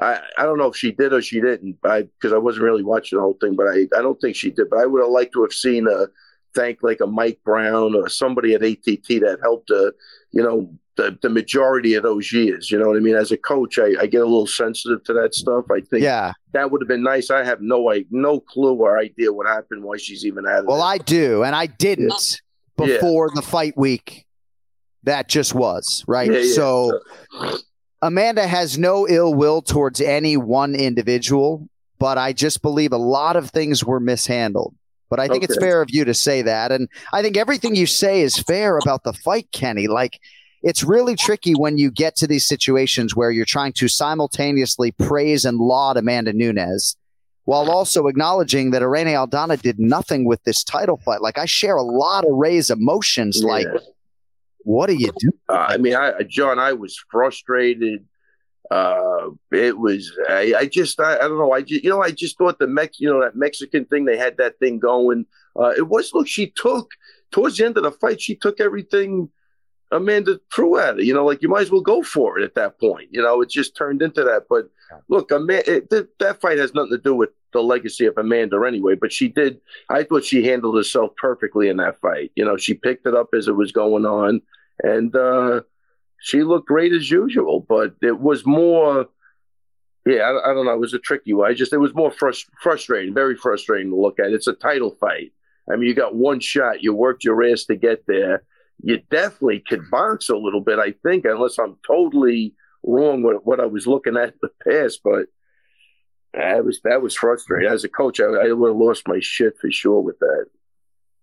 I, 0.00 0.20
I 0.36 0.44
don't 0.44 0.58
know 0.58 0.68
if 0.68 0.76
she 0.76 0.92
did 0.92 1.12
or 1.12 1.22
she 1.22 1.40
didn't, 1.40 1.78
because 1.82 2.32
I, 2.32 2.38
wasn't 2.38 2.64
really 2.64 2.84
watching 2.84 3.18
the 3.18 3.22
whole 3.22 3.38
thing. 3.40 3.56
But 3.56 3.68
I, 3.68 3.86
I 3.96 4.02
don't 4.02 4.20
think 4.20 4.36
she 4.36 4.50
did. 4.50 4.70
But 4.70 4.80
I 4.80 4.86
would 4.86 5.02
have 5.02 5.10
liked 5.10 5.32
to 5.34 5.42
have 5.42 5.52
seen 5.52 5.86
a 5.88 6.06
thank 6.54 6.82
like 6.82 7.00
a 7.00 7.06
Mike 7.06 7.40
Brown 7.44 7.94
or 7.94 8.08
somebody 8.08 8.54
at 8.54 8.62
ATT 8.62 9.06
that 9.20 9.38
helped, 9.42 9.70
uh, 9.70 9.90
you 10.32 10.42
know, 10.42 10.72
the, 10.96 11.16
the 11.22 11.28
majority 11.28 11.94
of 11.94 12.02
those 12.02 12.32
years. 12.32 12.70
You 12.70 12.78
know 12.78 12.88
what 12.88 12.96
I 12.96 13.00
mean? 13.00 13.14
As 13.14 13.30
a 13.30 13.36
coach, 13.36 13.78
I, 13.78 13.94
I 14.00 14.06
get 14.06 14.20
a 14.22 14.24
little 14.24 14.46
sensitive 14.48 15.04
to 15.04 15.12
that 15.12 15.34
stuff. 15.34 15.66
I 15.70 15.80
think 15.80 16.02
Yeah. 16.02 16.32
that 16.52 16.70
would 16.72 16.80
have 16.80 16.88
been 16.88 17.04
nice. 17.04 17.30
I 17.30 17.44
have 17.44 17.60
no 17.60 17.90
I, 17.92 18.04
no 18.10 18.40
clue 18.40 18.74
or 18.74 18.98
idea 18.98 19.32
what 19.32 19.46
happened, 19.46 19.84
why 19.84 19.96
she's 19.98 20.24
even 20.26 20.44
out 20.46 20.60
of 20.60 20.66
Well. 20.66 20.82
I 20.82 20.98
do, 20.98 21.44
and 21.44 21.54
I 21.54 21.66
didn't 21.66 22.40
Yeah. 22.80 22.86
before 22.86 23.30
the 23.34 23.42
fight 23.42 23.76
week. 23.76 24.24
That 25.04 25.28
just 25.28 25.54
was 25.54 26.04
right. 26.08 26.30
Yeah, 26.30 26.38
yeah. 26.40 26.52
So 26.54 27.00
Amanda 28.02 28.46
has 28.46 28.76
no 28.78 29.06
ill 29.08 29.34
will 29.34 29.62
towards 29.62 30.00
any 30.00 30.36
one 30.36 30.74
individual, 30.74 31.68
but 31.98 32.18
I 32.18 32.32
just 32.32 32.62
believe 32.62 32.92
a 32.92 32.96
lot 32.98 33.36
of 33.36 33.50
things 33.50 33.84
were 33.84 34.00
mishandled. 34.00 34.74
But 35.10 35.20
I 35.20 35.28
think 35.28 35.44
it's 35.44 35.56
fair 35.56 35.80
of 35.80 35.88
you 35.90 36.04
to 36.04 36.14
say 36.14 36.42
that, 36.42 36.72
and 36.72 36.88
I 37.12 37.22
think 37.22 37.36
everything 37.36 37.74
you 37.74 37.86
say 37.86 38.20
is 38.22 38.38
fair 38.38 38.78
about 38.78 39.04
the 39.04 39.12
fight, 39.12 39.48
Kenny. 39.52 39.86
Like. 39.88 40.20
It's 40.60 40.82
really 40.82 41.14
tricky 41.14 41.52
when 41.52 41.78
you 41.78 41.88
get 41.88 42.16
to 42.16 42.26
these 42.26 42.44
situations 42.44 43.14
where 43.14 43.30
you're 43.30 43.44
trying 43.44 43.72
to 43.74 43.86
simultaneously 43.86 44.90
praise 44.90 45.44
and 45.44 45.56
laud 45.58 45.96
Amanda 45.96 46.32
Nunes 46.32 46.96
while 47.48 47.70
also 47.70 48.08
acknowledging 48.08 48.72
that 48.72 48.82
Irene 48.82 49.06
Aldana 49.06 49.58
did 49.58 49.78
nothing 49.78 50.26
with 50.26 50.44
this 50.44 50.62
title 50.62 50.98
fight. 50.98 51.22
Like 51.22 51.38
I 51.38 51.46
share 51.46 51.76
a 51.76 51.82
lot 51.82 52.24
of 52.24 52.32
Ray's 52.32 52.68
emotions. 52.68 53.42
Like, 53.42 53.66
what 54.64 54.88
do 54.88 54.94
you 54.94 55.10
do? 55.18 55.30
Uh, 55.48 55.66
I 55.70 55.78
mean, 55.78 55.94
I, 55.94 56.24
John, 56.24 56.58
I 56.58 56.74
was 56.74 57.02
frustrated. 57.10 58.04
Uh, 58.70 59.30
it 59.50 59.78
was, 59.78 60.12
I, 60.28 60.54
I 60.58 60.66
just, 60.66 61.00
I, 61.00 61.16
I 61.16 61.20
don't 61.20 61.38
know. 61.38 61.52
I 61.52 61.62
just, 61.62 61.82
you 61.82 61.90
know, 61.90 62.02
I 62.02 62.10
just 62.10 62.36
thought 62.36 62.58
the 62.58 62.66
Mex, 62.66 63.00
you 63.00 63.08
know, 63.08 63.20
that 63.22 63.34
Mexican 63.34 63.86
thing, 63.86 64.04
they 64.04 64.18
had 64.18 64.36
that 64.36 64.58
thing 64.58 64.78
going. 64.78 65.24
Uh, 65.58 65.72
it 65.76 65.88
was, 65.88 66.12
look, 66.12 66.28
she 66.28 66.52
took, 66.54 66.90
towards 67.30 67.56
the 67.56 67.64
end 67.64 67.78
of 67.78 67.82
the 67.82 67.92
fight, 67.92 68.20
she 68.20 68.34
took 68.34 68.60
everything 68.60 69.30
Amanda 69.90 70.38
threw 70.54 70.78
at 70.78 70.96
her. 70.96 71.00
You 71.00 71.14
know, 71.14 71.24
like 71.24 71.40
you 71.40 71.48
might 71.48 71.62
as 71.62 71.70
well 71.70 71.80
go 71.80 72.02
for 72.02 72.38
it 72.38 72.44
at 72.44 72.54
that 72.56 72.78
point. 72.78 73.08
You 73.10 73.22
know, 73.22 73.40
it 73.40 73.48
just 73.48 73.74
turned 73.74 74.02
into 74.02 74.22
that. 74.24 74.44
But 74.50 74.68
look, 75.08 75.30
Amanda, 75.30 75.76
it, 75.76 75.90
that, 75.90 76.18
that 76.18 76.40
fight 76.42 76.58
has 76.58 76.74
nothing 76.74 76.92
to 76.92 76.98
do 76.98 77.14
with 77.14 77.30
the 77.54 77.62
legacy 77.62 78.04
of 78.04 78.18
Amanda 78.18 78.62
anyway. 78.66 78.96
But 78.96 79.12
she 79.12 79.28
did, 79.28 79.60
I 79.88 80.02
thought 80.02 80.24
she 80.24 80.44
handled 80.44 80.76
herself 80.76 81.12
perfectly 81.16 81.70
in 81.70 81.78
that 81.78 81.98
fight. 82.00 82.32
You 82.36 82.44
know, 82.44 82.58
she 82.58 82.74
picked 82.74 83.06
it 83.06 83.14
up 83.14 83.28
as 83.32 83.48
it 83.48 83.56
was 83.56 83.72
going 83.72 84.04
on. 84.04 84.42
And, 84.82 85.16
uh, 85.16 85.62
she 86.20 86.42
looked 86.42 86.68
great 86.68 86.92
as 86.92 87.10
usual, 87.10 87.64
but 87.68 87.94
it 88.02 88.18
was 88.18 88.44
more. 88.46 89.06
Yeah, 90.06 90.22
I, 90.22 90.50
I 90.50 90.54
don't 90.54 90.66
know. 90.66 90.72
It 90.72 90.80
was 90.80 90.94
a 90.94 90.98
tricky 90.98 91.34
one. 91.34 91.50
I 91.50 91.54
just 91.54 91.72
it 91.72 91.78
was 91.78 91.94
more 91.94 92.10
frust- 92.10 92.50
frustrating, 92.60 93.14
very 93.14 93.36
frustrating 93.36 93.90
to 93.90 93.96
look 93.96 94.18
at. 94.18 94.32
It's 94.32 94.46
a 94.46 94.54
title 94.54 94.96
fight. 95.00 95.32
I 95.70 95.76
mean, 95.76 95.88
you 95.88 95.94
got 95.94 96.14
one 96.14 96.40
shot. 96.40 96.82
You 96.82 96.94
worked 96.94 97.24
your 97.24 97.44
ass 97.44 97.64
to 97.64 97.76
get 97.76 98.04
there. 98.06 98.42
You 98.82 99.00
definitely 99.10 99.62
could 99.66 99.90
box 99.90 100.28
a 100.28 100.36
little 100.36 100.60
bit, 100.60 100.78
I 100.78 100.94
think, 101.02 101.24
unless 101.24 101.58
I'm 101.58 101.76
totally 101.86 102.54
wrong 102.82 103.22
with 103.22 103.42
what 103.42 103.60
I 103.60 103.66
was 103.66 103.86
looking 103.86 104.16
at 104.16 104.34
in 104.34 104.38
the 104.40 104.50
past. 104.64 105.00
But 105.04 105.26
that 106.32 106.64
was 106.64 106.80
that 106.84 107.02
was 107.02 107.14
frustrating. 107.14 107.70
As 107.70 107.84
a 107.84 107.88
coach, 107.88 108.20
I, 108.20 108.24
I 108.24 108.52
would 108.52 108.68
have 108.68 108.76
lost 108.76 109.08
my 109.08 109.18
shit 109.20 109.58
for 109.60 109.70
sure 109.70 110.00
with 110.00 110.18
that. 110.20 110.46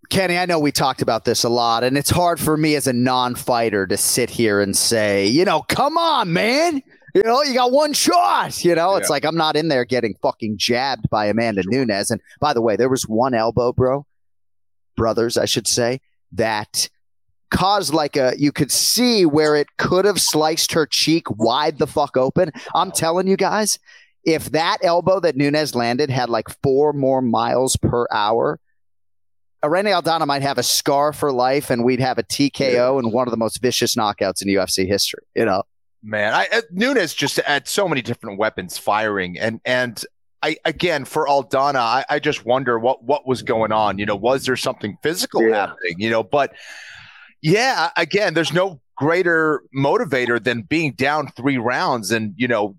Kenny, 0.09 0.37
I 0.37 0.45
know 0.45 0.59
we 0.59 0.71
talked 0.71 1.01
about 1.01 1.25
this 1.25 1.43
a 1.43 1.49
lot, 1.49 1.83
and 1.83 1.97
it's 1.97 2.09
hard 2.09 2.39
for 2.39 2.57
me 2.57 2.75
as 2.75 2.87
a 2.87 2.93
non-fighter 2.93 3.87
to 3.87 3.97
sit 3.97 4.29
here 4.29 4.61
and 4.61 4.75
say, 4.75 5.27
you 5.27 5.45
know, 5.45 5.61
come 5.61 5.97
on, 5.97 6.31
man. 6.33 6.81
You 7.13 7.23
know, 7.23 7.41
you 7.43 7.53
got 7.53 7.71
one 7.71 7.93
shot. 7.93 8.63
You 8.63 8.75
know, 8.75 8.95
it's 8.97 9.07
Yeah. 9.09 9.13
like 9.13 9.25
I'm 9.25 9.37
not 9.37 9.55
in 9.55 9.69
there 9.69 9.85
getting 9.85 10.15
fucking 10.21 10.57
jabbed 10.57 11.09
by 11.09 11.27
Amanda 11.27 11.63
Nunes. 11.65 12.11
And 12.11 12.19
by 12.41 12.53
the 12.53 12.61
way, 12.61 12.75
there 12.75 12.89
was 12.89 13.03
one 13.03 13.33
elbow, 13.33 13.71
bro, 13.71 14.05
brothers, 14.97 15.37
I 15.37 15.45
should 15.45 15.67
say, 15.67 16.01
that 16.33 16.89
caused 17.51 17.93
like 17.93 18.17
a 18.17 18.33
you 18.37 18.51
could 18.51 18.71
see 18.71 19.25
where 19.25 19.55
it 19.55 19.67
could 19.77 20.03
have 20.03 20.19
sliced 20.19 20.73
her 20.73 20.85
cheek 20.85 21.29
wide 21.39 21.77
the 21.79 21.87
fuck 21.87 22.17
open. 22.17 22.51
I'm 22.73 22.91
telling 22.91 23.27
you 23.27 23.37
guys, 23.37 23.79
if 24.25 24.51
that 24.51 24.79
elbow 24.81 25.19
that 25.21 25.37
Nunes 25.37 25.73
landed 25.73 26.09
had 26.09 26.29
like 26.29 26.47
four 26.63 26.91
more 26.91 27.21
miles 27.21 27.77
per 27.77 28.07
hour, 28.11 28.59
Irene 29.63 29.85
Aldana 29.85 30.27
might 30.27 30.41
have 30.41 30.57
a 30.57 30.63
scar 30.63 31.11
for 31.13 31.31
life, 31.31 31.69
and 31.69 31.83
we'd 31.83 31.99
have 31.99 32.17
a 32.17 32.23
TKO 32.23 32.99
and 32.99 33.11
one 33.11 33.27
of 33.27 33.31
the 33.31 33.37
most 33.37 33.61
vicious 33.61 33.95
knockouts 33.95 34.41
in 34.41 34.47
UFC 34.47 34.87
history. 34.87 35.23
You 35.35 35.45
know, 35.45 35.63
Man, 36.05 36.35
I 36.35 36.47
uh, 36.53 36.61
Nunes 36.71 37.15
just 37.15 37.37
had 37.37 37.67
so 37.67 37.87
many 37.87 38.03
different 38.03 38.37
weapons 38.37 38.77
firing, 38.77 39.39
and 39.39 39.59
and 39.65 40.05
I 40.43 40.57
again 40.63 41.03
for 41.03 41.25
Aldana, 41.25 41.79
I, 41.79 42.05
I 42.07 42.19
just 42.19 42.45
wonder 42.45 42.77
what 42.77 43.03
what 43.03 43.25
was 43.25 43.41
going 43.41 43.71
on. 43.71 43.97
You 43.97 44.05
know, 44.05 44.15
was 44.15 44.45
there 44.45 44.55
something 44.55 44.99
physical 45.01 45.41
happening? 45.51 45.95
You 45.97 46.11
know, 46.11 46.21
but 46.21 46.53
yeah, 47.41 47.89
again, 47.97 48.35
there's 48.35 48.53
no 48.53 48.79
greater 48.95 49.63
motivator 49.75 50.41
than 50.41 50.61
being 50.61 50.93
down 50.93 51.31
three 51.31 51.57
rounds, 51.57 52.11
and 52.11 52.33
you 52.37 52.47
know. 52.47 52.77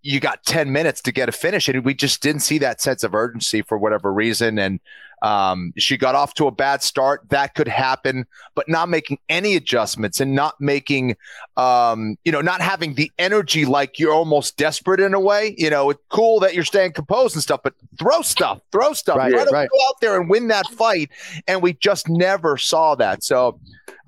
You 0.00 0.20
got 0.20 0.44
10 0.44 0.70
minutes 0.70 1.02
to 1.02 1.12
get 1.12 1.28
a 1.28 1.32
finish, 1.32 1.68
and 1.68 1.84
we 1.84 1.92
just 1.92 2.22
didn't 2.22 2.42
see 2.42 2.58
that 2.58 2.80
sense 2.80 3.02
of 3.02 3.16
urgency 3.16 3.62
for 3.62 3.76
whatever 3.76 4.12
reason. 4.12 4.56
And 4.56 4.78
um, 5.22 5.72
she 5.76 5.96
got 5.96 6.14
off 6.14 6.34
to 6.34 6.46
a 6.46 6.50
bad 6.50 6.82
start. 6.82 7.22
That 7.30 7.54
could 7.54 7.68
happen, 7.68 8.26
but 8.54 8.68
not 8.68 8.88
making 8.88 9.18
any 9.28 9.56
adjustments 9.56 10.20
and 10.20 10.34
not 10.34 10.60
making, 10.60 11.16
um, 11.56 12.16
you 12.24 12.32
know, 12.32 12.40
not 12.40 12.60
having 12.60 12.94
the 12.94 13.10
energy 13.18 13.64
like 13.64 13.98
you're 13.98 14.12
almost 14.12 14.56
desperate 14.56 15.00
in 15.00 15.14
a 15.14 15.20
way. 15.20 15.54
You 15.58 15.70
know, 15.70 15.90
it's 15.90 16.00
cool 16.08 16.40
that 16.40 16.54
you're 16.54 16.64
staying 16.64 16.92
composed 16.92 17.34
and 17.34 17.42
stuff, 17.42 17.60
but 17.62 17.74
throw 17.98 18.22
stuff, 18.22 18.60
throw 18.72 18.92
stuff, 18.92 19.16
Right, 19.16 19.32
try 19.32 19.44
to 19.44 19.50
right. 19.50 19.68
go 19.70 19.78
out 19.88 20.00
there 20.00 20.20
and 20.20 20.30
win 20.30 20.48
that 20.48 20.66
fight. 20.68 21.10
And 21.46 21.62
we 21.62 21.74
just 21.74 22.08
never 22.08 22.56
saw 22.56 22.94
that. 22.96 23.24
So 23.24 23.58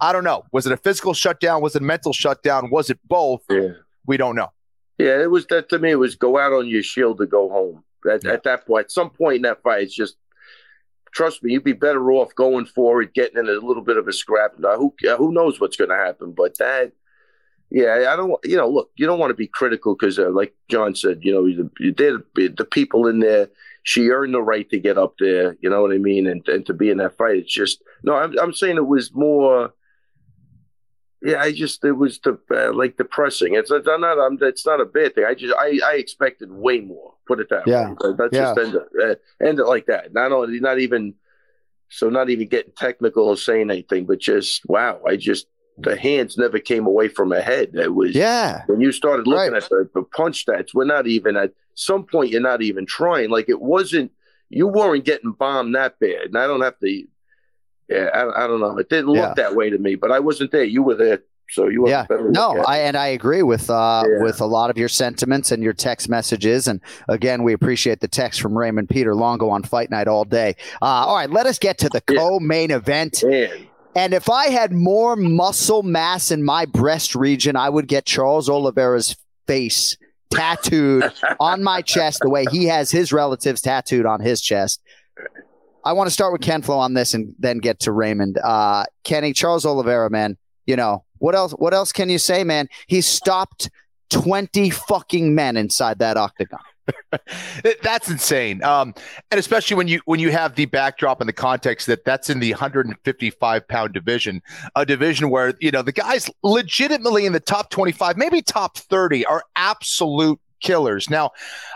I 0.00 0.12
don't 0.12 0.24
know. 0.24 0.44
Was 0.52 0.66
it 0.66 0.72
a 0.72 0.76
physical 0.76 1.14
shutdown? 1.14 1.60
Was 1.60 1.76
it 1.76 1.82
a 1.82 1.84
mental 1.84 2.12
shutdown? 2.12 2.70
Was 2.70 2.90
it 2.90 2.98
both? 3.06 3.42
Yeah. 3.50 3.70
We 4.06 4.16
don't 4.16 4.34
know. 4.34 4.48
Yeah, 4.98 5.22
it 5.22 5.30
was 5.30 5.46
that 5.46 5.68
to 5.70 5.78
me. 5.78 5.92
It 5.92 5.96
was 5.96 6.14
go 6.14 6.38
out 6.38 6.52
on 6.52 6.68
your 6.68 6.82
shield 6.82 7.18
to 7.18 7.26
go 7.26 7.48
home. 7.48 7.82
At, 8.10 8.24
at 8.26 8.42
that 8.44 8.66
point, 8.66 8.86
at 8.86 8.90
some 8.90 9.10
point 9.10 9.36
in 9.36 9.42
that 9.42 9.62
fight, 9.62 9.82
it's 9.82 9.94
just 9.94 10.16
trust 11.12 11.42
me, 11.42 11.52
you'd 11.52 11.64
be 11.64 11.72
better 11.72 12.12
off 12.12 12.34
going 12.34 12.66
for 12.66 13.02
it, 13.02 13.14
getting 13.14 13.38
in 13.38 13.48
a 13.48 13.66
little 13.66 13.82
bit 13.82 13.96
of 13.96 14.08
a 14.08 14.12
scrap. 14.12 14.58
Now, 14.58 14.76
who 14.76 14.94
who 15.16 15.32
knows 15.32 15.60
what's 15.60 15.76
going 15.76 15.90
to 15.90 15.96
happen? 15.96 16.32
But 16.32 16.58
that, 16.58 16.92
yeah, 17.70 18.06
I 18.10 18.16
don't. 18.16 18.34
You 18.44 18.56
know, 18.56 18.68
look, 18.68 18.90
you 18.96 19.06
don't 19.06 19.18
want 19.18 19.30
to 19.30 19.34
be 19.34 19.46
critical 19.46 19.94
because, 19.94 20.18
uh, 20.18 20.30
like 20.30 20.54
John 20.68 20.94
said, 20.94 21.20
you 21.22 21.32
know, 21.32 21.44
the, 21.46 22.54
the 22.56 22.64
people 22.64 23.06
in 23.06 23.20
there. 23.20 23.48
She 23.82 24.10
earned 24.10 24.34
the 24.34 24.42
right 24.42 24.68
to 24.68 24.78
get 24.78 24.98
up 24.98 25.14
there. 25.18 25.56
You 25.62 25.70
know 25.70 25.80
what 25.80 25.92
I 25.92 25.98
mean, 25.98 26.26
and 26.26 26.46
and 26.48 26.66
to 26.66 26.74
be 26.74 26.90
in 26.90 26.98
that 26.98 27.16
fight. 27.16 27.36
It's 27.36 27.52
just 27.52 27.82
no. 28.02 28.14
I'm 28.14 28.38
I'm 28.38 28.52
saying 28.52 28.76
it 28.76 28.86
was 28.86 29.14
more. 29.14 29.72
Yeah, 31.22 31.40
I 31.40 31.52
just 31.52 31.82
it 31.84 31.92
was 31.92 32.18
the, 32.18 32.38
uh, 32.50 32.74
like 32.74 32.98
depressing. 32.98 33.54
It's, 33.54 33.70
it's 33.70 33.86
not 33.86 34.18
I'm, 34.18 34.38
it's 34.42 34.66
not 34.66 34.82
a 34.82 34.84
bad 34.84 35.14
thing. 35.14 35.24
I 35.26 35.34
just 35.34 35.54
I, 35.58 35.80
I 35.84 35.94
expected 35.94 36.50
way 36.50 36.80
more 36.80 37.14
Put 37.30 37.38
it 37.38 37.48
that 37.50 37.64
Yeah. 37.64 37.90
way. 37.90 37.96
Let's 38.18 38.34
Yeah. 38.36 38.54
just 38.54 38.58
end 38.58 38.74
it, 38.74 38.88
uh, 39.40 39.44
end 39.46 39.60
it 39.60 39.64
like 39.66 39.86
that. 39.86 40.12
Not 40.12 40.32
only, 40.32 40.58
not 40.58 40.80
even, 40.80 41.14
so 41.88 42.10
not 42.10 42.28
even 42.28 42.48
getting 42.48 42.72
technical 42.72 43.28
or 43.28 43.36
saying 43.36 43.70
anything, 43.70 44.04
but 44.04 44.18
just 44.18 44.62
wow. 44.68 45.00
I 45.06 45.14
just 45.14 45.46
the 45.78 45.94
hands 45.96 46.36
never 46.36 46.58
came 46.58 46.86
away 46.86 47.06
from 47.06 47.30
her 47.30 47.40
head. 47.40 47.70
It 47.74 47.94
was 47.94 48.16
Yeah. 48.16 48.64
when 48.66 48.80
you 48.80 48.90
started 48.90 49.28
looking 49.28 49.54
at 49.54 49.68
the, 49.68 49.88
the 49.94 50.02
punch 50.02 50.44
stats. 50.44 50.74
We're 50.74 50.84
not 50.96 51.06
even 51.06 51.36
at 51.36 51.52
some 51.76 52.04
point. 52.04 52.30
You're 52.32 52.40
not 52.40 52.62
even 52.62 52.84
trying. 52.84 53.30
Like 53.30 53.48
it 53.48 53.60
wasn't. 53.60 54.10
You 54.48 54.66
weren't 54.66 55.04
getting 55.04 55.30
bombed 55.30 55.76
that 55.76 56.00
bad. 56.00 56.22
And 56.26 56.36
I 56.36 56.48
don't 56.48 56.62
have 56.62 56.78
to. 56.80 57.04
Yeah, 57.88 58.10
I, 58.12 58.44
I 58.44 58.46
don't 58.48 58.60
know. 58.60 58.76
It 58.78 58.88
didn't 58.88 59.06
look 59.06 59.16
Yeah. 59.16 59.34
that 59.36 59.54
way 59.54 59.70
to 59.70 59.78
me, 59.78 59.94
but 59.94 60.10
I 60.10 60.18
wasn't 60.18 60.50
there. 60.50 60.64
You 60.64 60.82
were 60.82 60.96
there, 60.96 61.22
so 61.52 61.68
you 61.68 61.88
Yeah, 61.88 62.06
better 62.06 62.30
no. 62.30 62.62
I 62.66 62.78
and 62.78 62.96
I 62.96 63.08
agree 63.08 63.42
with 63.42 63.68
uh, 63.70 64.04
Yeah. 64.06 64.22
with 64.22 64.40
a 64.40 64.46
lot 64.46 64.70
of 64.70 64.78
your 64.78 64.88
sentiments 64.88 65.50
and 65.52 65.62
your 65.62 65.72
text 65.72 66.08
messages. 66.08 66.66
And 66.66 66.80
again, 67.08 67.42
we 67.42 67.52
appreciate 67.52 68.00
the 68.00 68.08
text 68.08 68.40
from 68.40 68.56
Raymond 68.56 68.88
Peter 68.88 69.14
Longo 69.14 69.48
on 69.50 69.62
Fight 69.62 69.90
Night 69.90 70.08
all 70.08 70.24
day. 70.24 70.56
Uh, 70.80 70.84
all 70.86 71.16
right, 71.16 71.30
let 71.30 71.46
us 71.46 71.58
get 71.58 71.78
to 71.78 71.88
the 71.88 72.00
co-main 72.00 72.70
event. 72.70 73.22
Man. 73.24 73.48
And 73.96 74.14
if 74.14 74.30
I 74.30 74.46
had 74.50 74.72
more 74.72 75.16
muscle 75.16 75.82
mass 75.82 76.30
in 76.30 76.44
my 76.44 76.64
breast 76.64 77.14
region, 77.16 77.56
I 77.56 77.68
would 77.68 77.88
get 77.88 78.04
Charles 78.06 78.48
Oliveira's 78.48 79.16
face 79.48 79.96
tattooed 80.30 81.10
on 81.40 81.62
my 81.64 81.82
chest 81.82 82.20
the 82.22 82.30
way 82.30 82.44
he 82.52 82.66
has 82.66 82.92
his 82.92 83.12
relatives 83.12 83.60
tattooed 83.60 84.06
on 84.06 84.20
his 84.20 84.40
chest. 84.40 84.80
I 85.84 85.92
want 85.94 86.06
to 86.08 86.12
start 86.12 86.32
with 86.32 86.42
Ken 86.42 86.62
Flo 86.62 86.78
on 86.78 86.94
this 86.94 87.14
and 87.14 87.34
then 87.38 87.58
get 87.58 87.80
to 87.80 87.92
Raymond. 87.92 88.38
Uh, 88.38 88.84
Kenny, 89.02 89.32
Charles 89.32 89.64
Oliveira, 89.66 90.10
man, 90.10 90.36
you 90.66 90.76
know, 90.76 91.04
what 91.20 91.34
else 91.34 91.52
what 91.52 91.72
else 91.72 91.92
can 91.92 92.08
you 92.08 92.18
say, 92.18 92.42
man? 92.44 92.68
He 92.88 93.00
stopped 93.00 93.70
20 94.10 94.70
fucking 94.70 95.34
men 95.34 95.56
inside 95.56 96.00
that 96.00 96.16
octagon. 96.16 96.60
That's 97.82 98.10
insane. 98.10 98.62
Um, 98.64 98.94
and 99.30 99.38
especially 99.38 99.76
when 99.76 99.86
you 99.86 100.00
when 100.06 100.18
you 100.18 100.30
have 100.32 100.56
the 100.56 100.66
backdrop 100.66 101.20
and 101.20 101.28
the 101.28 101.32
context 101.32 101.86
that 101.86 102.04
that's 102.04 102.30
in 102.30 102.40
the 102.40 102.50
155 102.50 103.68
pound 103.68 103.92
division, 103.92 104.42
a 104.74 104.84
division 104.84 105.30
where 105.30 105.54
you 105.60 105.70
know 105.70 105.82
the 105.82 105.92
guys 105.92 106.28
legitimately 106.42 107.26
in 107.26 107.32
the 107.32 107.40
top 107.40 107.70
25, 107.70 108.16
maybe 108.16 108.42
top 108.42 108.76
30, 108.76 109.24
are 109.26 109.44
absolute 109.54 110.40
killers. 110.60 111.08
Now, 111.08 111.30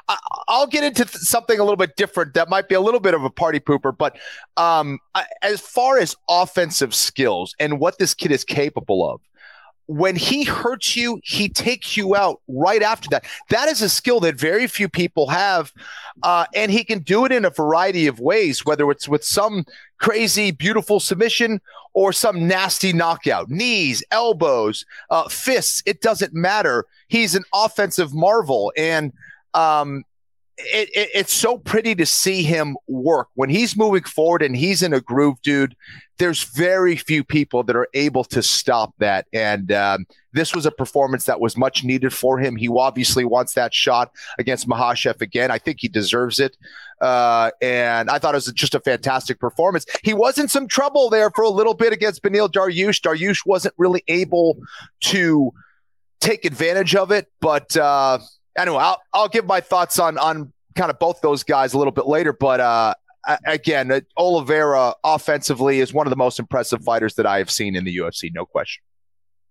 I, 0.08 0.18
I'll 0.48 0.66
get 0.66 0.84
into 0.84 1.04
th- 1.04 1.16
something 1.16 1.58
a 1.58 1.62
little 1.62 1.76
bit 1.76 1.96
different 1.96 2.34
that 2.34 2.48
might 2.48 2.68
be 2.68 2.74
a 2.74 2.80
little 2.80 3.00
bit 3.00 3.14
of 3.14 3.24
a 3.24 3.30
party 3.30 3.60
pooper, 3.60 3.96
but 3.96 4.16
um, 4.56 4.98
I, 5.14 5.24
as 5.42 5.60
far 5.60 5.98
as 5.98 6.14
offensive 6.28 6.94
skills 6.94 7.54
and 7.58 7.80
what 7.80 7.98
this 7.98 8.14
kid 8.14 8.30
is 8.30 8.44
capable 8.44 9.08
of, 9.08 9.20
when 9.86 10.16
he 10.16 10.44
hurts 10.44 10.96
you, 10.96 11.20
he 11.22 11.48
takes 11.48 11.96
you 11.96 12.16
out 12.16 12.40
right 12.48 12.82
after 12.82 13.08
that. 13.10 13.24
That 13.50 13.68
is 13.68 13.82
a 13.82 13.88
skill 13.88 14.20
that 14.20 14.36
very 14.36 14.66
few 14.66 14.88
people 14.88 15.28
have. 15.28 15.72
Uh, 16.22 16.46
and 16.54 16.70
he 16.70 16.84
can 16.84 17.00
do 17.00 17.24
it 17.24 17.32
in 17.32 17.44
a 17.44 17.50
variety 17.50 18.06
of 18.06 18.20
ways, 18.20 18.64
whether 18.64 18.90
it's 18.90 19.08
with 19.08 19.24
some 19.24 19.64
crazy, 19.98 20.50
beautiful 20.50 21.00
submission 21.00 21.60
or 21.92 22.12
some 22.12 22.48
nasty 22.48 22.92
knockout, 22.92 23.50
knees, 23.50 24.02
elbows, 24.10 24.84
uh, 25.10 25.28
fists. 25.28 25.82
It 25.86 26.00
doesn't 26.00 26.34
matter. 26.34 26.86
He's 27.08 27.34
an 27.34 27.44
offensive 27.52 28.14
marvel. 28.14 28.72
And, 28.76 29.12
um, 29.52 30.04
it, 30.56 30.88
it, 30.94 31.10
it's 31.14 31.32
so 31.32 31.58
pretty 31.58 31.94
to 31.96 32.06
see 32.06 32.42
him 32.42 32.76
work 32.86 33.28
when 33.34 33.50
he's 33.50 33.76
moving 33.76 34.04
forward 34.04 34.42
and 34.42 34.56
he's 34.56 34.82
in 34.82 34.92
a 34.92 35.00
groove, 35.00 35.40
dude. 35.42 35.74
There's 36.18 36.44
very 36.44 36.94
few 36.96 37.24
people 37.24 37.64
that 37.64 37.74
are 37.74 37.88
able 37.92 38.22
to 38.24 38.42
stop 38.42 38.94
that. 38.98 39.26
And 39.32 39.72
um, 39.72 40.06
this 40.32 40.54
was 40.54 40.64
a 40.64 40.70
performance 40.70 41.24
that 41.24 41.40
was 41.40 41.56
much 41.56 41.82
needed 41.82 42.12
for 42.12 42.38
him. 42.38 42.54
He 42.54 42.68
obviously 42.68 43.24
wants 43.24 43.54
that 43.54 43.74
shot 43.74 44.12
against 44.38 44.68
Makhachev 44.68 45.20
again. 45.20 45.50
I 45.50 45.58
think 45.58 45.78
he 45.80 45.88
deserves 45.88 46.38
it. 46.38 46.56
Uh, 47.00 47.50
and 47.60 48.08
I 48.08 48.18
thought 48.18 48.34
it 48.34 48.36
was 48.36 48.52
just 48.52 48.76
a 48.76 48.80
fantastic 48.80 49.40
performance. 49.40 49.86
He 50.04 50.14
was 50.14 50.38
in 50.38 50.46
some 50.46 50.68
trouble 50.68 51.10
there 51.10 51.30
for 51.30 51.42
a 51.42 51.50
little 51.50 51.74
bit 51.74 51.92
against 51.92 52.22
Beneil 52.22 52.48
Dariush. 52.48 53.00
Dariush 53.00 53.40
wasn't 53.44 53.74
really 53.76 54.04
able 54.06 54.58
to 55.00 55.52
take 56.20 56.44
advantage 56.44 56.94
of 56.94 57.10
it, 57.10 57.26
but 57.40 57.76
uh, 57.76 58.18
anyway, 58.56 58.78
I'll 58.78 59.00
I'll 59.12 59.28
give 59.28 59.46
my 59.46 59.60
thoughts 59.60 59.98
on 59.98 60.18
on 60.18 60.52
kind 60.74 60.90
of 60.90 60.98
both 60.98 61.20
those 61.20 61.42
guys 61.42 61.74
a 61.74 61.78
little 61.78 61.92
bit 61.92 62.06
later. 62.06 62.32
But 62.32 62.60
uh, 62.60 62.94
again, 63.46 63.90
uh, 63.90 64.00
Oliveira 64.16 64.94
offensively 65.04 65.80
is 65.80 65.92
one 65.92 66.06
of 66.06 66.10
the 66.10 66.16
most 66.16 66.38
impressive 66.38 66.82
fighters 66.82 67.14
that 67.14 67.26
I 67.26 67.38
have 67.38 67.50
seen 67.50 67.76
in 67.76 67.84
the 67.84 67.96
UFC, 67.96 68.30
no 68.34 68.44
question. 68.44 68.82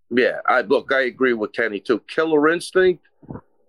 Yeah, 0.09 0.39
I 0.47 0.61
look, 0.61 0.91
I 0.91 1.01
agree 1.01 1.33
with 1.33 1.53
Kenny 1.53 1.79
too. 1.79 2.01
Killer 2.07 2.49
instinct 2.49 3.07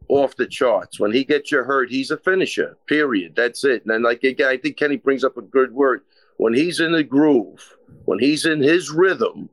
off 0.09 0.37
the 0.37 0.47
charts. 0.47 1.01
When 1.01 1.13
he 1.13 1.25
gets 1.25 1.51
you 1.51 1.63
hurt, 1.63 1.91
he's 1.91 2.11
a 2.11 2.19
finisher. 2.19 2.77
Period. 2.87 3.35
That's 3.35 3.65
it. 3.65 3.85
And 3.87 4.05
like 4.05 4.23
again, 4.25 4.49
I 4.49 4.59
think 4.59 4.77
Kenny 4.77 4.97
brings 4.97 5.25
up 5.25 5.37
a 5.37 5.43
good 5.43 5.73
word. 5.73 6.03
When 6.37 6.53
he's 6.53 6.81
in 6.81 6.93
the 6.93 7.05
groove, 7.05 7.77
when 8.05 8.19
he's 8.19 8.45
in 8.45 8.61
his 8.61 8.91
rhythm, 8.91 9.49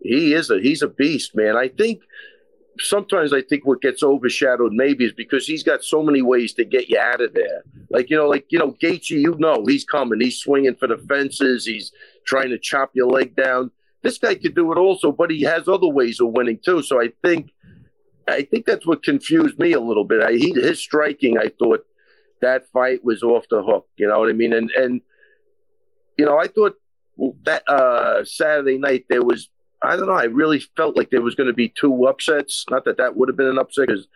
he 0.00 0.32
is 0.32 0.50
a 0.50 0.60
he's 0.60 0.82
a 0.82 0.88
beast, 0.88 1.34
man. 1.34 1.56
I 1.56 1.68
think 1.68 2.00
sometimes 2.80 3.32
I 3.32 3.42
think 3.42 3.66
what 3.66 3.82
gets 3.82 4.02
overshadowed 4.02 4.72
maybe 4.72 5.04
is 5.04 5.12
because 5.12 5.46
he's 5.46 5.62
got 5.62 5.84
so 5.84 6.02
many 6.02 6.22
ways 6.22 6.52
to 6.54 6.64
get 6.64 6.88
you 6.88 6.98
out 6.98 7.20
of 7.20 7.34
there. 7.34 7.62
Like 7.90 8.10
you 8.10 8.16
know, 8.16 8.28
like 8.28 8.46
you 8.50 8.58
know, 8.58 8.76
Gaethje, 8.82 9.10
you 9.10 9.36
know, 9.38 9.64
he's 9.66 9.84
coming. 9.84 10.20
He's 10.20 10.38
swinging 10.38 10.76
for 10.76 10.88
the 10.88 10.98
fences. 11.08 11.66
He's 11.66 11.92
trying 12.24 12.50
to 12.50 12.58
chop 12.58 12.90
your 12.94 13.08
leg 13.08 13.36
down. 13.36 13.70
This 14.02 14.18
guy 14.18 14.34
could 14.34 14.54
do 14.54 14.72
it 14.72 14.78
also, 14.78 15.12
but 15.12 15.30
he 15.30 15.42
has 15.42 15.68
other 15.68 15.88
ways 15.88 16.20
of 16.20 16.28
winning 16.28 16.58
too. 16.64 16.82
So 16.82 17.00
I 17.00 17.10
think, 17.22 17.50
I 18.26 18.42
think 18.42 18.64
that's 18.64 18.86
what 18.86 19.02
confused 19.02 19.58
me 19.58 19.72
a 19.72 19.80
little 19.80 20.04
bit. 20.04 20.22
I, 20.22 20.32
he, 20.32 20.52
his 20.52 20.78
striking, 20.80 21.36
I 21.36 21.50
thought 21.58 21.84
that 22.40 22.70
fight 22.72 23.04
was 23.04 23.22
off 23.22 23.44
the 23.50 23.62
hook. 23.62 23.86
You 23.96 24.08
know 24.08 24.18
what 24.18 24.30
I 24.30 24.32
mean? 24.32 24.52
And 24.52 24.70
and 24.70 25.00
you 26.16 26.24
know, 26.24 26.38
I 26.38 26.46
thought 26.46 26.76
that 27.44 27.68
uh, 27.68 28.24
Saturday 28.24 28.78
night 28.78 29.06
there 29.08 29.22
was. 29.22 29.48
I 29.82 29.96
don't 29.96 30.06
know. 30.06 30.12
I 30.12 30.24
really 30.24 30.60
felt 30.76 30.96
like 30.96 31.10
there 31.10 31.22
was 31.22 31.34
going 31.34 31.46
to 31.48 31.54
be 31.54 31.68
two 31.70 32.06
upsets. 32.06 32.64
Not 32.70 32.84
that 32.84 32.98
that 32.98 33.16
would 33.16 33.28
have 33.28 33.36
been 33.36 33.46
an 33.46 33.58
upset 33.58 33.88
because 33.88 34.06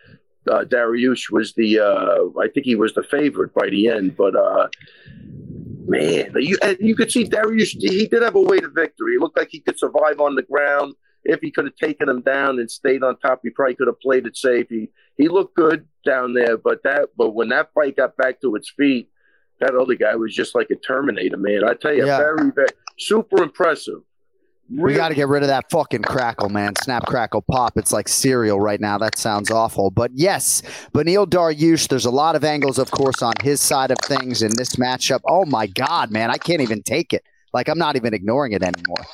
uh, 0.49 0.63
Dariush 0.63 1.31
was 1.31 1.53
the. 1.53 1.79
Uh, 1.79 2.39
I 2.39 2.47
think 2.49 2.65
he 2.65 2.75
was 2.75 2.93
the 2.93 3.03
favorite 3.03 3.53
by 3.53 3.69
the 3.69 3.87
end, 3.89 4.15
but. 4.15 4.35
Uh, 4.35 4.67
Man, 5.87 6.31
you 6.37 6.57
and 6.63 6.77
you 6.79 6.95
could 6.95 7.11
see 7.11 7.25
Dariush. 7.25 7.75
He 7.79 8.07
did 8.07 8.23
have 8.23 8.33
a 8.33 8.41
way 8.41 8.59
to 8.59 8.69
victory. 8.69 9.15
It 9.15 9.19
looked 9.21 9.37
like 9.37 9.49
he 9.51 9.59
could 9.59 9.77
survive 9.77 10.19
on 10.19 10.33
the 10.33 10.41
ground. 10.41 10.95
If 11.23 11.41
he 11.41 11.51
could 11.51 11.65
have 11.65 11.75
taken 11.75 12.09
him 12.09 12.21
down 12.21 12.59
and 12.59 12.69
stayed 12.69 13.03
on 13.03 13.17
top, 13.19 13.41
he 13.43 13.51
probably 13.51 13.75
could 13.75 13.85
have 13.87 13.99
played 13.99 14.25
it 14.25 14.35
safe. 14.35 14.65
He 14.67 14.89
he 15.15 15.27
looked 15.27 15.55
good 15.55 15.87
down 16.03 16.33
there, 16.33 16.57
but 16.57 16.81
that 16.83 17.09
but 17.15 17.35
when 17.35 17.49
that 17.49 17.71
fight 17.75 17.97
got 17.97 18.17
back 18.17 18.41
to 18.41 18.55
its 18.55 18.71
feet, 18.75 19.09
that 19.59 19.75
other 19.75 19.93
guy 19.93 20.15
was 20.15 20.33
just 20.33 20.55
like 20.55 20.71
a 20.71 20.75
Terminator, 20.75 21.37
man. 21.37 21.63
I 21.63 21.75
tell 21.75 21.93
you, 21.93 22.07
Yeah. 22.07 22.17
very 22.17 22.51
very 22.51 22.67
super 22.97 23.43
impressive. 23.43 23.99
We 24.67 24.95
got 24.95 25.09
to 25.09 25.15
get 25.15 25.27
rid 25.27 25.43
of 25.43 25.47
that 25.49 25.65
fucking 25.69 26.01
crackle, 26.01 26.49
man. 26.49 26.73
Snap, 26.81 27.05
crackle, 27.05 27.43
pop. 27.43 27.77
It's 27.77 27.91
like 27.93 28.07
cereal 28.07 28.59
right 28.59 28.81
now. 28.81 28.97
That 28.97 29.15
sounds 29.17 29.51
awful. 29.51 29.91
But 29.91 30.09
yes, 30.15 30.63
Beneil 30.91 31.27
Dariush, 31.27 31.87
there's 31.87 32.05
a 32.05 32.11
lot 32.11 32.35
of 32.35 32.43
angles, 32.43 32.79
of 32.79 32.89
course, 32.89 33.21
on 33.21 33.33
his 33.43 33.61
side 33.61 33.91
of 33.91 33.97
things 34.03 34.41
in 34.41 34.51
this 34.57 34.75
matchup. 34.75 35.19
Oh 35.27 35.45
my 35.45 35.67
God, 35.67 36.09
man. 36.09 36.31
I 36.31 36.37
can't 36.37 36.61
even 36.61 36.81
take 36.81 37.13
it. 37.13 37.23
Like, 37.53 37.69
I'm 37.69 37.77
not 37.77 37.95
even 37.95 38.13
ignoring 38.15 38.53
it 38.53 38.63
anymore. 38.63 39.05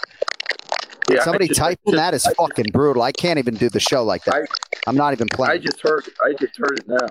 Yeah, 1.10 1.24
Somebody 1.24 1.50
just- 1.50 1.60
typing 1.60 1.96
that 1.96 2.14
is 2.14 2.26
fucking 2.38 2.68
brutal. 2.72 3.02
I 3.02 3.12
can't 3.12 3.38
even 3.38 3.56
do 3.56 3.68
the 3.68 3.80
show 3.82 4.04
like 4.06 4.24
that. 4.24 4.48
I'm 4.88 4.96
not 4.96 5.12
even 5.12 5.28
playing. 5.28 5.50
I 5.52 5.54
playing. 5.58 5.64
just 5.64 5.82
heard. 5.82 6.06
I 6.24 6.32
just 6.34 6.58
heard 6.58 6.80
it 6.80 6.88
now. 6.88 7.08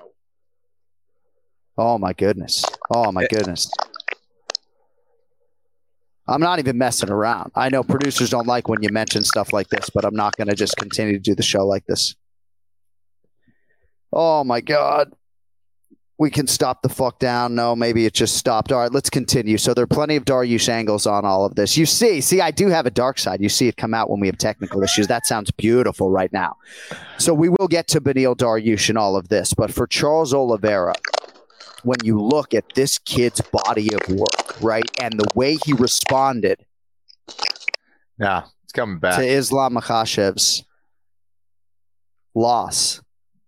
Oh 1.76 1.99
my 1.99 2.14
goodness. 2.14 2.64
Oh 2.95 3.12
my 3.12 3.26
goodness. 3.26 3.70
I'm 6.30 6.40
not 6.40 6.60
even 6.60 6.78
messing 6.78 7.10
around. 7.10 7.50
I 7.56 7.68
know 7.68 7.82
producers 7.82 8.30
don't 8.30 8.46
like 8.46 8.68
when 8.68 8.82
you 8.82 8.88
mention 8.90 9.24
stuff 9.24 9.52
like 9.52 9.68
this, 9.68 9.90
but 9.90 10.04
I'm 10.04 10.14
not 10.14 10.36
going 10.36 10.48
to 10.48 10.54
just 10.54 10.76
continue 10.76 11.14
to 11.14 11.18
do 11.18 11.34
the 11.34 11.42
show 11.42 11.66
like 11.66 11.84
this. 11.86 12.14
Oh 14.12 14.44
my 14.44 14.60
God. 14.60 15.12
We 16.18 16.30
can 16.30 16.46
stop 16.46 16.82
the 16.82 16.90
fuck 16.90 17.18
down. 17.18 17.54
No, 17.54 17.74
maybe 17.74 18.04
it 18.04 18.12
just 18.12 18.36
stopped. 18.36 18.72
All 18.72 18.80
right, 18.80 18.92
let's 18.92 19.08
continue. 19.08 19.56
So 19.56 19.72
there 19.72 19.84
are 19.84 19.86
plenty 19.86 20.16
of 20.16 20.26
Dariush 20.26 20.68
angles 20.68 21.06
on 21.06 21.24
all 21.24 21.46
of 21.46 21.54
this. 21.54 21.78
You 21.78 21.86
see, 21.86 22.20
see, 22.20 22.42
I 22.42 22.50
do 22.50 22.68
have 22.68 22.84
a 22.84 22.90
dark 22.90 23.18
side. 23.18 23.40
You 23.40 23.48
see 23.48 23.68
it 23.68 23.78
come 23.78 23.94
out 23.94 24.10
when 24.10 24.20
we 24.20 24.26
have 24.26 24.36
technical 24.36 24.82
issues. 24.82 25.06
That 25.06 25.24
sounds 25.26 25.50
beautiful 25.50 26.10
right 26.10 26.30
now. 26.30 26.56
So 27.16 27.32
we 27.32 27.48
will 27.48 27.68
get 27.68 27.88
to 27.88 28.02
Beneil 28.02 28.36
Dariush 28.36 28.90
and 28.90 28.98
all 28.98 29.16
of 29.16 29.30
this, 29.30 29.54
but 29.54 29.72
for 29.72 29.86
Charles 29.86 30.34
Oliveira, 30.34 30.92
when 31.84 31.98
you 32.04 32.20
look 32.20 32.54
at 32.54 32.64
this 32.74 32.98
kid's 32.98 33.40
body 33.40 33.88
of 33.94 34.08
work, 34.16 34.60
right, 34.60 34.88
and 35.00 35.18
the 35.18 35.28
way 35.34 35.56
he 35.64 35.72
responded 35.72 36.58
Yeah, 38.18 38.44
it's 38.64 38.72
coming 38.72 38.98
back. 38.98 39.18
to 39.18 39.26
Islam 39.26 39.74
Makhachev's 39.74 40.64
loss, 42.34 43.00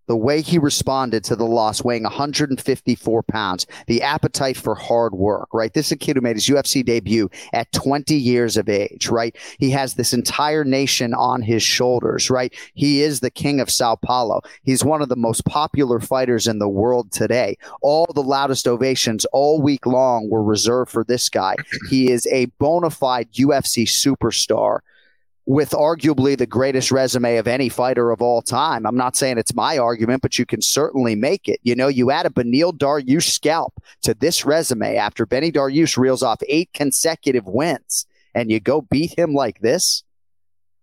the 0.07 0.17
way 0.17 0.41
he 0.41 0.57
responded 0.57 1.23
to 1.25 1.35
the 1.35 1.45
loss, 1.45 1.83
weighing 1.83 2.03
154 2.03 3.23
pounds, 3.23 3.65
the 3.87 4.01
appetite 4.01 4.57
for 4.57 4.75
hard 4.75 5.13
work, 5.13 5.47
right? 5.53 5.73
This 5.73 5.87
is 5.87 5.91
a 5.93 5.97
kid 5.97 6.15
who 6.15 6.21
made 6.21 6.35
his 6.35 6.47
UFC 6.47 6.83
debut 6.85 7.29
at 7.53 7.71
20 7.71 8.15
years 8.15 8.57
of 8.57 8.69
age, 8.69 9.09
right? 9.09 9.35
He 9.59 9.69
has 9.71 9.93
this 9.93 10.13
entire 10.13 10.63
nation 10.63 11.13
on 11.13 11.41
his 11.41 11.63
shoulders, 11.63 12.29
right? 12.29 12.53
He 12.73 13.01
is 13.01 13.19
the 13.19 13.31
king 13.31 13.59
of 13.59 13.69
Sao 13.69 13.95
Paulo. 13.95 14.41
He's 14.63 14.83
one 14.83 15.01
of 15.01 15.09
the 15.09 15.15
most 15.15 15.45
popular 15.45 15.99
fighters 15.99 16.47
in 16.47 16.59
the 16.59 16.69
world 16.69 17.11
today. 17.11 17.57
All 17.81 18.07
the 18.13 18.23
loudest 18.23 18.67
ovations 18.67 19.25
all 19.25 19.61
week 19.61 19.85
long 19.85 20.29
were 20.29 20.43
reserved 20.43 20.91
for 20.91 21.03
this 21.03 21.29
guy. 21.29 21.55
He 21.89 22.11
is 22.11 22.27
a 22.27 22.45
bona 22.59 22.89
fide 22.89 23.31
UFC 23.33 23.85
superstar 23.85 24.79
with 25.45 25.71
arguably 25.71 26.37
the 26.37 26.45
greatest 26.45 26.91
resume 26.91 27.37
of 27.37 27.47
any 27.47 27.67
fighter 27.67 28.11
of 28.11 28.21
all 28.21 28.41
time. 28.41 28.85
I'm 28.85 28.95
not 28.95 29.15
saying 29.15 29.37
it's 29.37 29.53
my 29.53 29.77
argument, 29.77 30.21
but 30.21 30.39
you 30.39 30.45
can 30.45 30.61
certainly 30.61 31.15
make 31.15 31.49
it. 31.49 31.59
You 31.63 31.75
know, 31.75 31.89
you 31.89 32.11
add 32.11 32.25
a 32.25 32.29
Beneil 32.29 32.71
Dariush 32.71 33.29
scalp 33.29 33.73
to 34.03 34.13
this 34.13 34.45
resume 34.45 34.95
after 34.95 35.25
Benny 35.25 35.51
Dariush 35.51 35.97
reels 35.97 36.23
off 36.23 36.39
eight 36.47 36.69
consecutive 36.73 37.45
wins 37.45 38.05
and 38.33 38.49
you 38.49 38.59
go 38.59 38.81
beat 38.81 39.17
him 39.17 39.33
like 39.33 39.59
this. 39.59 40.03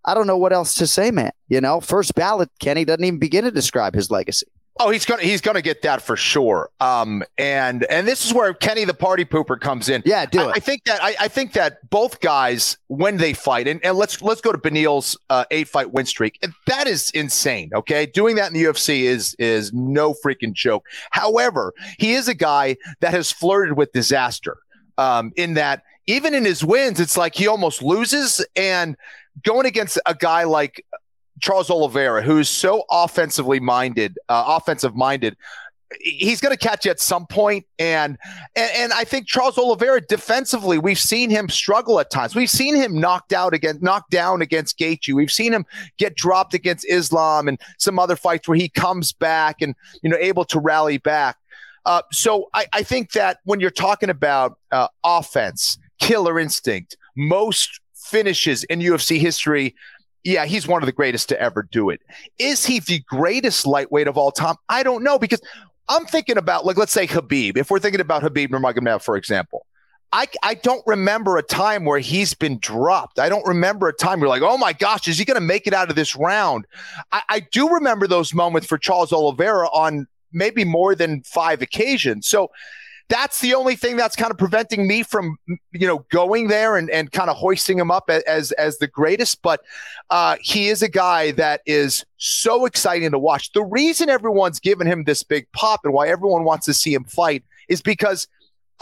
I 0.05 0.15
don't 0.15 0.27
know 0.27 0.39
what 0.39 0.53
else 0.53 0.75
to 0.75 0.87
say, 0.87 1.11
man. 1.11 1.33
You 1.49 1.61
know, 1.61 1.81
first 1.81 2.15
ballot, 2.15 2.51
Kenny 2.59 2.85
doesn't 2.85 3.05
even 3.05 3.19
begin 3.19 3.45
to 3.45 3.51
describe 3.51 3.95
his 3.95 4.11
legacy. 4.11 4.47
Oh, 4.79 4.91
he's 4.91 5.05
gonna 5.05 5.23
he's 5.23 5.41
gonna 5.41 5.61
get 5.61 5.83
that 5.83 6.01
for 6.01 6.17
sure. 6.17 6.71
Um, 6.81 7.23
and 7.37 7.85
and 7.85 8.07
this 8.07 8.25
is 8.25 8.33
where 8.33 8.55
Kenny 8.55 8.85
the 8.85 8.95
party 8.95 9.25
pooper 9.25 9.61
comes 9.61 9.89
in. 9.89 10.03
Yeah, 10.07 10.25
do 10.27 10.41
I, 10.41 10.51
it. 10.51 10.53
I 10.57 10.59
think 10.61 10.85
that 10.85 11.03
I, 11.03 11.15
I 11.21 11.29
think 11.29 11.53
that 11.55 11.91
both 11.91 12.21
guys 12.21 12.79
when 12.87 13.19
they 13.19 13.35
fight, 13.35 13.69
and, 13.69 13.85
and 13.85 13.99
let's 13.99 14.23
let's 14.23 14.41
go 14.41 14.53
to 14.53 14.59
Beneil's 14.59 15.19
uh, 15.29 15.45
eight 15.51 15.69
fight 15.69 15.93
win 15.93 16.07
streak. 16.07 16.43
That 16.67 16.87
is 16.87 17.11
insane. 17.11 17.71
Okay, 17.75 18.07
doing 18.07 18.37
that 18.37 18.49
in 18.49 18.55
the 18.55 18.65
UFC 18.65 19.03
is 19.03 19.35
is 19.39 19.73
no 19.73 20.15
freaking 20.15 20.53
joke. 20.53 20.87
However, 21.11 21.75
he 21.99 22.13
is 22.13 22.29
a 22.29 22.35
guy 22.35 22.77
that 23.01 23.13
has 23.13 23.31
flirted 23.31 23.77
with 23.77 23.93
disaster. 23.93 24.59
Um, 24.97 25.33
in 25.37 25.55
that 25.55 25.83
even 26.07 26.35
in 26.35 26.45
his 26.45 26.65
wins, 26.65 27.01
it's 27.01 27.17
like 27.17 27.35
he 27.35 27.47
almost 27.47 27.83
loses 27.83 28.45
and 28.57 28.97
going 29.45 29.67
against 29.67 29.99
a 30.07 30.15
guy 30.15 30.45
like 30.45 30.85
Charles 31.41 31.71
Oliveira, 31.71 32.23
who's 32.23 32.49
so 32.49 32.85
offensively 32.91 33.61
minded, 33.61 34.19
uh, 34.29 34.45
offensive 34.47 34.95
minded, 34.95 35.37
he's 36.01 36.41
going 36.41 36.57
to 36.57 36.59
catch 36.59 36.85
you 36.85 36.91
at 36.91 37.01
some 37.01 37.27
point. 37.27 37.67
And, 37.79 38.19
and 38.55 38.71
and 38.77 38.93
I 38.93 39.05
think 39.05 39.27
Charles 39.27 39.59
Oliveira 39.59 40.01
defensively, 40.01 40.79
we've 40.79 40.99
seen 40.99 41.31
him 41.31 41.49
struggle 41.49 42.01
at 42.01 42.11
times. 42.11 42.35
We've 42.35 42.51
seen 42.51 42.77
him 42.77 42.99
knocked 42.99 43.33
out 43.33 43.55
against, 43.55 43.83
knocked 43.83 44.11
down 44.11 44.43
against 44.43 44.79
Gaethje. 44.79 45.13
We've 45.15 45.33
seen 45.33 45.53
him 45.53 45.67
get 45.99 46.15
dropped 46.15 46.55
against 46.55 46.87
Islam 46.89 47.49
and 47.49 47.59
some 47.79 47.99
other 47.99 48.17
fights 48.17 48.49
where 48.49 48.57
he 48.57 48.69
comes 48.69 49.13
back 49.13 49.61
and 49.61 49.75
you 50.03 50.11
know 50.11 50.19
able 50.19 50.45
to 50.47 50.61
rally 50.61 50.99
back. 50.99 51.37
Uh, 51.87 52.03
so 52.13 52.49
I, 52.55 52.67
I 52.73 52.83
think 52.83 53.13
that 53.13 53.39
when 53.45 53.59
you're 53.59 53.71
talking 53.71 54.11
about 54.11 54.59
uh, 54.71 54.89
offense, 55.03 55.79
killer 55.99 56.39
instinct, 56.39 56.97
most 57.17 57.81
finishes 57.95 58.65
in 58.65 58.81
UFC 58.81 59.19
history 59.19 59.75
yeah, 60.25 60.45
he's 60.45 60.67
one 60.67 60.83
of 60.83 60.87
the 60.87 60.93
greatest 60.93 61.29
to 61.31 61.41
ever 61.41 61.67
do 61.71 61.91
it. 61.91 62.01
Is 62.39 62.65
he 62.65 62.81
the 62.81 63.01
greatest 63.01 63.67
lightweight 63.67 64.09
of 64.09 64.19
all 64.19 64.33
time? 64.33 64.57
I 64.69 64.83
don't 64.83 65.03
know 65.03 65.19
because 65.19 65.41
I'm 65.89 66.05
thinking 66.07 66.37
about 66.37 66.65
like 66.65 66.77
let's 66.77 66.93
say 66.93 67.07
Khabib. 67.07 67.57
If 67.57 67.71
we're 67.71 67.79
thinking 67.79 68.01
about 68.01 68.23
Khabib 68.23 68.49
Nurmagomedov, 68.49 69.03
for 69.03 69.17
example, 69.17 69.67
I 70.13 70.27
I 70.43 70.55
don't 70.55 70.87
remember 70.87 71.37
a 71.37 71.43
time 71.43 71.85
where 71.85 71.99
he's 71.99 72.35
been 72.35 72.59
dropped. 72.59 73.19
I 73.19 73.29
don't 73.29 73.47
remember 73.47 73.89
a 73.89 73.93
time 73.93 74.21
where 74.21 74.29
like, 74.29 74.43
oh 74.43 74.59
my 74.59 74.73
gosh, 74.73 75.09
is 75.09 75.19
he 75.19 75.25
going 75.25 75.41
to 75.41 75.47
make 75.47 75.67
it 75.67 75.73
out 75.73 75.89
of 75.91 75.97
this 75.97 76.15
round? 76.17 76.67
I, 77.13 77.23
I 77.29 77.41
do 77.41 77.69
remember 77.69 78.07
those 78.07 78.35
moments 78.35 78.67
for 78.67 78.79
Charles 78.79 79.13
Oliveira 79.13 79.69
on 79.69 80.07
maybe 80.33 80.65
more 80.65 80.95
than 80.95 81.23
five 81.23 81.63
occasions. 81.63 82.29
So 82.29 82.51
that's 83.11 83.41
the 83.41 83.55
only 83.55 83.77
thing 83.77 83.97
that's 83.97 84.17
kind 84.17 84.31
of 84.31 84.39
preventing 84.39 84.89
me 84.89 85.03
from 85.03 85.37
you 85.73 85.87
know 85.87 86.07
going 86.11 86.49
there 86.49 86.77
and, 86.77 86.89
and 86.91 87.13
kind 87.13 87.29
of 87.29 87.37
hoisting 87.37 87.79
him 87.79 87.91
up 87.91 88.09
as 88.09 88.53
as 88.53 88.79
the 88.79 88.87
greatest 88.87 89.43
but 89.43 89.61
uh, 90.09 90.37
he 90.41 90.69
is 90.69 90.83
a 90.83 90.89
guy 90.89 91.33
that 91.33 91.61
is 91.67 92.05
so 92.17 92.65
exciting 92.65 93.11
to 93.11 93.19
watch 93.19 93.53
the 93.53 93.65
reason 93.65 94.09
everyone's 94.09 94.61
given 94.61 94.87
him 94.87 95.05
this 95.05 95.23
big 95.23 95.47
pop 95.53 95.81
and 95.85 95.93
why 95.93 96.09
everyone 96.09 96.45
wants 96.45 96.65
to 96.65 96.73
see 96.73 96.95
him 96.95 97.05
fight 97.05 97.45
is 97.69 97.83
because 97.83 98.27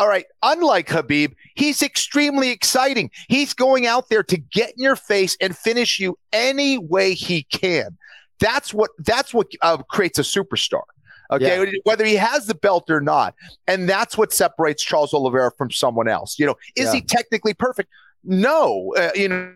all 0.00 0.06
right, 0.06 0.26
unlike 0.44 0.86
Khabib, 0.86 1.34
he's 1.56 1.82
extremely 1.82 2.50
exciting. 2.50 3.10
He's 3.26 3.52
going 3.52 3.84
out 3.84 4.08
there 4.08 4.22
to 4.22 4.36
get 4.36 4.70
in 4.76 4.84
your 4.84 4.94
face 4.94 5.36
and 5.40 5.58
finish 5.58 5.98
you 5.98 6.16
any 6.32 6.78
way 6.78 7.14
he 7.14 7.42
can. 7.42 7.98
That's 8.38 8.72
what 8.72 8.90
that's 9.00 9.34
what 9.34 9.48
uh, 9.60 9.78
creates 9.78 10.20
a 10.20 10.22
superstar. 10.22 10.82
Okay, 11.30 11.62
yeah. 11.62 11.78
whether 11.84 12.04
he 12.04 12.16
has 12.16 12.46
the 12.46 12.54
belt 12.54 12.88
or 12.88 13.00
not, 13.00 13.34
and 13.66 13.88
that's 13.88 14.16
what 14.16 14.32
separates 14.32 14.82
Charles 14.82 15.12
Oliveira 15.12 15.52
from 15.58 15.70
someone 15.70 16.08
else. 16.08 16.38
You 16.38 16.46
know, 16.46 16.54
is 16.74 16.86
yeah. 16.86 16.94
he 16.94 17.00
technically 17.02 17.52
perfect? 17.52 17.90
No, 18.24 18.94
uh, 18.96 19.10
you 19.14 19.28
know, 19.28 19.54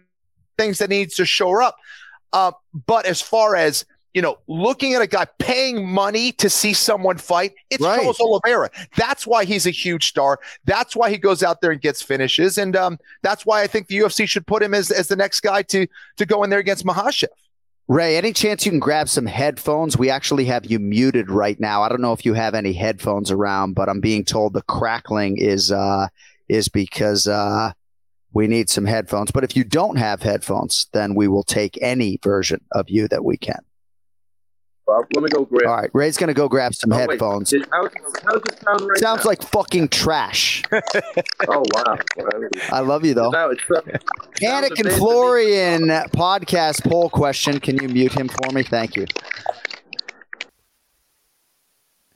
things 0.59 0.79
that 0.79 0.91
needs 0.91 1.15
to 1.15 1.25
show 1.25 1.63
up. 1.63 1.77
Uh, 2.33 2.53
but 2.87 3.07
as 3.07 3.21
far 3.23 3.57
as 3.57 3.87
you 4.15 4.21
know, 4.21 4.39
looking 4.47 4.95
at 4.95 5.01
a 5.01 5.07
guy 5.07 5.27
paying 5.39 5.89
money 5.89 6.33
to 6.33 6.51
see 6.51 6.75
someone 6.75 7.17
fight, 7.17 7.55
it's 7.71 7.83
right. 7.83 8.01
Charles 8.01 8.21
Oliveira. 8.21 8.71
That's 8.97 9.27
why 9.27 9.45
he's 9.45 9.67
a 9.67 9.71
huge 9.71 10.07
star. 10.07 10.39
That's 10.67 10.95
why 10.95 11.11
he 11.11 11.17
goes 11.17 11.43
out 11.43 11.61
there 11.61 11.71
and 11.71 11.81
gets 11.81 12.03
finishes, 12.03 12.59
and 12.59 12.77
um, 12.77 12.99
that's 13.23 13.47
why 13.47 13.63
I 13.63 13.67
think 13.67 13.87
the 13.87 13.99
UFC 13.99 14.29
should 14.29 14.47
put 14.47 14.63
him 14.63 14.75
as, 14.75 14.91
as 14.91 15.09
the 15.09 15.17
next 15.17 15.41
guy 15.41 15.63
to 15.63 15.87
to 16.17 16.27
go 16.27 16.45
in 16.45 16.51
there 16.51 16.59
against 16.59 16.85
Makhachev. 16.85 17.29
Ray, 17.93 18.17
any 18.17 18.33
chance 18.33 18.65
you 18.65 18.73
can 18.73 18.81
grab 18.81 19.11
some 19.11 19.27
headphones? 19.27 19.99
We 19.99 20.09
actually 20.09 20.47
have 20.47 20.65
you 20.65 20.79
muted 20.79 21.31
right 21.31 21.61
now. 21.61 21.83
I 21.83 21.91
don't 21.91 22.01
know 22.01 22.15
if 22.15 22.25
you 22.25 22.33
have 22.33 22.55
any 22.55 22.73
headphones 22.73 23.31
around, 23.31 23.75
but 23.75 23.91
I'm 23.91 24.01
being 24.01 24.25
told 24.25 24.55
the 24.55 24.63
crackling 24.63 25.37
is 25.37 25.71
uh, 25.71 26.09
is 26.49 26.71
because 26.71 27.29
uh, 27.29 27.73
we 28.33 28.47
need 28.47 28.71
some 28.71 28.87
headphones. 28.87 29.31
But 29.31 29.45
if 29.45 29.55
you 29.55 29.63
don't 29.63 29.97
have 29.97 30.23
headphones, 30.23 30.87
then 30.95 31.15
we 31.15 31.29
will 31.29 31.43
take 31.43 31.79
any 31.83 32.19
version 32.23 32.65
of 32.73 32.89
you 32.89 33.09
that 33.09 33.27
we 33.27 33.37
can. 33.37 33.61
Well, 34.93 35.07
let 35.15 35.23
me 35.23 35.29
go 35.31 35.47
grab. 35.47 35.67
All 35.67 35.77
right, 35.77 35.91
Ray's 35.95 36.19
gonna 36.19 36.35
go 36.35 36.49
grab 36.49 36.75
some 36.75 36.93
oh, 36.93 36.97
headphones. 36.97 37.51
Wait, 37.51 37.67
how, 37.73 37.85
it 37.85 37.93
sound 38.63 38.81
right 38.83 38.99
Sounds 38.99 39.25
now? 39.25 39.29
like 39.31 39.43
fucking 39.43 39.89
trash. 39.89 40.63
oh 41.49 41.63
wow! 41.73 41.97
I 42.71 42.81
love 42.81 43.03
you 43.03 43.15
though. 43.15 43.31
Now 43.31 43.49
it's, 43.49 43.63
uh, 43.71 43.81
Florian 44.99 45.89
podcast 45.89 46.85
poll 46.85 47.09
question. 47.09 47.59
Can 47.59 47.83
you 47.83 47.89
mute 47.89 48.13
him 48.13 48.29
for 48.29 48.53
me? 48.53 48.65
Thank 48.65 48.97
you. 48.97 49.07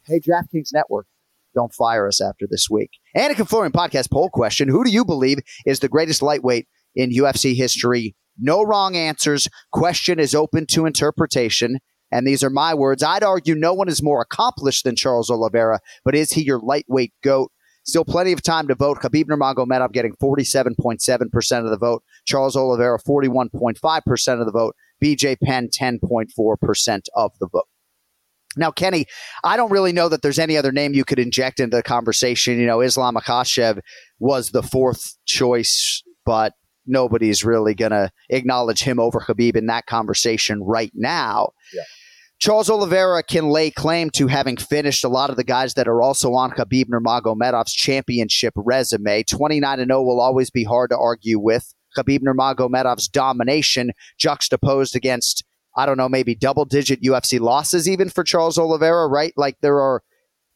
Hey, 0.04 0.20
DraftKings 0.20 0.74
Network, 0.74 1.06
don't 1.54 1.72
fire 1.72 2.06
us 2.06 2.20
after 2.20 2.46
this 2.48 2.68
week. 2.70 2.90
Anik 3.16 3.38
and 3.38 3.48
Florian 3.48 3.72
podcast 3.72 4.10
poll 4.10 4.28
question: 4.28 4.68
Who 4.68 4.84
do 4.84 4.90
you 4.90 5.06
believe 5.06 5.38
is 5.64 5.80
the 5.80 5.88
greatest 5.88 6.20
lightweight 6.20 6.68
in 6.94 7.10
UFC 7.10 7.56
history? 7.56 8.14
No 8.38 8.62
wrong 8.62 8.96
answers. 8.96 9.48
Question 9.72 10.20
is 10.20 10.34
open 10.34 10.66
to 10.66 10.84
interpretation 10.84 11.78
and 12.10 12.26
these 12.26 12.42
are 12.44 12.50
my 12.50 12.74
words. 12.74 13.02
I'd 13.02 13.22
argue 13.22 13.54
no 13.54 13.74
one 13.74 13.88
is 13.88 14.02
more 14.02 14.20
accomplished 14.20 14.84
than 14.84 14.96
Charles 14.96 15.30
Oliveira, 15.30 15.80
but 16.04 16.14
is 16.14 16.32
he 16.32 16.42
your 16.42 16.60
lightweight 16.60 17.12
goat? 17.22 17.50
Still 17.84 18.04
plenty 18.04 18.32
of 18.32 18.42
time 18.42 18.66
to 18.68 18.74
vote. 18.74 18.98
Khabib 18.98 19.26
Nurmagomedov 19.26 19.92
getting 19.92 20.16
47.7% 20.16 21.64
of 21.64 21.70
the 21.70 21.78
vote. 21.78 22.02
Charles 22.24 22.56
Oliveira 22.56 22.98
41.5% 22.98 24.40
of 24.40 24.46
the 24.46 24.52
vote. 24.52 24.74
BJ 25.02 25.36
Penn 25.40 25.68
10.4% 25.68 27.00
of 27.14 27.32
the 27.38 27.46
vote. 27.46 27.68
Now, 28.56 28.70
Kenny, 28.70 29.06
I 29.44 29.56
don't 29.56 29.70
really 29.70 29.92
know 29.92 30.08
that 30.08 30.22
there's 30.22 30.38
any 30.38 30.56
other 30.56 30.72
name 30.72 30.94
you 30.94 31.04
could 31.04 31.18
inject 31.18 31.60
into 31.60 31.76
the 31.76 31.82
conversation. 31.82 32.58
You 32.58 32.66
know, 32.66 32.80
Islam 32.80 33.14
Makhachev 33.14 33.80
was 34.18 34.50
the 34.50 34.62
fourth 34.62 35.14
choice, 35.26 36.02
but 36.24 36.54
nobody's 36.86 37.44
really 37.44 37.74
going 37.74 37.90
to 37.90 38.10
acknowledge 38.30 38.82
him 38.82 38.98
over 38.98 39.20
Khabib 39.20 39.56
in 39.56 39.66
that 39.66 39.86
conversation 39.86 40.62
right 40.62 40.92
now. 40.94 41.50
Yeah. 41.74 41.82
Charles 42.38 42.68
Oliveira 42.68 43.22
can 43.22 43.48
lay 43.48 43.70
claim 43.70 44.10
to 44.10 44.26
having 44.26 44.58
finished 44.58 45.04
a 45.04 45.08
lot 45.08 45.30
of 45.30 45.36
the 45.36 45.44
guys 45.44 45.74
that 45.74 45.88
are 45.88 46.02
also 46.02 46.34
on 46.34 46.50
Khabib 46.50 46.86
Nurmagomedov's 46.86 47.72
championship 47.72 48.52
resume. 48.56 49.22
29 49.22 49.78
0 49.78 50.02
will 50.02 50.20
always 50.20 50.50
be 50.50 50.64
hard 50.64 50.90
to 50.90 50.98
argue 50.98 51.38
with. 51.38 51.74
Khabib 51.96 52.20
Nurmagomedov's 52.20 53.08
domination 53.08 53.92
juxtaposed 54.18 54.94
against, 54.94 55.44
I 55.76 55.86
don't 55.86 55.96
know, 55.96 56.10
maybe 56.10 56.34
double 56.34 56.66
digit 56.66 57.02
UFC 57.02 57.40
losses 57.40 57.88
even 57.88 58.10
for 58.10 58.22
Charles 58.22 58.58
Oliveira, 58.58 59.08
right? 59.08 59.32
Like 59.38 59.56
there 59.62 59.80
are 59.80 60.02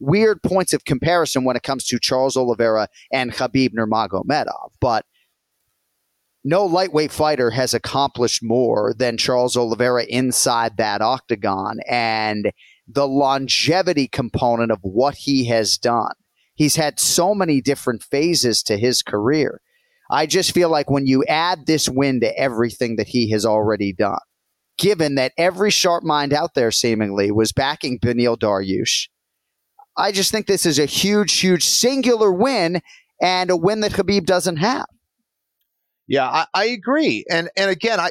weird 0.00 0.42
points 0.42 0.74
of 0.74 0.84
comparison 0.84 1.44
when 1.44 1.56
it 1.56 1.62
comes 1.62 1.86
to 1.86 1.98
Charles 1.98 2.36
Oliveira 2.36 2.88
and 3.10 3.32
Khabib 3.32 3.70
Nurmagomedov. 3.70 4.72
But 4.80 5.06
no 6.42 6.64
lightweight 6.64 7.12
fighter 7.12 7.50
has 7.50 7.74
accomplished 7.74 8.42
more 8.42 8.94
than 8.96 9.16
Charles 9.16 9.56
Oliveira 9.56 10.04
inside 10.04 10.76
that 10.76 11.02
octagon 11.02 11.80
and 11.88 12.50
the 12.88 13.06
longevity 13.06 14.08
component 14.08 14.72
of 14.72 14.78
what 14.82 15.14
he 15.14 15.46
has 15.46 15.76
done. 15.76 16.12
He's 16.54 16.76
had 16.76 16.98
so 16.98 17.34
many 17.34 17.60
different 17.60 18.02
phases 18.02 18.62
to 18.64 18.76
his 18.76 19.02
career. 19.02 19.60
I 20.10 20.26
just 20.26 20.52
feel 20.52 20.68
like 20.68 20.90
when 20.90 21.06
you 21.06 21.24
add 21.24 21.66
this 21.66 21.88
win 21.88 22.20
to 22.20 22.38
everything 22.38 22.96
that 22.96 23.08
he 23.08 23.30
has 23.30 23.46
already 23.46 23.92
done, 23.92 24.18
given 24.76 25.14
that 25.14 25.32
every 25.38 25.70
sharp 25.70 26.02
mind 26.02 26.32
out 26.32 26.54
there 26.54 26.70
seemingly 26.70 27.30
was 27.30 27.52
backing 27.52 27.98
Beneil 27.98 28.36
Dariush. 28.36 29.08
I 29.96 30.10
just 30.10 30.32
think 30.32 30.46
this 30.46 30.66
is 30.66 30.78
a 30.78 30.86
huge, 30.86 31.38
huge 31.38 31.64
singular 31.64 32.32
win 32.32 32.80
and 33.20 33.50
a 33.50 33.56
win 33.56 33.80
that 33.80 33.92
Khabib 33.92 34.24
doesn't 34.24 34.56
have. 34.56 34.86
Yeah, 36.10 36.26
I, 36.26 36.46
I 36.52 36.64
agree. 36.64 37.24
And 37.30 37.48
and 37.56 37.70
again, 37.70 38.00
I 38.00 38.10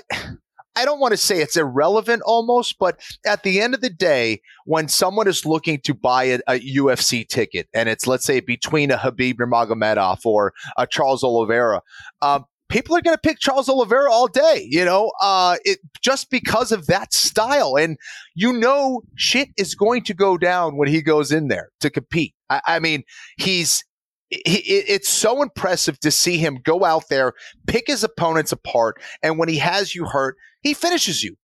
I 0.76 0.86
don't 0.86 1.02
want 1.02 1.12
to 1.12 1.18
say 1.18 1.42
it's 1.42 1.58
irrelevant 1.58 2.22
almost, 2.22 2.80
but 2.80 2.98
at 3.26 3.44
the 3.44 3.60
end 3.60 3.74
of 3.74 3.82
the 3.82 3.90
day, 3.90 4.42
when 4.64 4.88
someone 4.88 5.28
is 5.28 5.46
looking 5.46 5.82
to 5.82 5.94
buy 5.94 6.24
a, 6.24 6.40
a 6.48 6.60
UFC 6.76 7.28
ticket 7.28 7.68
and 7.74 7.90
it's 7.90 8.08
let's 8.08 8.26
say 8.26 8.40
between 8.40 8.90
a 8.90 8.98
Khabib 8.98 9.34
Nurmagomedov 9.34 10.26
or 10.26 10.54
a 10.78 10.88
Charles 10.88 11.26
Oliveira, 11.26 11.82
um, 12.22 12.46
people 12.70 12.96
are 12.96 13.02
going 13.02 13.18
to 13.18 13.22
pick 13.22 13.40
Charles 13.40 13.68
Oliveira 13.68 14.10
all 14.10 14.28
day, 14.28 14.66
you 14.70 14.86
know, 14.86 15.12
uh, 15.22 15.58
it 15.66 15.80
just 16.02 16.30
because 16.30 16.72
of 16.72 16.88
that 16.88 17.14
style. 17.14 17.76
And 17.76 17.98
you 18.34 18.54
know, 18.54 19.02
shit 19.18 19.50
is 19.58 19.76
going 19.76 20.06
to 20.06 20.14
go 20.14 20.38
down 20.38 20.78
when 20.78 20.88
he 20.88 21.02
goes 21.02 21.34
in 21.34 21.50
there 21.50 21.70
to 21.82 21.90
compete. 21.90 22.34
I, 22.50 22.62
I 22.66 22.80
mean, 22.80 23.04
he's, 23.38 23.84
he, 23.84 23.89
it's 24.32 25.10
so 25.10 25.42
impressive 25.42 26.00
to 26.02 26.12
see 26.12 26.38
him 26.38 26.60
go 26.64 26.86
out 26.86 27.10
there, 27.10 27.34
pick 27.68 27.88
his 27.88 28.04
opponents 28.04 28.52
apart, 28.52 29.02
and 29.24 29.38
when 29.38 29.50
he 29.50 29.58
has 29.58 29.96
you 29.96 30.06
hurt, 30.06 30.36
he 30.62 30.74
finishes 30.74 31.24
you. 31.24 31.36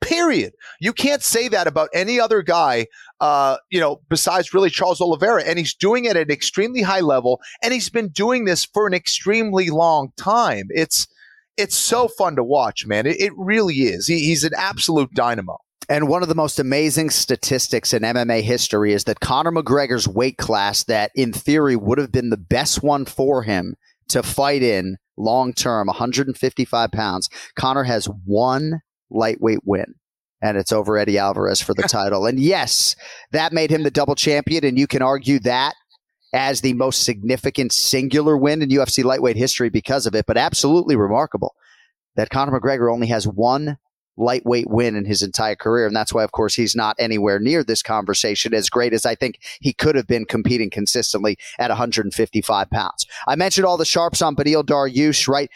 Period. 0.00 0.52
You 0.80 0.92
can't 0.92 1.22
say 1.22 1.46
that 1.48 1.68
about 1.68 1.88
any 1.94 2.18
other 2.18 2.42
guy, 2.42 2.88
uh, 3.20 3.58
you 3.70 3.78
know, 3.78 4.00
besides 4.08 4.52
really 4.52 4.68
Charles 4.68 5.00
Oliveira. 5.00 5.44
And 5.44 5.60
he's 5.60 5.74
doing 5.74 6.06
it 6.06 6.16
at 6.16 6.26
an 6.26 6.32
extremely 6.32 6.82
high 6.82 7.00
level, 7.00 7.40
and 7.62 7.72
he's 7.72 7.88
been 7.88 8.08
doing 8.08 8.44
this 8.44 8.64
for 8.64 8.88
an 8.88 8.94
extremely 8.94 9.70
long 9.70 10.10
time. 10.16 10.66
It's 10.70 11.06
it's 11.56 11.76
so 11.76 12.08
fun 12.08 12.34
to 12.36 12.42
watch, 12.42 12.86
man. 12.86 13.06
It, 13.06 13.20
it 13.20 13.32
really 13.36 13.74
is. 13.74 14.08
He, 14.08 14.20
he's 14.20 14.42
an 14.42 14.52
absolute 14.56 15.12
dynamo. 15.14 15.58
And 15.88 16.08
one 16.08 16.22
of 16.22 16.28
the 16.28 16.34
most 16.34 16.58
amazing 16.58 17.10
statistics 17.10 17.92
in 17.92 18.02
MMA 18.02 18.42
history 18.42 18.92
is 18.92 19.04
that 19.04 19.20
Conor 19.20 19.52
McGregor's 19.52 20.06
weight 20.06 20.38
class, 20.38 20.84
that 20.84 21.10
in 21.14 21.32
theory 21.32 21.76
would 21.76 21.98
have 21.98 22.12
been 22.12 22.30
the 22.30 22.36
best 22.36 22.82
one 22.82 23.04
for 23.04 23.42
him 23.42 23.74
to 24.08 24.22
fight 24.22 24.62
in 24.62 24.96
long 25.16 25.52
term, 25.52 25.88
155 25.88 26.90
pounds, 26.92 27.28
Conor 27.56 27.84
has 27.84 28.08
one 28.24 28.80
lightweight 29.10 29.60
win. 29.64 29.94
And 30.40 30.56
it's 30.56 30.72
over 30.72 30.98
Eddie 30.98 31.18
Alvarez 31.18 31.60
for 31.60 31.74
the 31.74 31.82
title. 31.88 32.26
And 32.26 32.38
yes, 32.38 32.96
that 33.30 33.52
made 33.52 33.70
him 33.70 33.82
the 33.82 33.90
double 33.90 34.14
champion. 34.14 34.64
And 34.64 34.78
you 34.78 34.86
can 34.86 35.02
argue 35.02 35.38
that 35.40 35.74
as 36.32 36.62
the 36.62 36.72
most 36.72 37.04
significant 37.04 37.72
singular 37.72 38.36
win 38.36 38.62
in 38.62 38.70
UFC 38.70 39.04
lightweight 39.04 39.36
history 39.36 39.68
because 39.68 40.06
of 40.06 40.14
it. 40.14 40.26
But 40.26 40.36
absolutely 40.36 40.96
remarkable 40.96 41.54
that 42.16 42.30
Conor 42.30 42.58
McGregor 42.58 42.92
only 42.92 43.08
has 43.08 43.26
one 43.26 43.78
lightweight 44.16 44.68
win 44.68 44.96
in 44.96 45.04
his 45.04 45.22
entire 45.22 45.56
career. 45.56 45.86
And 45.86 45.96
that's 45.96 46.12
why, 46.12 46.24
of 46.24 46.32
course, 46.32 46.54
he's 46.54 46.74
not 46.74 46.96
anywhere 46.98 47.38
near 47.38 47.64
this 47.64 47.82
conversation 47.82 48.54
as 48.54 48.68
great 48.68 48.92
as 48.92 49.06
I 49.06 49.14
think 49.14 49.40
he 49.60 49.72
could 49.72 49.94
have 49.94 50.06
been 50.06 50.24
competing 50.24 50.70
consistently 50.70 51.38
at 51.58 51.70
155 51.70 52.70
pounds. 52.70 53.06
I 53.26 53.36
mentioned 53.36 53.66
all 53.66 53.76
the 53.76 53.84
sharps 53.84 54.22
on 54.22 54.36
Beneil 54.36 54.64
Dariush, 54.64 55.28
right? 55.28 55.50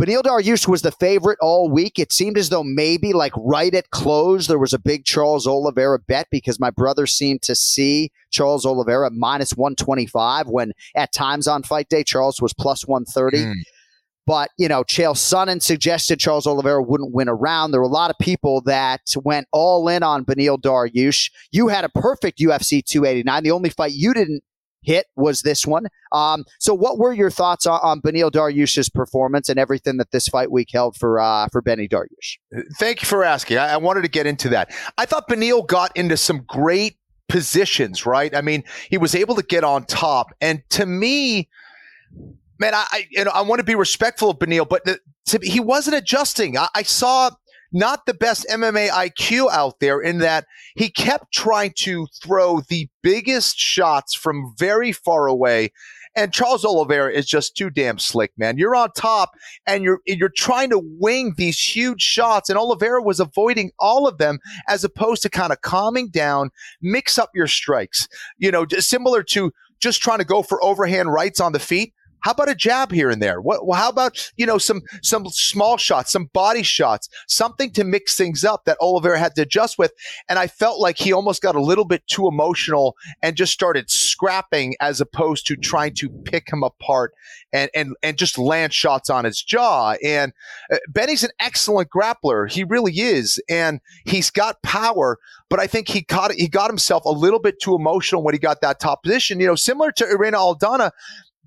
Beneil 0.00 0.22
Dariush 0.22 0.68
was 0.68 0.82
the 0.82 0.92
favorite 0.92 1.38
all 1.42 1.68
week. 1.68 1.98
It 1.98 2.12
seemed 2.12 2.38
as 2.38 2.50
though 2.50 2.62
maybe 2.62 3.12
like 3.12 3.32
right 3.36 3.74
at 3.74 3.90
close, 3.90 4.46
there 4.46 4.58
was 4.58 4.72
a 4.72 4.78
big 4.78 5.04
Charles 5.04 5.44
Oliveira 5.44 5.98
bet 5.98 6.28
because 6.30 6.60
my 6.60 6.70
brother 6.70 7.04
seemed 7.04 7.42
to 7.42 7.56
see 7.56 8.12
Charles 8.30 8.64
Oliveira 8.64 9.10
minus 9.10 9.56
125 9.56 10.46
when 10.46 10.72
at 10.94 11.12
times 11.12 11.48
on 11.48 11.64
fight 11.64 11.88
day, 11.88 12.04
Charles 12.04 12.40
was 12.40 12.54
plus 12.54 12.86
130. 12.86 13.38
Mm. 13.38 13.54
But, 14.28 14.50
you 14.58 14.68
know, 14.68 14.84
Chael 14.84 15.14
Sonnen 15.14 15.62
suggested 15.62 16.20
Charles 16.20 16.46
Oliveira 16.46 16.82
wouldn't 16.82 17.14
win 17.14 17.28
a 17.28 17.34
round. 17.34 17.72
There 17.72 17.80
were 17.80 17.86
a 17.86 17.90
lot 17.90 18.10
of 18.10 18.16
people 18.20 18.60
that 18.66 19.00
went 19.24 19.48
all 19.54 19.88
in 19.88 20.02
on 20.02 20.26
Beneil 20.26 20.60
Dariush. 20.60 21.30
You 21.50 21.68
had 21.68 21.86
a 21.86 21.88
perfect 21.88 22.38
UFC 22.38 22.84
289. 22.84 23.42
The 23.42 23.50
only 23.50 23.70
fight 23.70 23.92
you 23.92 24.12
didn't 24.12 24.42
hit 24.82 25.06
was 25.16 25.40
this 25.40 25.66
one. 25.66 25.86
Um, 26.12 26.44
so, 26.60 26.74
what 26.74 26.98
were 26.98 27.14
your 27.14 27.30
thoughts 27.30 27.66
on, 27.66 27.80
on 27.82 28.02
Beneil 28.02 28.30
Dariush's 28.30 28.90
performance 28.90 29.48
and 29.48 29.58
everything 29.58 29.96
that 29.96 30.10
this 30.10 30.28
fight 30.28 30.50
week 30.50 30.68
held 30.74 30.98
for 30.98 31.18
uh, 31.18 31.48
for 31.50 31.62
Benny 31.62 31.88
Dariush? 31.88 32.36
Thank 32.78 33.00
you 33.00 33.06
for 33.06 33.24
asking. 33.24 33.56
I, 33.56 33.72
I 33.72 33.76
wanted 33.78 34.02
to 34.02 34.08
get 34.08 34.26
into 34.26 34.50
that. 34.50 34.74
I 34.98 35.06
thought 35.06 35.26
Beneil 35.26 35.66
got 35.66 35.96
into 35.96 36.18
some 36.18 36.44
great 36.46 36.98
positions. 37.30 38.04
Right? 38.04 38.36
I 38.36 38.42
mean, 38.42 38.62
he 38.90 38.98
was 38.98 39.14
able 39.14 39.36
to 39.36 39.42
get 39.42 39.64
on 39.64 39.86
top, 39.86 40.34
and 40.42 40.62
to 40.68 40.84
me 40.84 41.48
man, 42.58 42.74
I, 42.74 42.86
I 42.90 43.06
you 43.10 43.24
know 43.24 43.30
I 43.32 43.42
want 43.42 43.60
to 43.60 43.64
be 43.64 43.74
respectful 43.74 44.30
of 44.30 44.38
Beneil, 44.38 44.68
but 44.68 44.84
the, 44.84 45.00
to, 45.26 45.38
he 45.42 45.60
wasn't 45.60 45.96
adjusting. 45.96 46.56
I, 46.56 46.68
I 46.74 46.82
saw 46.82 47.30
not 47.72 48.06
the 48.06 48.14
best 48.14 48.46
MMA 48.50 48.88
IQ 48.88 49.50
out 49.50 49.80
there 49.80 50.00
in 50.00 50.18
that 50.18 50.46
he 50.74 50.90
kept 50.90 51.32
trying 51.32 51.72
to 51.78 52.06
throw 52.22 52.60
the 52.68 52.88
biggest 53.02 53.58
shots 53.58 54.14
from 54.14 54.54
very 54.58 54.92
far 54.92 55.26
away. 55.26 55.70
And 56.16 56.32
Charles 56.32 56.64
Oliveira 56.64 57.12
is 57.12 57.26
just 57.26 57.56
too 57.56 57.70
damn 57.70 57.98
slick, 57.98 58.32
man. 58.38 58.58
You're 58.58 58.74
on 58.74 58.90
top 58.96 59.32
and 59.66 59.84
you're 59.84 60.00
you're 60.06 60.32
trying 60.34 60.70
to 60.70 60.80
wing 60.82 61.34
these 61.36 61.60
huge 61.60 62.00
shots, 62.00 62.48
and 62.48 62.58
Oliveira 62.58 63.02
was 63.02 63.20
avoiding 63.20 63.70
all 63.78 64.08
of 64.08 64.18
them 64.18 64.38
as 64.66 64.82
opposed 64.82 65.22
to 65.22 65.30
kind 65.30 65.52
of 65.52 65.60
calming 65.60 66.08
down, 66.08 66.50
mix 66.80 67.18
up 67.18 67.30
your 67.34 67.46
strikes. 67.46 68.08
You 68.38 68.50
know, 68.50 68.66
similar 68.78 69.22
to 69.24 69.52
just 69.80 70.02
trying 70.02 70.18
to 70.18 70.24
go 70.24 70.42
for 70.42 70.62
overhand 70.64 71.12
rights 71.12 71.40
on 71.40 71.52
the 71.52 71.60
feet. 71.60 71.92
How 72.28 72.32
about 72.32 72.50
a 72.50 72.54
jab 72.54 72.92
here 72.92 73.08
and 73.08 73.22
there? 73.22 73.40
What, 73.40 73.66
well, 73.66 73.80
how 73.80 73.88
about 73.88 74.30
you 74.36 74.44
know 74.44 74.58
some 74.58 74.82
some 75.02 75.26
small 75.30 75.78
shots, 75.78 76.12
some 76.12 76.26
body 76.34 76.62
shots, 76.62 77.08
something 77.26 77.70
to 77.70 77.84
mix 77.84 78.16
things 78.16 78.44
up 78.44 78.66
that 78.66 78.76
Oliveira 78.82 79.18
had 79.18 79.34
to 79.36 79.42
adjust 79.42 79.78
with? 79.78 79.94
And 80.28 80.38
I 80.38 80.46
felt 80.46 80.78
like 80.78 80.98
he 80.98 81.10
almost 81.10 81.40
got 81.40 81.54
a 81.54 81.62
little 81.62 81.86
bit 81.86 82.06
too 82.06 82.28
emotional 82.28 82.96
and 83.22 83.34
just 83.34 83.54
started 83.54 83.88
scrapping 83.88 84.74
as 84.78 85.00
opposed 85.00 85.46
to 85.46 85.56
trying 85.56 85.94
to 85.94 86.10
pick 86.10 86.52
him 86.52 86.62
apart 86.62 87.14
and 87.54 87.70
and 87.74 87.96
and 88.02 88.18
just 88.18 88.36
land 88.36 88.74
shots 88.74 89.08
on 89.08 89.24
his 89.24 89.42
jaw. 89.42 89.94
And 90.04 90.34
uh, 90.70 90.76
Benny's 90.90 91.24
an 91.24 91.30
excellent 91.40 91.88
grappler, 91.88 92.50
he 92.52 92.62
really 92.62 92.92
is, 92.92 93.40
and 93.48 93.80
he's 94.04 94.28
got 94.28 94.60
power. 94.60 95.18
But 95.48 95.60
I 95.60 95.66
think 95.66 95.88
he 95.88 96.02
got 96.02 96.32
he 96.32 96.46
got 96.46 96.68
himself 96.68 97.06
a 97.06 97.10
little 97.10 97.40
bit 97.40 97.58
too 97.58 97.74
emotional 97.74 98.22
when 98.22 98.34
he 98.34 98.38
got 98.38 98.60
that 98.60 98.80
top 98.80 99.02
position. 99.02 99.40
You 99.40 99.46
know, 99.46 99.54
similar 99.54 99.92
to 99.92 100.06
Irene 100.06 100.34
Aldana 100.34 100.90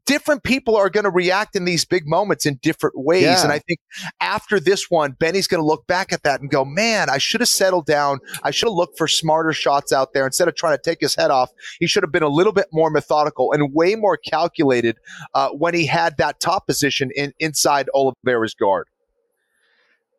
different 0.06 0.44
people 0.44 0.76
are 0.76 0.90
going 0.90 1.04
to 1.04 1.10
react 1.10 1.56
in 1.56 1.66
these 1.66 1.86
big 1.86 2.08
moments 2.08 2.46
in 2.46 2.60
different 2.62 2.96
ways. 2.98 3.24
Yeah. 3.24 3.44
And 3.44 3.52
I 3.52 3.60
think 3.60 3.80
after 4.20 4.60
this 4.60 4.90
one, 4.90 5.12
Benny's 5.20 5.48
going 5.48 5.62
to 5.62 5.66
look 5.66 5.86
back 5.88 6.12
at 6.12 6.24
that 6.24 6.42
and 6.42 6.50
go, 6.50 6.66
man, 6.66 7.10
I 7.10 7.18
should 7.18 7.42
have 7.42 7.50
settled 7.50 7.86
down. 7.86 8.20
I 8.44 8.52
should 8.52 8.68
have 8.68 8.76
looked 8.76 8.98
for 8.98 9.08
smarter 9.08 9.54
shots 9.54 9.94
out 9.94 10.14
there 10.14 10.26
instead 10.26 10.48
of 10.48 10.56
trying 10.56 10.76
to 10.76 10.82
take 10.84 11.00
his 11.02 11.16
head 11.16 11.32
off. 11.32 11.52
He 11.80 11.88
should 11.88 12.04
have 12.04 12.12
been 12.12 12.24
a 12.24 12.30
little 12.30 12.54
bit 12.54 12.68
more 12.72 12.90
methodical 12.90 13.52
and 13.52 13.74
way 13.74 13.96
more 13.96 14.18
calculated 14.18 14.98
uh, 15.34 15.50
when 15.50 15.74
he 15.74 15.86
had 15.86 16.18
that 16.18 16.40
top 16.40 16.68
position 16.68 17.12
in, 17.16 17.34
inside 17.40 17.88
Oliveira's 17.94 18.54
guard. 18.54 18.88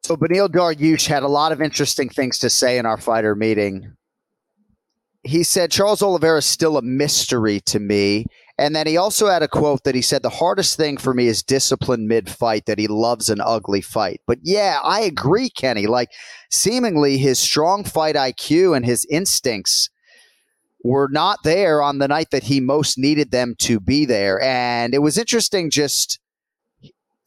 So 0.05 0.17
Beneil 0.17 0.49
Dariush 0.49 1.07
had 1.07 1.23
a 1.23 1.29
lot 1.29 1.53
of 1.53 1.63
interesting 1.63 2.09
things 2.09 2.39
to 2.39 2.51
say 2.51 2.77
in 2.77 2.87
our 2.87 2.99
fighter 2.99 3.37
meeting. 3.37 3.97
He 5.23 5.45
said 5.45 5.71
Charles 5.71 6.03
Oliveira 6.03 6.39
is 6.39 6.47
still 6.47 6.77
a 6.77 6.83
mystery 6.83 7.61
to 7.67 7.79
me. 7.79 8.27
And 8.63 8.77
then 8.77 8.87
he 8.87 8.97
also 8.97 9.27
had 9.27 9.43
a 9.43 9.49
quote 9.49 9.83
that 9.83 9.97
he 9.97 10.03
said, 10.03 10.23
The 10.23 10.31
hardest 10.31 10.77
thing 10.77 10.97
for 10.97 11.13
me 11.13 11.27
is 11.27 11.43
discipline 11.43 12.07
mid 12.07 12.31
fight, 12.31 12.67
that 12.67 12.79
he 12.79 12.87
loves 12.87 13.29
an 13.29 13.41
ugly 13.41 13.81
fight. 13.81 14.21
But 14.25 14.39
yeah, 14.45 14.79
I 14.85 15.01
agree, 15.01 15.51
Kenny. 15.51 15.89
Like, 15.89 16.11
seemingly 16.49 17.19
his 17.19 17.41
strong 17.41 17.83
fight 17.83 18.15
IQ 18.15 18.77
and 18.77 18.87
his 18.87 19.05
instincts 19.11 19.91
were 20.85 21.09
not 21.11 21.41
there 21.43 21.83
on 21.83 21.99
the 21.99 22.07
night 22.07 22.29
that 22.31 22.45
he 22.45 22.61
most 22.61 22.97
needed 22.97 23.33
them 23.33 23.57
to 23.63 23.81
be 23.81 24.05
there. 24.05 24.41
And 24.41 24.95
it 24.95 25.03
was 25.03 25.19
interesting 25.19 25.69
just 25.69 26.21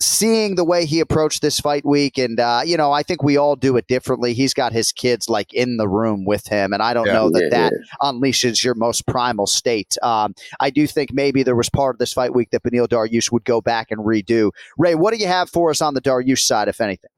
seeing 0.06 0.56
the 0.56 0.64
way 0.64 0.86
he 0.86 1.00
approached 1.00 1.42
this 1.42 1.60
fight 1.60 1.86
week 1.86 2.18
and 2.18 2.40
uh, 2.40 2.62
you 2.66 2.78
know 2.78 2.92
i 2.92 3.02
think 3.02 3.24
we 3.24 3.38
all 3.38 3.56
do 3.56 3.76
it 3.78 3.88
differently. 3.88 4.34
He's 4.34 4.54
got 4.54 4.72
his 4.72 4.92
kids 4.92 5.28
like 5.30 5.54
in 5.54 5.78
the 5.78 5.88
room 5.88 6.26
with 6.26 6.48
him 6.48 6.74
and 6.74 6.82
i 6.82 6.94
don't 6.94 7.08
yeah, 7.08 7.14
know 7.14 7.30
that 7.32 7.50
yeah, 7.52 7.58
that 7.58 7.74
yeah. 7.74 8.12
unleashes 8.12 8.64
your 8.64 8.76
most 8.76 9.08
primal 9.08 9.48
state. 9.48 9.96
Um, 10.04 10.36
i 10.60 10.70
do 10.70 10.88
think 10.88 11.12
maybe 11.14 11.44
there 11.44 11.56
was 11.56 11.70
part 11.70 11.96
of 11.96 12.00
this 12.00 12.14
fight 12.14 12.34
week 12.34 12.52
that 12.52 12.64
Beneil 12.64 12.88
Dariush 12.88 13.32
would 13.32 13.46
go 13.46 13.62
back 13.62 13.92
and 13.92 14.02
redo. 14.02 14.52
Ray 14.78 14.96
what 14.96 15.14
do 15.14 15.20
you 15.20 15.28
have 15.28 15.50
for 15.50 15.70
us 15.70 15.82
on 15.82 15.94
the 15.94 16.02
Dariush 16.02 16.40
side 16.40 16.68
if 16.68 16.80
anything? 16.80 17.10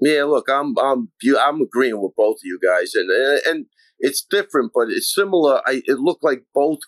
Yeah 0.00 0.24
look 0.24 0.46
i'm 0.48 0.74
i'm 0.78 1.10
i'm 1.40 1.60
agreeing 1.60 2.00
with 2.00 2.14
both 2.16 2.36
of 2.36 2.44
you 2.44 2.58
guys 2.62 2.94
and 2.94 3.10
and 3.46 3.66
it's 3.98 4.24
different 4.28 4.72
but 4.74 4.88
it's 4.88 5.12
similar. 5.12 5.62
I, 5.66 5.82
it 5.86 5.98
looked 5.98 6.22
like 6.22 6.44
both 6.54 6.80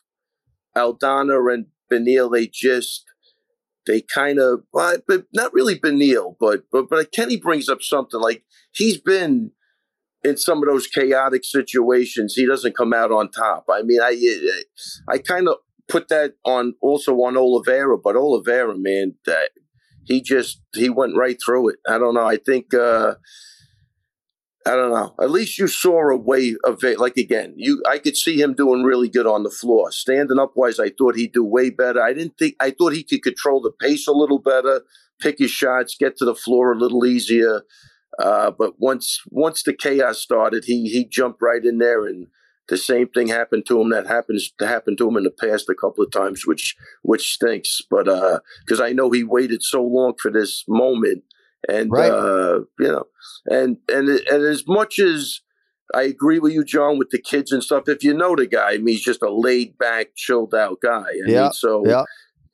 aldana 0.76 1.52
and 1.52 1.66
Beneil 1.90 2.30
they 2.30 2.46
just 2.46 3.04
they 3.88 4.02
kind 4.02 4.38
of, 4.38 4.62
well, 4.72 4.98
but 5.08 5.24
not 5.34 5.52
really 5.54 5.78
Beneil, 5.78 6.36
but 6.38 6.64
but 6.70 6.88
but 6.90 7.12
Kenny 7.12 7.38
brings 7.38 7.68
up 7.68 7.82
something 7.82 8.20
like 8.20 8.44
he's 8.72 8.98
been 8.98 9.52
in 10.24 10.36
some 10.36 10.62
of 10.62 10.68
those 10.68 10.86
chaotic 10.86 11.44
situations. 11.44 12.34
He 12.36 12.46
doesn't 12.46 12.76
come 12.76 12.94
out 12.94 13.10
on 13.12 13.30
top. 13.32 13.66
I 13.70 13.82
mean, 13.82 14.00
I 14.02 14.16
I 15.08 15.18
kind 15.18 15.48
of 15.48 15.56
put 15.88 16.08
that 16.08 16.34
on 16.44 16.74
also 16.82 17.14
on 17.22 17.36
Oliveira, 17.36 17.98
but 17.98 18.16
Oliveira, 18.16 18.76
man, 18.78 19.14
that 19.26 19.50
he 20.04 20.22
just 20.22 20.60
he 20.76 20.90
went 20.90 21.16
right 21.16 21.38
through 21.44 21.70
it. 21.70 21.76
I 21.88 21.98
don't 21.98 22.14
know. 22.14 22.26
I 22.26 22.36
think. 22.36 22.74
uh 22.74 23.14
I 24.68 24.76
don't 24.76 24.92
know. 24.92 25.14
At 25.18 25.30
least 25.30 25.58
you 25.58 25.66
saw 25.66 26.10
a 26.10 26.16
way 26.16 26.54
of 26.62 26.84
it. 26.84 26.98
Like 26.98 27.16
again, 27.16 27.54
you 27.56 27.82
I 27.88 27.98
could 27.98 28.16
see 28.16 28.38
him 28.38 28.52
doing 28.52 28.82
really 28.82 29.08
good 29.08 29.26
on 29.26 29.42
the 29.42 29.50
floor. 29.50 29.90
Standing 29.90 30.38
up 30.38 30.52
wise, 30.56 30.78
I 30.78 30.90
thought 30.90 31.16
he'd 31.16 31.32
do 31.32 31.42
way 31.42 31.70
better. 31.70 32.02
I 32.02 32.12
didn't 32.12 32.36
think 32.38 32.54
I 32.60 32.70
thought 32.72 32.92
he 32.92 33.02
could 33.02 33.22
control 33.22 33.62
the 33.62 33.70
pace 33.70 34.06
a 34.06 34.12
little 34.12 34.38
better, 34.38 34.82
pick 35.20 35.38
his 35.38 35.50
shots, 35.50 35.96
get 35.98 36.18
to 36.18 36.26
the 36.26 36.34
floor 36.34 36.72
a 36.72 36.78
little 36.78 37.06
easier. 37.06 37.62
Uh, 38.18 38.50
but 38.50 38.78
once 38.78 39.22
once 39.30 39.62
the 39.62 39.72
chaos 39.72 40.18
started, 40.18 40.64
he 40.66 40.88
he 40.90 41.06
jumped 41.06 41.40
right 41.40 41.64
in 41.64 41.78
there, 41.78 42.04
and 42.04 42.26
the 42.68 42.76
same 42.76 43.08
thing 43.08 43.28
happened 43.28 43.64
to 43.66 43.80
him 43.80 43.88
that 43.88 44.06
happens 44.06 44.52
to 44.58 44.66
happen 44.66 44.98
to 44.98 45.08
him 45.08 45.16
in 45.16 45.24
the 45.24 45.30
past 45.30 45.70
a 45.70 45.74
couple 45.74 46.04
of 46.04 46.10
times, 46.10 46.46
which 46.46 46.76
which 47.00 47.32
stinks. 47.32 47.80
But 47.88 48.04
because 48.04 48.80
uh, 48.80 48.84
I 48.84 48.92
know 48.92 49.10
he 49.10 49.24
waited 49.24 49.62
so 49.62 49.82
long 49.82 50.12
for 50.20 50.30
this 50.30 50.64
moment, 50.68 51.24
and 51.68 51.90
Right. 51.90 52.10
uh, 52.10 52.60
you 52.78 52.88
know, 52.88 53.04
and 53.46 53.78
and 53.88 54.08
and 54.08 54.44
as 54.44 54.64
much 54.66 54.98
as 54.98 55.40
I 55.94 56.02
agree 56.02 56.38
with 56.38 56.52
you, 56.52 56.64
John, 56.64 56.98
with 56.98 57.10
the 57.10 57.20
kids 57.20 57.50
and 57.52 57.62
stuff. 57.62 57.88
If 57.88 58.04
you 58.04 58.12
know 58.14 58.36
the 58.36 58.46
guy, 58.46 58.72
I 58.72 58.78
mean, 58.78 58.88
he's 58.88 59.02
just 59.02 59.22
a 59.22 59.30
laid 59.32 59.78
back, 59.78 60.08
chilled 60.16 60.54
out 60.54 60.78
guy. 60.82 61.00
I 61.00 61.22
Yeah, 61.26 61.42
mean, 61.44 61.52
so 61.52 61.82
yeah. 61.86 62.04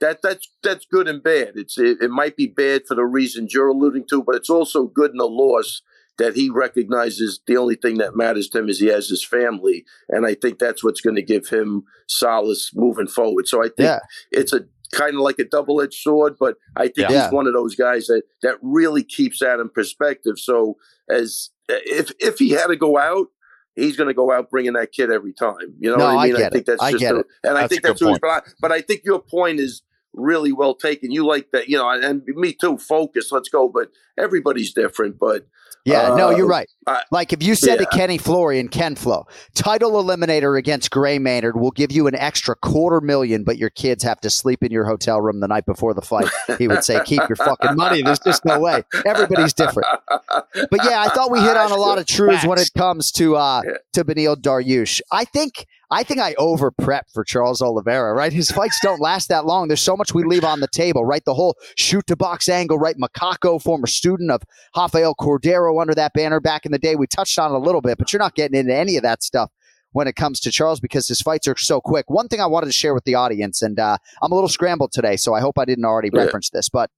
that 0.00 0.20
that's 0.22 0.48
that's 0.62 0.86
good 0.86 1.08
and 1.08 1.22
bad. 1.22 1.52
It's 1.56 1.76
it, 1.78 1.98
it 2.00 2.10
might 2.10 2.36
be 2.36 2.46
bad 2.46 2.82
for 2.86 2.94
the 2.94 3.04
reasons 3.04 3.52
you're 3.52 3.68
alluding 3.68 4.04
to, 4.10 4.22
but 4.22 4.36
it's 4.36 4.50
also 4.50 4.86
good 4.86 5.10
in 5.12 5.18
the 5.18 5.26
loss 5.28 5.82
that 6.16 6.36
he 6.36 6.48
recognizes 6.48 7.40
the 7.46 7.56
only 7.56 7.74
thing 7.74 7.98
that 7.98 8.14
matters 8.14 8.48
to 8.48 8.60
him 8.60 8.68
is 8.68 8.78
he 8.78 8.86
has 8.86 9.08
his 9.08 9.24
family, 9.24 9.84
and 10.08 10.24
I 10.24 10.34
think 10.34 10.58
that's 10.60 10.84
what's 10.84 11.00
going 11.00 11.16
to 11.16 11.22
give 11.22 11.48
him 11.48 11.82
solace 12.08 12.70
moving 12.74 13.08
forward. 13.08 13.48
So 13.48 13.60
I 13.60 13.66
think 13.66 13.78
Yeah. 13.80 13.98
it's 14.30 14.52
a 14.52 14.60
kind 14.94 15.14
of 15.14 15.20
like 15.20 15.38
a 15.38 15.44
double 15.44 15.80
edged 15.80 15.94
sword, 16.00 16.36
but 16.38 16.56
I 16.76 16.84
think 16.88 17.10
Yeah. 17.10 17.24
he's 17.24 17.32
one 17.32 17.46
of 17.46 17.52
those 17.52 17.74
guys 17.74 18.06
that 18.06 18.22
that 18.42 18.56
really 18.62 19.02
keeps 19.04 19.40
that 19.40 19.60
in 19.60 19.68
perspective. 19.68 20.38
So 20.38 20.76
as 21.10 21.50
if 21.68 22.12
if 22.20 22.38
he 22.38 22.50
had 22.50 22.68
to 22.68 22.76
go 22.76 22.98
out. 22.98 23.28
He's 23.76 23.96
going 23.96 24.06
to 24.06 24.14
go 24.14 24.30
out 24.30 24.50
bringing 24.50 24.74
that 24.74 24.92
kid 24.92 25.10
every 25.10 25.32
time. 25.32 25.74
You 25.80 25.90
know 25.90 25.96
No, 25.96 26.04
what 26.04 26.16
I 26.18 26.22
I 26.22 26.26
mean? 26.28 26.36
get 26.36 26.52
think 26.52 26.62
it. 26.62 26.66
that's 26.66 26.80
I 26.82 26.92
just, 26.92 27.00
get 27.00 27.16
a- 27.16 27.18
it. 27.18 27.26
and 27.42 27.58
I 27.58 27.66
think 27.66 27.82
that's 27.82 27.98
who. 27.98 28.16
But 28.20 28.28
I, 28.30 28.40
but 28.60 28.70
I 28.70 28.80
think 28.80 29.00
your 29.04 29.18
point 29.20 29.58
is 29.58 29.82
really 30.14 30.52
well 30.52 30.74
taken. 30.74 31.10
You 31.10 31.26
like 31.26 31.50
that, 31.52 31.68
you 31.68 31.76
know, 31.76 31.88
and, 31.90 32.04
and 32.04 32.22
me 32.26 32.52
too. 32.52 32.78
Focus, 32.78 33.30
let's 33.32 33.48
go. 33.48 33.68
But 33.68 33.90
everybody's 34.18 34.72
different. 34.72 35.18
But 35.18 35.46
Yeah, 35.84 36.14
no, 36.14 36.28
uh, 36.28 36.30
you're 36.30 36.46
right. 36.46 36.68
I- 36.86 37.02
Like 37.10 37.32
if 37.32 37.42
you 37.42 37.54
said 37.54 37.76
to 37.76 37.82
yeah. 37.90 37.96
Kenny 37.98 38.18
Florian, 38.18 38.68
Ken 38.68 38.94
Flo, 38.96 39.26
title 39.54 39.92
eliminator 39.92 40.58
against 40.58 40.90
Gray 40.90 41.18
Maynard 41.18 41.56
will 41.58 41.70
give 41.72 41.90
you 41.92 42.06
an 42.06 42.14
extra 42.14 42.54
quarter 42.56 43.00
million, 43.00 43.42
but 43.44 43.58
your 43.58 43.70
kids 43.70 44.02
have 44.04 44.20
to 44.20 44.30
sleep 44.30 44.62
in 44.62 44.70
your 44.70 44.84
hotel 44.86 45.20
room 45.20 45.40
the 45.40 45.48
night 45.48 45.66
before 45.66 45.92
the 45.94 46.02
fight. 46.02 46.30
He 46.58 46.68
would 46.68 46.84
say, 46.84 47.00
keep 47.04 47.22
your 47.28 47.36
fucking 47.36 47.74
money. 47.76 48.02
There's 48.02 48.18
just 48.20 48.44
no 48.44 48.58
way. 48.60 48.84
Everybody's 49.04 49.52
different. 49.52 49.88
But 50.08 50.84
yeah, 50.84 51.02
I 51.02 51.08
thought 51.08 51.30
we 51.30 51.40
hit 51.40 51.56
on 51.56 51.70
a 51.72 51.76
lot 51.76 51.98
of 51.98 52.06
truths 52.06 52.46
when 52.46 52.58
it 52.58 52.70
comes 52.76 53.10
to 53.12 53.36
uh 53.36 53.62
to 53.94 54.04
Beneil 54.04 54.36
Dariush. 54.36 55.00
I 55.10 55.24
think 55.24 55.66
I 55.90 56.02
think 56.02 56.20
I 56.20 56.34
over 56.34 56.70
prep 56.70 57.06
for 57.12 57.24
Charles 57.24 57.60
Oliveira, 57.62 58.14
right? 58.14 58.32
His 58.32 58.50
fights 58.50 58.78
don't 58.82 59.00
last 59.00 59.28
that 59.28 59.44
long. 59.46 59.68
There's 59.68 59.80
so 59.82 59.96
much 59.96 60.14
we 60.14 60.24
leave 60.24 60.44
on 60.44 60.60
the 60.60 60.68
table, 60.68 61.04
right? 61.04 61.24
The 61.24 61.34
whole 61.34 61.56
shoot 61.76 62.06
to 62.06 62.16
box 62.16 62.48
angle, 62.48 62.78
right? 62.78 62.96
Macaco, 62.96 63.60
former 63.62 63.86
student 63.86 64.30
of 64.30 64.42
Rafael 64.76 65.14
Cordeiro 65.14 65.80
under 65.80 65.94
that 65.94 66.12
banner 66.14 66.40
back 66.40 66.64
in 66.66 66.72
the 66.72 66.78
day. 66.78 66.96
We 66.96 67.06
touched 67.06 67.38
on 67.38 67.52
it 67.52 67.54
a 67.54 67.58
little 67.58 67.80
bit, 67.80 67.98
but 67.98 68.12
you're 68.12 68.20
not 68.20 68.34
getting 68.34 68.58
into 68.58 68.74
any 68.74 68.96
of 68.96 69.02
that 69.02 69.22
stuff 69.22 69.50
when 69.92 70.08
it 70.08 70.16
comes 70.16 70.40
to 70.40 70.50
Charles 70.50 70.80
because 70.80 71.06
his 71.06 71.20
fights 71.20 71.46
are 71.46 71.56
so 71.56 71.80
quick. 71.80 72.10
One 72.10 72.26
thing 72.28 72.40
I 72.40 72.46
wanted 72.46 72.66
to 72.66 72.72
share 72.72 72.94
with 72.94 73.04
the 73.04 73.14
audience, 73.14 73.62
and 73.62 73.78
uh, 73.78 73.98
I'm 74.22 74.32
a 74.32 74.34
little 74.34 74.48
scrambled 74.48 74.90
today, 74.92 75.16
so 75.16 75.34
I 75.34 75.40
hope 75.40 75.58
I 75.58 75.64
didn't 75.64 75.84
already 75.84 76.10
Yeah. 76.12 76.22
reference 76.22 76.50
this, 76.50 76.68
but 76.68 76.90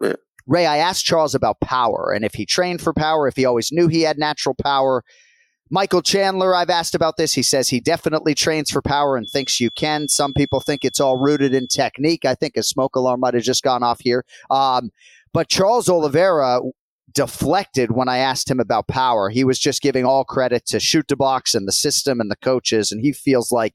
Yeah. 0.00 0.12
Ray, 0.46 0.64
I 0.64 0.78
asked 0.78 1.04
Charles 1.04 1.34
about 1.34 1.60
power 1.60 2.10
and 2.14 2.24
if 2.24 2.34
he 2.34 2.46
trained 2.46 2.80
for 2.80 2.94
power, 2.94 3.26
if 3.28 3.36
he 3.36 3.44
always 3.44 3.70
knew 3.72 3.88
he 3.88 4.02
had 4.02 4.16
natural 4.18 4.54
power. 4.54 5.02
Michael 5.70 6.02
Chandler, 6.02 6.54
I've 6.54 6.70
asked 6.70 6.94
about 6.94 7.16
this. 7.16 7.34
He 7.34 7.42
says 7.42 7.68
he 7.68 7.80
definitely 7.80 8.34
trains 8.34 8.70
for 8.70 8.80
power 8.80 9.16
and 9.16 9.28
thinks 9.28 9.60
you 9.60 9.70
can. 9.70 10.08
Some 10.08 10.32
people 10.32 10.60
think 10.60 10.84
it's 10.84 11.00
all 11.00 11.18
rooted 11.18 11.52
in 11.52 11.66
technique. 11.66 12.24
I 12.24 12.34
think 12.34 12.56
a 12.56 12.62
smoke 12.62 12.96
alarm 12.96 13.20
might 13.20 13.34
have 13.34 13.42
just 13.42 13.62
gone 13.62 13.82
off 13.82 14.00
here. 14.00 14.24
Um, 14.50 14.90
but 15.32 15.48
Charles 15.48 15.88
Oliveira 15.88 16.60
deflected 17.12 17.92
when 17.92 18.08
I 18.08 18.18
asked 18.18 18.50
him 18.50 18.60
about 18.60 18.88
power. 18.88 19.28
He 19.28 19.44
was 19.44 19.58
just 19.58 19.82
giving 19.82 20.04
all 20.04 20.24
credit 20.24 20.64
to 20.66 20.80
shoot 20.80 21.08
the 21.08 21.16
box 21.16 21.54
and 21.54 21.68
the 21.68 21.72
system 21.72 22.20
and 22.20 22.30
the 22.30 22.36
coaches, 22.36 22.92
and 22.92 23.00
he 23.00 23.12
feels 23.12 23.52
like 23.52 23.74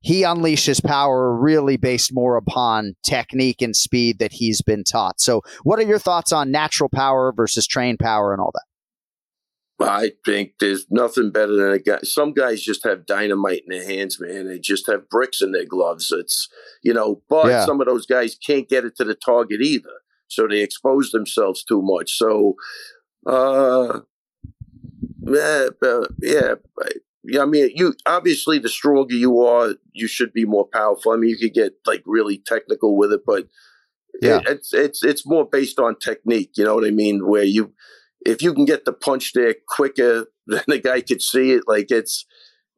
he 0.00 0.22
unleashes 0.22 0.84
power 0.84 1.34
really 1.34 1.76
based 1.76 2.14
more 2.14 2.36
upon 2.36 2.94
technique 3.02 3.60
and 3.60 3.74
speed 3.74 4.18
that 4.20 4.32
he's 4.32 4.62
been 4.62 4.84
taught. 4.84 5.20
So, 5.20 5.42
what 5.64 5.78
are 5.78 5.82
your 5.82 5.98
thoughts 5.98 6.32
on 6.32 6.50
natural 6.50 6.88
power 6.88 7.32
versus 7.32 7.66
trained 7.66 7.98
power 7.98 8.32
and 8.32 8.40
all 8.40 8.52
that? 8.54 8.67
I 9.80 10.12
think 10.24 10.54
there's 10.58 10.86
nothing 10.90 11.30
better 11.30 11.54
than 11.54 11.70
a 11.72 11.78
guy. 11.78 11.98
Some 12.02 12.32
guys 12.32 12.62
just 12.62 12.84
have 12.84 13.06
dynamite 13.06 13.62
in 13.68 13.76
their 13.78 13.86
hands, 13.88 14.18
man. 14.20 14.48
They 14.48 14.58
just 14.58 14.86
have 14.88 15.08
bricks 15.08 15.40
in 15.40 15.52
their 15.52 15.64
gloves. 15.66 16.10
It's 16.10 16.48
you 16.82 16.92
know, 16.92 17.22
but 17.28 17.46
Yeah. 17.46 17.64
some 17.64 17.80
of 17.80 17.86
those 17.86 18.06
guys 18.06 18.36
can't 18.44 18.68
get 18.68 18.84
it 18.84 18.96
to 18.96 19.04
the 19.04 19.14
target 19.14 19.60
either, 19.60 20.00
so 20.26 20.48
they 20.48 20.62
expose 20.62 21.10
themselves 21.10 21.62
too 21.64 21.80
much. 21.82 22.16
So, 22.18 22.56
uh, 23.26 24.00
yeah, 25.26 25.68
yeah, 26.22 26.54
yeah. 27.24 27.42
I 27.42 27.44
mean, 27.46 27.70
you 27.74 27.94
obviously 28.06 28.58
the 28.58 28.68
stronger 28.68 29.14
you 29.14 29.40
are, 29.42 29.74
you 29.92 30.08
should 30.08 30.32
be 30.32 30.44
more 30.44 30.66
powerful. 30.66 31.12
I 31.12 31.16
mean, 31.16 31.30
you 31.30 31.38
could 31.38 31.54
get 31.54 31.74
like 31.86 32.02
really 32.06 32.38
technical 32.38 32.96
with 32.96 33.12
it, 33.12 33.22
but 33.26 33.48
Yeah. 34.22 34.38
it- 34.38 34.48
it's 34.48 34.74
it's 34.74 35.04
it's 35.04 35.26
more 35.26 35.48
based 35.48 35.78
on 35.78 35.96
technique. 35.98 36.52
You 36.56 36.64
know 36.64 36.74
what 36.74 36.84
I 36.86 36.90
mean? 36.90 37.26
Where 37.28 37.44
you 37.44 37.74
if 38.28 38.42
you 38.42 38.52
can 38.54 38.64
get 38.64 38.84
the 38.84 38.92
punch 38.92 39.32
there 39.32 39.54
quicker 39.68 40.26
than 40.46 40.62
the 40.68 40.78
guy 40.78 41.00
could 41.00 41.22
see 41.22 41.52
it, 41.52 41.62
like 41.66 41.90
it's 41.90 42.26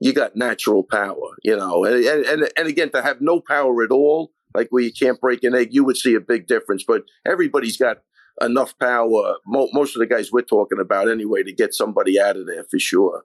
you 0.00 0.12
got 0.12 0.36
natural 0.36 0.82
power, 0.82 1.36
you 1.42 1.56
know. 1.56 1.84
And 1.84 2.04
and 2.04 2.48
and, 2.56 2.68
again, 2.68 2.90
to 2.92 3.02
have 3.02 3.20
no 3.20 3.40
power 3.40 3.82
at 3.82 3.90
all, 3.90 4.32
like 4.54 4.68
where 4.70 4.82
you 4.82 4.92
can't 4.92 5.20
break 5.20 5.44
an 5.44 5.54
egg, 5.54 5.68
you 5.72 5.84
would 5.84 5.96
see 5.96 6.14
a 6.14 6.20
big 6.20 6.46
difference. 6.46 6.84
But 6.86 7.02
everybody's 7.26 7.76
got 7.76 7.98
enough 8.40 8.78
power. 8.78 9.36
Mo- 9.46 9.68
most 9.74 9.94
of 9.96 10.00
the 10.00 10.06
guys 10.06 10.32
we're 10.32 10.42
talking 10.42 10.80
about 10.80 11.10
anyway 11.10 11.42
to 11.42 11.52
get 11.52 11.74
somebody 11.74 12.18
out 12.18 12.36
of 12.38 12.46
there 12.46 12.64
for 12.70 12.78
sure. 12.78 13.24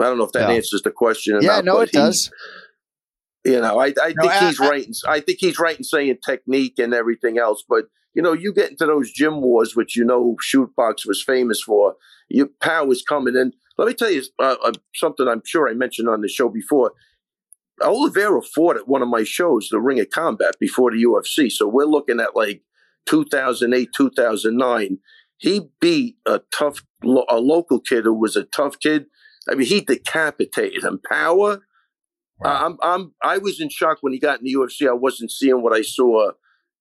I 0.00 0.04
don't 0.04 0.18
know 0.18 0.24
if 0.24 0.32
that 0.32 0.48
Yeah. 0.48 0.54
answers 0.56 0.82
the 0.82 0.90
question. 0.92 1.34
Or 1.36 1.42
Yeah, 1.42 1.56
not, 1.56 1.64
no, 1.64 1.74
but 1.78 1.88
it 1.88 1.92
does. 1.92 2.30
you 3.44 3.60
know, 3.60 3.78
I, 3.80 3.86
I 4.00 4.14
No, 4.16 4.22
think 4.22 4.32
I- 4.32 4.46
he's 4.48 4.58
right. 4.60 4.86
in- 4.86 4.92
I 5.08 5.20
think 5.20 5.38
he's 5.40 5.58
right 5.58 5.76
in 5.76 5.84
saying 5.84 6.18
technique 6.24 6.78
and 6.78 6.94
everything 6.94 7.38
else. 7.38 7.64
But 7.68 7.86
you 8.14 8.22
know, 8.22 8.32
you 8.32 8.52
get 8.52 8.70
into 8.70 8.86
those 8.86 9.12
gym 9.12 9.40
wars, 9.40 9.74
which 9.74 9.96
you 9.96 10.04
know, 10.04 10.36
Chute 10.40 10.74
Boxe 10.76 11.06
was 11.06 11.22
famous 11.22 11.62
for. 11.62 11.96
Your 12.28 12.48
power 12.60 12.90
is 12.90 13.02
coming 13.02 13.36
in. 13.36 13.52
Let 13.78 13.88
me 13.88 13.94
tell 13.94 14.10
you 14.10 14.22
uh, 14.38 14.56
uh, 14.62 14.72
something. 14.94 15.26
I'm 15.26 15.42
sure 15.44 15.68
I 15.68 15.74
mentioned 15.74 16.08
on 16.08 16.20
the 16.20 16.28
show 16.28 16.48
before. 16.48 16.92
Oliveira 17.80 18.42
fought 18.42 18.76
at 18.76 18.86
one 18.86 19.02
of 19.02 19.08
my 19.08 19.24
shows, 19.24 19.68
the 19.70 19.80
Ring 19.80 19.98
of 19.98 20.10
Combat, 20.10 20.54
before 20.60 20.90
the 20.90 21.02
UFC. 21.02 21.50
So 21.50 21.66
we're 21.66 21.84
looking 21.84 22.20
at 22.20 22.36
like 22.36 22.62
2008, 23.06 23.88
2009. 23.96 24.98
He 25.38 25.60
beat 25.80 26.16
a 26.26 26.40
tough, 26.56 26.82
a 27.02 27.38
local 27.38 27.80
kid 27.80 28.04
who 28.04 28.14
was 28.14 28.36
a 28.36 28.44
tough 28.44 28.78
kid. 28.78 29.06
I 29.48 29.54
mean, 29.54 29.66
he 29.66 29.80
decapitated 29.80 30.84
him. 30.84 31.00
Power. 31.08 31.62
I'm, 32.44 32.76
I'm, 32.82 33.14
I 33.22 33.38
was 33.38 33.60
in 33.60 33.68
shock 33.68 33.98
when 34.00 34.12
he 34.12 34.18
got 34.18 34.38
in 34.38 34.44
the 34.44 34.54
UFC. 34.54 34.88
I 34.88 34.92
wasn't 34.92 35.30
seeing 35.30 35.62
what 35.62 35.72
I 35.72 35.82
saw 35.82 36.32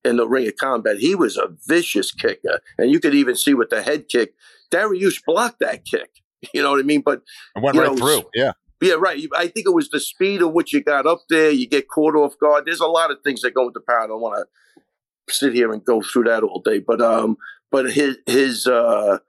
in 0.03 0.17
the 0.17 0.27
Ring 0.27 0.47
of 0.47 0.55
Combat. 0.57 0.97
He 0.97 1.15
was 1.15 1.37
a 1.37 1.49
vicious 1.67 2.11
kicker, 2.11 2.61
and 2.77 2.91
you 2.91 2.99
could 2.99 3.15
even 3.15 3.35
see 3.35 3.53
with 3.53 3.69
the 3.69 3.81
head 3.81 4.07
kick, 4.09 4.33
Dariush 4.71 5.23
blocked 5.25 5.59
that 5.59 5.85
kick. 5.85 6.09
You 6.55 6.63
know 6.63 6.71
what 6.71 6.79
I 6.79 6.83
mean? 6.83 7.01
But 7.01 7.21
It 7.55 7.61
went 7.61 7.77
right 7.77 7.91
know, 7.91 7.95
through. 7.95 8.23
Yeah. 8.33 8.53
yeah, 8.81 8.95
right. 8.95 9.21
I 9.37 9.45
think 9.45 9.67
it 9.67 9.75
was 9.75 9.89
the 9.89 9.99
speed 9.99 10.41
of 10.41 10.53
which 10.53 10.73
you 10.73 10.81
got 10.81 11.05
up 11.05 11.21
there. 11.29 11.51
You 11.51 11.67
get 11.69 11.87
caught 11.87 12.15
off 12.15 12.33
guard. 12.39 12.65
There's 12.65 12.79
a 12.79 12.87
lot 12.87 13.11
of 13.11 13.19
things 13.23 13.41
that 13.41 13.53
go 13.53 13.67
into 13.67 13.79
power. 13.79 13.99
I 13.99 14.07
don't 14.07 14.21
want 14.21 14.43
to 14.43 14.81
sit 15.31 15.53
here 15.53 15.71
and 15.71 15.85
go 15.85 16.01
through 16.01 16.23
that 16.23 16.41
all 16.41 16.59
day, 16.65 16.79
but 16.79 16.99
um, 16.99 17.37
but 17.69 17.91
his 17.91 18.17
his 18.25 18.65
uh, 18.65 19.19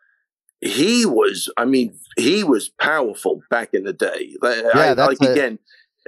he 0.63 1.05
was. 1.05 1.53
I 1.59 1.67
mean, 1.67 1.99
he 2.17 2.45
was 2.45 2.71
powerful 2.71 3.43
back 3.51 3.75
in 3.75 3.85
the 3.85 3.93
day. 3.93 4.35
Like, 4.41 4.65
I, 4.75 4.95
that's 4.95 5.21
like 5.21 5.29
a- 5.29 5.33
again, 5.33 5.59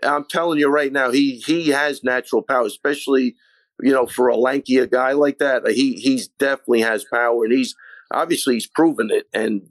I'm 0.03 0.25
telling 0.25 0.59
you 0.59 0.69
right 0.69 0.93
now, 0.93 1.11
he 1.11 1.37
he 1.37 1.69
has 1.69 2.03
natural 2.03 2.41
power, 2.41 2.65
especially 2.65 3.37
you 3.81 3.93
know 3.93 4.07
for 4.07 4.29
a 4.29 4.37
lankier 4.37 4.91
guy 4.91 5.13
like 5.13 5.39
that. 5.39 5.65
Uh, 5.65 5.71
he 5.71 5.95
he's 5.95 6.29
definitely 6.29 6.81
has 6.81 7.05
power, 7.05 7.45
and 7.45 7.53
he's 7.53 7.75
obviously 8.11 8.55
he's 8.55 8.67
proven 8.67 9.11
it. 9.11 9.27
And 9.33 9.69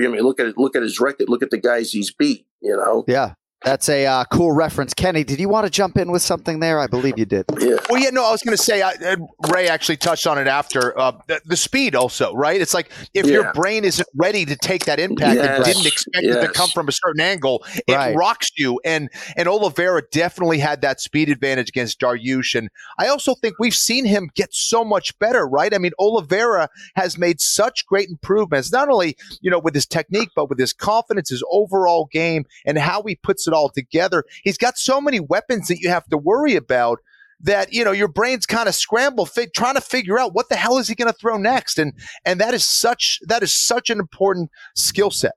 I 0.00 0.08
mean, 0.08 0.22
look 0.22 0.40
at 0.40 0.46
it. 0.46 0.58
Look 0.58 0.76
at 0.76 0.82
his 0.82 1.00
record. 1.00 1.28
Look 1.28 1.42
at 1.42 1.50
the 1.50 1.58
guys 1.58 1.92
he's 1.92 2.12
beat. 2.12 2.46
You 2.60 2.76
know. 2.76 3.04
Yeah. 3.06 3.34
That's 3.64 3.88
a 3.88 4.06
uh, 4.06 4.24
cool 4.24 4.52
reference. 4.52 4.92
Kenny, 4.92 5.22
did 5.24 5.38
you 5.38 5.48
want 5.48 5.66
to 5.66 5.70
jump 5.70 5.96
in 5.96 6.10
with 6.10 6.22
something 6.22 6.58
there? 6.60 6.80
I 6.80 6.86
believe 6.88 7.18
you 7.18 7.24
did. 7.24 7.44
Yeah. 7.60 7.76
Well, 7.88 8.00
yeah, 8.02 8.10
no, 8.10 8.24
I 8.26 8.32
was 8.32 8.42
going 8.42 8.56
to 8.56 8.62
say, 8.62 8.82
I, 8.82 8.90
uh, 8.92 9.16
Ray 9.52 9.68
actually 9.68 9.98
touched 9.98 10.26
on 10.26 10.36
it 10.38 10.46
after 10.48 10.98
uh, 10.98 11.12
the, 11.28 11.40
the 11.44 11.56
speed, 11.56 11.94
also, 11.94 12.34
right? 12.34 12.60
It's 12.60 12.74
like 12.74 12.90
if 13.14 13.26
Yeah. 13.26 13.32
your 13.32 13.52
brain 13.52 13.84
isn't 13.84 14.08
ready 14.16 14.44
to 14.46 14.56
take 14.56 14.84
that 14.86 14.98
impact 14.98 15.40
and 15.40 15.64
didn't 15.64 15.86
expect 15.86 16.24
it 16.26 16.40
to 16.40 16.48
come 16.48 16.70
from 16.70 16.88
a 16.88 16.92
certain 16.92 17.20
angle, 17.20 17.64
it 17.86 17.94
Right. 17.94 18.16
rocks 18.16 18.50
you. 18.56 18.80
And 18.84 19.08
and 19.36 19.46
Oliveira 19.48 20.02
definitely 20.10 20.58
had 20.58 20.80
that 20.82 21.00
speed 21.00 21.28
advantage 21.28 21.68
against 21.68 22.00
Dariush. 22.00 22.56
And 22.56 22.68
I 22.98 23.06
also 23.08 23.34
think 23.34 23.56
we've 23.58 23.74
seen 23.74 24.04
him 24.04 24.30
get 24.34 24.52
so 24.54 24.84
much 24.84 25.16
better, 25.20 25.46
right? 25.46 25.72
I 25.72 25.78
mean, 25.78 25.92
Oliveira 26.00 26.68
has 26.96 27.16
made 27.16 27.40
such 27.40 27.86
great 27.86 28.08
improvements, 28.08 28.72
not 28.72 28.88
only 28.88 29.16
you 29.40 29.50
know 29.50 29.58
with 29.60 29.74
his 29.74 29.86
technique, 29.86 30.30
but 30.34 30.48
with 30.48 30.58
his 30.58 30.72
confidence, 30.72 31.28
his 31.30 31.44
overall 31.50 32.08
game, 32.10 32.44
and 32.66 32.76
how 32.78 33.02
he 33.04 33.14
puts 33.14 33.46
it 33.52 33.56
all 33.56 33.70
together. 33.70 34.24
He's 34.42 34.58
got 34.58 34.78
so 34.78 35.00
many 35.00 35.20
weapons 35.20 35.68
that 35.68 35.78
you 35.78 35.88
have 35.88 36.06
to 36.06 36.16
worry 36.18 36.56
about 36.56 36.98
that 37.44 37.72
you 37.72 37.84
know 37.84 37.90
your 37.92 38.08
brain's 38.08 38.46
kind 38.46 38.68
of 38.68 38.74
scramble 38.74 39.26
fi- 39.26 39.48
trying 39.54 39.74
to 39.74 39.80
figure 39.80 40.18
out 40.18 40.32
what 40.32 40.48
the 40.48 40.54
hell 40.54 40.78
is 40.78 40.86
he 40.86 40.94
going 40.94 41.12
to 41.12 41.18
throw 41.18 41.36
next 41.36 41.76
and 41.76 41.92
and 42.24 42.40
that 42.40 42.54
is 42.54 42.64
such 42.64 43.18
that 43.26 43.42
is 43.42 43.52
such 43.52 43.90
an 43.90 43.98
important 43.98 44.48
skill 44.76 45.10
set 45.10 45.32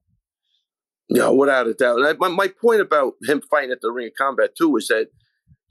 Yeah, 1.10 1.30
without 1.30 1.66
a 1.68 1.74
doubt. 1.74 2.06
I, 2.06 2.14
my, 2.14 2.28
my 2.28 2.48
point 2.48 2.82
about 2.82 3.14
him 3.28 3.42
fighting 3.50 3.72
at 3.72 3.82
the 3.82 3.92
Ring 3.92 4.08
of 4.08 4.14
Combat 4.18 4.52
too 4.56 4.76
is 4.78 4.88
that 4.90 5.08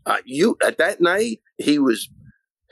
uh, 0.07 0.19
you 0.25 0.57
at 0.61 0.77
that 0.79 1.01
night 1.01 1.39
he 1.59 1.79
was 1.79 2.09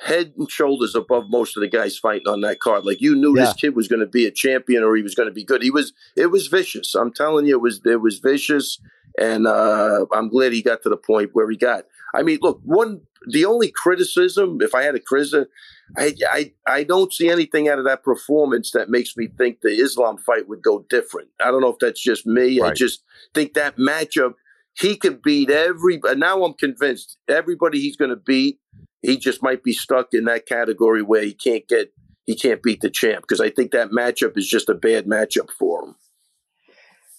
head 0.04 0.32
and 0.36 0.50
shoulders 0.50 0.94
above 0.94 1.24
most 1.28 1.56
of 1.56 1.60
the 1.60 1.68
guys 1.68 1.96
fighting 1.98 2.28
on 2.28 2.40
that 2.42 2.60
card. 2.60 2.84
Like 2.84 3.00
you 3.00 3.14
knew 3.14 3.36
Yeah. 3.36 3.44
this 3.46 3.54
kid 3.54 3.76
was 3.76 3.88
going 3.88 4.00
to 4.00 4.06
be 4.06 4.26
a 4.26 4.30
champion 4.30 4.82
or 4.82 4.96
he 4.96 5.02
was 5.02 5.14
going 5.14 5.28
to 5.28 5.34
be 5.34 5.44
good. 5.44 5.62
He 5.62 5.70
was. 5.70 5.92
It 6.16 6.26
was 6.26 6.46
vicious. 6.48 6.94
I'm 6.94 7.12
telling 7.12 7.46
you, 7.46 7.54
it 7.54 7.60
was. 7.62 7.80
It 7.84 8.00
was 8.00 8.18
vicious, 8.18 8.80
and 9.18 9.46
uh, 9.46 10.06
I'm 10.12 10.28
glad 10.28 10.52
he 10.52 10.62
got 10.62 10.82
to 10.82 10.88
the 10.88 10.96
point 10.96 11.30
where 11.32 11.48
he 11.50 11.56
got. 11.56 11.84
I 12.14 12.22
mean, 12.22 12.38
look, 12.42 12.60
one. 12.64 13.02
The 13.28 13.44
only 13.44 13.70
criticism, 13.70 14.58
if 14.60 14.74
I 14.74 14.82
had 14.82 14.96
a 14.96 15.00
criticism, 15.00 15.46
I, 15.96 16.12
I 16.28 16.52
I 16.66 16.82
don't 16.82 17.12
see 17.12 17.28
anything 17.28 17.68
out 17.68 17.78
of 17.78 17.84
that 17.84 18.02
performance 18.02 18.72
that 18.72 18.90
makes 18.90 19.16
me 19.16 19.28
think 19.38 19.60
the 19.60 19.70
Islam 19.70 20.18
fight 20.18 20.48
would 20.48 20.60
go 20.62 20.84
different. 20.90 21.28
I 21.40 21.52
don't 21.52 21.60
know 21.60 21.68
if 21.68 21.78
that's 21.78 22.02
just 22.02 22.26
me. 22.26 22.60
I 22.60 22.72
just 22.72 23.04
think 23.32 23.54
that 23.54 23.76
matchup 23.76 24.34
he 24.74 24.96
could 24.96 25.22
beat 25.22 25.50
every. 25.50 26.00
and 26.02 26.18
Now 26.18 26.42
I'm 26.42 26.54
convinced 26.54 27.16
everybody 27.28 27.78
he's 27.78 27.96
going 27.96 28.10
to 28.10 28.16
beat. 28.16 28.58
He 29.02 29.18
just 29.18 29.42
might 29.42 29.62
be 29.62 29.72
stuck 29.72 30.08
in 30.12 30.24
that 30.24 30.46
category 30.46 31.02
where 31.02 31.22
he 31.22 31.34
can't 31.34 31.66
get 31.68 31.92
he 32.24 32.36
can't 32.36 32.62
beat 32.62 32.80
the 32.80 32.90
champ 32.90 33.22
because 33.22 33.40
I 33.40 33.50
think 33.50 33.72
that 33.72 33.90
matchup 33.90 34.38
is 34.38 34.48
just 34.48 34.68
a 34.68 34.74
bad 34.74 35.06
matchup 35.06 35.50
for 35.58 35.84
him. 35.84 35.96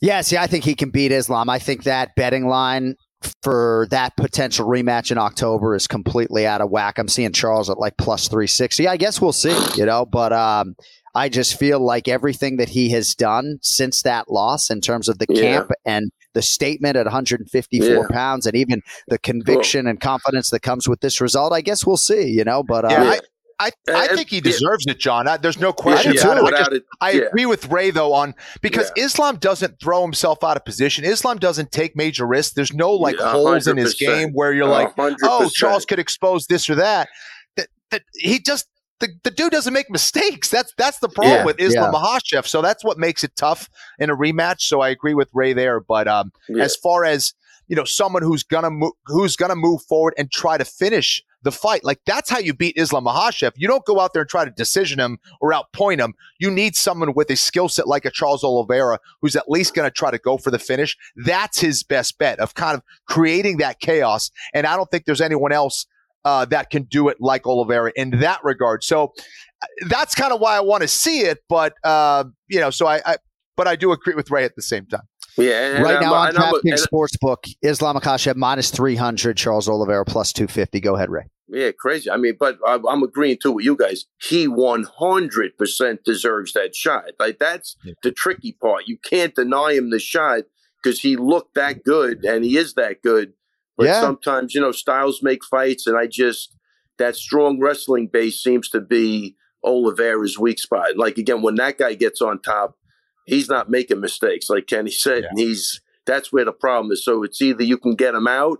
Yeah, 0.01 0.21
see, 0.21 0.37
I 0.37 0.47
think 0.47 0.63
he 0.63 0.75
can 0.75 0.89
beat 0.89 1.11
Islam. 1.11 1.49
I 1.49 1.59
think 1.59 1.83
that 1.83 2.15
betting 2.15 2.47
line 2.47 2.95
for 3.41 3.87
that 3.89 4.15
potential 4.17 4.67
rematch 4.67 5.11
in 5.11 5.17
October 5.17 5.75
is 5.75 5.87
completely 5.87 6.45
out 6.45 6.61
of 6.61 6.69
whack. 6.69 6.97
I'm 6.97 7.07
seeing 7.07 7.31
Charles 7.31 7.69
at 7.69 7.77
like 7.77 7.97
plus 7.97 8.27
360. 8.27 8.87
I 8.87 8.97
guess 8.97 9.21
we'll 9.21 9.33
see, 9.33 9.57
you 9.75 9.85
know, 9.85 10.05
but 10.05 10.33
um, 10.33 10.75
I 11.15 11.29
just 11.29 11.57
feel 11.59 11.79
like 11.79 12.07
everything 12.07 12.57
that 12.57 12.69
he 12.69 12.89
has 12.91 13.13
done 13.13 13.59
since 13.61 14.01
that 14.01 14.31
loss 14.31 14.69
in 14.69 14.81
terms 14.81 15.07
of 15.07 15.19
the 15.19 15.27
Yeah. 15.29 15.41
camp 15.41 15.71
and 15.85 16.11
the 16.33 16.41
statement 16.41 16.95
at 16.97 17.05
154 17.05 17.87
Yeah. 17.87 18.01
pounds 18.09 18.45
and 18.47 18.55
even 18.55 18.81
the 19.07 19.19
conviction 19.19 19.85
and 19.87 19.99
confidence 20.01 20.49
that 20.49 20.61
comes 20.61 20.87
with 20.89 21.01
this 21.01 21.21
result, 21.21 21.53
I 21.53 21.61
guess 21.61 21.85
we'll 21.85 21.97
see, 21.97 22.27
you 22.29 22.43
know, 22.43 22.63
but 22.63 22.85
uh, 22.85 22.87
yeah, 22.89 23.03
I, 23.03 23.19
I, 23.59 23.71
I 23.93 24.05
And- 24.07 24.17
think 24.17 24.29
he 24.29 24.37
yeah. 24.37 24.41
deserves 24.41 24.85
it, 24.87 24.99
John. 24.99 25.27
I, 25.27 25.37
there's 25.37 25.59
no 25.59 25.71
question 25.71 26.13
do 26.13 26.19
about 26.19 26.37
it. 26.37 26.41
I, 26.41 26.49
just- 26.49 26.51
Without 26.51 26.73
it, 26.73 26.83
I 26.99 27.11
yeah. 27.11 27.21
agree 27.27 27.45
with 27.45 27.69
Ray 27.69 27.91
though 27.91 28.13
on 28.13 28.33
because 28.63 28.91
Yeah. 28.97 29.05
Islam 29.05 29.35
doesn't 29.37 29.79
throw 29.79 30.01
himself 30.01 30.43
out 30.43 30.57
of 30.57 30.65
position. 30.65 31.05
Islam 31.05 31.37
doesn't 31.37 31.71
take 31.71 31.95
major 31.95 32.25
risks. 32.25 32.55
There's 32.55 32.73
no 32.73 32.91
like 32.91 33.17
Yeah, 33.19 33.31
holes 33.31 33.67
in 33.67 33.77
his 33.77 33.93
game 33.93 34.31
where 34.33 34.51
you're 34.51 34.65
like, 34.65 34.95
100%. 34.95 35.17
oh, 35.21 35.51
Charles 35.53 35.85
could 35.85 35.99
expose 35.99 36.47
this 36.47 36.67
or 36.71 36.75
that. 36.75 37.07
That, 37.55 37.67
that 37.91 38.01
he 38.15 38.39
just 38.39 38.65
the, 39.07 39.13
the 39.23 39.31
dude 39.31 39.51
doesn't 39.51 39.73
make 39.73 39.89
mistakes. 39.89 40.49
That's 40.49 40.73
that's 40.77 40.99
the 40.99 41.09
problem 41.09 41.39
Yeah, 41.39 41.45
with 41.45 41.59
Islam 41.59 41.91
yeah. 41.93 41.99
Makhachev. 41.99 42.47
So 42.47 42.61
that's 42.61 42.83
what 42.83 42.97
makes 42.97 43.23
it 43.23 43.35
tough 43.35 43.69
in 43.99 44.09
a 44.09 44.15
rematch. 44.15 44.61
So 44.61 44.81
I 44.81 44.89
agree 44.89 45.13
with 45.13 45.29
Ray 45.33 45.53
there. 45.53 45.79
But 45.79 46.07
um, 46.07 46.31
Yeah. 46.47 46.63
as 46.63 46.75
far 46.75 47.03
as 47.05 47.33
you 47.67 47.75
know, 47.77 47.85
someone 47.85 48.21
who's 48.23 48.43
gonna 48.43 48.69
move, 48.69 48.91
who's 49.05 49.35
gonna 49.37 49.55
move 49.55 49.81
forward 49.83 50.13
and 50.17 50.29
try 50.31 50.57
to 50.57 50.65
finish 50.65 51.23
the 51.43 51.51
fight, 51.51 51.83
like 51.83 51.99
that's 52.05 52.29
how 52.29 52.37
you 52.39 52.53
beat 52.53 52.75
Islam 52.77 53.05
Makhachev. 53.05 53.51
You 53.55 53.67
don't 53.69 53.85
go 53.85 53.99
out 54.01 54.11
there 54.13 54.21
and 54.21 54.29
try 54.29 54.43
to 54.45 54.51
decision 54.51 54.99
him 54.99 55.17
or 55.41 55.51
outpoint 55.53 55.99
him. 55.99 56.13
You 56.39 56.51
need 56.51 56.75
someone 56.75 57.13
with 57.13 57.29
a 57.29 57.35
skill 57.37 57.69
set 57.69 57.87
like 57.87 58.03
a 58.05 58.11
Charles 58.11 58.43
Oliveira 58.43 58.99
who's 59.21 59.35
at 59.37 59.49
least 59.49 59.73
gonna 59.75 59.91
try 59.91 60.11
to 60.11 60.17
go 60.17 60.37
for 60.37 60.51
the 60.51 60.59
finish. 60.59 60.97
That's 61.15 61.59
his 61.59 61.83
best 61.83 62.17
bet 62.17 62.39
of 62.39 62.53
kind 62.53 62.75
of 62.77 62.83
creating 63.07 63.57
that 63.57 63.79
chaos. 63.79 64.29
And 64.53 64.67
I 64.67 64.75
don't 64.75 64.91
think 64.91 65.05
there's 65.05 65.21
anyone 65.21 65.51
else 65.53 65.85
uh, 66.25 66.45
that 66.45 66.69
can 66.69 66.83
do 66.83 67.09
it 67.09 67.17
like 67.19 67.45
Oliveira 67.47 67.91
in 67.95 68.19
that 68.21 68.43
regard. 68.43 68.83
So 68.83 69.13
uh, 69.61 69.65
that's 69.87 70.15
kind 70.15 70.31
of 70.33 70.39
why 70.39 70.55
I 70.57 70.61
want 70.61 70.81
to 70.81 70.87
see 70.87 71.21
it. 71.21 71.39
But 71.49 71.73
uh, 71.83 72.25
you 72.47 72.59
know, 72.59 72.69
so 72.69 72.87
I, 72.87 73.01
I, 73.05 73.17
but 73.57 73.67
I 73.67 73.75
do 73.75 73.91
agree 73.91 74.15
with 74.15 74.31
Ray 74.31 74.43
at 74.45 74.55
the 74.55 74.61
same 74.61 74.85
time. 74.85 75.03
Yeah, 75.37 75.75
and 75.75 75.83
right 75.83 75.95
I'm- 75.95 76.03
now 76.03 76.13
on 76.13 76.37
I'm- 76.37 76.53
DraftKings 76.53 76.61
and- 76.63 76.79
Sportsbook, 76.79 77.51
Islam 77.63 77.95
Makhachev 77.97 78.35
minus 78.35 78.69
300, 78.71 79.35
Charles 79.35 79.67
Oliveira 79.67 80.05
plus 80.05 80.31
250. 80.33 80.79
Go 80.79 80.95
ahead, 80.95 81.09
Ray. 81.09 81.23
Yeah, 81.49 81.71
crazy. 81.77 82.09
I 82.09 82.17
mean, 82.17 82.35
but 82.39 82.57
I, 82.65 82.79
I'm 82.87 83.03
agreeing 83.03 83.37
too 83.41 83.51
with 83.51 83.65
you 83.65 83.75
guys. 83.75 84.05
He 84.21 84.47
100% 84.47 86.03
deserves 86.03 86.53
that 86.53 86.75
shot. 86.75 87.05
Like 87.19 87.39
that's 87.39 87.75
the 88.01 88.11
tricky 88.11 88.53
part. 88.61 88.83
You 88.87 88.97
can't 89.03 89.35
deny 89.35 89.73
him 89.73 89.89
the 89.89 89.99
shot 89.99 90.43
because 90.81 90.99
he 91.01 91.15
looked 91.15 91.55
that 91.55 91.83
good 91.83 92.23
and 92.25 92.43
he 92.43 92.57
is 92.57 92.73
that 92.75 93.01
good. 93.01 93.33
But 93.77 93.87
Yeah. 93.87 94.01
sometimes, 94.01 94.53
you 94.53 94.61
know, 94.61 94.71
styles 94.71 95.23
make 95.23 95.43
fights, 95.45 95.87
and 95.87 95.97
I 95.97 96.07
just 96.07 96.55
that 96.97 97.15
strong 97.15 97.59
wrestling 97.59 98.07
base 98.07 98.41
seems 98.41 98.69
to 98.69 98.79
be 98.79 99.35
Oliveira's 99.63 100.37
weak 100.37 100.59
spot. 100.59 100.95
Like 100.97 101.17
again, 101.17 101.41
when 101.41 101.55
that 101.55 101.77
guy 101.77 101.93
gets 101.95 102.21
on 102.21 102.39
top, 102.39 102.77
he's 103.25 103.49
not 103.49 103.69
making 103.69 103.99
mistakes, 103.99 104.49
like 104.49 104.67
Kenny 104.67 104.91
said. 104.91 105.23
And 105.25 105.39
he's 105.39 105.81
that's 106.05 106.31
where 106.31 106.45
the 106.45 106.51
problem 106.51 106.91
is. 106.91 107.03
So 107.03 107.23
it's 107.23 107.41
either 107.41 107.63
you 107.63 107.77
can 107.77 107.95
get 107.95 108.13
him 108.13 108.27
out 108.27 108.59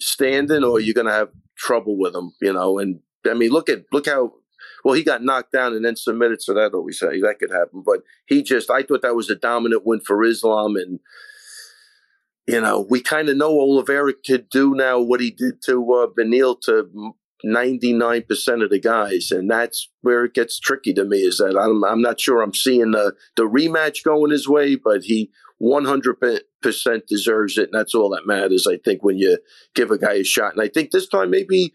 standing, 0.00 0.64
or 0.64 0.80
you're 0.80 0.94
gonna 0.94 1.12
have 1.12 1.30
trouble 1.56 1.96
with 1.96 2.14
him. 2.14 2.32
You 2.40 2.52
know, 2.52 2.78
and 2.78 3.00
I 3.26 3.34
mean, 3.34 3.50
look 3.50 3.68
at 3.68 3.84
look 3.92 4.06
how 4.06 4.34
well 4.84 4.94
he 4.94 5.02
got 5.02 5.22
knocked 5.22 5.52
down 5.52 5.72
and 5.74 5.84
then 5.84 5.96
submitted. 5.96 6.42
So 6.42 6.52
that 6.54 6.74
always 6.74 6.98
say 6.98 7.20
that 7.20 7.38
could 7.38 7.50
happen. 7.50 7.82
But 7.84 8.00
he 8.26 8.42
just, 8.42 8.70
I 8.70 8.82
thought 8.82 9.02
that 9.02 9.16
was 9.16 9.30
a 9.30 9.36
dominant 9.36 9.86
win 9.86 10.00
for 10.00 10.22
Islam, 10.24 10.76
and 10.76 11.00
you 12.46 12.60
know, 12.60 12.86
we 12.88 13.00
kind 13.00 13.28
of 13.28 13.36
know 13.36 13.58
Oliveira 13.60 14.12
could 14.26 14.48
do 14.50 14.74
now 14.74 15.00
what 15.00 15.20
he 15.20 15.30
did 15.30 15.62
to 15.66 15.92
uh, 15.92 16.06
Beneil 16.06 16.60
to. 16.62 17.14
99% 17.44 18.64
of 18.64 18.70
the 18.70 18.80
guys 18.80 19.30
and 19.30 19.50
that's 19.50 19.90
where 20.00 20.24
it 20.24 20.32
gets 20.32 20.58
tricky 20.58 20.94
to 20.94 21.04
me 21.04 21.18
is 21.18 21.36
that 21.36 21.58
I'm, 21.58 21.84
I'm 21.84 22.00
not 22.00 22.18
sure 22.18 22.40
I'm 22.40 22.54
seeing 22.54 22.92
the, 22.92 23.12
the 23.36 23.42
rematch 23.42 24.02
going 24.02 24.30
his 24.30 24.48
way 24.48 24.76
but 24.76 25.02
he 25.02 25.30
100% 25.60 26.40
deserves 27.06 27.58
it 27.58 27.64
and 27.64 27.78
that's 27.78 27.94
all 27.94 28.08
that 28.10 28.26
matters 28.26 28.66
I 28.66 28.78
think 28.78 29.04
when 29.04 29.18
you 29.18 29.36
give 29.74 29.90
a 29.90 29.98
guy 29.98 30.14
a 30.14 30.24
shot 30.24 30.54
and 30.54 30.62
I 30.62 30.68
think 30.68 30.90
this 30.90 31.06
time 31.06 31.30
maybe 31.30 31.74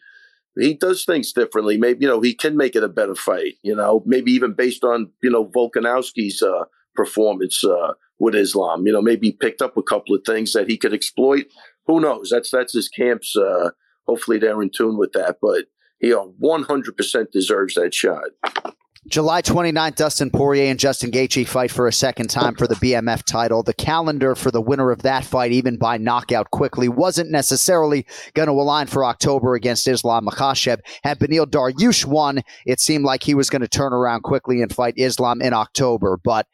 he 0.58 0.74
does 0.74 1.06
things 1.06 1.32
differently 1.34 1.78
maybe 1.78 2.04
you 2.04 2.10
know 2.10 2.22
he 2.22 2.34
can 2.34 2.58
make 2.58 2.76
it 2.76 2.84
a 2.84 2.90
better 2.90 3.14
fight 3.14 3.54
you 3.62 3.76
know 3.76 4.02
maybe 4.08 4.32
even 4.32 4.54
based 4.54 4.84
on 4.84 5.12
you 5.22 5.30
know 5.30 5.46
Volkanovski's 5.46 6.42
uh, 6.42 6.64
performance 6.96 7.64
uh, 7.64 7.94
with 8.20 8.36
Islam 8.36 8.86
you 8.86 8.94
know 8.94 9.02
maybe 9.02 9.32
picked 9.32 9.62
up 9.62 9.78
a 9.78 9.84
couple 9.84 10.16
of 10.16 10.22
things 10.26 10.54
that 10.54 10.70
he 10.70 10.78
could 10.78 10.94
exploit 10.94 11.46
who 11.88 12.00
knows 12.00 12.30
that's 12.32 12.52
that's 12.52 12.74
his 12.74 12.90
camp's 12.90 13.36
uh, 13.36 13.72
hopefully 14.08 14.38
they're 14.38 14.62
in 14.62 14.70
tune 14.70 14.98
with 14.98 15.12
that 15.14 15.38
but 15.42 15.66
he 16.00 16.14
uh, 16.14 16.26
100% 16.42 17.32
deserves 17.32 17.76
that 17.76 17.94
shot 17.94 18.30
July 19.08 19.42
29th, 19.42 19.96
Dustin 19.96 20.30
Poirier 20.30 20.70
and 20.70 20.80
Justin 20.80 21.10
Gaethje 21.10 21.48
fight 21.48 21.72
for 21.72 21.88
a 21.88 21.94
second 21.94 22.30
time 22.30 22.54
for 22.54 22.68
the 22.68 22.76
BMF 22.76 23.24
title. 23.24 23.64
The 23.64 23.74
calendar 23.74 24.36
for 24.36 24.52
the 24.52 24.62
winner 24.62 24.92
of 24.92 25.04
that 25.04 25.24
fight, 25.24 25.54
even 25.54 25.78
by 25.78 25.98
knockout 25.98 26.52
quickly, 26.52 26.90
wasn't 26.90 27.32
necessarily 27.32 28.06
going 28.34 28.48
to 28.48 28.54
align 28.54 28.88
for 28.88 29.06
October 29.06 29.56
against 29.56 29.88
Islam 29.88 30.28
Makhachev. 30.28 30.82
Had 31.04 31.18
Beneil 31.18 31.46
Dariush 31.46 32.06
won, 32.06 32.42
it 32.66 32.82
seemed 32.82 33.06
like 33.06 33.24
he 33.24 33.34
was 33.34 33.50
going 33.50 33.62
to 33.62 33.70
turn 33.70 33.94
around 33.94 34.24
quickly 34.24 34.62
and 34.62 34.74
fight 34.74 34.96
Islam 34.98 35.42
in 35.42 35.54
October. 35.54 36.20
But 36.22 36.46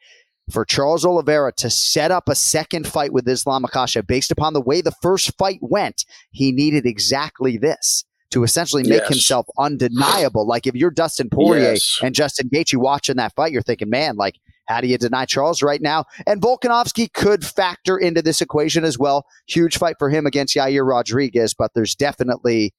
for 0.50 0.64
Charles 0.64 1.04
Oliveira 1.04 1.52
to 1.58 1.70
set 1.70 2.10
up 2.10 2.28
a 2.28 2.34
second 2.34 2.86
fight 2.86 3.12
with 3.12 3.28
Islam 3.28 3.64
Makhachev 3.64 4.06
based 4.06 4.30
upon 4.30 4.52
the 4.52 4.60
way 4.60 4.80
the 4.80 4.92
first 5.02 5.36
fight 5.36 5.58
went, 5.60 6.04
he 6.30 6.52
needed 6.52 6.86
exactly 6.86 7.56
this 7.56 8.04
to 8.30 8.42
essentially 8.44 8.82
make 8.82 9.00
Yes. 9.02 9.08
himself 9.08 9.46
undeniable. 9.58 10.46
Like 10.46 10.66
if 10.66 10.74
you're 10.74 10.90
Dustin 10.90 11.28
Poirier 11.30 11.72
Yes. 11.72 11.98
and 12.02 12.14
Justin 12.14 12.48
Gaethje 12.48 12.76
watching 12.76 13.16
that 13.16 13.34
fight, 13.34 13.52
you're 13.52 13.62
thinking, 13.62 13.90
man, 13.90 14.16
like 14.16 14.36
how 14.66 14.80
do 14.80 14.88
you 14.88 14.98
deny 14.98 15.24
Charles 15.26 15.62
right 15.62 15.80
now? 15.80 16.04
And 16.26 16.42
Volkanovski 16.42 17.12
could 17.12 17.44
factor 17.46 17.96
into 17.96 18.20
this 18.22 18.40
equation 18.40 18.84
as 18.84 18.98
well. 18.98 19.24
Huge 19.48 19.78
fight 19.78 19.94
for 19.98 20.10
him 20.10 20.26
against 20.26 20.56
Yair 20.56 20.84
Rodriguez, 20.86 21.54
but 21.54 21.70
there's 21.74 21.94
definitely 21.94 22.74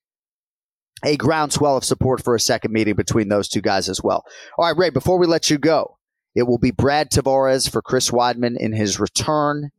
a 1.05 1.15
groundswell 1.15 1.77
of 1.77 1.83
support 1.83 2.23
for 2.23 2.33
a 2.35 2.39
second 2.39 2.71
meeting 2.73 2.95
between 2.95 3.29
those 3.29 3.47
two 3.47 3.61
guys 3.61 3.87
as 3.87 4.01
well. 4.03 4.25
All 4.57 4.65
right, 4.65 4.77
Ray, 4.77 4.89
before 4.89 5.17
we 5.17 5.27
let 5.27 5.49
you 5.49 5.57
go, 5.57 5.96
it 6.37 6.47
will 6.47 6.59
be 6.59 6.71
Brad 6.71 7.11
Tavares 7.11 7.69
for 7.69 7.81
Chris 7.81 8.11
Weidman 8.11 8.57
in 8.57 8.73
his 8.73 8.99
return 8.99 9.71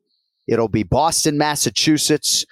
It'll 0.49 0.69
be 0.69 0.83
Boston, 0.83 1.39
Massachusetts, 1.39 2.47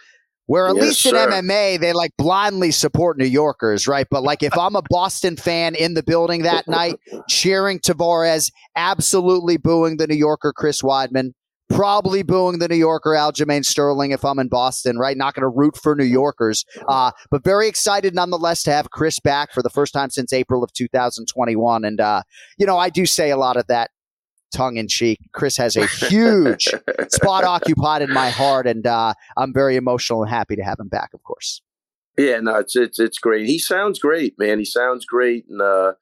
where 0.46 0.68
at 0.68 0.76
Yes, 0.76 1.06
least 1.06 1.06
in. 1.06 1.14
MMA, 1.14 1.80
they 1.80 1.92
like 1.92 2.12
blindly 2.18 2.70
support 2.70 3.18
New 3.18 3.26
Yorkers, 3.26 3.88
right? 3.88 4.06
But 4.10 4.22
like 4.22 4.42
if 4.42 4.56
I'm 4.56 4.76
a 4.76 4.82
Boston 4.82 5.36
fan 5.36 5.74
in 5.74 5.94
the 5.94 6.02
building 6.02 6.42
that 6.42 6.68
night, 6.68 7.00
cheering 7.28 7.80
Tavares, 7.80 8.52
absolutely 8.76 9.56
booing 9.56 9.96
the 9.96 10.06
New 10.06 10.16
Yorker 10.16 10.52
Chris 10.54 10.82
Weidman, 10.82 11.32
probably 11.70 12.22
booing 12.22 12.60
the 12.60 12.68
New 12.68 12.76
Yorker 12.76 13.10
Aljamain 13.10 13.64
Sterling 13.64 14.12
if 14.12 14.24
I'm 14.24 14.38
in 14.38 14.48
Boston, 14.48 14.98
right? 14.98 15.16
Not 15.16 15.34
going 15.34 15.42
to 15.42 15.48
root 15.48 15.76
for 15.76 15.96
New 15.96 16.04
Yorkers, 16.04 16.64
uh, 16.86 17.12
but 17.30 17.42
very 17.42 17.66
excited 17.68 18.14
nonetheless 18.14 18.62
to 18.64 18.72
have 18.72 18.90
Chris 18.90 19.18
back 19.18 19.52
for 19.52 19.62
the 19.62 19.70
first 19.70 19.92
time 19.94 20.10
since 20.10 20.32
April 20.32 20.62
of 20.62 20.72
2021. 20.74 21.84
And, 21.84 22.00
uh, 22.00 22.22
you 22.58 22.66
know, 22.66 22.78
I 22.78 22.90
do 22.90 23.06
say 23.06 23.30
a 23.30 23.36
lot 23.36 23.56
of 23.56 23.66
that 23.68 23.90
tongue 24.54 24.76
in 24.76 24.88
cheek. 24.88 25.18
Chris 25.32 25.56
has 25.56 25.76
a 25.76 25.86
huge 26.08 26.68
spot 27.08 27.44
occupied 27.44 28.02
in 28.02 28.12
my 28.12 28.30
heart, 28.30 28.66
and 28.66 28.86
uh, 28.86 29.14
I'm 29.36 29.52
very 29.52 29.76
emotional 29.76 30.22
and 30.22 30.30
happy 30.30 30.56
to 30.56 30.62
have 30.62 30.78
him 30.78 30.88
back, 30.88 31.10
of 31.14 31.22
course. 31.22 31.60
Yeah, 32.18 32.40
no, 32.40 32.56
it's 32.56 32.74
it's 32.76 32.98
it's 32.98 33.18
great. 33.18 33.46
He 33.46 33.58
sounds 33.58 33.98
great, 33.98 34.38
man. 34.38 34.58
He 34.58 34.64
sounds 34.64 35.04
great, 35.04 35.44
and 35.50 35.60
uh, 35.60 35.92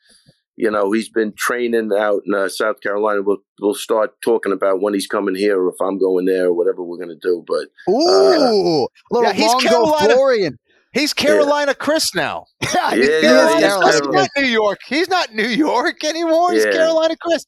you 0.57 0.70
know 0.70 0.92
he's 0.92 1.09
been 1.09 1.32
training 1.36 1.90
out 1.99 2.22
in 2.26 2.34
uh, 2.34 2.49
South 2.49 2.80
Carolina. 2.80 3.22
We'll 3.22 3.38
we'll 3.61 3.74
start 3.74 4.12
talking 4.24 4.53
about 4.53 4.80
when 4.80 4.95
he's 4.95 5.09
coming 5.09 5.34
here, 5.34 5.61
or 5.61 5.70
if 5.70 5.74
I'm 5.80 5.99
going 5.99 6.26
there, 6.26 6.47
or 6.47 6.53
whatever 6.55 6.84
we're 6.84 6.99
gonna 6.99 7.16
do. 7.20 7.45
But 7.47 7.66
Ooh, 7.92 8.86
little 9.11 9.24
Yeah, 9.28 9.32
he's 9.32 9.47
Longo 9.53 9.68
Carolina- 9.68 10.14
Florian. 10.14 10.59
He's 10.92 11.12
Carolina 11.12 11.74
Chris 11.74 12.14
now. 12.14 12.45
Yeah, 12.62 12.68
Yeah, 12.74 12.95
he's 12.95 13.09
yeah, 13.09 13.20
Carolina. 13.20 13.88
he's 13.90 13.95
He's 13.99 14.09
not 14.12 14.28
New 14.36 14.47
York. 14.47 14.78
He's 14.86 15.09
not 15.09 15.34
New 15.34 15.49
York 15.49 16.05
anymore. 16.05 16.53
He's 16.53 16.64
Carolina 16.66 17.16
Chris. 17.20 17.45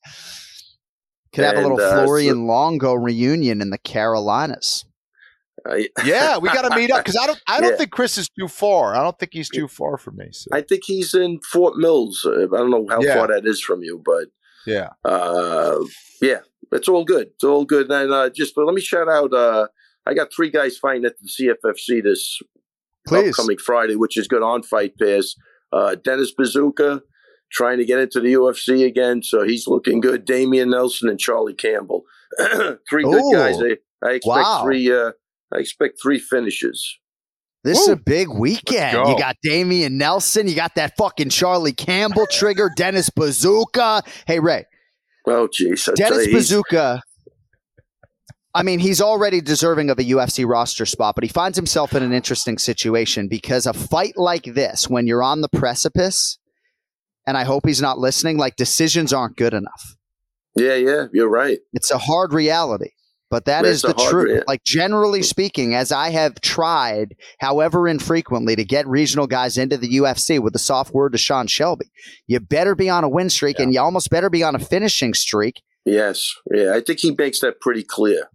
Could 1.36 1.44
have 1.44 1.56
a 1.56 1.60
little 1.68 1.80
uh, 1.80 2.02
Florian 2.04 2.46
Longo 2.46 2.94
reunion 2.94 3.62
in 3.62 3.70
the 3.70 3.78
Carolinas. 3.78 4.84
I, 5.66 5.88
Yeah, 6.04 6.38
we 6.38 6.48
got 6.48 6.68
to 6.68 6.76
meet 6.76 6.90
up 6.90 7.04
because 7.04 7.16
I 7.16 7.26
don't. 7.26 7.40
I 7.46 7.60
don't 7.60 7.70
Yeah. 7.72 7.76
think 7.76 7.90
Chris 7.92 8.18
is 8.18 8.28
too 8.28 8.48
far. 8.48 8.94
I 8.96 9.02
don't 9.02 9.18
think 9.18 9.32
he's 9.32 9.48
too 9.48 9.68
far 9.68 9.98
from 9.98 10.16
me. 10.16 10.28
So. 10.32 10.48
I 10.52 10.60
think 10.62 10.82
he's 10.84 11.14
in 11.14 11.40
Fort 11.40 11.76
Mills. 11.76 12.24
Uh, 12.26 12.44
I 12.44 12.58
don't 12.58 12.70
know 12.70 12.86
how 12.88 13.00
Yeah. 13.02 13.14
far 13.14 13.28
that 13.28 13.46
is 13.46 13.60
from 13.60 13.82
you, 13.82 14.00
but 14.04 14.26
yeah. 14.66 14.90
uh, 15.04 15.78
yeah, 16.20 16.40
it's 16.72 16.88
all 16.88 17.04
good. 17.04 17.28
It's 17.34 17.44
all 17.44 17.64
good. 17.64 17.90
And 17.90 18.12
uh, 18.12 18.30
just 18.30 18.56
let 18.56 18.74
me 18.74 18.80
shout 18.80 19.08
out. 19.08 19.32
Uh, 19.32 19.68
I 20.06 20.14
got 20.14 20.32
three 20.34 20.50
guys 20.50 20.76
fighting 20.78 21.04
at 21.04 21.14
the 21.20 21.28
CFFC 21.28 22.02
this 22.02 22.40
Please. 23.06 23.30
upcoming 23.30 23.58
Friday, 23.58 23.96
which 23.96 24.16
is 24.16 24.28
good 24.28 24.42
on 24.42 24.62
Fight 24.62 24.92
Pass. 25.00 25.34
Uh, 25.72 25.96
Dennis 25.96 26.32
Buzukja 26.38 27.00
trying 27.56 27.78
to 27.78 27.84
get 27.86 27.98
into 27.98 28.20
the 28.20 28.34
UFC 28.34 28.84
again, 28.86 29.22
so 29.22 29.42
he's 29.44 29.66
looking 29.66 30.00
good. 30.00 30.24
Damian 30.26 30.70
Nelson 30.70 31.08
and 31.08 31.18
Charlie 31.18 31.54
Campbell, 31.54 32.04
three 32.88 33.02
good 33.02 33.32
guys. 33.32 33.56
I, 33.60 33.76
I 34.06 34.10
expect 34.12 34.26
Wow. 34.26 34.62
three. 34.64 34.92
Uh, 34.92 35.12
I 35.54 35.58
expect 35.58 35.98
three 36.02 36.18
finishes. 36.18 36.98
This 37.64 37.80
is 37.80 37.88
a 37.88 37.96
big 37.96 38.28
weekend. 38.28 38.92
go. 38.92 39.08
You 39.10 39.18
got 39.18 39.36
Damian 39.42 39.98
Nelson. 39.98 40.46
You 40.46 40.54
got 40.54 40.76
that 40.76 40.96
fucking 40.96 41.30
Charlie 41.30 41.72
Campbell 41.72 42.26
trigger, 42.30 42.70
Dennis 42.76 43.10
Buzukja. 43.10 44.06
Hey, 44.26 44.38
Ray, 44.38 44.66
Oh, 45.26 45.48
jeez, 45.48 45.92
Dennis 45.96 46.26
you, 46.26 46.32
Bazooka. 46.34 47.02
I 48.54 48.62
mean, 48.62 48.78
he's 48.78 49.00
already 49.00 49.40
deserving 49.40 49.90
of 49.90 49.98
a 49.98 50.02
UFC 50.04 50.48
roster 50.48 50.86
spot, 50.86 51.14
but 51.14 51.24
he 51.24 51.28
finds 51.28 51.56
himself 51.58 51.94
in 51.94 52.02
an 52.02 52.12
interesting 52.12 52.56
situation 52.56 53.28
because 53.28 53.66
a 53.66 53.72
fight 53.74 54.16
like 54.16 54.44
this, 54.44 54.88
when 54.88 55.06
you're 55.06 55.22
on 55.22 55.40
the 55.42 55.48
precipice, 55.48 56.38
and 57.26 57.36
I 57.36 57.44
hope 57.44 57.66
he's 57.66 57.82
not 57.82 57.98
listening, 57.98 58.38
like 58.38 58.56
decisions 58.56 59.12
aren't 59.12 59.36
good 59.36 59.54
enough. 59.54 59.96
Yeah, 60.56 60.74
yeah, 60.74 61.06
you're 61.12 61.28
right. 61.28 61.58
It's 61.72 61.90
a 61.90 61.98
hard 61.98 62.32
reality, 62.32 62.90
but 63.30 63.44
that 63.44 63.64
It's 63.64 63.76
is 63.76 63.82
the 63.82 63.94
truth. 63.94 64.30
rea- 64.30 64.42
like 64.46 64.64
generally 64.64 65.20
mm. 65.20 65.24
speaking, 65.24 65.74
as 65.74 65.92
I 65.92 66.10
have 66.10 66.40
tried, 66.40 67.14
however 67.40 67.86
infrequently, 67.86 68.56
to 68.56 68.64
get 68.64 68.86
regional 68.86 69.26
guys 69.26 69.58
into 69.58 69.76
the 69.76 69.96
UFC 69.96 70.40
with 70.40 70.54
the 70.54 70.58
soft 70.58 70.94
word 70.94 71.12
to 71.12 71.18
Sean 71.18 71.46
Shelby, 71.46 71.90
you 72.26 72.40
better 72.40 72.74
be 72.74 72.88
on 72.88 73.04
a 73.04 73.08
win 73.08 73.28
streak, 73.28 73.58
and 73.58 73.74
you 73.74 73.80
almost 73.80 74.08
better 74.08 74.30
be 74.30 74.42
on 74.42 74.54
a 74.54 74.58
finishing 74.58 75.12
streak. 75.12 75.62
Yes, 75.84 76.34
yeah, 76.52 76.72
I 76.74 76.80
think 76.80 77.00
he 77.00 77.12
makes 77.12 77.40
that 77.40 77.60
pretty 77.60 77.84
clear. 77.84 78.28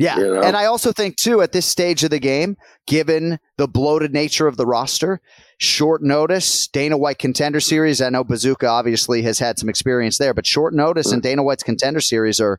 Yeah. 0.00 0.16
You 0.18 0.34
know? 0.34 0.42
And 0.42 0.56
I 0.56 0.64
also 0.64 0.92
think, 0.92 1.16
too, 1.16 1.42
at 1.42 1.52
this 1.52 1.66
stage 1.66 2.02
of 2.04 2.10
the 2.10 2.18
game, 2.18 2.56
given 2.86 3.38
the 3.58 3.68
bloated 3.68 4.14
nature 4.14 4.46
of 4.46 4.56
the 4.56 4.64
roster, 4.64 5.20
short 5.58 6.02
notice, 6.02 6.66
Dana 6.68 6.96
White 6.96 7.18
contender 7.18 7.60
series. 7.60 8.00
I 8.00 8.08
know 8.08 8.24
Buzukja 8.24 8.66
obviously 8.68 9.20
has 9.22 9.38
had 9.38 9.58
some 9.58 9.68
experience 9.68 10.16
there, 10.16 10.32
but 10.32 10.46
short 10.46 10.72
notice 10.72 11.12
and 11.12 11.22
Dana 11.22 11.42
White's 11.42 11.62
contender 11.62 12.00
series 12.00 12.40
are 12.40 12.58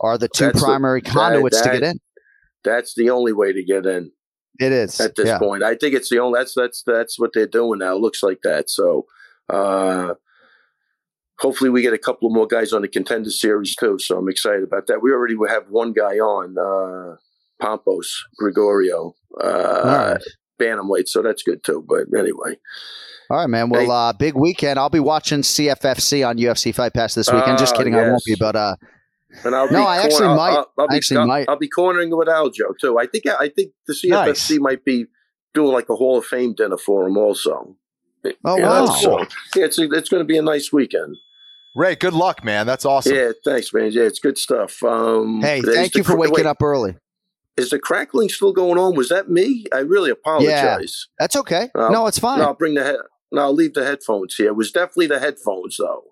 are 0.00 0.18
the 0.18 0.26
two 0.28 0.46
That's 0.46 0.60
the- 0.60 0.66
primary 0.66 1.00
that- 1.02 1.10
conduits 1.10 1.60
to 1.60 1.70
get 1.70 1.82
in. 1.84 2.00
That's 2.64 2.94
the 2.94 3.10
only 3.10 3.32
way 3.32 3.52
to 3.52 3.62
get 3.62 3.86
in. 3.86 4.10
It 4.60 4.72
is. 4.72 5.00
at 5.00 5.14
this 5.14 5.26
yeah. 5.26 5.38
point. 5.38 5.62
I 5.62 5.76
think 5.76 5.94
it's 5.94 6.10
the 6.10 6.18
only 6.18 6.40
that's 6.40 6.54
that's 6.54 6.82
that's 6.84 7.18
what 7.18 7.30
they're 7.32 7.46
doing 7.46 7.78
now. 7.78 7.94
It 7.94 8.00
looks 8.00 8.22
like 8.24 8.40
that. 8.42 8.68
So 8.68 9.06
uh 9.48 10.14
hopefully 11.38 11.70
we 11.70 11.82
get 11.82 11.92
a 11.92 11.98
couple 11.98 12.28
of 12.28 12.34
more 12.34 12.46
guys 12.46 12.72
on 12.72 12.82
the 12.82 12.88
contender 12.88 13.30
series 13.30 13.74
too. 13.76 13.98
So 13.98 14.18
I'm 14.18 14.28
excited 14.28 14.62
about 14.62 14.86
that. 14.88 15.02
We 15.02 15.10
already 15.12 15.36
have 15.48 15.64
one 15.68 15.92
guy 15.92 16.18
on, 16.18 16.56
uh 16.58 17.16
Pompos 17.62 18.06
Gregorio, 18.38 19.14
uh 19.42 19.82
right. 19.84 20.22
bantamweight, 20.60 21.08
so 21.08 21.22
that's 21.22 21.42
good 21.42 21.62
too. 21.64 21.84
But 21.88 22.06
anyway. 22.18 22.58
All 23.30 23.38
right, 23.38 23.46
man. 23.48 23.70
Well, 23.70 23.82
Hey. 23.82 23.88
uh, 23.90 24.12
big 24.12 24.34
weekend. 24.34 24.78
I'll 24.78 24.90
be 24.90 25.00
watching 25.00 25.40
CFFC 25.40 26.26
on 26.26 26.36
UFC 26.36 26.74
Fight 26.74 26.92
Pass 26.92 27.14
this 27.14 27.32
weekend. 27.32 27.56
Just 27.56 27.74
Ah, 27.74 27.78
kidding, 27.78 27.94
I 27.94 28.02
won't 28.10 28.22
be. 28.26 28.34
But 28.38 28.56
uh, 28.56 28.76
And 29.44 29.54
I'll 29.54 29.70
No, 29.70 29.84
I 29.84 29.98
actually 30.02 30.26
might. 30.28 30.50
I'll, 30.50 30.70
I'll 30.78 30.88
be, 30.88 30.96
actually 30.96 31.18
I'll, 31.18 31.26
might. 31.26 31.48
I'll 31.48 31.56
be 31.58 31.68
cornering 31.68 32.14
with 32.14 32.28
Aljo 32.28 32.76
too. 32.78 32.98
I 32.98 33.06
think 33.06 33.24
I 33.26 33.48
think 33.48 33.72
the 33.86 33.94
CFFC 33.94 34.58
might 34.58 34.84
be 34.84 35.06
doing 35.54 35.72
like 35.72 35.88
a 35.88 35.94
Hall 35.94 36.18
of 36.18 36.26
Fame 36.26 36.52
dinner 36.54 36.76
for 36.76 37.06
him 37.06 37.16
also. 37.16 37.76
Oh, 38.44 38.56
You 38.56 38.62
wow. 38.62 38.84
know, 38.86 38.94
so, 38.94 39.18
yeah, 39.56 39.64
it's 39.64 39.78
it's 39.78 40.08
going 40.08 40.20
to 40.20 40.24
be 40.24 40.36
a 40.36 40.42
nice 40.42 40.72
weekend. 40.72 41.16
Ray, 41.74 41.94
good 41.94 42.12
luck, 42.12 42.44
man. 42.44 42.66
That's 42.66 42.84
awesome. 42.84 43.14
Yeah, 43.14 43.32
thanks, 43.44 43.72
man. 43.72 43.90
Yeah, 43.92 44.02
it's 44.02 44.18
good 44.18 44.36
stuff. 44.36 44.82
Um, 44.82 45.40
hey, 45.40 45.60
is 45.60 45.74
thank 45.74 45.92
the 45.92 45.98
you 46.00 46.04
for 46.04 46.16
waking 46.16 46.34
wait, 46.34 46.46
up 46.46 46.62
early. 46.62 46.96
Is 47.56 47.70
the 47.70 47.78
crackling 47.78 48.28
still 48.28 48.52
going 48.52 48.78
on? 48.78 48.94
Was 48.94 49.08
that 49.08 49.30
me? 49.30 49.64
I 49.74 49.78
really 49.78 50.10
apologize. 50.10 51.06
That's 51.18 51.36
okay. 51.36 51.70
Uh, 51.74 51.88
no, 51.88 52.06
it's 52.06 52.18
fine. 52.18 52.38
No, 52.38 52.46
I'll 52.46 52.54
bring 52.54 52.74
the 52.74 52.84
head. 52.84 52.96
No, 53.30 53.42
I'll 53.42 53.54
leave 53.54 53.74
the 53.74 53.84
headphones 53.84 54.34
here. 54.34 54.48
It 54.48 54.56
was 54.56 54.70
definitely 54.70 55.06
the 55.06 55.18
headphones, 55.18 55.76
though. 55.78 56.11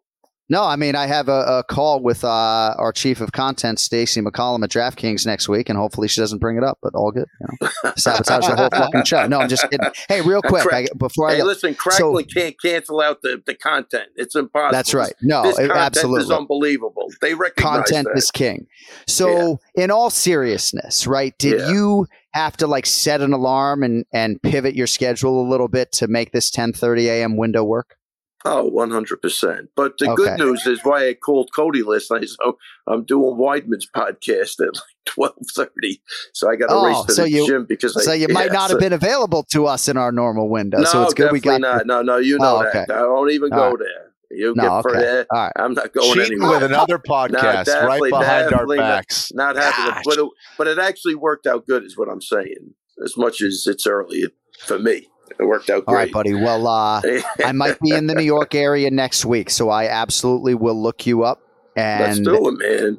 No, 0.50 0.64
I 0.64 0.74
mean 0.74 0.96
I 0.96 1.06
have 1.06 1.28
a, 1.28 1.58
a 1.58 1.64
call 1.64 2.02
with 2.02 2.24
uh, 2.24 2.74
our 2.76 2.92
chief 2.92 3.20
of 3.20 3.30
content, 3.30 3.78
Stacy 3.78 4.20
McCollum 4.20 4.64
at 4.64 4.70
DraftKings 4.70 5.24
next 5.24 5.48
week, 5.48 5.68
and 5.68 5.78
hopefully 5.78 6.08
she 6.08 6.20
doesn't 6.20 6.40
bring 6.40 6.56
it 6.56 6.64
up. 6.64 6.78
But 6.82 6.94
all 6.94 7.12
good. 7.12 7.26
You 7.40 7.68
know, 7.84 7.92
sabotage 7.96 8.46
the 8.48 8.56
whole 8.56 8.68
fucking 8.70 9.04
show. 9.04 9.26
No, 9.28 9.38
I'm 9.38 9.48
just 9.48 9.62
kidding. 9.70 9.88
Hey, 10.08 10.20
real 10.22 10.42
quick, 10.42 10.66
I, 10.72 10.88
before 10.98 11.28
I 11.28 11.34
hey, 11.34 11.38
go- 11.38 11.46
listen, 11.46 11.74
crackling 11.74 12.26
can't 12.26 12.60
cancel 12.60 13.00
out 13.00 13.22
the, 13.22 13.40
the 13.46 13.54
content. 13.54 14.08
It's 14.16 14.34
impossible. 14.34 14.72
That's 14.72 14.92
right. 14.92 15.14
No, 15.22 15.44
this 15.44 15.58
it- 15.58 15.70
absolutely. 15.70 16.22
is 16.24 16.30
unbelievable. 16.32 17.06
They 17.20 17.34
recognize 17.34 17.84
content 17.88 18.08
that. 18.12 18.18
is 18.18 18.30
king. 18.32 18.66
So, 19.06 19.60
in 19.76 19.92
all 19.92 20.10
seriousness, 20.10 21.06
right? 21.06 21.32
Did 21.38 21.60
Yeah. 21.60 21.70
you 21.70 22.06
have 22.32 22.56
to 22.56 22.66
like 22.66 22.86
set 22.86 23.20
an 23.20 23.32
alarm 23.32 23.82
and 23.84 24.04
and 24.12 24.42
pivot 24.42 24.74
your 24.74 24.86
schedule 24.88 25.40
a 25.40 25.48
little 25.48 25.68
bit 25.68 25.92
to 25.92 26.08
make 26.08 26.32
this 26.32 26.50
10:30 26.50 27.04
a.m. 27.06 27.36
window 27.36 27.62
work? 27.62 27.96
Oh, 28.44 28.70
100%. 28.70 29.68
But 29.76 29.98
the 29.98 30.10
Okay. 30.10 30.14
good 30.16 30.38
news 30.38 30.66
is 30.66 30.80
why 30.82 31.08
I 31.08 31.14
called 31.14 31.50
Cody 31.54 31.82
last 31.82 32.10
night. 32.10 32.26
So 32.28 32.56
I'm 32.86 33.04
doing 33.04 33.36
Weidman's 33.36 33.86
podcast 33.94 34.60
at 34.60 34.74
like 34.74 34.96
1230. 35.14 36.02
So 36.32 36.50
I 36.50 36.56
got 36.56 36.68
to 36.68 36.86
race 36.86 36.96
Oh, 36.98 37.04
to 37.06 37.12
so 37.12 37.22
the 37.24 37.30
you 37.30 37.46
gym 37.46 37.66
because 37.66 37.96
I, 37.96 38.00
so 38.02 38.12
you 38.12 38.28
might 38.28 38.52
not 38.52 38.68
so- 38.70 38.74
have 38.76 38.80
been 38.80 38.92
available 38.94 39.44
to 39.52 39.66
us 39.66 39.88
in 39.88 39.96
our 39.96 40.10
normal 40.12 40.48
window. 40.48 40.78
No, 40.78 40.84
so 40.84 41.02
it's 41.02 41.14
good 41.14 41.32
we 41.32 41.40
got 41.40 41.60
not. 41.60 41.86
No, 41.86 42.00
no, 42.02 42.16
you 42.16 42.38
know 42.38 42.58
Oh, 42.58 42.70
that. 42.72 42.90
I 42.90 42.98
don't 43.00 43.30
even 43.30 43.52
All 43.52 43.58
go 43.58 43.68
right. 43.70 43.78
there. 43.80 44.06
You 44.32 44.54
No, 44.56 44.62
get 44.62 44.82
for 44.82 44.90
okay. 44.92 45.00
there. 45.00 45.26
All 45.32 45.40
right. 45.42 45.52
I'm 45.56 45.74
not 45.74 45.92
going 45.92 46.14
Cheating 46.14 46.38
anywhere. 46.38 46.50
with 46.60 46.62
another 46.62 47.00
No, 47.08 47.12
podcast 47.14 47.82
right 47.82 48.00
behind 48.10 48.44
our 48.44 48.50
definitely 48.50 48.76
not- 48.78 48.82
backs. 49.00 49.32
Not, 49.34 49.56
having 49.56 49.86
Gosh. 49.92 49.98
it, 49.98 50.02
but 50.06 50.18
it, 50.18 50.28
but 50.56 50.66
it 50.68 50.78
actually 50.78 51.16
worked 51.16 51.46
out 51.46 51.66
good, 51.66 51.84
is 51.84 51.98
what 51.98 52.08
I'm 52.08 52.22
saying. 52.22 52.74
As 53.04 53.16
much 53.16 53.42
as 53.42 53.66
it's 53.66 53.86
early 53.86 54.24
for 54.60 54.78
me, 54.78 55.08
it 55.38 55.44
worked 55.44 55.70
out 55.70 55.84
All 55.86 55.94
right, 55.94 56.04
great. 56.04 56.12
buddy. 56.12 56.34
Well, 56.34 56.66
uh, 56.66 57.00
I 57.44 57.52
might 57.52 57.78
be 57.80 57.92
in 57.92 58.06
the 58.06 58.14
New 58.14 58.24
York 58.24 58.54
area 58.54 58.90
next 58.90 59.24
week, 59.24 59.50
so 59.50 59.70
I 59.70 59.86
absolutely 59.88 60.54
will 60.54 60.80
look 60.80 61.06
you 61.06 61.22
up. 61.24 61.40
Let's 61.76 62.16
And 62.16 62.24
do 62.26 62.48
it, 62.48 62.58
man. 62.58 62.98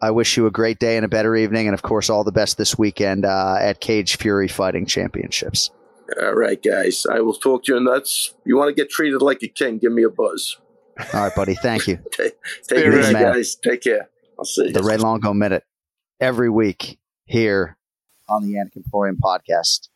I 0.00 0.10
wish 0.10 0.36
you 0.36 0.46
a 0.46 0.50
great 0.50 0.78
day 0.78 0.96
and 0.96 1.04
a 1.04 1.08
better 1.08 1.36
evening, 1.36 1.68
and 1.68 1.74
of 1.74 1.82
course, 1.82 2.10
all 2.10 2.24
the 2.24 2.32
best 2.32 2.58
this 2.58 2.76
weekend 2.76 3.24
uh, 3.24 3.56
at 3.60 3.80
Cage 3.80 4.16
Fury 4.16 4.48
Fighting 4.48 4.84
Championships. 4.84 5.70
All 6.20 6.34
right, 6.34 6.60
guys. 6.62 7.06
I 7.10 7.20
will 7.20 7.34
talk 7.34 7.64
to 7.64 7.74
you 7.74 7.80
nuts. 7.80 8.34
You 8.44 8.56
want 8.56 8.68
to 8.68 8.74
get 8.74 8.90
treated 8.90 9.22
like 9.22 9.42
a 9.42 9.48
king? 9.48 9.78
Give 9.78 9.92
me 9.92 10.02
a 10.02 10.10
buzz. 10.10 10.58
All 11.14 11.20
right, 11.22 11.34
buddy. 11.34 11.54
Thank 11.54 11.86
you. 11.86 11.98
Take, 12.12 12.34
take 12.68 12.84
it 12.84 12.94
easy, 12.94 13.12
guys. 13.12 13.54
Take 13.56 13.82
care. 13.82 14.10
I'll 14.38 14.44
see 14.44 14.66
you. 14.66 14.72
the 14.72 14.82
Ray 14.82 14.96
Longo 14.98 15.32
Minute 15.32 15.64
every 16.20 16.50
week 16.50 16.98
here 17.24 17.78
on 18.28 18.42
the 18.42 18.54
Anik 18.54 18.76
and 18.76 18.84
Florian 18.90 19.16
podcast. 19.22 19.88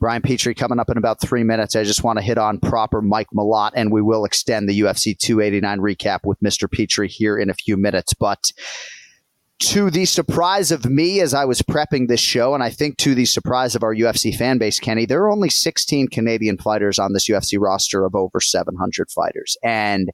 Brian 0.00 0.22
Petrie 0.22 0.54
coming 0.54 0.80
up 0.80 0.88
in 0.88 0.96
about 0.96 1.20
three 1.20 1.44
minutes. 1.44 1.76
I 1.76 1.84
just 1.84 2.02
want 2.02 2.18
to 2.18 2.24
hit 2.24 2.38
on 2.38 2.58
proper 2.58 3.02
Mike 3.02 3.28
Malott, 3.34 3.72
and 3.74 3.92
we 3.92 4.00
will 4.00 4.24
extend 4.24 4.66
the 4.66 4.80
UFC 4.80 5.16
289 5.16 5.78
recap 5.78 6.20
with 6.24 6.40
Mr. 6.40 6.70
Petrie 6.70 7.06
here 7.06 7.38
in 7.38 7.50
a 7.50 7.54
few 7.54 7.76
minutes. 7.76 8.14
But 8.14 8.50
to 9.60 9.90
the 9.90 10.06
surprise 10.06 10.70
of 10.72 10.86
me 10.86 11.20
as 11.20 11.34
I 11.34 11.44
was 11.44 11.60
prepping 11.60 12.08
this 12.08 12.20
show, 12.20 12.54
and 12.54 12.62
I 12.62 12.70
think 12.70 12.96
to 12.98 13.14
the 13.14 13.26
surprise 13.26 13.74
of 13.74 13.82
our 13.82 13.94
UFC 13.94 14.34
fan 14.34 14.56
base, 14.56 14.80
Kenny, 14.80 15.04
there 15.04 15.22
are 15.22 15.30
only 15.30 15.50
16 15.50 16.08
Canadian 16.08 16.56
fighters 16.56 16.98
on 16.98 17.12
this 17.12 17.28
UFC 17.28 17.60
roster 17.60 18.06
of 18.06 18.14
over 18.14 18.40
700 18.40 19.10
fighters. 19.10 19.58
And 19.62 20.08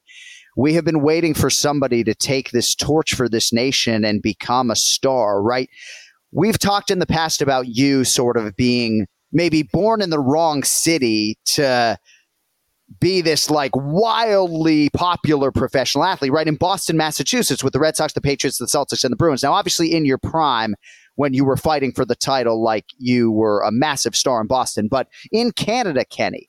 we 0.56 0.74
have 0.74 0.84
been 0.84 1.00
waiting 1.00 1.32
for 1.32 1.48
somebody 1.48 2.02
to 2.02 2.14
take 2.14 2.50
this 2.50 2.74
torch 2.74 3.14
for 3.14 3.28
this 3.28 3.52
nation 3.52 4.04
and 4.04 4.20
become 4.20 4.72
a 4.72 4.76
star, 4.76 5.40
right? 5.40 5.70
We've 6.32 6.58
talked 6.58 6.90
in 6.90 6.98
the 6.98 7.06
past 7.06 7.40
about 7.40 7.68
you 7.68 8.02
sort 8.02 8.36
of 8.36 8.56
being 8.56 9.06
maybe 9.36 9.62
born 9.62 10.00
in 10.00 10.08
the 10.08 10.18
wrong 10.18 10.62
city 10.62 11.38
to 11.44 11.98
be 13.00 13.20
this 13.20 13.50
like 13.50 13.72
wildly 13.74 14.88
popular 14.90 15.52
professional 15.52 16.04
athlete, 16.04 16.32
right? 16.32 16.48
In 16.48 16.56
Boston, 16.56 16.96
Massachusetts, 16.96 17.62
with 17.62 17.74
the 17.74 17.78
Red 17.78 17.96
Sox, 17.96 18.14
the 18.14 18.20
Patriots, 18.22 18.56
the 18.56 18.64
Celtics, 18.64 19.04
and 19.04 19.12
the 19.12 19.16
Bruins. 19.16 19.42
Now, 19.42 19.52
obviously, 19.52 19.92
in 19.92 20.06
your 20.06 20.16
prime, 20.16 20.74
when 21.16 21.34
you 21.34 21.44
were 21.44 21.58
fighting 21.58 21.92
for 21.92 22.06
the 22.06 22.14
title, 22.14 22.62
like 22.62 22.86
you 22.96 23.30
were 23.30 23.60
a 23.60 23.70
massive 23.70 24.16
star 24.16 24.40
in 24.40 24.46
Boston. 24.46 24.88
But 24.88 25.08
in 25.30 25.50
Canada, 25.52 26.06
Kenny, 26.06 26.48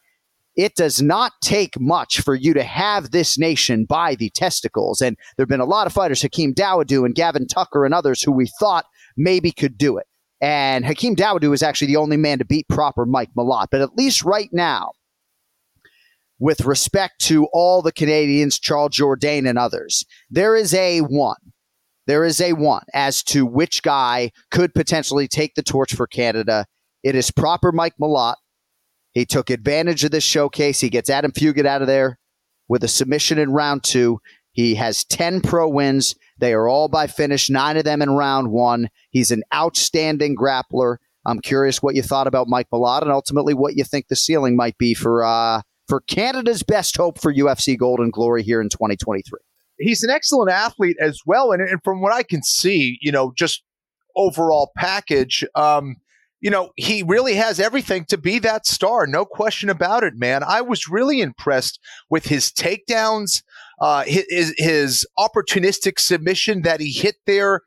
it 0.55 0.75
does 0.75 1.01
not 1.01 1.33
take 1.41 1.79
much 1.79 2.21
for 2.21 2.35
you 2.35 2.53
to 2.53 2.63
have 2.63 3.11
this 3.11 3.38
nation 3.38 3.83
by 3.83 4.15
the 4.15 4.29
testicles. 4.29 5.01
And 5.01 5.17
there 5.35 5.43
have 5.43 5.49
been 5.49 5.59
a 5.59 5.65
lot 5.65 5.88
of 5.88 5.93
fighters, 5.93 6.21
Hakeem 6.21 6.53
Dawodu 6.53 7.05
and 7.05 7.15
Gavin 7.15 7.47
Tucker 7.47 7.83
and 7.83 7.93
others 7.93 8.23
who 8.23 8.31
we 8.31 8.47
thought 8.59 8.85
maybe 9.17 9.51
could 9.51 9.77
do 9.77 9.97
it. 9.97 10.07
And 10.39 10.85
Hakeem 10.85 11.15
Dawodu 11.15 11.53
is 11.53 11.63
actually 11.63 11.88
the 11.88 11.95
only 11.95 12.17
man 12.17 12.38
to 12.39 12.45
beat 12.45 12.67
proper 12.67 13.05
Mike 13.05 13.31
Malott. 13.35 13.67
But 13.71 13.81
at 13.81 13.95
least 13.95 14.23
right 14.23 14.49
now, 14.51 14.91
with 16.39 16.61
respect 16.65 17.19
to 17.21 17.47
all 17.51 17.81
the 17.81 17.91
Canadians, 17.91 18.59
Charles 18.59 18.91
Jourdain 18.91 19.49
and 19.49 19.57
others, 19.57 20.05
there 20.29 20.55
is 20.55 20.73
a 20.73 20.99
one. 20.99 21.38
There 22.05 22.23
is 22.23 22.39
a 22.39 22.53
one 22.53 22.85
as 22.93 23.23
to 23.23 23.45
which 23.45 23.81
guy 23.81 24.31
could 24.51 24.73
potentially 24.73 25.27
take 25.27 25.55
the 25.55 25.63
torch 25.63 25.93
for 25.93 26.07
Canada. 26.07 26.65
It 27.03 27.15
is 27.15 27.31
proper 27.31 27.71
Mike 27.71 27.95
Malott. 27.99 28.35
He 29.13 29.25
took 29.25 29.49
advantage 29.49 30.03
of 30.03 30.11
this 30.11 30.23
showcase. 30.23 30.79
He 30.79 30.89
gets 30.89 31.09
Adam 31.09 31.31
Fugit 31.31 31.65
out 31.65 31.81
of 31.81 31.88
there 31.88 32.19
with 32.67 32.83
a 32.83 32.88
submission 32.88 33.39
in 33.39 33.51
round 33.51 33.83
two. 33.83 34.19
He 34.51 34.75
has 34.75 35.03
10 35.05 35.41
pro 35.41 35.67
wins. 35.67 36.15
They 36.39 36.53
are 36.53 36.67
all 36.67 36.88
by 36.88 37.07
finish, 37.07 37.49
nine 37.49 37.77
of 37.77 37.83
them 37.83 38.01
in 38.01 38.09
round 38.09 38.51
one. 38.51 38.89
He's 39.09 39.31
an 39.31 39.43
outstanding 39.53 40.35
grappler. 40.35 40.97
I'm 41.25 41.39
curious 41.39 41.81
what 41.81 41.95
you 41.95 42.01
thought 42.01 42.27
about 42.27 42.47
Mike 42.47 42.67
Malott 42.71 43.01
and 43.01 43.11
ultimately 43.11 43.53
what 43.53 43.75
you 43.75 43.83
think 43.83 44.07
the 44.07 44.15
ceiling 44.15 44.55
might 44.55 44.77
be 44.77 44.93
for 44.93 45.23
uh, 45.23 45.61
for 45.88 46.01
Canada's 46.01 46.63
best 46.63 46.95
hope 46.97 47.19
for 47.19 47.33
UFC 47.33 47.77
Golden 47.77 48.09
Glory 48.09 48.43
here 48.43 48.61
in 48.61 48.69
2023. 48.69 49.39
He's 49.79 50.03
an 50.03 50.09
excellent 50.09 50.51
athlete 50.51 50.97
as 50.99 51.19
well, 51.25 51.51
and, 51.51 51.61
and 51.61 51.81
from 51.83 52.01
what 52.01 52.13
I 52.13 52.23
can 52.23 52.43
see, 52.43 52.97
you 53.01 53.11
know, 53.11 53.31
just 53.35 53.63
overall 54.15 54.71
package, 54.75 55.43
um, 55.53 55.97
you 56.39 56.49
know, 56.49 56.69
he 56.75 57.03
really 57.03 57.35
has 57.35 57.59
everything 57.59 58.05
to 58.05 58.17
be 58.17 58.39
that 58.39 58.65
star. 58.65 59.07
No 59.07 59.25
question 59.25 59.69
about 59.69 60.03
it, 60.03 60.13
man. 60.15 60.43
I 60.43 60.61
was 60.61 60.88
really 60.88 61.21
impressed 61.21 61.79
with 62.09 62.25
his 62.27 62.51
takedowns, 62.51 63.43
uh, 63.80 64.03
his, 64.05 64.53
his 64.57 65.05
opportunistic 65.17 65.99
submission 65.99 66.61
that 66.63 66.80
he 66.80 66.91
hit 66.91 67.17
there 67.25 67.61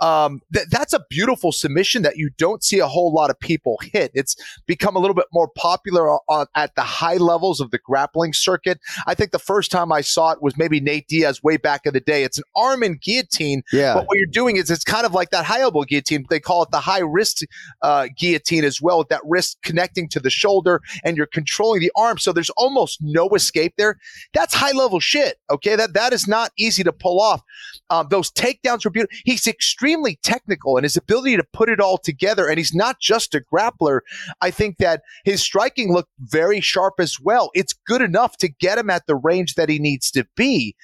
um, 0.00 0.40
th- 0.52 0.66
that's 0.70 0.92
a 0.92 1.04
beautiful 1.08 1.52
submission 1.52 2.02
that 2.02 2.16
you 2.16 2.30
don't 2.36 2.62
see 2.64 2.78
a 2.78 2.86
whole 2.86 3.12
lot 3.12 3.30
of 3.30 3.38
people 3.38 3.78
hit. 3.92 4.10
It's 4.14 4.36
become 4.66 4.96
a 4.96 4.98
little 4.98 5.14
bit 5.14 5.26
more 5.32 5.48
popular 5.56 6.10
on, 6.28 6.46
at 6.54 6.74
the 6.74 6.82
high 6.82 7.16
levels 7.16 7.60
of 7.60 7.70
the 7.70 7.78
grappling 7.78 8.32
circuit. 8.32 8.80
I 9.06 9.14
think 9.14 9.30
the 9.30 9.38
first 9.38 9.70
time 9.70 9.92
I 9.92 10.00
saw 10.00 10.32
it 10.32 10.42
was 10.42 10.56
maybe 10.56 10.80
Nate 10.80 11.06
Diaz 11.06 11.42
way 11.42 11.56
back 11.56 11.86
in 11.86 11.92
the 11.92 12.00
day. 12.00 12.24
It's 12.24 12.38
an 12.38 12.44
arm 12.56 12.82
and 12.82 13.00
guillotine. 13.00 13.62
Yeah. 13.72 13.94
But 13.94 14.06
what 14.06 14.18
you're 14.18 14.26
doing 14.26 14.56
is 14.56 14.70
it's 14.70 14.84
kind 14.84 15.06
of 15.06 15.12
like 15.12 15.30
that 15.30 15.44
high 15.44 15.60
elbow 15.60 15.84
guillotine. 15.84 16.26
They 16.28 16.40
call 16.40 16.64
it 16.64 16.70
the 16.72 16.80
high 16.80 17.00
wrist 17.00 17.46
uh, 17.82 18.08
guillotine 18.18 18.64
as 18.64 18.82
well, 18.82 18.98
with 18.98 19.08
that 19.08 19.22
wrist 19.24 19.58
connecting 19.62 20.08
to 20.08 20.20
the 20.20 20.30
shoulder 20.30 20.80
and 21.04 21.16
you're 21.16 21.26
controlling 21.26 21.80
the 21.80 21.92
arm. 21.96 22.18
So 22.18 22.32
there's 22.32 22.50
almost 22.50 22.98
no 23.00 23.28
escape 23.30 23.74
there. 23.78 23.98
That's 24.32 24.54
high 24.54 24.72
level 24.72 24.98
shit. 24.98 25.38
Okay. 25.50 25.76
That, 25.76 25.94
that 25.94 26.12
is 26.12 26.26
not 26.26 26.50
easy 26.58 26.82
to 26.82 26.92
pull 26.92 27.20
off. 27.20 27.42
Um, 27.90 28.08
those 28.10 28.30
takedowns 28.32 28.84
were 28.84 28.90
beautiful. 28.90 29.16
He's 29.24 29.46
extremely 29.46 29.83
technical 30.22 30.76
and 30.76 30.84
his 30.84 30.96
ability 30.96 31.36
to 31.36 31.44
put 31.52 31.68
it 31.68 31.80
all 31.80 31.98
together. 31.98 32.48
And 32.48 32.58
he's 32.58 32.74
not 32.74 33.00
just 33.00 33.34
a 33.34 33.40
grappler. 33.40 34.00
I 34.40 34.50
think 34.50 34.78
that 34.78 35.02
his 35.24 35.42
striking 35.42 35.92
looked 35.92 36.10
very 36.20 36.60
sharp 36.60 36.94
as 36.98 37.18
well. 37.20 37.50
It's 37.54 37.72
good 37.72 38.02
enough 38.02 38.36
to 38.38 38.48
get 38.48 38.78
him 38.78 38.90
at 38.90 39.06
the 39.06 39.16
range 39.16 39.54
that 39.54 39.68
he 39.68 39.78
needs 39.78 40.10
to 40.12 40.26
be. 40.36 40.74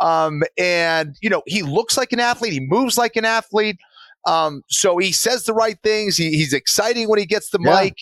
Um, 0.00 0.42
and, 0.56 1.16
you 1.20 1.30
know, 1.30 1.42
he 1.46 1.62
looks 1.62 1.96
like 1.96 2.12
an 2.12 2.20
athlete. 2.20 2.52
He 2.52 2.60
moves 2.60 2.98
like 2.98 3.16
an 3.16 3.24
athlete. 3.24 3.78
Um, 4.26 4.62
so 4.68 4.98
he 4.98 5.12
says 5.12 5.44
the 5.44 5.54
right 5.54 5.78
things. 5.82 6.16
He, 6.16 6.30
he's 6.30 6.52
exciting 6.52 7.08
when 7.08 7.18
he 7.18 7.26
gets 7.26 7.50
the 7.50 7.60
Yeah. 7.62 7.82
mic. 7.82 7.94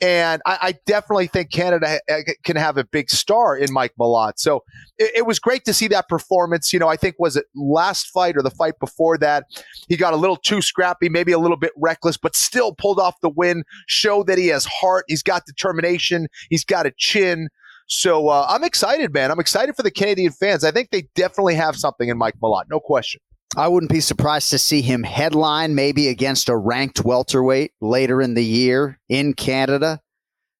And 0.00 0.42
I, 0.46 0.58
I 0.62 0.74
definitely 0.86 1.26
think 1.26 1.50
Canada 1.50 1.98
ha- 2.08 2.22
can 2.44 2.56
have 2.56 2.76
a 2.76 2.84
big 2.84 3.10
star 3.10 3.56
in 3.56 3.72
Mike 3.72 3.92
Malott. 3.98 4.34
So 4.36 4.64
it, 4.98 5.12
it 5.16 5.26
was 5.26 5.38
great 5.38 5.64
to 5.64 5.74
see 5.74 5.88
that 5.88 6.08
performance. 6.08 6.72
You 6.72 6.78
know, 6.78 6.88
I 6.88 6.96
think 6.96 7.16
was 7.18 7.36
it 7.36 7.46
last 7.54 8.08
fight 8.08 8.36
or 8.36 8.42
the 8.42 8.50
fight 8.50 8.78
before 8.80 9.18
that, 9.18 9.44
he 9.88 9.96
got 9.96 10.14
a 10.14 10.16
little 10.16 10.36
too 10.36 10.62
scrappy, 10.62 11.08
maybe 11.08 11.32
a 11.32 11.38
little 11.38 11.56
bit 11.56 11.72
reckless, 11.76 12.16
but 12.16 12.36
still 12.36 12.74
pulled 12.74 12.98
off 12.98 13.20
the 13.20 13.30
win. 13.30 13.64
Showed 13.86 14.26
that 14.26 14.38
he 14.38 14.48
has 14.48 14.64
heart. 14.66 15.04
He's 15.08 15.22
got 15.22 15.46
determination. 15.46 16.28
He's 16.50 16.64
got 16.64 16.86
a 16.86 16.92
chin. 16.96 17.48
So 17.88 18.28
uh, 18.28 18.46
I'm 18.48 18.64
excited, 18.64 19.12
man. 19.12 19.30
I'm 19.30 19.38
excited 19.38 19.76
for 19.76 19.82
the 19.82 19.90
Canadian 19.90 20.32
fans. 20.32 20.64
I 20.64 20.72
think 20.72 20.90
they 20.90 21.08
definitely 21.14 21.54
have 21.54 21.76
something 21.76 22.08
in 22.08 22.18
Mike 22.18 22.34
Malott, 22.42 22.64
no 22.68 22.80
question. 22.80 23.20
I 23.56 23.68
wouldn't 23.68 23.90
be 23.90 24.00
surprised 24.00 24.50
to 24.50 24.58
see 24.58 24.82
him 24.82 25.02
headline 25.02 25.74
maybe 25.74 26.08
against 26.08 26.50
a 26.50 26.56
ranked 26.56 27.04
welterweight 27.06 27.72
later 27.80 28.20
in 28.20 28.34
the 28.34 28.44
year 28.44 28.98
in 29.08 29.32
Canada. 29.32 30.00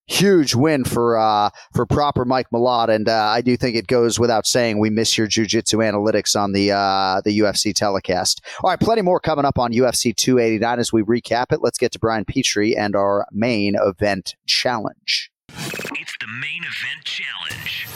Huge 0.07 0.55
win 0.55 0.85
for 0.85 1.19
uh, 1.19 1.51
for 1.75 1.85
proper 1.85 2.25
Mike 2.25 2.47
Malott, 2.55 2.89
and 2.89 3.09
uh, 3.09 3.13
I 3.13 3.43
do 3.43 3.57
think 3.57 3.77
it 3.77 3.89
goes 3.89 4.21
without 4.21 4.47
saying 4.47 4.79
we 4.79 4.89
miss 4.89 5.19
your 5.19 5.27
jujitsu 5.27 5.79
analytics 5.81 6.41
on 6.41 6.53
the 6.53 6.71
uh, 6.71 7.21
the 7.25 7.41
UFC 7.41 7.75
telecast. 7.75 8.41
All 8.63 8.71
right, 8.71 8.79
plenty 8.79 9.03
more 9.03 9.19
coming 9.19 9.45
up 9.45 9.59
on 9.59 9.73
UFC 9.73 10.15
289 10.15 10.79
as 10.79 10.93
we 10.93 11.03
recap 11.03 11.47
it. 11.51 11.59
Let's 11.61 11.77
get 11.77 11.91
to 11.93 11.99
Brian 11.99 12.25
Petrie 12.25 12.77
and 12.77 12.95
our 12.95 13.27
main 13.33 13.75
event 13.75 14.37
challenge. 14.47 15.33
It's 15.49 16.17
the 16.21 16.29
main 16.41 16.63
event 16.63 17.05
challenge. 17.05 17.89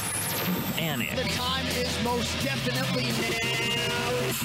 Anik. 0.76 1.14
The 1.14 1.28
time 1.28 1.66
is 1.68 2.04
most 2.04 2.44
definitely 2.44 3.04
now. 3.04 3.49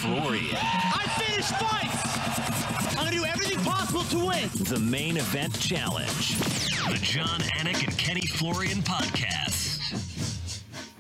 Florian. 0.06 0.56
I 0.56 1.08
finish 1.20 1.46
fights. 1.46 2.98
I'm 2.98 3.06
gonna 3.06 3.12
do 3.12 3.26
everything 3.26 3.60
possible 3.60 4.04
to 4.04 4.26
win. 4.28 4.50
The 4.66 4.80
main 4.80 5.18
event 5.18 5.60
challenge. 5.60 6.38
The 6.38 7.00
Jon 7.02 7.40
Anik 7.58 7.84
and 7.88 7.98
Kenny 7.98 8.26
Florian 8.28 8.80
podcast. 8.84 9.64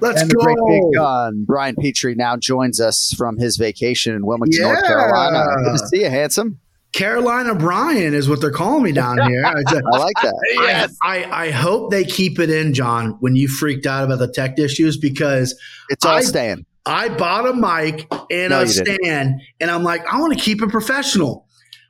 Let's 0.01 0.21
and 0.21 0.29
the 0.29 0.35
go. 0.35 0.43
great 0.43 0.57
big 0.67 0.83
gun, 0.95 1.43
Brian 1.45 1.75
Petrie, 1.75 2.15
now 2.15 2.35
joins 2.35 2.81
us 2.81 3.13
from 3.17 3.37
his 3.37 3.57
vacation 3.57 4.13
in 4.15 4.25
Wilmington, 4.25 4.61
North 4.63 4.83
Carolina. 4.85 5.45
Good 5.63 5.77
to 5.79 5.87
see 5.87 6.01
you, 6.01 6.09
handsome. 6.09 6.59
Carolina 6.91 7.53
Brian 7.55 8.13
is 8.13 8.27
what 8.29 8.39
they're 8.41 8.51
calling 8.51 8.83
me 8.83 8.91
down 8.91 9.17
here. 9.29 9.45
I, 9.45 9.51
I 9.51 9.97
like 9.97 10.15
that. 10.23 10.33
Yes. 10.55 10.95
I, 11.03 11.23
I, 11.23 11.45
I 11.45 11.51
hope 11.51 11.91
they 11.91 12.03
keep 12.05 12.39
it 12.39 12.49
in, 12.49 12.73
John, 12.73 13.11
when 13.19 13.35
you 13.35 13.47
freaked 13.47 13.85
out 13.85 14.05
about 14.05 14.19
the 14.19 14.27
tech 14.29 14.57
issues 14.59 14.97
because 14.97 15.57
It's 15.89 16.05
all 16.05 16.15
I, 16.15 16.21
staying. 16.21 16.65
I 16.85 17.09
bought 17.09 17.47
a 17.47 17.53
mic 17.53 18.07
and 18.31 18.51
No, 18.51 18.61
a 18.61 18.65
you 18.65 18.73
didn't. 18.73 19.03
stand, 19.03 19.41
and 19.59 19.71
I'm 19.71 19.83
like, 19.83 20.05
I 20.11 20.19
want 20.19 20.33
to 20.37 20.39
keep 20.39 20.61
it 20.61 20.69
professional. 20.69 21.45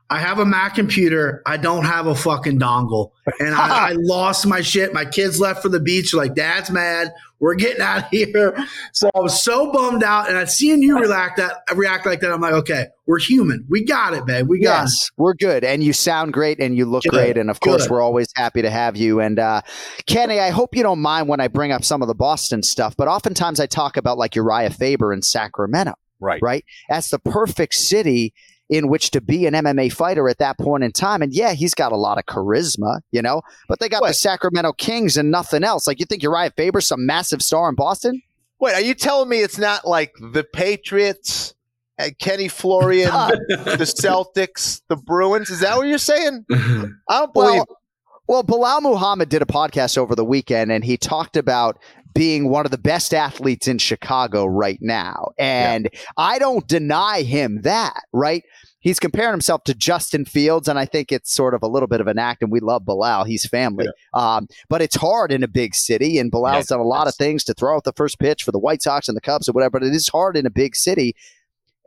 I 0.10 0.20
have 0.20 0.38
a 0.38 0.46
Mac 0.46 0.76
computer. 0.76 1.42
I 1.48 1.58
don't 1.58 1.84
have 1.86 2.06
a 2.06 2.14
fucking 2.14 2.60
dongle. 2.60 3.10
And 3.40 3.56
I, 3.56 3.90
I 3.90 3.92
lost 3.98 4.46
my 4.46 4.62
shit. 4.62 4.94
My 4.94 5.04
kids 5.04 5.40
left 5.40 5.64
for 5.64 5.70
the 5.70 5.80
beach. 5.80 6.14
Like, 6.14 6.36
Dad's 6.36 6.70
mad. 6.70 7.12
We're 7.40 7.56
getting 7.56 7.82
out 7.82 8.04
of 8.06 8.06
here. 8.12 8.56
So 8.94 9.10
I 9.16 9.20
was 9.20 9.42
so 9.42 9.72
bummed 9.72 10.04
out. 10.04 10.30
And 10.30 10.38
I 10.38 10.46
seeing 10.46 10.82
you 10.82 11.00
react 11.00 11.38
that 11.38 11.64
react 11.76 12.06
like 12.06 12.22
that. 12.22 12.32
I'm 12.32 12.42
like, 12.42 12.54
okay, 12.54 12.88
we're 13.06 13.20
human. 13.20 13.66
We 13.70 13.84
got 13.84 14.14
it, 14.14 14.26
babe. 14.26 14.48
We 14.48 14.60
got 14.60 14.80
it. 14.80 14.84
Yes, 14.84 15.12
we're 15.18 15.34
good. 15.34 15.64
And 15.64 15.84
you 15.84 15.94
sound 15.94 16.34
great 16.34 16.60
and 16.60 16.76
you 16.78 16.86
look 16.86 17.04
Good, 17.04 17.12
great. 17.12 17.38
And 17.38 17.50
of 17.50 17.60
course, 17.60 17.84
good. 17.84 17.92
we're 17.92 18.02
always 18.02 18.28
happy 18.36 18.62
to 18.62 18.70
have 18.70 18.96
you. 18.98 19.20
And 19.20 19.38
uh, 19.40 19.62
Kenny, 20.08 20.40
I 20.40 20.50
hope 20.50 20.76
you 20.76 20.84
don't 20.84 21.02
mind 21.02 21.28
when 21.28 21.40
I 21.40 21.48
bring 21.48 21.72
up 21.72 21.84
some 21.84 22.02
of 22.02 22.08
the 22.08 22.16
Boston 22.16 22.64
stuff, 22.64 22.96
but 22.98 23.08
oftentimes 23.08 23.60
I 23.60 23.66
talk 23.66 23.98
about 23.98 24.18
like 24.18 24.36
Uriah 24.36 24.70
Faber 24.70 25.14
in 25.14 25.22
Sacramento, 25.22 25.94
Right. 26.20 26.42
right? 26.42 26.66
That's 26.90 27.10
the 27.10 27.20
perfect 27.20 27.74
city 27.74 28.34
in 28.70 28.88
which 28.88 29.12
to 29.12 29.22
be 29.22 29.46
an 29.46 29.54
MMA 29.54 29.94
fighter 29.94 30.28
at 30.28 30.40
that 30.40 30.58
point 30.58 30.84
in 30.84 30.92
time. 30.92 31.22
And 31.22 31.34
yeah, 31.34 31.54
he's 31.54 31.74
got 31.74 31.92
a 31.92 31.98
lot 31.98 32.18
of 32.18 32.26
charisma, 32.26 33.02
you 33.12 33.22
know, 33.22 33.42
but 33.68 33.80
they 33.80 33.90
got 33.90 34.04
the 34.04 34.14
Sacramento 34.14 34.74
Kings 34.74 35.18
and 35.18 35.30
nothing 35.30 35.64
else. 35.64 35.88
Like 35.88 36.00
you 36.00 36.06
think 36.06 36.24
Uriah 36.24 36.52
Faber's 36.56 36.88
some 36.88 37.06
massive 37.06 37.42
star 37.42 37.70
in 37.70 37.76
Boston? 37.76 38.22
Wait, 38.60 38.74
are 38.74 38.82
you 38.82 38.94
telling 38.94 39.30
me 39.30 39.42
it's 39.42 39.58
not 39.58 39.86
like 39.86 40.14
the 40.32 40.44
Patriots, 40.44 41.54
and 41.98 42.18
Kenny 42.20 42.48
Florian, 42.48 43.10
the 43.50 43.86
Celtics, 43.86 44.82
the 44.88 44.96
Bruins? 44.96 45.50
Is 45.50 45.62
that 45.62 45.78
what 45.78 45.88
you're 45.88 45.98
saying? 45.98 46.46
I 46.52 47.20
don't 47.20 47.34
believe. 47.34 47.64
Well, 47.68 47.80
well, 48.28 48.44
Belal 48.44 48.82
Muhammad 48.82 49.30
did 49.30 49.42
a 49.42 49.46
podcast 49.46 49.98
over 49.98 50.16
the 50.16 50.26
weekend 50.26 50.72
and 50.72 50.84
he 50.84 50.98
talked 50.98 51.38
about 51.38 51.78
being 52.16 52.50
one 52.50 52.66
of 52.66 52.72
the 52.72 52.78
best 52.78 53.14
athletes 53.14 53.68
in 53.68 53.78
Chicago 53.78 54.46
right 54.46 54.80
now. 54.82 55.34
And 55.38 55.90
I 56.18 56.40
don't 56.40 56.68
deny 56.68 57.22
him 57.22 57.62
that, 57.62 58.04
right? 58.12 58.44
he's 58.86 59.00
comparing 59.00 59.32
himself 59.32 59.64
to 59.64 59.74
Justin 59.74 60.26
Fields, 60.26 60.70
and 60.70 60.78
I 60.78 60.86
think 60.86 61.12
it's 61.12 61.34
sort 61.34 61.56
of 61.56 61.64
a 61.64 61.68
little 61.68 61.88
bit 61.88 62.00
of 62.00 62.08
an 62.08 62.20
act. 62.20 62.44
And 62.44 62.52
we 62.52 62.62
love 62.62 62.84
Belal; 62.84 63.26
he's 63.26 63.46
family. 63.46 63.88
Um, 64.14 64.48
but 64.70 64.82
it's 64.82 64.96
hard 64.96 65.34
in 65.34 65.44
a 65.44 65.48
big 65.50 65.76
city, 65.76 66.18
and 66.20 66.32
Belal's 66.32 66.68
done 66.68 66.80
a 66.80 66.84
lot 66.84 67.08
of 67.08 67.16
things 67.16 67.44
to 67.46 67.54
throw 67.54 67.76
out 67.76 67.84
the 67.84 67.94
first 67.94 68.20
pitch 68.20 68.44
for 68.44 68.54
the 68.54 68.60
White 68.60 68.82
Sox 68.82 69.10
and 69.10 69.18
the 69.18 69.22
Cubs 69.22 69.50
or 69.50 69.52
whatever. 69.52 69.80
But 69.80 69.84
it 69.84 69.94
is 69.94 70.08
hard 70.08 70.38
in 70.38 70.46
a 70.46 70.52
big 70.52 70.76
city. 70.76 71.16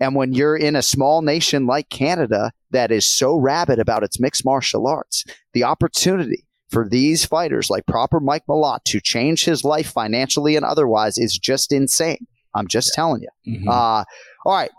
And 0.01 0.15
when 0.15 0.33
you're 0.33 0.57
in 0.57 0.77
a 0.77 0.83
small 0.83 1.23
nation 1.23 1.67
like 1.67 1.89
Canada 1.89 2.53
that 2.71 2.93
is 2.93 3.05
so 3.05 3.35
rabid 3.37 3.81
about 3.81 4.05
its 4.05 4.21
mixed 4.21 4.45
martial 4.45 4.87
arts, 4.87 5.25
the 5.55 5.65
opportunity 5.65 6.45
for 6.71 6.89
these 6.89 7.25
fighters 7.25 7.71
like 7.71 7.87
proper 7.87 8.21
Mike 8.21 8.45
Malott 8.49 8.81
to 8.87 9.01
change 9.01 9.45
his 9.45 9.65
life 9.65 9.91
financially 9.91 10.55
and 10.57 10.65
otherwise 10.65 11.17
is 11.19 11.37
just 11.39 11.73
insane. 11.73 12.27
I'm 12.55 12.67
just 12.69 12.93
telling 12.95 13.23
you. 13.23 13.29
Mm-hmm. 13.55 13.69
Uh, 13.69 14.05
all 14.45 14.55
right. 14.55 14.71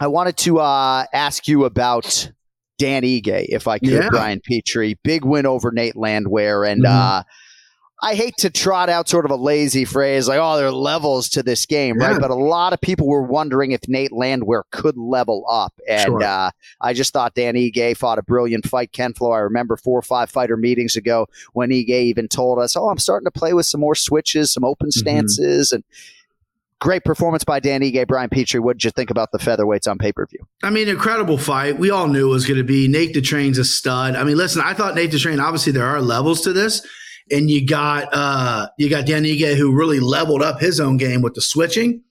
I 0.00 0.08
wanted 0.08 0.36
to 0.38 0.58
uh, 0.60 1.04
ask 1.12 1.48
you 1.48 1.64
about 1.64 2.30
Dan 2.78 3.02
Ige, 3.02 3.46
if 3.48 3.66
I 3.66 3.78
could, 3.78 3.88
Yeah. 3.88 4.08
Brian 4.10 4.40
Petrie. 4.46 4.98
Big 5.02 5.24
win 5.24 5.46
over 5.46 5.72
Nate 5.72 5.96
Landwehr. 5.96 6.64
And 6.70 6.84
Mhm. 6.84 6.88
uh, 6.90 7.22
I 8.02 8.14
hate 8.14 8.36
to 8.38 8.50
trot 8.50 8.90
out 8.90 9.08
sort 9.08 9.24
of 9.24 9.30
a 9.30 9.36
lazy 9.36 9.86
phrase 9.86 10.28
like, 10.28 10.38
oh, 10.40 10.58
there 10.58 10.66
are 10.66 10.70
levels 10.70 11.30
to 11.30 11.42
this 11.42 11.64
game, 11.64 11.96
Yeah. 11.98 12.08
right? 12.12 12.20
But 12.20 12.30
a 12.30 12.34
lot 12.34 12.72
of 12.74 12.80
people 12.82 13.06
were 13.08 13.22
wondering 13.22 13.72
if 13.72 13.80
Nate 13.88 14.12
Landwehr 14.12 14.64
could 14.70 14.98
level 14.98 15.46
up. 15.50 15.72
And 15.88 16.02
Sure. 16.02 16.22
uh, 16.22 16.50
I 16.80 16.92
just 16.92 17.12
thought 17.14 17.34
Dan 17.34 17.54
Ige 17.54 17.96
fought 17.96 18.18
a 18.18 18.22
brilliant 18.22 18.68
fight. 18.68 18.92
Ken 18.92 19.14
Flo, 19.14 19.30
I 19.32 19.38
remember 19.38 19.76
four 19.78 19.98
or 19.98 20.02
five 20.02 20.30
fighter 20.30 20.58
meetings 20.58 20.94
ago 20.94 21.26
when 21.54 21.70
Ige 21.70 21.88
even 21.88 22.28
told 22.28 22.58
us, 22.58 22.76
oh, 22.76 22.88
I'm 22.90 22.98
starting 22.98 23.24
to 23.24 23.30
play 23.30 23.54
with 23.54 23.64
some 23.66 23.80
more 23.80 23.94
switches, 23.94 24.52
some 24.52 24.62
open 24.64 24.88
Mm-hmm. 24.88 24.98
stances. 25.00 25.72
And 25.72 25.82
great 26.82 27.02
performance 27.02 27.44
by 27.44 27.60
Dan 27.60 27.80
Ige. 27.80 28.06
Brian 28.06 28.28
Petrie, 28.28 28.60
what 28.60 28.74
did 28.76 28.84
you 28.84 28.90
think 28.90 29.10
about 29.10 29.32
the 29.32 29.38
featherweights 29.38 29.88
on 29.90 29.96
pay 29.96 30.12
per 30.12 30.26
view? 30.26 30.46
I 30.62 30.68
mean, 30.68 30.88
incredible 30.88 31.38
fight. 31.38 31.78
We 31.78 31.90
all 31.90 32.08
knew 32.08 32.28
it 32.28 32.30
was 32.32 32.44
going 32.46 32.58
to 32.58 32.62
be. 32.64 32.88
Nate 32.88 33.14
the 33.14 33.22
Train's 33.22 33.56
a 33.58 33.64
stud. 33.64 34.16
I 34.16 34.22
mean, 34.24 34.36
listen, 34.36 34.60
I 34.62 34.74
thought 34.74 34.94
Nate 34.94 35.12
the 35.12 35.18
Train. 35.18 35.40
Obviously, 35.40 35.72
there 35.72 35.86
are 35.86 36.02
levels 36.02 36.42
to 36.42 36.52
this, 36.52 36.86
and 37.30 37.50
you 37.50 37.66
got 37.66 38.08
uh 38.12 38.68
you 38.78 38.88
got 38.88 39.06
Dan 39.06 39.24
Ige 39.24 39.56
who 39.56 39.72
really 39.72 40.00
leveled 40.00 40.42
up 40.42 40.60
his 40.60 40.80
own 40.80 40.96
game 40.96 41.22
with 41.22 41.34
the 41.34 41.42
switching. 41.42 42.02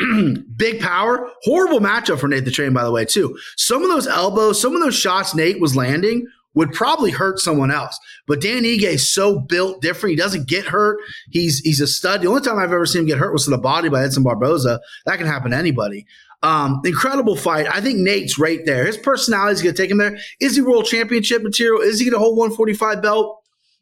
Big 0.56 0.80
power, 0.80 1.30
horrible 1.42 1.80
matchup 1.80 2.18
for 2.18 2.28
Nate 2.28 2.44
the 2.44 2.50
Train, 2.50 2.72
by 2.72 2.84
the 2.84 2.90
way, 2.90 3.04
too. 3.04 3.38
Some 3.56 3.82
of 3.82 3.90
those 3.90 4.06
elbows, 4.06 4.60
some 4.60 4.74
of 4.74 4.82
those 4.82 4.96
shots 4.96 5.34
Nate 5.34 5.60
was 5.60 5.76
landing 5.76 6.26
would 6.54 6.72
probably 6.72 7.10
hurt 7.10 7.38
someone 7.38 7.70
else. 7.70 7.98
But 8.26 8.40
Dan 8.40 8.62
Ige 8.62 8.82
is 8.82 9.08
so 9.08 9.38
built 9.38 9.80
different. 9.80 10.12
He 10.12 10.16
doesn't 10.16 10.48
get 10.48 10.64
hurt. 10.66 10.98
He's 11.30 11.60
he's 11.60 11.80
a 11.80 11.86
stud. 11.86 12.22
The 12.22 12.28
only 12.28 12.40
time 12.40 12.58
I've 12.58 12.72
ever 12.72 12.86
seen 12.86 13.02
him 13.02 13.06
get 13.06 13.18
hurt 13.18 13.32
was 13.32 13.44
to 13.44 13.50
the 13.50 13.58
body 13.58 13.88
by 13.88 14.02
Edson 14.02 14.22
Barboza. 14.22 14.80
That 15.06 15.18
can 15.18 15.26
happen 15.26 15.52
to 15.52 15.56
anybody. 15.56 16.06
Um, 16.42 16.80
incredible 16.84 17.36
fight. 17.36 17.66
I 17.70 17.80
think 17.82 17.98
Nate's 17.98 18.38
right 18.38 18.64
there. 18.64 18.86
His 18.86 18.96
personality 18.96 19.52
is 19.52 19.62
going 19.62 19.74
to 19.74 19.82
take 19.82 19.90
him 19.90 19.98
there. 19.98 20.18
Is 20.40 20.56
he 20.56 20.62
world 20.62 20.86
championship 20.86 21.42
material? 21.42 21.82
Is 21.82 21.98
he 21.98 22.06
going 22.06 22.14
to 22.14 22.18
hold 22.18 22.38
145 22.38 23.02
belt? 23.02 23.39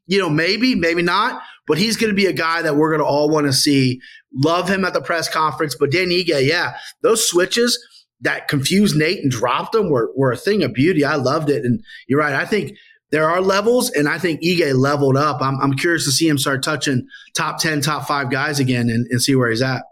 You 0.09 0.18
know, 0.18 0.28
maybe, 0.28 0.74
maybe 0.74 1.02
not. 1.02 1.40
But 1.68 1.78
he's 1.78 1.97
going 1.97 2.10
to 2.10 2.16
be 2.16 2.26
a 2.26 2.32
guy 2.32 2.62
that 2.62 2.76
we're 2.76 2.90
going 2.90 3.01
to 3.01 3.06
all 3.06 3.30
want 3.30 3.47
to 3.47 3.52
see. 3.52 4.01
Love 4.35 4.68
him 4.68 4.85
at 4.85 4.94
the 4.94 5.01
press 5.01 5.28
conference. 5.28 5.76
But 5.78 5.93
Dan 5.93 6.09
Ige, 6.09 6.47
yeah, 6.47 6.76
those 7.02 7.28
switches 7.28 7.78
that 8.22 8.48
confused 8.48 8.97
Nate 8.97 9.22
and 9.22 9.30
dropped 9.30 9.74
him 9.74 9.90
were, 9.90 10.10
were 10.16 10.32
a 10.32 10.36
thing 10.36 10.64
of 10.64 10.72
beauty. 10.72 11.05
I 11.05 11.14
loved 11.14 11.51
it. 11.51 11.64
And 11.64 11.82
you're 12.09 12.18
right. 12.18 12.35
I 12.35 12.44
think 12.44 12.72
there 13.10 13.28
are 13.28 13.40
levels, 13.40 13.90
and 13.90 14.09
I 14.09 14.18
think 14.18 14.43
Ige 14.43 14.74
leveled 14.74 15.16
up. 15.16 15.40
I'm, 15.40 15.60
I'm 15.60 15.74
curious 15.74 16.05
to 16.05 16.10
see 16.10 16.28
him 16.28 16.39
start 16.39 16.62
touching 16.62 17.06
top 17.36 17.59
10, 17.59 17.80
top 17.80 18.06
five 18.06 18.30
guys 18.30 18.59
again 18.59 18.90
and, 18.90 19.06
and 19.10 19.22
see 19.22 19.35
where 19.35 19.51
he's 19.51 19.62
at. 19.62 19.82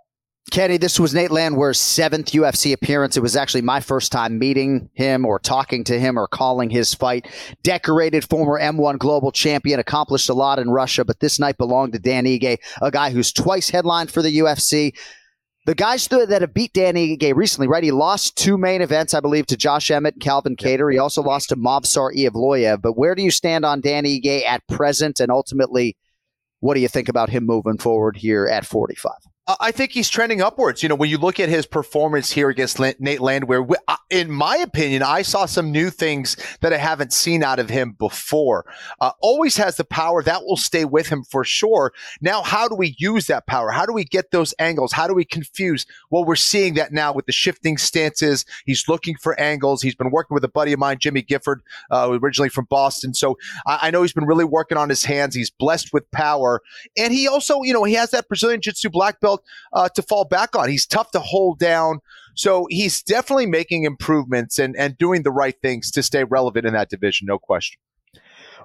Kenny, 0.52 0.76
this 0.76 1.00
was 1.00 1.12
Nate 1.12 1.32
Landwehr's 1.32 1.80
seventh 1.80 2.30
UFC 2.30 2.72
appearance. 2.72 3.16
It 3.16 3.22
was 3.22 3.34
actually 3.34 3.62
my 3.62 3.80
first 3.80 4.12
time 4.12 4.38
meeting 4.38 4.88
him 4.94 5.26
or 5.26 5.40
talking 5.40 5.82
to 5.84 5.98
him 5.98 6.16
or 6.16 6.28
calling 6.28 6.70
his 6.70 6.94
fight. 6.94 7.26
Decorated 7.64 8.28
former 8.28 8.58
M1 8.58 8.98
global 8.98 9.32
champion, 9.32 9.80
accomplished 9.80 10.28
a 10.28 10.34
lot 10.34 10.60
in 10.60 10.70
Russia, 10.70 11.04
but 11.04 11.18
this 11.18 11.40
night 11.40 11.58
belonged 11.58 11.94
to 11.94 11.98
Dan 11.98 12.26
Ige, 12.26 12.58
a 12.80 12.90
guy 12.92 13.10
who's 13.10 13.32
twice 13.32 13.70
headlined 13.70 14.12
for 14.12 14.22
the 14.22 14.38
UFC. 14.38 14.96
The 15.66 15.74
guys 15.74 16.06
that 16.08 16.28
that 16.28 16.42
have 16.42 16.54
beat 16.54 16.72
Dan 16.72 16.94
Ige 16.94 17.34
recently, 17.34 17.66
right? 17.66 17.82
He 17.82 17.90
lost 17.90 18.36
two 18.36 18.56
main 18.56 18.82
events, 18.82 19.14
I 19.14 19.20
believe, 19.20 19.46
to 19.46 19.56
Josh 19.56 19.90
Emmett 19.90 20.14
and 20.14 20.22
Calvin 20.22 20.54
Kattar. 20.54 20.92
He 20.92 20.98
also 20.98 21.22
lost 21.22 21.48
to 21.48 21.56
Movsar 21.56 22.14
Evloev. 22.14 22.80
But 22.80 22.96
where 22.96 23.16
do 23.16 23.22
you 23.22 23.32
stand 23.32 23.64
on 23.64 23.80
Dan 23.80 24.04
Ige 24.04 24.46
at 24.46 24.64
present? 24.68 25.18
And 25.18 25.32
ultimately, 25.32 25.96
what 26.60 26.74
do 26.74 26.80
you 26.80 26.88
think 26.88 27.08
about 27.08 27.30
him 27.30 27.44
moving 27.44 27.78
forward 27.78 28.16
here 28.16 28.46
at 28.46 28.64
45? 28.64 29.12
I 29.48 29.70
think 29.70 29.92
he's 29.92 30.08
trending 30.08 30.42
upwards. 30.42 30.82
You 30.82 30.88
know, 30.88 30.96
when 30.96 31.08
you 31.08 31.18
look 31.18 31.38
at 31.38 31.48
his 31.48 31.66
performance 31.66 32.32
here 32.32 32.48
against 32.48 32.80
Nate 32.80 33.20
Landwehr, 33.20 33.64
in 34.10 34.30
my 34.30 34.56
opinion, 34.56 35.02
I 35.02 35.22
saw 35.22 35.46
some 35.46 35.70
new 35.70 35.90
things 35.90 36.36
that 36.62 36.72
I 36.72 36.78
haven't 36.78 37.12
seen 37.12 37.44
out 37.44 37.58
of 37.58 37.70
him 37.70 37.92
before. 37.92 38.66
Uh, 39.00 39.12
always 39.20 39.56
has 39.56 39.76
the 39.76 39.84
power 39.84 40.22
that 40.22 40.42
will 40.44 40.56
stay 40.56 40.84
with 40.84 41.08
him 41.08 41.22
for 41.22 41.44
sure. 41.44 41.92
Now, 42.20 42.42
how 42.42 42.66
do 42.66 42.74
we 42.74 42.96
use 42.98 43.28
that 43.28 43.46
power? 43.46 43.70
How 43.70 43.86
do 43.86 43.92
we 43.92 44.04
get 44.04 44.32
those 44.32 44.52
angles? 44.58 44.92
How 44.92 45.06
do 45.06 45.14
we 45.14 45.24
confuse? 45.24 45.86
Well, 46.10 46.24
we're 46.24 46.34
seeing 46.36 46.74
that 46.74 46.92
now 46.92 47.12
with 47.12 47.26
the 47.26 47.32
shifting 47.32 47.78
stances. 47.78 48.44
He's 48.64 48.88
looking 48.88 49.16
for 49.16 49.38
angles. 49.38 49.80
He's 49.80 49.94
been 49.94 50.10
working 50.10 50.34
with 50.34 50.44
a 50.44 50.48
buddy 50.48 50.72
of 50.72 50.80
mine, 50.80 50.98
Jimmy 50.98 51.22
Gifford, 51.22 51.62
uh, 51.92 52.08
originally 52.10 52.48
from 52.48 52.64
Boston. 52.64 53.14
So 53.14 53.38
I, 53.64 53.78
I 53.82 53.90
know 53.90 54.02
he's 54.02 54.12
been 54.12 54.26
really 54.26 54.44
working 54.44 54.76
on 54.76 54.88
his 54.88 55.04
hands. 55.04 55.36
He's 55.36 55.50
blessed 55.50 55.92
with 55.92 56.10
power. 56.10 56.62
And 56.96 57.12
he 57.12 57.28
also, 57.28 57.62
you 57.62 57.72
know, 57.72 57.84
he 57.84 57.94
has 57.94 58.10
that 58.10 58.26
Brazilian 58.26 58.60
Jiu 58.60 58.72
Jitsu 58.72 58.90
black 58.90 59.20
belt 59.20 59.35
uh, 59.72 59.88
to 59.90 60.02
fall 60.02 60.24
back 60.24 60.56
on. 60.56 60.68
He's 60.68 60.86
tough 60.86 61.10
to 61.12 61.20
hold 61.20 61.58
down. 61.58 62.00
So 62.34 62.66
he's 62.68 63.02
definitely 63.02 63.46
making 63.46 63.84
improvements 63.84 64.58
and, 64.58 64.76
and 64.76 64.98
doing 64.98 65.22
the 65.22 65.30
right 65.30 65.54
things 65.62 65.90
to 65.92 66.02
stay 66.02 66.24
relevant 66.24 66.66
in 66.66 66.74
that 66.74 66.90
division, 66.90 67.26
no 67.26 67.38
question. 67.38 67.80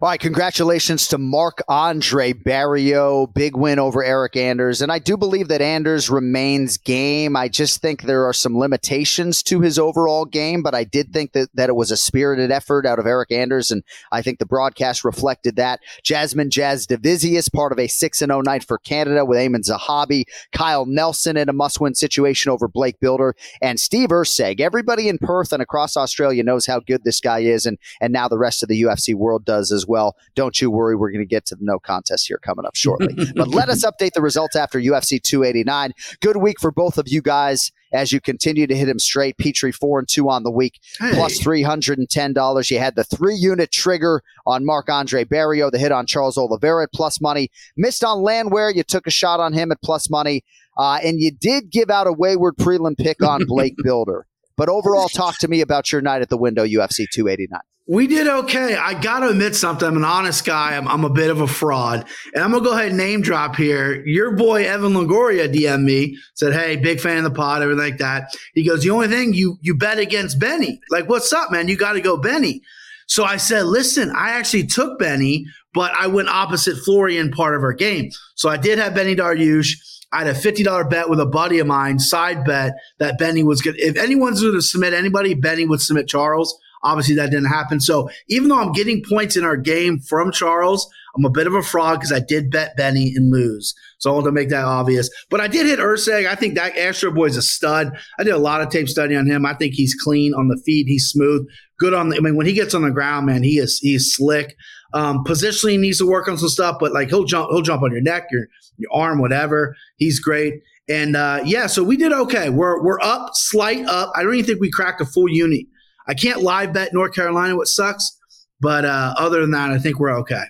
All 0.03 0.09
right, 0.09 0.19
congratulations 0.19 1.09
to 1.09 1.19
Mark 1.19 1.61
Andre 1.67 2.33
Barrio. 2.33 3.27
Big 3.27 3.55
win 3.55 3.77
over 3.77 4.03
Eryk 4.03 4.35
Anders. 4.35 4.81
And 4.81 4.91
I 4.91 4.97
do 4.97 5.15
believe 5.15 5.47
that 5.49 5.61
Anders 5.61 6.09
remains 6.09 6.79
game. 6.79 7.35
I 7.35 7.47
just 7.47 7.83
think 7.83 8.01
there 8.01 8.25
are 8.25 8.33
some 8.33 8.57
limitations 8.57 9.43
to 9.43 9.61
his 9.61 9.77
overall 9.77 10.25
game, 10.25 10.63
but 10.63 10.73
I 10.73 10.85
did 10.85 11.13
think 11.13 11.33
that, 11.33 11.49
that 11.53 11.69
it 11.69 11.75
was 11.75 11.91
a 11.91 11.97
spirited 11.97 12.49
effort 12.49 12.87
out 12.87 12.97
of 12.97 13.05
Eryk 13.05 13.31
Anders. 13.31 13.69
And 13.69 13.83
I 14.11 14.23
think 14.23 14.39
the 14.39 14.45
broadcast 14.47 15.03
reflected 15.03 15.57
that. 15.57 15.81
Jasmine 16.01 16.49
Jasudavicius, 16.49 17.53
part 17.53 17.71
of 17.71 17.77
a 17.77 17.85
6 17.85 18.17
0 18.17 18.41
night 18.41 18.63
for 18.63 18.79
Canada 18.79 19.23
with 19.23 19.37
Aiemann 19.37 19.69
Zahabi. 19.69 20.23
Kyle 20.51 20.87
Nelson 20.87 21.37
in 21.37 21.47
a 21.47 21.53
must 21.53 21.79
win 21.79 21.93
situation 21.93 22.51
over 22.51 22.67
Blake 22.67 22.99
Bilder. 22.99 23.35
And 23.61 23.79
Steve 23.79 24.09
Erceg. 24.09 24.61
Everybody 24.61 25.09
in 25.09 25.19
Perth 25.19 25.53
and 25.53 25.61
across 25.61 25.95
Australia 25.95 26.41
knows 26.41 26.65
how 26.65 26.79
good 26.79 27.03
this 27.03 27.19
guy 27.19 27.41
is. 27.41 27.67
And, 27.67 27.77
and 28.01 28.11
now 28.11 28.27
the 28.27 28.39
rest 28.39 28.63
of 28.63 28.69
the 28.69 28.81
UFC 28.81 29.13
world 29.13 29.45
does 29.45 29.71
as 29.71 29.85
well. 29.85 29.90
Don't 30.35 30.59
you 30.61 30.71
worry. 30.71 30.95
We're 30.95 31.11
going 31.11 31.23
to 31.23 31.29
get 31.29 31.45
to 31.47 31.55
the 31.55 31.63
no 31.63 31.79
contest 31.79 32.27
here 32.27 32.37
coming 32.37 32.65
up 32.65 32.75
shortly. 32.75 33.13
but 33.35 33.47
let 33.47 33.69
us 33.69 33.85
update 33.85 34.13
the 34.13 34.21
results 34.21 34.55
after 34.55 34.79
UFC 34.79 35.21
289. 35.21 35.93
Good 36.19 36.37
week 36.37 36.59
for 36.59 36.71
both 36.71 36.97
of 36.97 37.07
you 37.07 37.21
guys 37.21 37.71
as 37.93 38.11
you 38.11 38.21
continue 38.21 38.67
to 38.67 38.75
hit 38.75 38.87
him 38.87 38.99
straight. 38.99 39.37
Petrie 39.37 39.71
four 39.71 39.99
and 39.99 40.07
two 40.07 40.29
on 40.29 40.43
the 40.43 40.51
week, 40.51 40.79
Hey. 40.99 41.11
plus 41.13 41.37
three 41.39 41.61
hundred 41.61 41.99
and 41.99 42.09
ten 42.09 42.31
dollars. 42.33 42.71
You 42.71 42.79
had 42.79 42.95
the 42.95 43.03
three 43.03 43.35
unit 43.35 43.71
trigger 43.71 44.21
on 44.45 44.65
Marc-André 44.65 45.25
Barriault, 45.25 45.71
the 45.71 45.77
hit 45.77 45.91
on 45.91 46.05
Charles 46.05 46.37
Oliveira 46.37 46.83
at 46.83 46.93
plus 46.93 47.19
money. 47.19 47.49
Missed 47.75 48.03
on 48.03 48.21
Landwehr. 48.21 48.69
You 48.71 48.83
took 48.83 49.07
a 49.07 49.11
shot 49.11 49.39
on 49.41 49.51
him 49.53 49.71
at 49.73 49.81
plus 49.81 50.09
money, 50.09 50.43
uh, 50.77 50.99
and 51.03 51.19
you 51.19 51.31
did 51.31 51.69
give 51.69 51.89
out 51.89 52.07
a 52.07 52.13
wayward 52.13 52.55
prelim 52.55 52.97
pick 52.97 53.21
on 53.21 53.45
Blake 53.47 53.75
Bilder. 53.83 54.25
But 54.61 54.69
overall, 54.69 55.09
talk 55.09 55.39
to 55.39 55.47
me 55.47 55.61
about 55.61 55.91
your 55.91 56.01
night 56.01 56.21
at 56.21 56.29
the 56.29 56.37
window, 56.37 56.63
UFC 56.63 57.09
289. 57.11 57.59
We 57.87 58.05
did 58.05 58.27
okay. 58.27 58.75
I 58.75 58.93
got 58.93 59.21
to 59.21 59.29
admit 59.29 59.55
something. 59.55 59.87
I'm 59.87 59.97
an 59.97 60.05
honest 60.05 60.45
guy. 60.45 60.77
I'm, 60.77 60.87
I'm 60.87 61.03
a 61.03 61.09
bit 61.09 61.31
of 61.31 61.41
a 61.41 61.47
fraud. 61.47 62.05
And 62.35 62.43
I'm 62.43 62.51
going 62.51 62.63
to 62.63 62.69
go 62.69 62.75
ahead 62.75 62.89
and 62.89 62.97
name 62.97 63.23
drop 63.23 63.55
here. 63.55 64.05
Your 64.05 64.35
boy, 64.35 64.65
Evan 64.65 64.93
Longoria, 64.93 65.51
DM'd 65.51 65.83
me, 65.83 66.15
said, 66.35 66.53
Hey, 66.53 66.75
big 66.75 66.99
fan 66.99 67.17
of 67.17 67.23
the 67.23 67.31
pod, 67.31 67.63
everything 67.63 67.83
like 67.83 67.97
that. 67.97 68.35
He 68.53 68.63
goes, 68.63 68.83
The 68.83 68.91
only 68.91 69.07
thing 69.07 69.33
you, 69.33 69.57
you 69.61 69.73
bet 69.73 69.97
against 69.97 70.39
Benny. 70.39 70.79
Like, 70.91 71.09
what's 71.09 71.33
up, 71.33 71.51
man? 71.51 71.67
You 71.67 71.75
got 71.75 71.93
to 71.93 72.01
go 72.01 72.15
Benny. 72.15 72.61
So 73.07 73.23
I 73.23 73.37
said, 73.37 73.65
Listen, 73.65 74.11
I 74.15 74.33
actually 74.33 74.67
took 74.67 74.99
Benny, 74.99 75.47
but 75.73 75.91
I 75.99 76.05
went 76.05 76.29
opposite 76.29 76.77
Florian 76.85 77.31
part 77.31 77.55
of 77.55 77.63
our 77.63 77.73
game. 77.73 78.11
So 78.35 78.47
I 78.47 78.57
did 78.57 78.77
have 78.77 78.93
Benny 78.93 79.15
Dariush. 79.15 79.71
I 80.11 80.25
had 80.25 80.27
a 80.27 80.33
$50 80.33 80.89
bet 80.89 81.09
with 81.09 81.19
a 81.19 81.25
buddy 81.25 81.59
of 81.59 81.67
mine, 81.67 81.99
side 81.99 82.43
bet 82.43 82.73
that 82.99 83.17
Benny 83.17 83.43
was 83.43 83.61
good. 83.61 83.79
If 83.79 83.97
anyone's 83.97 84.41
going 84.41 84.53
to 84.53 84.61
submit 84.61 84.93
anybody, 84.93 85.33
Benny 85.33 85.65
would 85.65 85.81
submit 85.81 86.07
Charles. 86.07 86.57
Obviously, 86.83 87.15
that 87.15 87.29
didn't 87.29 87.45
happen. 87.45 87.79
So 87.79 88.09
even 88.27 88.49
though 88.49 88.59
I'm 88.59 88.71
getting 88.71 89.03
points 89.07 89.37
in 89.37 89.45
our 89.45 89.55
game 89.55 89.99
from 89.99 90.31
Charles, 90.31 90.89
I'm 91.15 91.25
a 91.25 91.29
bit 91.29 91.47
of 91.47 91.53
a 91.53 91.61
fraud 91.61 91.99
because 91.99 92.11
I 92.11 92.19
did 92.19 92.51
bet 92.51 92.75
Benny 92.75 93.13
and 93.15 93.31
lose. 93.31 93.75
So 93.99 94.09
I 94.09 94.13
want 94.13 94.25
to 94.25 94.31
make 94.31 94.49
that 94.49 94.65
obvious. 94.65 95.09
But 95.29 95.41
I 95.41 95.47
did 95.47 95.67
hit 95.67 95.79
Erceg. 95.79 96.27
I 96.27 96.35
think 96.35 96.55
that 96.55 96.77
Astro 96.77 97.11
Boy's 97.11 97.37
a 97.37 97.41
stud. 97.41 97.97
I 98.17 98.23
did 98.23 98.33
a 98.33 98.39
lot 98.39 98.61
of 98.61 98.69
tape 98.69 98.89
study 98.89 99.15
on 99.15 99.27
him. 99.27 99.45
I 99.45 99.53
think 99.53 99.73
he's 99.73 99.93
clean 99.93 100.33
on 100.33 100.47
the 100.47 100.61
feet. 100.65 100.87
He's 100.87 101.07
smooth, 101.07 101.47
good 101.77 101.93
on 101.93 102.09
the. 102.09 102.17
I 102.17 102.19
mean, 102.19 102.35
when 102.35 102.47
he 102.47 102.53
gets 102.53 102.73
on 102.73 102.81
the 102.81 102.91
ground, 102.91 103.27
man, 103.27 103.43
he 103.43 103.59
is 103.59 103.77
he's 103.79 104.13
slick. 104.15 104.55
Um, 104.93 105.23
positionally 105.23 105.79
needs 105.79 105.99
to 105.99 106.05
work 106.05 106.27
on 106.27 106.37
some 106.37 106.49
stuff, 106.49 106.77
but 106.79 106.91
like 106.91 107.09
he'll 107.09 107.23
jump, 107.23 107.49
he'll 107.51 107.61
jump 107.61 107.81
on 107.81 107.91
your 107.91 108.01
neck, 108.01 108.27
your 108.31 108.47
your 108.77 108.91
arm, 108.93 109.19
whatever. 109.19 109.75
He's 109.97 110.19
great. 110.19 110.55
And 110.89 111.15
uh, 111.15 111.41
yeah, 111.45 111.67
so 111.67 111.83
we 111.83 111.95
did 111.95 112.11
okay. 112.11 112.49
We're 112.49 112.83
we're 112.83 112.99
up, 113.01 113.31
slight 113.33 113.85
up. 113.85 114.11
I 114.15 114.23
don't 114.23 114.33
even 114.33 114.45
think 114.45 114.59
we 114.59 114.69
cracked 114.69 114.99
a 115.01 115.05
full 115.05 115.29
unit. 115.29 115.65
I 116.07 116.13
can't 116.13 116.41
live 116.41 116.73
bet 116.73 116.93
North 116.93 117.13
Carolina, 117.13 117.55
what 117.55 117.67
sucks. 117.67 118.17
But 118.59 118.85
uh, 118.85 119.13
other 119.17 119.41
than 119.41 119.51
that, 119.51 119.71
I 119.71 119.79
think 119.79 119.99
we're 119.99 120.15
okay. 120.19 120.43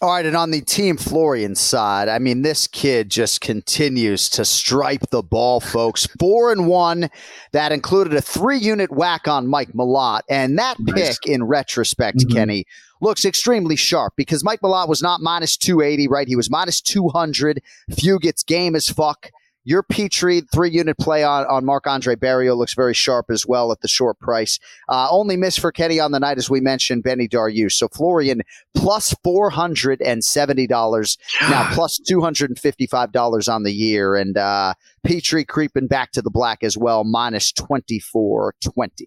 All 0.00 0.10
right, 0.10 0.24
and 0.24 0.36
on 0.36 0.52
the 0.52 0.60
team 0.60 0.96
Florian 0.96 1.56
side, 1.56 2.08
I 2.08 2.20
mean, 2.20 2.42
this 2.42 2.68
kid 2.68 3.10
just 3.10 3.40
continues 3.40 4.28
to 4.30 4.44
stripe 4.44 5.10
the 5.10 5.24
ball, 5.24 5.58
folks. 5.58 6.06
Four 6.20 6.52
and 6.52 6.68
one. 6.68 7.10
That 7.50 7.72
included 7.72 8.14
a 8.14 8.20
three-unit 8.20 8.92
whack 8.92 9.26
on 9.26 9.48
Mike 9.48 9.72
Malott, 9.72 10.20
and 10.30 10.56
that 10.56 10.76
Nice. 10.78 11.18
pick, 11.18 11.26
in 11.32 11.42
retrospect, 11.42 12.18
Mhm. 12.18 12.32
Kenny, 12.32 12.64
looks 13.00 13.24
extremely 13.24 13.74
sharp 13.74 14.12
because 14.16 14.44
Mike 14.44 14.60
Malott 14.60 14.88
was 14.88 15.02
not 15.02 15.20
minus 15.20 15.56
two 15.56 15.80
eighty, 15.80 16.06
right? 16.06 16.28
He 16.28 16.36
was 16.36 16.48
minus 16.48 16.80
two 16.80 17.08
hundred. 17.08 17.60
Fugit's 17.90 18.44
game 18.44 18.76
as 18.76 18.88
fuck. 18.88 19.30
Your 19.68 19.82
Petrie 19.82 20.40
three 20.40 20.70
unit 20.70 20.96
play 20.96 21.22
on, 21.22 21.44
on 21.44 21.66
Marc-André 21.66 22.16
Barriault 22.16 22.56
looks 22.56 22.72
very 22.72 22.94
sharp 22.94 23.26
as 23.28 23.46
well 23.46 23.70
at 23.70 23.82
the 23.82 23.88
short 23.88 24.18
price. 24.18 24.58
Uh, 24.88 25.08
only 25.10 25.36
miss 25.36 25.58
for 25.58 25.70
Kenny 25.70 26.00
on 26.00 26.10
the 26.10 26.18
night, 26.18 26.38
as 26.38 26.48
we 26.48 26.62
mentioned, 26.62 27.02
Benny 27.02 27.28
Dariush. 27.28 27.72
So 27.72 27.86
Florian 27.88 28.40
plus 28.74 29.14
$470, 29.26 31.18
now 31.50 31.74
plus 31.74 32.00
$255 32.10 33.54
on 33.54 33.62
the 33.64 33.72
year. 33.74 34.16
And 34.16 34.38
uh, 34.38 34.72
Petrie 35.04 35.44
creeping 35.44 35.86
back 35.86 36.12
to 36.12 36.22
the 36.22 36.30
black 36.30 36.64
as 36.64 36.78
well, 36.78 37.04
minus 37.04 37.52
2420. 37.52 39.06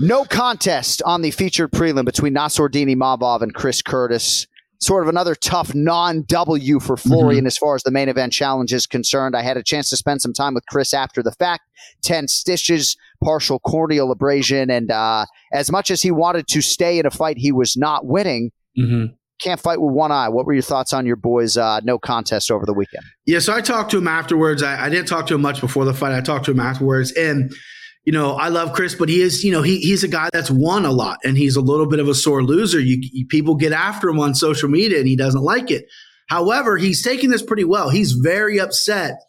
No 0.00 0.26
contest 0.26 1.00
on 1.06 1.22
the 1.22 1.30
featured 1.30 1.72
prelim 1.72 2.04
between 2.04 2.34
Nassourdine 2.34 2.94
Imavov 2.94 3.40
and 3.40 3.54
Chris 3.54 3.80
Curtis. 3.80 4.46
Sort 4.80 5.02
of 5.02 5.08
another 5.08 5.34
tough 5.34 5.74
non 5.74 6.22
W 6.22 6.78
for 6.78 6.96
Florian 6.96 7.46
as 7.46 7.58
far 7.58 7.74
as 7.74 7.82
the 7.82 7.90
main 7.90 8.08
event 8.08 8.32
challenge 8.32 8.72
is 8.72 8.86
concerned. 8.86 9.34
I 9.36 9.42
had 9.42 9.56
a 9.56 9.62
chance 9.62 9.90
to 9.90 9.96
spend 9.96 10.22
some 10.22 10.32
time 10.32 10.54
with 10.54 10.64
Chris 10.66 10.94
after 10.94 11.20
the 11.22 11.32
fact. 11.32 11.62
10 12.04 12.28
stitches, 12.28 12.96
partial 13.22 13.58
corneal 13.58 14.12
abrasion. 14.12 14.70
And 14.70 14.90
uh, 14.92 15.26
as 15.52 15.72
much 15.72 15.90
as 15.90 16.00
he 16.02 16.10
wanted 16.12 16.46
to 16.48 16.60
stay 16.62 16.98
in 17.00 17.06
a 17.06 17.10
fight 17.10 17.38
he 17.38 17.50
was 17.52 17.76
not 17.76 18.06
winning, 18.06 18.50
Mm-hmm. 18.78 19.06
can't 19.40 19.58
fight 19.60 19.80
with 19.80 19.92
one 19.92 20.12
eye. 20.12 20.28
What 20.28 20.46
were 20.46 20.52
your 20.52 20.62
thoughts 20.62 20.92
on 20.92 21.04
your 21.04 21.16
boys' 21.16 21.56
uh, 21.56 21.80
no 21.82 21.98
contest 21.98 22.48
over 22.48 22.64
the 22.64 22.72
weekend? 22.72 23.02
Yeah, 23.26 23.40
so 23.40 23.52
I 23.52 23.60
talked 23.60 23.90
to 23.90 23.98
him 23.98 24.06
afterwards. 24.06 24.62
I, 24.62 24.84
I 24.84 24.88
didn't 24.88 25.08
talk 25.08 25.26
to 25.28 25.34
him 25.34 25.40
much 25.40 25.60
before 25.60 25.84
the 25.84 25.92
fight. 25.94 26.12
I 26.12 26.20
talked 26.20 26.44
to 26.44 26.52
him 26.52 26.60
afterwards, 26.60 27.10
and 27.12 27.52
you 28.08 28.12
know, 28.12 28.36
I 28.36 28.48
love 28.48 28.72
Chris, 28.72 28.94
but 28.94 29.10
he 29.10 29.20
is, 29.20 29.44
you 29.44 29.52
know, 29.52 29.60
he 29.60 29.80
he's 29.80 30.02
a 30.02 30.08
guy 30.08 30.30
that's 30.32 30.50
won 30.50 30.86
a 30.86 30.90
lot, 30.90 31.18
and 31.24 31.36
he's 31.36 31.56
a 31.56 31.60
little 31.60 31.84
bit 31.84 32.00
of 32.00 32.08
a 32.08 32.14
sore 32.14 32.42
loser. 32.42 32.80
You, 32.80 32.96
you 33.02 33.26
people 33.26 33.54
get 33.54 33.70
after 33.70 34.08
him 34.08 34.18
on 34.18 34.34
social 34.34 34.70
media, 34.70 34.96
and 34.96 35.06
he 35.06 35.14
doesn't 35.14 35.42
like 35.42 35.70
it. 35.70 35.84
However, 36.26 36.78
he's 36.78 37.02
taking 37.02 37.28
this 37.28 37.42
pretty 37.42 37.64
well. 37.64 37.90
He's 37.90 38.12
very 38.12 38.58
upset. 38.58 39.20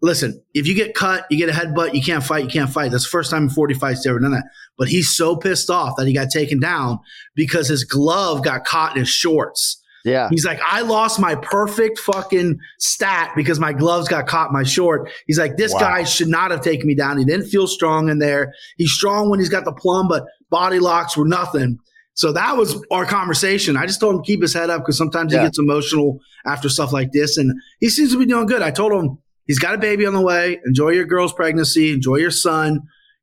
Listen, 0.00 0.42
if 0.54 0.66
you 0.66 0.74
get 0.74 0.94
cut, 0.94 1.26
you 1.28 1.36
get 1.36 1.50
a 1.50 1.52
headbutt, 1.52 1.92
you 1.92 2.02
can't 2.02 2.24
fight, 2.24 2.44
you 2.44 2.48
can't 2.48 2.70
fight. 2.70 2.90
That's 2.90 3.04
the 3.04 3.10
first 3.10 3.30
time 3.30 3.42
in 3.42 3.50
40 3.50 3.74
fights 3.74 3.98
he's 3.98 4.06
ever 4.06 4.18
done 4.18 4.32
that. 4.32 4.46
But 4.78 4.88
he's 4.88 5.14
so 5.14 5.36
pissed 5.36 5.68
off 5.68 5.96
that 5.98 6.06
he 6.06 6.14
got 6.14 6.30
taken 6.30 6.58
down 6.58 7.00
because 7.34 7.68
his 7.68 7.84
glove 7.84 8.42
got 8.42 8.64
caught 8.64 8.92
in 8.92 9.00
his 9.00 9.10
shorts. 9.10 9.78
Yeah. 10.04 10.28
He's 10.30 10.44
like, 10.44 10.60
I 10.66 10.82
lost 10.82 11.20
my 11.20 11.34
perfect 11.36 11.98
fucking 12.00 12.58
stat 12.78 13.32
because 13.36 13.60
my 13.60 13.72
gloves 13.72 14.08
got 14.08 14.26
caught 14.26 14.48
in 14.48 14.52
my 14.52 14.64
short. 14.64 15.10
He's 15.26 15.38
like, 15.38 15.56
this 15.56 15.72
Wow. 15.72 15.80
guy 15.80 16.04
should 16.04 16.28
not 16.28 16.50
have 16.50 16.60
taken 16.60 16.86
me 16.86 16.94
down. 16.94 17.18
He 17.18 17.24
didn't 17.24 17.46
feel 17.46 17.66
strong 17.66 18.08
in 18.08 18.18
there. 18.18 18.52
He's 18.76 18.90
strong 18.92 19.30
when 19.30 19.38
he's 19.38 19.48
got 19.48 19.64
the 19.64 19.72
plum, 19.72 20.08
but 20.08 20.24
body 20.50 20.78
locks 20.80 21.16
were 21.16 21.26
nothing. 21.28 21.78
So 22.14 22.32
that 22.32 22.56
was 22.56 22.84
our 22.90 23.06
conversation. 23.06 23.76
I 23.76 23.86
just 23.86 24.00
told 24.00 24.16
him 24.16 24.22
to 24.22 24.26
keep 24.26 24.42
his 24.42 24.52
head 24.52 24.70
up 24.70 24.82
because 24.82 24.98
sometimes 24.98 25.32
Yeah. 25.32 25.40
he 25.40 25.46
gets 25.46 25.58
emotional 25.58 26.18
after 26.44 26.68
stuff 26.68 26.92
like 26.92 27.12
this. 27.12 27.36
And 27.38 27.52
he 27.80 27.88
seems 27.88 28.12
to 28.12 28.18
be 28.18 28.26
doing 28.26 28.46
good. 28.46 28.60
I 28.60 28.70
told 28.70 28.92
him 28.92 29.18
he's 29.46 29.58
got 29.58 29.74
a 29.74 29.78
baby 29.78 30.04
on 30.04 30.12
the 30.14 30.20
way. 30.20 30.60
Enjoy 30.66 30.90
your 30.90 31.06
girl's 31.06 31.32
pregnancy. 31.32 31.92
Enjoy 31.92 32.16
your 32.16 32.30
son. 32.30 32.80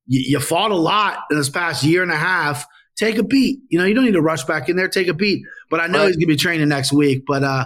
You, 0.07 0.21
you 0.27 0.39
fought 0.39 0.71
a 0.71 0.75
lot 0.75 1.19
in 1.29 1.37
this 1.37 1.49
past 1.49 1.83
year 1.83 2.01
and 2.01 2.11
a 2.11 2.15
half. 2.17 2.65
Take 2.99 3.17
a 3.17 3.23
beat. 3.23 3.59
You 3.69 3.79
know, 3.79 3.85
you 3.85 3.93
don't 3.93 4.03
need 4.03 4.11
to 4.13 4.21
rush 4.21 4.43
back 4.43 4.67
in 4.67 4.75
there. 4.75 4.89
Take 4.89 5.07
a 5.07 5.13
beat. 5.13 5.41
But 5.69 5.79
I 5.79 5.87
know 5.87 5.99
Right. 5.99 6.07
he's 6.07 6.15
going 6.17 6.27
to 6.27 6.27
be 6.27 6.35
training 6.35 6.67
next 6.67 6.91
week. 6.91 7.23
But 7.25 7.43
uh, 7.45 7.65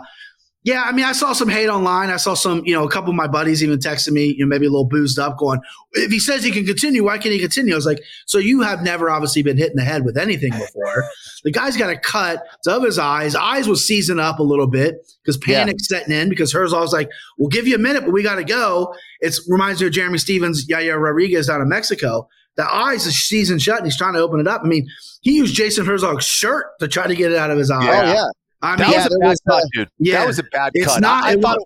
yeah, 0.63 0.83
I 0.85 0.91
mean, 0.93 1.03
I 1.05 1.11
saw 1.11 1.33
some 1.33 1.49
hate 1.49 1.67
online. 1.67 2.09
I 2.11 2.17
saw 2.17 2.35
some, 2.35 2.61
you 2.65 2.73
know, 2.73 2.85
a 2.85 2.89
couple 2.89 3.09
of 3.09 3.15
my 3.15 3.27
buddies 3.27 3.61
even 3.63 3.79
texting 3.79 4.11
me, 4.13 4.27
you 4.37 4.45
know, 4.45 4.47
maybe 4.47 4.65
a 4.67 4.69
little 4.69 4.85
boozed 4.87 5.17
up, 5.19 5.37
going, 5.37 5.59
if 5.93 6.11
he 6.11 6.19
says 6.19 6.43
he 6.43 6.51
can 6.51 6.65
continue, 6.65 7.03
why 7.03 7.17
can't 7.17 7.33
he 7.33 7.39
continue? 7.39 7.73
I 7.73 7.75
was 7.75 7.85
like, 7.85 7.99
so 8.27 8.37
you 8.37 8.61
have 8.61 8.81
never 8.83 9.09
obviously 9.09 9.41
been 9.43 9.57
hit 9.57 9.71
in 9.71 9.75
the 9.75 9.83
head 9.83 10.05
with 10.05 10.17
anything 10.17 10.51
before. 10.51 11.03
the 11.43 11.51
guy's 11.51 11.75
got 11.75 11.89
a 11.89 11.97
cut 11.97 12.43
of 12.65 12.83
his 12.83 12.97
eyes. 12.97 13.35
Eyes 13.35 13.67
was 13.67 13.85
seizing 13.85 14.19
up 14.19 14.39
a 14.39 14.43
little 14.43 14.67
bit 14.67 15.05
because 15.21 15.35
panic's 15.37 15.89
setting 15.89 16.13
in 16.13 16.29
because 16.29 16.53
hers 16.53 16.71
was 16.73 16.93
like, 16.93 17.09
we'll 17.37 17.49
give 17.49 17.67
you 17.67 17.75
a 17.75 17.79
minute, 17.79 18.03
but 18.05 18.11
we 18.11 18.23
got 18.23 18.35
to 18.35 18.45
go. 18.45 18.95
It 19.19 19.35
reminds 19.49 19.81
me 19.81 19.87
of 19.87 19.93
Jeremy 19.93 20.19
Stephens, 20.19 20.65
Yair 20.67 21.01
Rodriguez 21.01 21.49
out 21.49 21.59
of 21.59 21.67
Mexico. 21.67 22.29
The 22.55 22.65
eyes 22.71 23.05
is 23.05 23.17
seasoned 23.17 23.61
shut 23.61 23.77
and 23.77 23.85
he's 23.87 23.97
trying 23.97 24.13
to 24.13 24.19
open 24.19 24.39
it 24.39 24.47
up. 24.47 24.61
I 24.63 24.67
mean, 24.67 24.87
he 25.21 25.37
used 25.37 25.55
Jason 25.55 25.85
Herzog's 25.85 26.25
shirt 26.25 26.67
to 26.79 26.87
try 26.87 27.07
to 27.07 27.15
get 27.15 27.31
it 27.31 27.37
out 27.37 27.49
of 27.51 27.57
his 27.57 27.71
eye. 27.71 27.83
Yeah. 27.83 28.01
Oh, 28.03 28.13
yeah. 28.13 28.25
I 28.61 28.75
That 28.77 28.87
mean, 28.87 28.97
was 28.97 29.05
a 29.05 29.09
bad 29.19 29.27
was, 29.29 29.41
uh, 29.47 29.51
cut, 29.51 29.63
dude. 29.73 29.89
yeah. 29.99 30.19
That 30.19 30.27
was 30.27 30.39
a 30.39 30.43
bad 30.43 30.71
It's 30.75 30.85
cut. 30.87 31.01
not- 31.01 31.23
I, 31.23 31.29
I 31.29 31.33
it 31.33 31.41
thought 31.41 31.57
wa- 31.59 31.65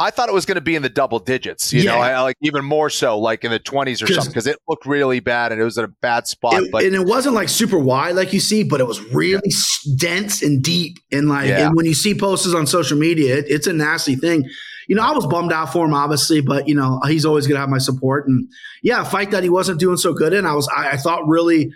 I 0.00 0.10
thought 0.12 0.28
it 0.28 0.32
was 0.32 0.46
going 0.46 0.54
to 0.54 0.60
be 0.60 0.76
in 0.76 0.82
the 0.82 0.88
double 0.88 1.18
digits. 1.18 1.72
You 1.72 1.80
Yeah. 1.82 1.92
know, 1.96 1.98
I, 1.98 2.20
like 2.20 2.36
even 2.40 2.64
more 2.64 2.88
so, 2.88 3.18
like 3.18 3.42
in 3.44 3.50
the 3.50 3.58
twenties 3.58 4.00
or 4.00 4.06
'Cause- 4.06 4.14
something, 4.16 4.30
because 4.30 4.46
it 4.46 4.56
looked 4.68 4.86
really 4.86 5.18
bad 5.18 5.50
and 5.50 5.60
it 5.60 5.64
was 5.64 5.76
in 5.76 5.84
a 5.84 5.88
bad 5.88 6.28
spot. 6.28 6.54
It- 6.62 6.70
but 6.70 6.84
and 6.84 6.94
it 6.94 7.04
wasn't 7.04 7.34
like 7.34 7.48
super 7.48 7.78
wide 7.80 8.14
like 8.14 8.32
you 8.32 8.38
see, 8.38 8.62
but 8.62 8.80
it 8.80 8.86
was 8.86 9.00
really 9.12 9.42
s 9.48 9.80
dense 9.96 10.40
and 10.42 10.62
deep. 10.62 10.98
And 11.10 11.28
like, 11.28 11.48
Yeah. 11.48 11.66
and 11.66 11.76
when 11.76 11.84
you 11.84 11.94
see 11.94 12.14
posters 12.14 12.54
on 12.54 12.66
social 12.68 12.96
media, 12.96 13.38
it, 13.38 13.46
it's 13.48 13.66
a 13.66 13.72
nasty 13.72 14.14
thing. 14.14 14.44
You 14.88 14.96
know, 14.96 15.02
I 15.02 15.12
was 15.12 15.26
bummed 15.26 15.52
out 15.52 15.72
for 15.72 15.84
him, 15.86 15.94
obviously, 15.94 16.40
but 16.40 16.66
you 16.66 16.74
know, 16.74 17.00
he's 17.06 17.24
always 17.24 17.46
gonna 17.46 17.60
have 17.60 17.68
my 17.68 17.78
support. 17.78 18.26
And 18.26 18.50
yeah, 18.82 19.02
a 19.02 19.04
fight 19.04 19.30
that 19.30 19.42
he 19.44 19.48
wasn't 19.50 19.78
doing 19.78 19.98
so 19.98 20.12
good 20.12 20.32
in, 20.32 20.44
I 20.46 20.54
was, 20.54 20.66
I, 20.74 20.90
I 20.92 20.96
thought 20.96 21.28
really, 21.28 21.70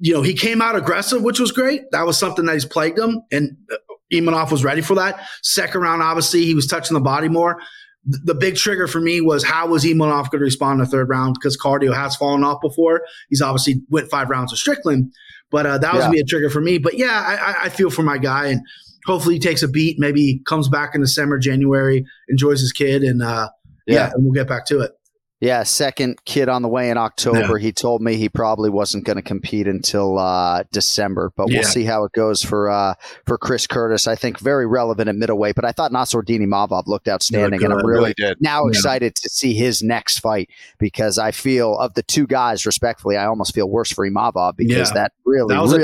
you 0.00 0.12
know, 0.12 0.22
he 0.22 0.34
came 0.34 0.60
out 0.60 0.76
aggressive, 0.76 1.22
which 1.22 1.38
was 1.40 1.52
great. 1.52 1.82
That 1.92 2.04
was 2.04 2.18
something 2.18 2.44
that 2.46 2.52
he's 2.54 2.66
plagued 2.66 2.98
him, 2.98 3.22
and 3.30 3.56
uh, 3.72 3.76
Imavov 4.12 4.50
was 4.50 4.64
ready 4.64 4.82
for 4.82 4.96
that. 4.96 5.20
Second 5.42 5.80
round, 5.80 6.02
obviously, 6.02 6.44
he 6.44 6.54
was 6.54 6.66
touching 6.66 6.94
the 6.94 7.00
body 7.00 7.28
more. 7.28 7.60
The 8.04 8.34
big 8.34 8.56
trigger 8.56 8.88
for 8.88 9.00
me 9.00 9.20
was 9.20 9.44
how 9.44 9.68
was 9.68 9.84
Imavov 9.84 10.28
going 10.30 10.40
to 10.40 10.44
respond 10.44 10.80
in 10.80 10.84
the 10.84 10.90
third 10.90 11.08
round 11.08 11.34
because 11.34 11.56
cardio 11.56 11.94
has 11.94 12.16
fallen 12.16 12.42
off 12.42 12.60
before. 12.60 13.02
He's 13.30 13.40
obviously 13.40 13.76
went 13.90 14.10
five 14.10 14.28
rounds 14.28 14.52
of 14.52 14.58
Strickland, 14.58 15.12
but 15.52 15.64
uh, 15.66 15.78
that 15.78 15.94
was 15.94 16.04
Yeah. 16.06 16.10
be 16.10 16.18
a 16.18 16.24
trigger 16.24 16.50
for 16.50 16.60
me. 16.60 16.78
But 16.78 16.94
yeah, 16.98 17.12
I, 17.24 17.34
I- 17.52 17.64
I 17.66 17.68
feel 17.68 17.90
for 17.90 18.02
my 18.02 18.18
guy, 18.18 18.48
and 18.48 18.60
hopefully 19.06 19.34
he 19.36 19.40
takes 19.40 19.62
a 19.62 19.68
beat, 19.68 19.98
maybe 19.98 20.40
comes 20.46 20.68
back 20.68 20.94
in 20.94 21.00
December, 21.00 21.38
January, 21.38 22.04
enjoys 22.28 22.60
his 22.60 22.72
kid, 22.72 23.02
and 23.02 23.22
uh, 23.22 23.48
yeah. 23.86 23.94
Yeah. 23.94 24.10
and 24.14 24.24
we'll 24.24 24.32
get 24.34 24.48
back 24.48 24.66
to 24.66 24.80
it. 24.80 24.92
Yeah, 25.40 25.64
second 25.64 26.24
kid 26.24 26.48
on 26.48 26.62
the 26.62 26.68
way 26.68 26.88
in 26.88 26.96
October. 26.96 27.58
He 27.58 27.72
told 27.72 28.00
me 28.00 28.14
he 28.14 28.28
probably 28.28 28.70
wasn't 28.70 29.04
going 29.04 29.16
to 29.16 29.22
compete 29.22 29.66
until 29.66 30.16
uh, 30.16 30.62
December, 30.70 31.32
but 31.36 31.50
Yeah. 31.50 31.58
we'll 31.58 31.68
see 31.68 31.82
how 31.82 32.04
it 32.04 32.12
goes 32.12 32.44
for 32.44 32.70
uh, 32.70 32.94
for 33.26 33.38
Chris 33.38 33.66
Curtis. 33.66 34.06
I 34.06 34.14
think 34.14 34.38
very 34.38 34.68
relevant 34.68 35.08
at 35.08 35.16
middleweight, 35.16 35.56
but 35.56 35.64
I 35.64 35.72
thought 35.72 35.90
Nassourdine 35.90 36.46
Imavov 36.46 36.86
looked 36.86 37.08
outstanding, 37.08 37.64
and 37.64 37.72
I'm 37.72 37.84
really 37.84 38.14
really 38.18 38.36
now 38.38 38.62
Yeah. 38.66 38.68
excited 38.68 39.16
to 39.16 39.28
see 39.30 39.52
his 39.52 39.82
next 39.82 40.20
fight 40.20 40.48
because 40.78 41.18
I 41.18 41.32
feel 41.32 41.76
of 41.76 41.94
the 41.94 42.04
two 42.04 42.28
guys, 42.28 42.64
respectfully, 42.64 43.16
I 43.16 43.26
almost 43.26 43.52
feel 43.52 43.68
worse 43.68 43.90
for 43.90 44.08
Imavov 44.08 44.54
because 44.56 44.90
Yeah. 44.90 44.94
that 44.94 45.12
really, 45.26 45.52
That 45.56 45.60
was 45.62 45.72
a- 45.72 45.78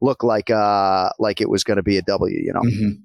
looked 0.00 0.24
like 0.24 0.50
uh 0.50 1.10
like 1.18 1.40
it 1.40 1.48
was 1.48 1.64
going 1.64 1.76
to 1.76 1.82
be 1.82 1.96
a 1.98 2.02
W. 2.02 2.38
You 2.38 2.52
know. 2.52 2.62
Mhm. 2.62 3.02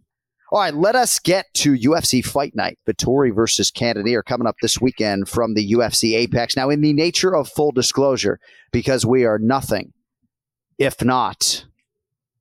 All 0.54 0.60
right, 0.60 0.74
let 0.74 0.98
us 0.98 1.18
get 1.18 1.46
to 1.54 1.74
UFC 1.74 2.22
Fight 2.22 2.54
Night. 2.56 2.78
Vettori 2.86 3.34
versus 3.34 3.72
Cannonier 3.72 4.22
coming 4.22 4.48
up 4.48 4.58
this 4.62 4.82
weekend 4.82 5.30
from 5.30 5.54
the 5.54 5.72
UFC 5.72 6.14
Apex. 6.18 6.58
Now, 6.58 6.70
in 6.70 6.82
the 6.82 6.92
nature 6.92 7.34
of 7.34 7.48
full 7.48 7.72
disclosure, 7.72 8.38
because 8.74 9.06
we 9.06 9.24
are 9.24 9.40
nothing 9.40 9.94
if 10.78 11.04
not 11.06 11.66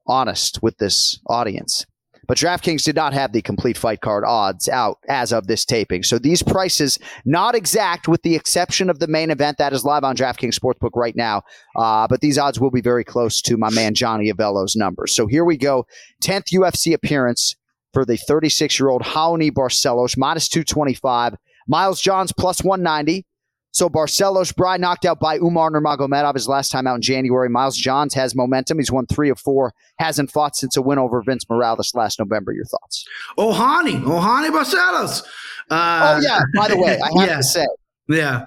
honest 0.07 0.63
with 0.63 0.79
this 0.79 1.21
audience. 1.29 1.87
But 2.31 2.39
DraftKings 2.39 2.85
did 2.85 2.95
not 2.95 3.13
have 3.13 3.33
the 3.33 3.43
complete 3.43 3.77
fight 3.77 4.03
card 4.03 4.23
odds 4.25 4.69
out 4.69 4.99
as 5.09 5.33
of 5.33 5.49
this 5.49 5.65
taping. 5.65 6.05
So 6.05 6.17
these 6.17 6.45
prices, 6.45 6.97
not 7.25 7.57
exact 7.57 8.07
with 8.07 8.23
the 8.23 8.37
exception 8.37 8.89
of 8.89 9.01
the 9.01 9.09
main 9.09 9.33
event 9.33 9.59
that 9.59 9.73
is 9.73 9.85
live 9.85 10.05
on 10.05 10.15
DraftKings 10.15 10.57
Sportsbook 10.57 10.93
right 10.95 11.17
now. 11.17 11.43
Uh, 11.75 12.07
but 12.07 12.21
these 12.21 12.39
odds 12.39 12.61
will 12.61 12.71
be 12.71 12.81
very 12.81 13.03
close 13.03 13.43
to 13.43 13.57
my 13.57 13.69
man 13.71 13.95
Johnny 13.95 14.33
Avello's 14.33 14.77
numbers. 14.77 15.13
So 15.13 15.27
here 15.27 15.45
we 15.45 15.57
go. 15.57 15.89
10th 16.23 16.53
UFC 16.55 16.95
appearance 16.95 17.57
for 17.93 18.05
the 18.05 18.17
36 18.17 18.79
year 18.79 18.91
old 18.91 19.03
Raoni 19.03 19.51
Barcelos, 19.51 20.17
minus 20.17 20.49
225. 20.49 21.35
Miles 21.67 22.01
Johns 22.01 22.31
plus 22.31 22.63
190. 22.63 23.27
So 23.73 23.89
Barcelos, 23.89 24.55
Bry 24.55 24.77
knocked 24.77 25.05
out 25.05 25.21
by 25.21 25.37
Umar 25.37 25.71
Nurmagomedov 25.71 26.35
his 26.35 26.49
last 26.49 26.71
time 26.71 26.87
out 26.87 26.97
in 26.97 27.03
January. 27.03 27.49
Miles 27.49 27.77
Johns 27.77 28.15
has 28.15 28.35
momentum. 28.35 28.79
He's 28.79 28.91
won 28.91 29.07
three 29.07 29.31
of 29.31 29.39
four. 29.39 29.73
Hasn't 29.99 30.31
fought 30.31 30.57
since 30.57 30.77
a 30.77 30.83
win 30.83 30.99
over 30.99 31.23
Vince 31.23 31.49
Morales 31.49 31.93
last 31.95 32.19
November. 32.19 32.53
Your 32.53 32.65
thoughts? 32.65 33.07
Ohani, 33.39 34.03
Ohani 34.03 34.51
Barcelos. 34.51 35.23
Uh, 35.71 36.19
oh 36.19 36.21
yeah. 36.23 36.41
By 36.57 36.69
the 36.69 36.77
way, 36.77 36.99
I 37.01 37.21
have 37.21 37.29
yeah. 37.29 37.37
to 37.37 37.43
say, 37.45 37.67
yeah, 38.09 38.47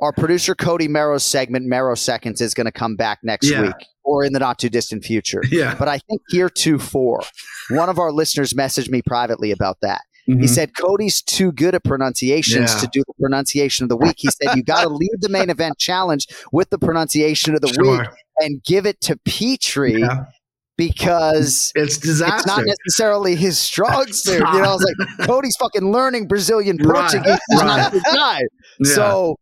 our 0.00 0.12
producer 0.12 0.54
Cody 0.54 0.86
Merrow's 0.86 1.24
segment, 1.24 1.66
Merrow 1.66 1.94
Seconds, 1.96 2.40
is 2.40 2.54
going 2.54 2.66
to 2.66 2.72
come 2.72 2.94
back 2.94 3.18
next 3.24 3.50
Yeah. 3.50 3.62
week 3.62 3.86
or 4.04 4.22
in 4.24 4.32
the 4.32 4.38
not 4.38 4.58
too 4.58 4.68
distant 4.68 5.04
future. 5.04 5.42
Yeah. 5.50 5.74
But 5.76 5.88
I 5.88 5.98
think 5.98 6.20
heretofore, 6.30 7.22
one 7.70 7.88
of 7.88 7.98
our 7.98 8.12
listeners 8.12 8.52
messaged 8.52 8.88
me 8.90 9.02
privately 9.02 9.50
about 9.50 9.78
that. 9.82 10.02
He 10.26 10.32
Mhm. 10.34 10.48
said 10.48 10.74
Cody's 10.76 11.20
too 11.22 11.52
good 11.52 11.74
at 11.74 11.84
pronunciations 11.84 12.72
Yeah. 12.72 12.80
to 12.80 12.86
do 12.92 13.02
the 13.06 13.12
pronunciation 13.20 13.84
of 13.84 13.88
the 13.90 13.96
week. 13.96 14.14
He 14.18 14.28
said 14.28 14.56
you 14.56 14.62
got 14.64 14.82
to 14.82 14.88
leave 14.88 15.20
the 15.20 15.28
main 15.28 15.50
event 15.50 15.78
challenge 15.78 16.26
with 16.52 16.70
the 16.70 16.78
pronunciation 16.78 17.54
of 17.54 17.60
the 17.60 17.68
Sure. 17.68 17.98
week 17.98 18.08
and 18.40 18.62
give 18.64 18.86
it 18.86 19.00
to 19.02 19.16
Petrie 19.26 20.00
Yeah. 20.00 20.24
because 20.78 21.72
It's 21.74 21.98
disaster. 21.98 22.36
it's 22.36 22.46
not 22.46 22.64
necessarily 22.64 23.36
his 23.36 23.58
strong 23.58 24.10
suit. 24.12 24.34
You 24.38 24.40
know, 24.40 24.70
I 24.70 24.74
was 24.74 24.94
like 25.18 25.26
Cody's 25.26 25.56
fucking 25.56 25.92
learning 25.92 26.26
Brazilian 26.26 26.78
Portuguese. 26.78 27.38
Right. 27.60 27.92
his. 27.92 28.40
Yeah. 28.80 28.94
So 28.94 29.36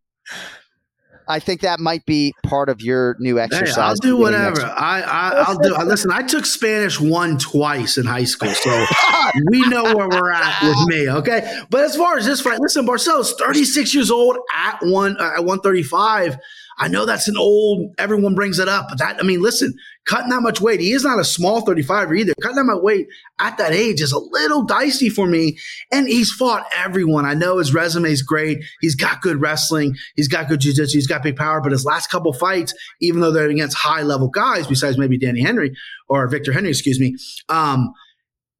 I 1.27 1.39
think 1.39 1.61
that 1.61 1.79
might 1.79 2.05
be 2.05 2.33
part 2.43 2.69
of 2.69 2.81
your 2.81 3.15
new 3.19 3.37
Hey, 3.37 3.43
exercise. 3.43 3.77
I'll 3.77 3.95
do 3.95 4.17
whatever. 4.17 4.61
I, 4.61 5.01
I 5.01 5.29
I'll 5.47 5.57
do. 5.57 5.75
Listen, 5.85 6.11
I 6.11 6.21
took 6.23 6.45
Spanish 6.45 6.99
one 6.99 7.37
twice 7.37 7.97
in 7.97 8.05
high 8.05 8.23
school, 8.23 8.49
so 8.49 8.85
we 9.51 9.61
know 9.67 9.95
where 9.95 10.09
we're 10.09 10.31
at 10.31 10.63
with 10.63 10.87
me. 10.87 11.09
Okay, 11.09 11.61
but 11.69 11.83
as 11.83 11.95
far 11.95 12.17
as 12.17 12.25
this 12.25 12.41
fight, 12.41 12.59
listen, 12.59 12.85
Barcelo's 12.85 13.33
36 13.33 13.93
years 13.93 14.11
old 14.11 14.37
at 14.53 14.79
one 14.81 15.17
uh, 15.19 15.33
at 15.37 15.45
135. 15.45 16.37
I 16.77 16.87
know 16.87 17.05
that's 17.05 17.27
an 17.27 17.37
old. 17.37 17.93
Everyone 17.97 18.35
brings 18.35 18.59
it 18.59 18.67
up, 18.67 18.87
but 18.89 18.97
that 18.99 19.19
I 19.19 19.23
mean, 19.23 19.41
listen, 19.41 19.73
cutting 20.05 20.29
that 20.29 20.41
much 20.41 20.61
weight, 20.61 20.79
he 20.79 20.91
is 20.91 21.03
not 21.03 21.19
a 21.19 21.23
small 21.23 21.61
35 21.61 22.13
either. 22.13 22.33
Cutting 22.41 22.57
that 22.57 22.65
much 22.65 22.81
weight 22.81 23.07
at 23.39 23.57
that 23.57 23.71
age 23.71 24.01
is 24.01 24.11
a 24.11 24.19
little 24.19 24.63
dicey 24.63 25.09
for 25.09 25.27
me. 25.27 25.57
And 25.91 26.07
he's 26.07 26.31
fought 26.31 26.65
everyone. 26.75 27.25
I 27.25 27.33
know 27.33 27.57
his 27.57 27.73
resume 27.73 28.11
is 28.11 28.21
great. 28.21 28.63
He's 28.81 28.95
got 28.95 29.21
good 29.21 29.41
wrestling. 29.41 29.95
He's 30.15 30.27
got 30.27 30.47
good 30.47 30.61
jiu-jitsu. 30.61 30.97
He's 30.97 31.07
got 31.07 31.23
big 31.23 31.35
power. 31.35 31.61
But 31.61 31.71
his 31.71 31.85
last 31.85 32.09
couple 32.09 32.33
fights, 32.33 32.73
even 33.01 33.21
though 33.21 33.31
they're 33.31 33.49
against 33.49 33.77
high 33.77 34.01
level 34.01 34.27
guys, 34.27 34.67
besides 34.67 34.97
maybe 34.97 35.17
Danny 35.17 35.41
Henry 35.41 35.75
or 36.07 36.27
Victor 36.27 36.51
Henry, 36.51 36.69
excuse 36.69 36.99
me, 36.99 37.15
um, 37.49 37.93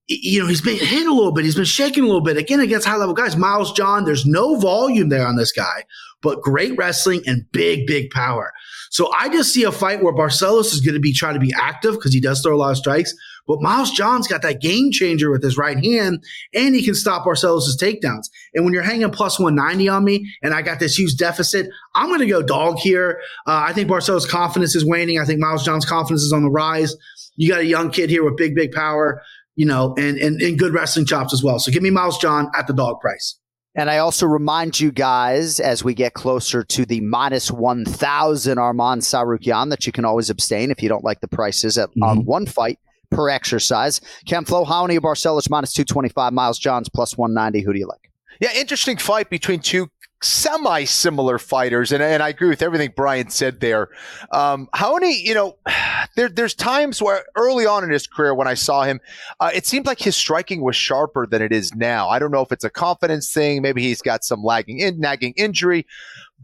you 0.07 0.41
know, 0.41 0.48
he's 0.48 0.61
been 0.61 0.78
hit 0.78 1.07
a 1.07 1.14
little 1.14 1.32
bit. 1.32 1.45
He's 1.45 1.56
been 1.56 1.65
shaking 1.65 2.03
a 2.03 2.07
little 2.07 2.22
bit. 2.22 2.38
Again, 2.38 2.60
against 2.60 2.88
high 2.88 2.98
level 2.98 3.15
guys. 3.15 3.38
Miles 3.38 3.72
John, 3.72 4.03
there's 4.03 4.26
no 4.26 4.60
volume 4.60 5.10
there 5.10 5.26
on 5.26 5.38
this 5.38 5.52
guy, 5.52 5.86
but 6.22 6.41
great 6.41 6.78
wrestling 6.78 7.22
and 7.26 7.49
big, 7.52 7.88
big 7.88 8.10
power. 8.11 8.52
So 8.94 9.11
I 9.18 9.28
just 9.28 9.52
see 9.52 9.64
a 9.64 9.72
fight 9.72 10.03
where 10.03 10.14
Barcelos 10.14 10.72
is 10.72 10.80
going 10.80 10.94
to 10.94 10.99
be 10.99 11.14
trying 11.14 11.34
to 11.34 11.40
be 11.40 11.52
active 11.52 11.94
because 11.94 12.14
he 12.14 12.22
does 12.22 12.41
throw 12.41 12.56
a 12.56 12.57
lot 12.57 12.70
of 12.70 12.78
strikes. 12.78 13.11
But 13.48 13.60
Miles 13.60 13.90
John's 13.90 14.28
got 14.28 14.44
that 14.44 14.61
game 14.61 14.91
changer 14.91 15.32
with 15.32 15.41
his 15.41 15.57
right 15.57 15.84
hand, 15.84 16.24
and 16.53 16.76
he 16.76 16.86
can 16.86 16.94
stop 16.94 17.26
Barcelos' 17.26 17.76
takedowns. 17.76 18.30
And 18.53 18.64
when 18.64 18.72
you're 18.72 18.84
hanging 18.84 19.10
plus 19.10 19.40
190 19.40 19.90
on 19.90 20.06
me, 20.06 20.32
and 20.44 20.53
I 20.53 20.61
got 20.61 20.80
this 20.80 20.95
huge 20.95 21.18
deficit, 21.18 21.72
I'm 21.95 22.10
going 22.10 22.20
to 22.20 22.28
go 22.28 22.44
dog 22.44 22.78
here. 22.78 23.20
Uh, 23.48 23.65
I 23.68 23.74
think 23.74 23.90
Barcelos' 23.90 24.30
confidence 24.30 24.76
is 24.76 24.86
waning. 24.86 25.20
I 25.20 25.26
think 25.26 25.40
Miles 25.40 25.65
John's 25.65 25.86
confidence 25.86 26.22
is 26.22 26.32
on 26.32 26.44
the 26.44 26.52
rise. 26.52 26.95
You 27.36 27.49
got 27.49 27.61
a 27.61 27.65
young 27.65 27.90
kid 27.90 28.11
here 28.11 28.24
with 28.24 28.38
big, 28.38 28.53
big 28.53 28.74
power, 28.74 29.24
you 29.56 29.65
know, 29.65 29.95
and 29.98 30.20
and, 30.20 30.40
and 30.40 30.60
good 30.60 30.72
wrestling 30.72 31.07
chops 31.07 31.34
as 31.34 31.41
well. 31.41 31.57
So 31.57 31.72
give 31.72 31.82
me 31.82 31.90
Miles 31.90 32.20
John 32.20 32.52
at 32.56 32.68
the 32.68 32.74
dog 32.74 33.02
price. 33.02 33.40
And 33.76 33.90
I 33.90 33.98
also 33.98 34.28
remind 34.28 34.80
you 34.80 34.91
guys 34.91 35.60
as 35.60 35.84
we 35.84 35.95
get 35.95 36.14
closer 36.14 36.64
to 36.64 36.86
the 36.86 37.02
minus 37.02 37.50
1,000 37.50 38.58
Arman 38.58 39.00
Tsarukyan 39.00 39.70
that 39.72 39.88
you 39.88 39.91
can 39.91 40.06
always 40.06 40.30
abstain 40.30 40.70
if 40.70 40.84
you 40.84 40.90
don't 40.90 41.04
like 41.04 41.22
the 41.22 41.28
prices 41.28 41.78
at, 41.78 41.90
on 42.04 42.24
one 42.26 42.45
fight 42.45 42.80
per 43.10 43.30
exercise. 43.30 44.00
Ken 44.26 44.45
Flo, 44.45 44.64
how 44.64 44.84
many 44.84 44.95
of 44.95 45.04
Barcelos 45.04 45.50
minus 45.50 45.74
225, 45.74 46.34
Miles 46.34 46.60
Johns 46.60 46.88
plus 46.88 47.18
190? 47.18 47.66
Who 47.66 47.74
do 47.74 47.80
you 47.80 47.88
like? 47.88 48.12
Yeah, 48.40 48.50
interesting 48.56 48.98
fight 48.98 49.30
between 49.30 49.60
two 49.60 49.90
semi 50.24 50.84
similar 50.86 51.38
fighters. 51.38 51.91
And, 51.91 52.02
and 52.02 52.24
I 52.24 52.30
agree 52.30 52.50
with 52.50 52.62
everything 52.62 52.94
Brian 52.95 53.30
said 53.30 53.60
there. 53.60 53.90
Um, 54.32 54.70
how 54.74 54.95
many, 54.95 55.22
you 55.22 55.34
know, 55.34 55.58
there, 56.16 56.30
there's 56.30 56.54
times 56.54 57.02
where 57.02 57.26
early 57.36 57.66
on 57.66 57.84
in 57.84 57.90
his 57.90 58.08
career 58.08 58.34
when 58.34 58.48
I 58.48 58.54
saw 58.54 58.84
him, 58.84 59.00
uh, 59.40 59.52
it 59.54 59.66
seemed 59.66 59.86
like 59.86 60.00
his 60.00 60.16
striking 60.16 60.62
was 60.62 60.76
sharper 60.76 61.28
than 61.28 61.41
it 61.41 61.52
is 61.52 61.76
now. 61.76 62.10
I 62.10 62.20
don't 62.20 62.32
know 62.32 62.41
if 62.41 62.52
it's 62.52 62.64
a 62.64 62.70
confidence 62.70 63.32
thing. 63.34 63.62
Maybe 63.62 63.82
he's 63.82 64.02
got 64.02 64.24
some 64.24 64.44
lagging 64.44 64.80
in, 64.80 65.00
nagging 65.00 65.34
injury. 65.38 65.86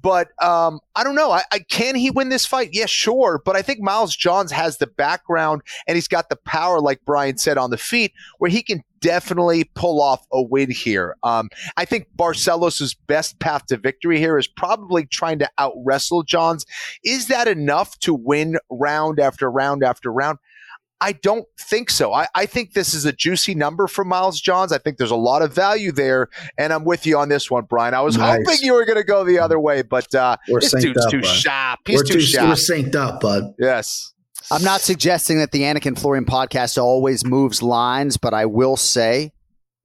But 0.01 0.29
um, 0.41 0.79
I 0.95 1.03
don't 1.03 1.15
know. 1.15 1.31
I, 1.31 1.43
I 1.51 1.59
can 1.59 1.95
he 1.95 2.09
win 2.09 2.29
this 2.29 2.45
fight? 2.45 2.69
Yeah, 2.71 2.85
sure. 2.85 3.41
But 3.43 3.55
I 3.55 3.61
think 3.61 3.81
Miles 3.81 4.15
Johns 4.15 4.51
has 4.51 4.77
the 4.77 4.87
background 4.87 5.61
and 5.87 5.95
he's 5.95 6.07
got 6.07 6.29
the 6.29 6.37
power, 6.37 6.79
like 6.79 7.01
Brian 7.05 7.37
said, 7.37 7.57
on 7.57 7.69
the 7.69 7.77
feet, 7.77 8.13
where 8.37 8.49
he 8.49 8.63
can 8.63 8.83
definitely 9.01 9.63
pull 9.75 10.01
off 10.01 10.25
a 10.31 10.41
win 10.41 10.71
here. 10.71 11.15
Um, 11.23 11.49
I 11.77 11.85
think 11.85 12.07
Barcelos' 12.17 12.95
best 13.07 13.39
path 13.39 13.65
to 13.67 13.77
victory 13.77 14.17
here 14.19 14.37
is 14.37 14.47
probably 14.47 15.05
trying 15.05 15.39
to 15.39 15.49
out 15.57 15.73
wrestle 15.85 16.23
Johns. 16.23 16.65
Is 17.03 17.27
that 17.27 17.47
enough 17.47 17.97
to 17.99 18.13
win 18.13 18.57
round 18.69 19.19
after 19.19 19.49
round 19.49 19.83
after 19.83 20.11
round? 20.11 20.39
I 21.01 21.13
don't 21.13 21.45
think 21.57 21.89
so. 21.89 22.11
I, 22.13 22.27
I 22.35 22.45
think 22.45 22.73
this 22.73 22.93
is 22.93 23.05
a 23.05 23.13
juicy 23.13 23.55
number 23.55 23.87
for 23.87 24.03
Miles 24.03 24.41
Johns. 24.41 24.73
I 24.73 24.79
think 24.79 24.97
there's 24.97 25.11
a 25.11 25.15
lot 25.15 25.41
of 25.41 25.53
value 25.53 25.93
there, 25.93 26.27
and 26.57 26.73
I'm 26.73 26.83
with 26.83 27.05
you 27.05 27.17
on 27.17 27.29
this 27.29 27.49
one, 27.49 27.63
Brian. 27.63 27.93
I 27.93 28.01
was 28.01 28.17
Nice. 28.17 28.39
hoping 28.45 28.59
you 28.65 28.73
were 28.73 28.83
going 28.83 28.97
to 28.97 29.05
go 29.05 29.23
the 29.23 29.39
other 29.39 29.57
way, 29.61 29.81
but 29.81 30.13
uh, 30.13 30.35
this 30.47 30.73
dude's 30.73 31.05
up, 31.05 31.09
too 31.09 31.21
bud. 31.21 31.27
sharp. 31.27 31.79
He's 31.87 31.99
we're 31.99 32.03
too, 32.03 32.13
too, 32.15 32.19
sharp. 32.19 32.49
we're 32.49 32.55
synced 32.55 32.95
up, 32.95 33.21
bud. 33.21 33.53
Yes. 33.57 34.13
I'm 34.51 34.63
not 34.63 34.81
suggesting 34.81 35.37
that 35.39 35.51
the 35.51 35.61
Anik 35.61 35.85
and 35.85 35.99
Florian 35.99 36.25
podcast 36.25 36.81
always 36.81 37.25
moves 37.25 37.61
lines, 37.61 38.17
but 38.17 38.33
I 38.33 38.45
will 38.45 38.77
say 38.77 39.31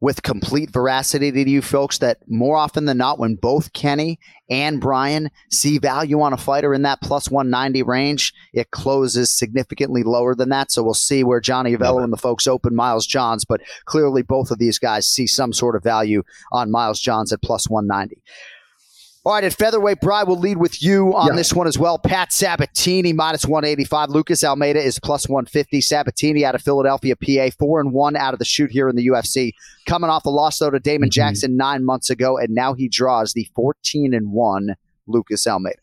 with 0.00 0.22
complete 0.22 0.70
veracity 0.70 1.32
to 1.32 1.50
you 1.50 1.62
folks 1.62 1.96
that 1.98 2.18
more 2.28 2.56
often 2.56 2.84
than 2.84 2.98
not, 2.98 3.18
when 3.18 3.36
both 3.36 3.72
Kenny 3.72 4.18
and 4.50 4.80
Brian 4.80 5.30
see 5.50 5.78
value 5.78 6.20
on 6.20 6.34
a 6.34 6.36
fighter 6.36 6.74
in 6.74 6.82
that 6.82 7.00
plus 7.00 7.30
190 7.30 7.82
range, 7.82 8.34
it 8.52 8.70
closes 8.70 9.32
significantly 9.32 10.02
lower 10.02 10.34
than 10.34 10.50
that. 10.50 10.70
So 10.70 10.82
we'll 10.82 10.92
see 10.92 11.24
where 11.24 11.40
Johnny 11.40 11.74
Avello 11.74 12.04
and 12.04 12.12
the 12.12 12.18
folks 12.18 12.46
open 12.46 12.74
Miles 12.74 13.06
Johns, 13.06 13.46
but 13.46 13.62
clearly 13.86 14.22
both 14.22 14.50
of 14.50 14.58
these 14.58 14.78
guys 14.78 15.06
see 15.06 15.26
some 15.26 15.54
sort 15.54 15.74
of 15.74 15.82
value 15.82 16.22
on 16.52 16.70
Miles 16.70 17.00
Johns 17.00 17.32
at 17.32 17.40
plus 17.40 17.70
190. 17.70 18.22
All 19.26 19.32
right, 19.32 19.44
at 19.44 19.54
featherweight, 19.54 20.00
Bry 20.00 20.22
will 20.22 20.38
lead 20.38 20.58
with 20.58 20.82
you 20.82 21.14
on 21.14 21.28
Yeah. 21.28 21.36
this 21.36 21.54
one 21.54 21.66
as 21.66 21.78
well. 21.78 21.98
Pat 21.98 22.30
Sabatini 22.30 23.14
minus 23.14 23.46
185. 23.46 24.10
Lucas 24.10 24.44
Almeida 24.44 24.82
is 24.82 24.98
plus 24.98 25.26
150. 25.26 25.80
Sabatini 25.80 26.44
out 26.44 26.54
of 26.54 26.60
Philadelphia, 26.60 27.16
PA, 27.16 27.48
four 27.58 27.80
and 27.80 27.92
one 27.92 28.16
out 28.16 28.34
of 28.34 28.38
the 28.38 28.44
shoot 28.44 28.70
here 28.70 28.86
in 28.86 28.96
the 28.96 29.06
UFC. 29.06 29.52
Coming 29.86 30.10
off 30.10 30.24
the 30.24 30.30
loss 30.30 30.58
though 30.58 30.68
to 30.68 30.78
Damon 30.78 31.08
mm-hmm. 31.08 31.12
Jackson 31.12 31.56
nine 31.56 31.86
months 31.86 32.10
ago, 32.10 32.36
and 32.36 32.54
now 32.54 32.74
he 32.74 32.86
draws 32.86 33.32
the 33.32 33.48
14 33.56 34.12
and 34.12 34.30
one 34.30 34.76
Lucas 35.06 35.46
Almeida. 35.46 35.78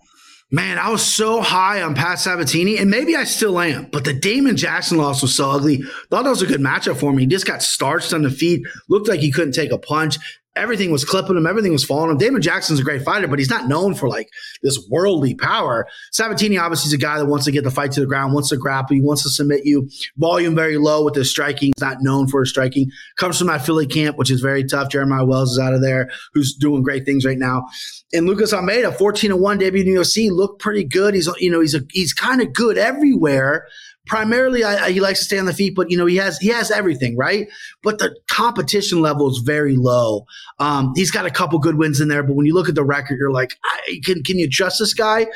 Man, 0.54 0.78
I 0.78 0.90
was 0.90 1.02
so 1.02 1.42
high 1.42 1.82
on 1.82 1.96
Pat 1.96 2.20
Sabatini, 2.20 2.78
and 2.78 2.92
maybe 2.92 3.16
I 3.16 3.24
still 3.24 3.58
am, 3.58 3.86
but 3.86 4.04
the 4.04 4.14
Damon 4.14 4.58
Jackson 4.58 4.98
loss 4.98 5.22
was 5.22 5.34
so 5.34 5.50
ugly. 5.50 5.82
Thought 6.10 6.24
that 6.26 6.30
was 6.30 6.42
a 6.42 6.46
good 6.46 6.60
matchup 6.60 6.98
for 6.98 7.14
me. 7.14 7.24
He 7.24 7.28
just 7.28 7.48
got 7.48 7.64
starched 7.64 8.14
on 8.14 8.22
the 8.22 8.30
feet, 8.30 8.62
looked 8.90 9.08
like 9.08 9.22
he 9.22 9.32
couldn't 9.32 9.54
take 9.54 9.72
a 9.72 9.78
punch. 9.78 10.18
Everything 10.56 10.92
was 10.92 11.06
clipping 11.06 11.38
him, 11.38 11.48
everything 11.48 11.72
was 11.72 11.84
falling 11.84 12.12
him. 12.12 12.18
Damon 12.18 12.42
Jackson's 12.42 12.80
a 12.80 12.84
great 12.84 13.04
fighter, 13.04 13.28
but 13.28 13.40
he's 13.40 13.50
not 13.50 13.68
known 13.68 13.94
for 13.94 14.10
like 14.10 14.30
this 14.62 14.86
worldly 14.90 15.34
power. 15.34 15.88
Sabatini 16.12 16.58
obviously 16.58 16.90
is 16.90 16.94
a 16.94 16.98
guy 16.98 17.18
that 17.18 17.26
wants 17.26 17.46
to 17.46 17.52
get 17.52 17.64
the 17.64 17.72
fight 17.72 17.92
to 17.94 18.02
the 18.02 18.06
ground, 18.06 18.34
wants 18.34 18.50
to 18.50 18.58
grapple 18.58 18.96
he 18.96 19.02
wants 19.02 19.24
to 19.24 19.30
submit 19.30 19.66
you. 19.66 19.90
Volume 20.18 20.54
very 20.54 20.78
low 20.78 21.06
with 21.06 21.16
his 21.16 21.30
striking. 21.30 21.72
He's 21.76 21.82
not 21.82 21.98
known 22.02 22.28
for 22.28 22.42
his 22.42 22.50
striking. 22.50 22.92
Comes 23.18 23.38
from 23.38 23.48
that 23.48 23.66
Philly 23.66 23.88
camp, 23.88 24.18
which 24.18 24.30
is 24.30 24.42
very 24.42 24.64
tough. 24.64 24.90
Jeremiah 24.90 25.26
Wells 25.26 25.52
is 25.54 25.60
out 25.60 25.74
of 25.74 25.82
there, 25.82 26.10
who's 26.34 26.54
doing 26.54 26.84
great 26.84 27.06
things 27.06 27.26
right 27.26 27.38
now. 27.38 27.66
And 28.14 28.26
Lucas 28.26 28.52
Almeida, 28.52 28.92
14 28.92 29.40
1 29.40 29.58
debut 29.58 29.84
in 29.84 29.88
UFC, 29.88 30.30
looked 30.30 30.62
pretty 30.62 30.84
good. 30.84 31.14
He's 31.14 31.30
you 31.40 31.50
know, 31.50 31.62
he's 31.62 31.76
a 31.76 31.82
he's 31.92 32.14
kind 32.14 32.42
of 32.42 32.52
good 32.52 32.78
everywhere. 32.78 33.68
Primarily, 34.08 34.64
I, 34.64 34.86
I, 34.86 34.92
he 34.92 35.00
likes 35.00 35.20
to 35.20 35.26
stay 35.26 35.38
on 35.38 35.46
the 35.46 35.54
feet, 35.54 35.76
but 35.76 35.92
you 35.92 35.98
know 35.98 36.08
he 36.08 36.16
has 36.18 36.38
he 36.40 36.48
has 36.48 36.72
everything 36.72 37.16
right. 37.16 37.48
But 37.84 38.00
the 38.00 38.16
competition 38.28 39.02
level 39.02 39.30
is 39.30 39.38
very 39.46 39.76
low. 39.76 40.26
Um, 40.60 40.94
he's 40.96 41.12
got 41.12 41.26
a 41.26 41.30
couple 41.30 41.60
good 41.60 41.78
wins 41.78 42.02
in 42.02 42.08
there, 42.08 42.24
but 42.24 42.36
when 42.36 42.46
you 42.46 42.54
look 42.54 42.68
at 42.68 42.76
the 42.76 42.84
record, 42.84 43.20
you're 43.20 43.32
like, 43.32 43.56
can 44.04 44.24
can 44.24 44.40
you 44.40 44.50
trust 44.50 44.80
this 44.80 44.94
guy? 44.94 45.28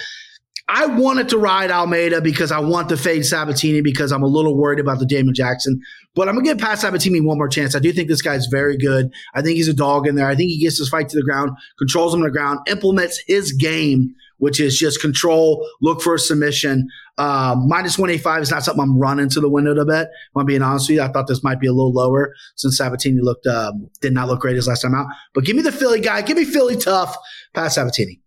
I 0.67 0.87
wanted 0.87 1.29
to 1.29 1.37
ride 1.37 1.69
Almeida 1.69 2.21
because 2.21 2.51
I 2.51 2.59
want 2.59 2.89
to 2.89 2.97
fade 2.97 3.23
Sabatini 3.23 3.81
because 3.81 4.11
I'm 4.11 4.23
a 4.23 4.27
little 4.27 4.57
worried 4.57 4.79
about 4.79 4.97
the 4.97 5.05
Damon 5.05 5.35
Jackson. 5.35 5.79
But 6.15 6.27
I'm 6.27 6.35
gonna 6.35 6.45
give 6.45 6.57
Pat 6.57 6.79
Sabatini 6.79 7.21
one 7.21 7.37
more 7.37 7.47
chance. 7.47 7.75
I 7.75 7.79
do 7.79 7.91
think 7.91 8.07
this 8.07 8.21
guy's 8.21 8.47
very 8.47 8.77
good. 8.77 9.13
I 9.35 9.43
think 9.43 9.57
he's 9.57 9.67
a 9.67 9.75
dog 9.75 10.07
in 10.07 10.15
there. 10.15 10.27
I 10.27 10.35
think 10.35 10.49
he 10.49 10.59
gets 10.59 10.79
his 10.79 10.89
fight 10.89 11.09
to 11.09 11.17
the 11.17 11.23
ground, 11.23 11.51
controls 11.77 12.13
him 12.13 12.21
on 12.21 12.25
the 12.25 12.31
ground, 12.31 12.59
implements 12.67 13.21
his 13.27 13.51
game, 13.51 14.15
which 14.45 14.59
is 14.59 14.77
just 14.77 15.01
control, 15.01 15.67
look 15.81 16.01
for 16.01 16.13
a 16.13 16.19
submission. 16.19 16.87
Um, 17.17 17.67
minus 17.67 17.97
185 17.97 18.43
is 18.43 18.51
not 18.51 18.63
something 18.63 18.83
I'm 18.83 18.99
running 18.99 19.27
to 19.29 19.41
the 19.41 19.49
window 19.49 19.73
to 19.73 19.83
bet. 19.85 20.07
If 20.07 20.37
I'm 20.37 20.45
being 20.45 20.61
honest 20.61 20.87
with 20.87 20.97
you, 20.97 21.01
I 21.01 21.07
thought 21.07 21.25
this 21.27 21.43
might 21.43 21.59
be 21.59 21.65
a 21.65 21.73
little 21.73 21.91
lower 21.93 22.33
since 22.55 22.77
Sabatini 22.77 23.21
looked 23.21 23.47
um, 23.47 23.89
did 24.01 24.13
not 24.13 24.27
look 24.27 24.41
great 24.41 24.55
his 24.55 24.67
last 24.67 24.83
time 24.83 24.93
out. 24.93 25.07
But 25.33 25.45
give 25.45 25.55
me 25.55 25.63
the 25.63 25.71
Philly 25.71 25.99
guy. 25.99 26.21
Give 26.21 26.37
me 26.37 26.45
Philly 26.45 26.75
tough. 26.77 27.15
Pat 27.55 27.71
Sabatini. 27.71 28.19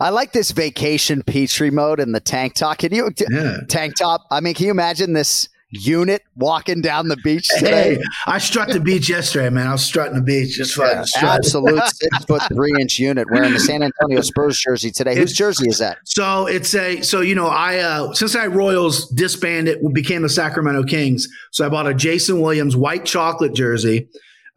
I 0.00 0.10
like 0.10 0.32
this 0.32 0.52
vacation 0.52 1.22
Petrie 1.22 1.70
mode 1.70 2.00
and 2.00 2.14
the 2.14 2.20
tank 2.20 2.54
top. 2.54 2.78
Can 2.78 2.94
you 2.94 3.10
Yeah. 3.30 3.58
tank 3.68 3.96
top? 3.96 4.22
I 4.30 4.40
mean, 4.40 4.54
can 4.54 4.64
you 4.66 4.70
imagine 4.70 5.12
this 5.12 5.48
unit 5.70 6.22
walking 6.36 6.80
down 6.80 7.08
the 7.08 7.16
beach 7.18 7.46
today? 7.58 7.94
Hey, 7.96 8.02
I 8.26 8.38
struck 8.38 8.68
the 8.68 8.80
beach 8.80 9.08
yesterday, 9.08 9.50
man. 9.50 9.66
I 9.66 9.72
was 9.72 9.84
strutting 9.84 10.14
the 10.14 10.22
beach, 10.22 10.56
just 10.56 10.74
fucking 10.74 11.04
strutting. 11.04 11.28
Absolute 11.30 11.84
six 11.94 12.24
foot 12.24 12.42
three 12.52 12.72
inch 12.80 12.98
unit 12.98 13.28
wearing 13.30 13.52
the 13.52 13.60
San 13.60 13.82
Antonio 13.82 14.20
Spurs 14.22 14.58
jersey 14.58 14.90
today. 14.90 15.14
Whose 15.16 15.32
jersey 15.32 15.68
is 15.68 15.78
that? 15.78 15.98
So 16.04 16.46
it's 16.46 16.74
a 16.74 17.02
so 17.02 17.20
you 17.20 17.34
know 17.34 17.48
I 17.48 17.78
uh 17.78 18.12
Cincinnati 18.14 18.50
Royals 18.50 19.08
disbanded 19.10 19.78
we 19.82 19.92
became 19.92 20.22
the 20.22 20.28
Sacramento 20.28 20.84
Kings. 20.84 21.28
So 21.52 21.66
I 21.66 21.68
bought 21.68 21.86
a 21.86 21.94
Jason 21.94 22.40
Williams 22.40 22.76
white 22.76 23.04
chocolate 23.04 23.54
jersey. 23.54 24.08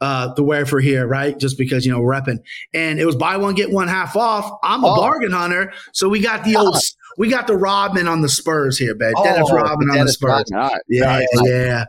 uh, 0.03 0.33
to 0.33 0.41
wear 0.41 0.65
for 0.65 0.79
here, 0.79 1.05
right? 1.05 1.38
Just 1.38 1.59
because 1.59 1.85
you 1.85 1.91
know 1.91 2.01
we're 2.01 2.11
repping, 2.11 2.39
and 2.73 2.99
it 2.99 3.05
was 3.05 3.15
buy 3.15 3.38
one 3.38 3.53
get 3.53 3.69
one 3.71 3.88
half 3.88 4.15
off. 4.15 4.59
I'm 4.63 4.83
a 4.83 4.88
Oh. 4.88 4.95
bargain 4.95 5.31
hunter, 5.31 5.73
so 5.91 6.09
we 6.09 6.19
got 6.19 6.43
the 6.43 6.55
old 6.55 6.75
we 7.17 7.29
got 7.29 7.47
the 7.47 7.55
Rodman 7.55 8.07
on 8.07 8.21
the 8.21 8.29
Spurs 8.29 8.77
here, 8.77 8.95
babe. 8.95 9.13
Dennis 9.23 9.49
Oh, 9.51 9.55
Rodman 9.55 9.89
on 9.91 10.05
the 10.05 10.11
Spurs. 10.11 10.45
Rodman. 10.51 10.59
Right. 10.59 10.81
Yeah, 10.89 11.03
Nice. 11.03 11.27
yeah. 11.45 11.85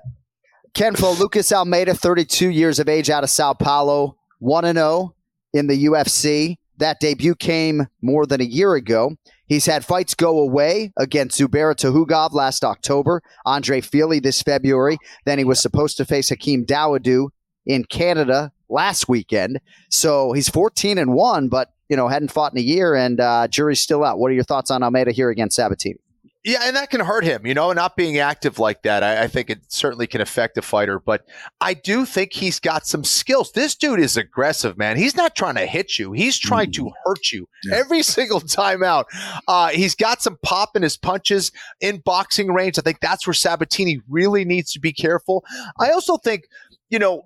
Ken 0.74 0.94
Flo, 0.97 1.12
Lucas 1.12 1.53
Almeida, 1.53 1.94
32 1.94 2.49
years 2.49 2.78
of 2.78 2.89
age 2.89 3.11
out 3.11 3.24
of 3.24 3.31
Sao 3.31 3.53
Paulo, 3.53 4.16
1 4.39 4.65
0 4.74 5.15
in 5.53 5.66
the 5.66 5.85
UFC. 5.86 6.57
That 6.78 6.99
debut 6.99 7.35
came 7.35 7.86
more 8.01 8.27
than 8.27 8.40
a 8.40 8.44
year 8.44 8.74
ago. 8.74 9.16
He's 9.47 9.66
had 9.66 9.85
fights 9.85 10.15
go 10.15 10.39
away 10.39 10.93
against 10.97 11.39
Zubaira 11.39 11.74
Tukhugov 11.74 12.32
last 12.32 12.65
October, 12.65 13.23
Andre 13.44 13.82
Fili 13.82 14.19
this 14.19 14.40
February. 14.40 14.97
Then 15.27 15.36
he 15.39 15.44
was 15.44 15.61
supposed 15.61 15.99
to 15.99 16.07
face 16.07 16.31
Hakeem 16.31 16.65
Dawodu 16.65 17.28
in 17.66 17.85
Canada 17.85 18.51
last 18.70 19.09
weekend. 19.11 19.61
So 19.90 20.32
he's 20.32 20.49
14 20.49 20.97
and 20.97 21.12
1, 21.12 21.49
but 21.49 21.69
you 21.93 21.97
know 21.97 22.09
hadn't 22.09 22.32
fought 22.32 22.52
in 22.52 22.59
a 22.59 22.62
year, 22.62 22.94
and 22.94 23.20
uh, 23.20 23.47
jury's 23.48 23.78
still 23.78 24.02
out. 24.02 24.19
What 24.19 24.31
are 24.31 24.35
your 24.35 24.44
thoughts 24.44 24.70
on 24.70 24.82
Almeida 24.82 25.12
here 25.12 25.28
against 25.28 25.56
Sabatini? 25.56 25.98
Yeah, 26.43 26.60
and 26.62 26.74
that 26.74 26.89
can 26.90 27.01
hurt 27.01 27.23
him, 27.23 27.47
you 27.47 27.52
know, 27.52 27.70
not 27.73 27.97
being 27.97 28.19
active 28.19 28.59
like 28.59 28.82
that. 28.82 29.05
I, 29.05 29.24
I 29.24 29.28
think 29.28 29.51
it 29.51 29.60
certainly 29.70 30.06
can 30.06 30.23
affect 30.23 30.56
a 30.56 30.62
fighter, 30.62 30.98
but 30.98 31.24
I 31.60 31.74
do 31.74 32.06
think 32.06 32.32
he's 32.32 32.59
got 32.59 32.86
some 32.86 33.05
skills. 33.05 33.52
This 33.52 33.77
dude 33.77 34.01
is 34.01 34.16
aggressive, 34.16 34.78
man. 34.78 34.97
He's 34.97 35.14
not 35.14 35.36
trying 35.36 35.56
to 35.56 35.66
hit 35.66 35.98
you, 35.98 36.12
he's 36.12 36.39
trying 36.39 36.73
to 36.73 36.90
hurt 37.05 37.31
you 37.31 37.47
every 37.70 38.02
single 38.16 38.40
time 38.40 38.82
out. 38.82 39.06
Uh, 39.47 39.69
he's 39.69 39.94
got 39.94 40.23
some 40.23 40.39
pop 40.43 40.74
in 40.74 40.82
his 40.82 40.97
punches 40.97 41.52
in 41.82 41.98
boxing 41.98 42.48
range. 42.48 42.78
I 42.78 42.82
think 42.82 43.01
that's 43.01 43.27
where 43.27 43.35
Sabatini 43.35 44.01
really 44.09 44.47
needs 44.47 44.73
to 44.73 44.81
be 44.81 44.94
careful. 44.94 45.44
I 45.78 45.90
also 45.90 46.16
think, 46.16 46.48
you 46.89 46.98
know, 46.98 47.23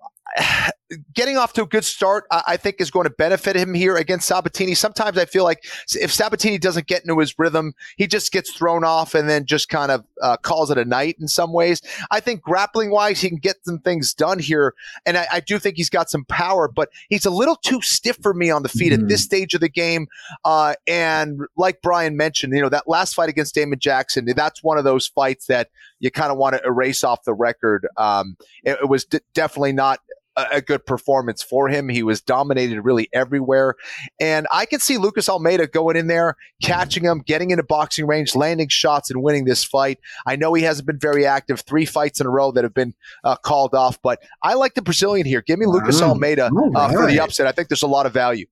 getting 1.15 1.37
off 1.37 1.53
to 1.55 1.63
a 1.63 1.67
good 1.67 1.85
start, 1.85 2.25
I 2.31 2.43
I 2.49 2.57
think, 2.57 2.81
is 2.81 2.91
going 2.91 3.05
to 3.05 3.11
benefit 3.11 3.57
him 3.57 3.75
here 3.75 3.97
against 3.97 4.29
Sabatini. 4.29 4.75
Sometimes 4.75 5.19
I 5.19 5.25
feel 5.25 5.45
like 5.45 5.65
if 5.95 6.13
Sabatini 6.13 6.59
doesn't 6.59 6.87
get 6.87 7.03
into 7.03 7.19
his 7.19 7.39
rhythm, 7.39 7.75
he 7.97 8.07
just 8.07 8.33
gets 8.33 8.53
thrown 8.53 8.85
off 8.85 9.15
and 9.15 9.29
then 9.29 9.45
just 9.45 9.69
kind 9.69 9.91
of 9.91 10.05
uh, 10.23 10.37
calls 10.37 10.71
it 10.71 10.79
a 10.79 10.85
night 10.85 11.17
in 11.21 11.29
some 11.29 11.53
ways. 11.53 11.83
I 12.11 12.21
think 12.21 12.41
grappling 12.41 12.91
wise, 12.91 13.21
he 13.21 13.29
can 13.29 13.39
get 13.39 13.57
some 13.65 13.79
things 13.79 14.15
done 14.15 14.39
here. 14.39 14.75
And 15.05 15.17
I, 15.17 15.27
I 15.33 15.41
do 15.41 15.59
think 15.59 15.77
he's 15.77 15.91
got 15.91 16.09
some 16.09 16.25
power, 16.25 16.69
but 16.69 16.89
he's 17.09 17.27
a 17.27 17.31
little 17.31 17.57
too 17.57 17.83
stiff 17.83 18.19
for 18.23 18.33
me 18.33 18.51
on 18.51 18.63
the 18.63 18.69
feet 18.69 18.93
at 18.93 19.09
this 19.09 19.23
stage 19.23 19.55
of 19.55 19.61
the 19.61 19.69
game. 19.69 20.07
Uh, 20.45 20.75
and 20.87 21.41
like 21.57 21.83
Brian 21.83 22.17
mentioned, 22.17 22.55
you 22.55 22.63
know, 22.63 22.69
that 22.69 22.89
last 22.89 23.15
fight 23.15 23.29
against 23.29 23.55
Damon 23.55 23.79
Jackson, 23.79 24.27
that's 24.35 24.63
one 24.63 24.79
of 24.79 24.85
those 24.85 25.07
fights 25.07 25.47
that 25.47 25.69
you 25.99 26.11
kind 26.11 26.31
of 26.31 26.39
want 26.39 26.57
to 26.57 26.63
erase 26.65 27.05
off 27.05 27.25
the 27.25 27.35
record. 27.35 27.87
Um, 27.97 28.37
it, 28.65 28.79
it 28.83 28.89
was 28.89 29.05
d- 29.05 29.21
definitely 29.35 29.73
not 29.73 30.01
a, 30.37 30.47
a 30.53 30.61
good 30.61 30.85
performance 30.87 31.43
for 31.43 31.69
him. 31.69 31.89
He 31.89 32.03
was 32.03 32.21
dominated 32.21 32.81
really 32.83 33.09
everywhere. 33.13 33.75
And 34.21 34.47
I 34.53 34.67
can 34.67 34.81
see 34.81 34.99
Lucas 34.99 35.29
Almeida 35.29 35.67
going 35.67 35.97
in 35.97 36.07
there, 36.07 36.37
catching 36.63 37.05
him, 37.05 37.23
getting 37.27 37.51
into 37.51 37.63
boxing 37.63 38.07
range, 38.07 38.35
landing 38.35 38.69
shots, 38.69 39.11
and 39.11 39.23
winning 39.23 39.45
this 39.45 39.65
fight. 39.65 39.99
I 40.27 40.37
know 40.37 40.55
he 40.55 40.63
hasn't 40.63 40.87
been 40.87 40.99
very 40.99 41.27
active, 41.27 41.61
three 41.61 41.85
fights 41.85 42.21
in 42.21 42.27
a 42.27 42.31
row 42.31 42.53
that 42.53 42.65
have 42.65 42.75
been 42.75 42.95
uh, 43.25 43.37
called 43.37 43.75
off, 43.75 44.01
but 44.03 44.21
I 44.43 44.55
like 44.55 44.75
the 44.75 44.83
Brazilian 44.83 45.27
here. 45.27 45.43
Give 45.43 45.59
me 45.59 45.67
Lucas 45.67 46.01
Wow. 46.01 46.09
Almeida 46.09 46.51
uh, 46.75 46.93
for 46.93 47.07
the 47.07 47.21
upset. 47.21 47.47
I 47.47 47.53
think 47.53 47.69
there's 47.69 47.83
a 47.83 47.87
lot 47.87 48.07
of 48.07 48.13
value. 48.13 48.47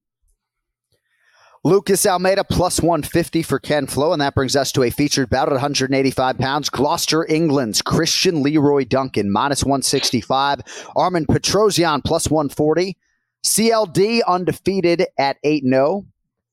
Lucas 1.67 2.05
Almeida 2.05 2.45
plus 2.45 2.83
150 2.83 3.43
for 3.43 3.59
Ken 3.59 3.87
Flo, 3.87 4.13
and 4.13 4.21
that 4.21 4.35
brings 4.35 4.55
us 4.55 4.71
to 4.73 4.83
a 4.83 4.91
featured 4.91 5.31
bout 5.31 5.49
at 5.49 5.53
185 5.53 6.37
pounds. 6.37 6.69
Gloucester, 6.69 7.25
England's 7.25 7.81
Christian 7.81 8.43
Leroy 8.43 8.85
Duncan 8.85 9.33
minus 9.33 9.65
165. 9.65 10.61
Armen 10.95 11.25
Petrosyan 11.25 12.05
plus 12.05 12.29
140. 12.29 12.99
CLD 13.43 14.21
undefeated 14.29 15.07
at 15.17 15.39
8 15.43 15.65
0. 15.65 16.05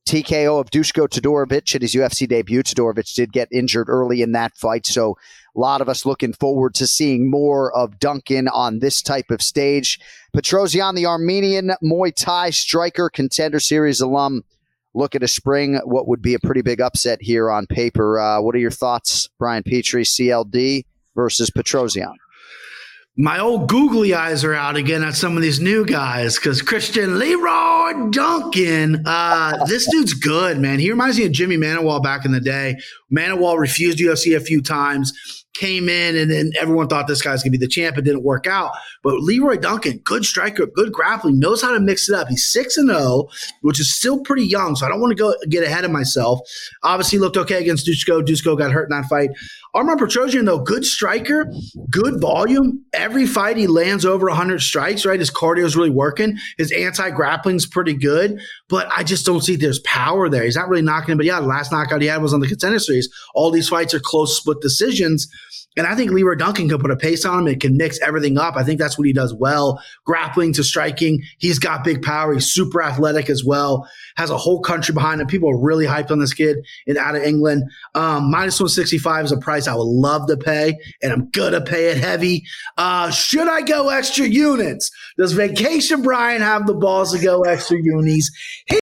TKO 0.07 0.61
of 0.61 0.71
Dusko 0.71 1.09
Todorovic 1.09 1.75
at 1.75 1.81
his 1.81 1.93
UFC 1.93 2.25
debut. 2.25 2.63
Todorovic 2.63 3.13
did 3.13 3.33
get 3.33 3.49
injured 3.51 3.89
early 3.89 4.21
in 4.21 4.31
that 4.31 4.55
fight, 4.55 4.88
so 4.88 5.17
a 5.57 5.59
lot 5.59 5.81
of 5.81 5.89
us 5.89 6.05
looking 6.05 6.31
forward 6.31 6.73
to 6.75 6.88
seeing 6.88 7.29
more 7.29 7.75
of 7.75 7.99
Duncan 7.99 8.47
on 8.47 8.79
this 8.79 9.01
type 9.01 9.29
of 9.29 9.41
stage. 9.41 9.99
Petrosyan, 10.33 10.95
the 10.95 11.05
Armenian 11.05 11.73
Muay 11.83 12.15
Thai 12.15 12.51
striker, 12.51 13.09
contender 13.09 13.59
series 13.59 13.99
alum, 13.99 14.45
look 14.93 15.15
at 15.15 15.23
a 15.23 15.27
spring 15.27 15.80
what 15.85 16.07
would 16.07 16.22
be 16.22 16.34
a 16.34 16.39
pretty 16.39 16.61
big 16.61 16.81
upset 16.81 17.22
here 17.22 17.49
on 17.49 17.68
paper. 17.68 18.19
Uh, 18.19 18.41
what 18.41 18.55
are 18.55 18.59
your 18.59 18.72
thoughts, 18.72 19.30
Brian 19.39 19.63
Petrie, 19.63 20.03
CLD 20.03 20.85
versus 21.15 21.49
Petrosyan? 21.49 22.13
My 23.18 23.39
old 23.39 23.68
googly 23.68 24.13
eyes 24.13 24.45
are 24.45 24.53
out 24.53 24.77
again 24.77 25.03
at 25.03 25.15
some 25.15 25.35
of 25.35 25.43
these 25.43 25.59
new 25.59 25.85
guys 25.85 26.38
because 26.38 26.61
Christian 26.61 27.19
Leroy 27.19 28.09
Duncan, 28.09 29.03
uh, 29.05 29.65
this 29.68 29.89
dude's 29.91 30.13
good, 30.13 30.59
man. 30.59 30.80
He 30.80 30.89
reminds 30.89 31.18
me 31.18 31.26
of 31.26 31.34
Jimmy 31.34 31.57
Manuwa 31.57 32.01
back 32.01 32.23
in 32.23 32.31
the 32.31 32.39
day. 32.39 32.77
Manuwa 33.13 33.59
refused 33.59 33.99
UFC 33.99 34.35
a 34.35 34.39
few 34.39 34.61
times, 34.61 35.40
came 35.53 35.90
in, 35.90 36.15
and 36.15 36.32
then 36.32 36.52
everyone 36.60 36.88
thought 36.88 37.07
this 37.07 37.22
guy's 37.22 37.44
gonna 37.44 37.52
be 37.52 37.57
the 37.57 37.68
champ. 37.68 37.98
It 37.98 38.03
didn't 38.03 38.23
work 38.23 38.48
out. 38.48 38.72
But 39.03 39.19
Leroy 39.19 39.57
Duncan, 39.57 39.99
good 40.03 40.26
striker, 40.26 40.65
good 40.65 40.91
grappling, 40.91 41.40
knows 41.40 41.61
how 41.61 41.72
to 41.72 41.80
mix 41.80 42.10
it 42.10 42.15
up. 42.15 42.28
He's 42.28 42.48
six 42.52 42.78
and 42.78 42.90
zero, 42.90 43.28
which 43.61 43.80
is 43.80 43.94
still 43.94 44.22
pretty 44.22 44.45
young. 44.45 44.76
So 44.76 44.86
I 44.86 44.90
don't 44.90 45.02
want 45.02 45.11
to 45.11 45.22
go 45.22 45.36
get 45.49 45.64
ahead 45.64 45.86
of 45.86 45.91
myself. 45.91 46.40
Obviously, 46.84 47.19
looked 47.19 47.38
okay 47.38 47.60
against 47.61 47.88
Dusko. 47.88 48.26
Dusko 48.26 48.57
got 48.57 48.72
hurt 48.72 48.90
in 48.90 48.98
that 48.98 49.07
fight. 49.10 49.30
Armen 49.73 49.98
Petrosyan, 49.98 50.45
though, 50.45 50.60
good 50.60 50.86
striker, 50.86 51.52
good 51.90 52.19
volume. 52.19 52.84
Every 52.94 53.26
fight 53.26 53.56
he 53.56 53.68
lands 53.68 54.06
over 54.06 54.28
100 54.28 54.60
strikes, 54.60 55.06
right? 55.06 55.19
His 55.19 55.32
cardio 55.32 55.64
is 55.64 55.78
really 55.78 55.90
working. 55.90 56.38
His 56.57 56.73
anti 56.73 57.10
grappling's 57.11 57.65
pretty 57.65 57.94
good, 57.94 58.41
but 58.72 58.88
I 58.89 59.03
just 59.03 59.26
don't 59.26 59.41
see 59.41 59.57
there's 59.57 59.80
power 59.80 60.30
there. 60.30 60.45
He's 60.45 60.56
not 60.56 60.69
really 60.69 60.81
knocking 60.81 61.11
him. 61.11 61.18
But 61.18 61.27
yeah, 61.27 61.41
the 61.41 61.45
last 61.45 61.73
knockout 61.73 62.02
he 62.02 62.07
had 62.07 62.22
was 62.22 62.34
on 62.34 62.39
the 62.39 62.48
contender 62.48 62.80
series. 62.80 63.10
All 63.35 63.52
these 63.52 63.68
fights 63.68 63.93
are 63.93 63.99
close 63.99 64.38
split 64.38 64.61
decisions. 64.61 65.27
And 65.77 65.88
I 65.88 65.95
think 65.95 66.11
Leroy 66.11 66.35
Duncan 66.35 66.68
can 66.68 66.80
put 66.80 66.91
a 66.91 66.98
pace 66.98 67.23
on 67.23 67.39
him 67.39 67.48
and 67.48 67.61
can 67.61 67.77
mix 67.77 67.98
everything 68.02 68.38
up. 68.38 68.57
I 68.57 68.64
think 68.64 68.77
that's 68.77 68.98
what 68.98 69.07
he 69.07 69.14
does 69.14 69.34
well. 69.34 69.81
Grappling 70.06 70.52
to 70.53 70.65
striking. 70.65 71.23
He's 71.38 71.60
got 71.60 71.85
big 71.85 72.02
power. 72.02 72.34
He's 72.34 72.52
super 72.52 72.84
athletic 72.84 73.30
as 73.30 73.45
well. 73.45 73.89
Has 74.18 74.30
a 74.30 74.38
whole 74.38 74.60
country 74.60 74.93
behind 74.93 75.22
him. 75.22 75.27
People 75.27 75.49
are 75.49 75.57
really 75.57 75.85
hyped 75.85 76.11
on 76.11 76.19
this 76.19 76.34
kid 76.34 76.57
in 76.88 76.98
out 76.98 77.15
of 77.15 77.23
England. 77.23 77.64
Um, 77.95 78.30
minus 78.30 78.60
165 78.60 79.26
is 79.26 79.31
a 79.31 79.38
price 79.38 79.65
I 79.65 79.73
would 79.73 79.84
love 79.84 80.27
to 80.27 80.35
pay, 80.35 80.77
and 81.02 81.14
I'm 81.14 81.30
gonna 81.30 81.61
pay 81.61 81.91
it 81.91 81.98
heavy. 81.98 82.43
Uh, 82.77 83.10
should 83.10 83.48
I 83.48 83.61
go 83.61 83.89
extra 83.89 84.26
units? 84.26 84.91
Does 85.18 85.31
Vacation 85.31 86.02
Brian 86.02 86.41
have 86.41 86.68
the 86.68 86.73
balls 86.73 87.14
to 87.14 87.23
go 87.23 87.43
extra 87.43 87.77
unis? 87.81 88.30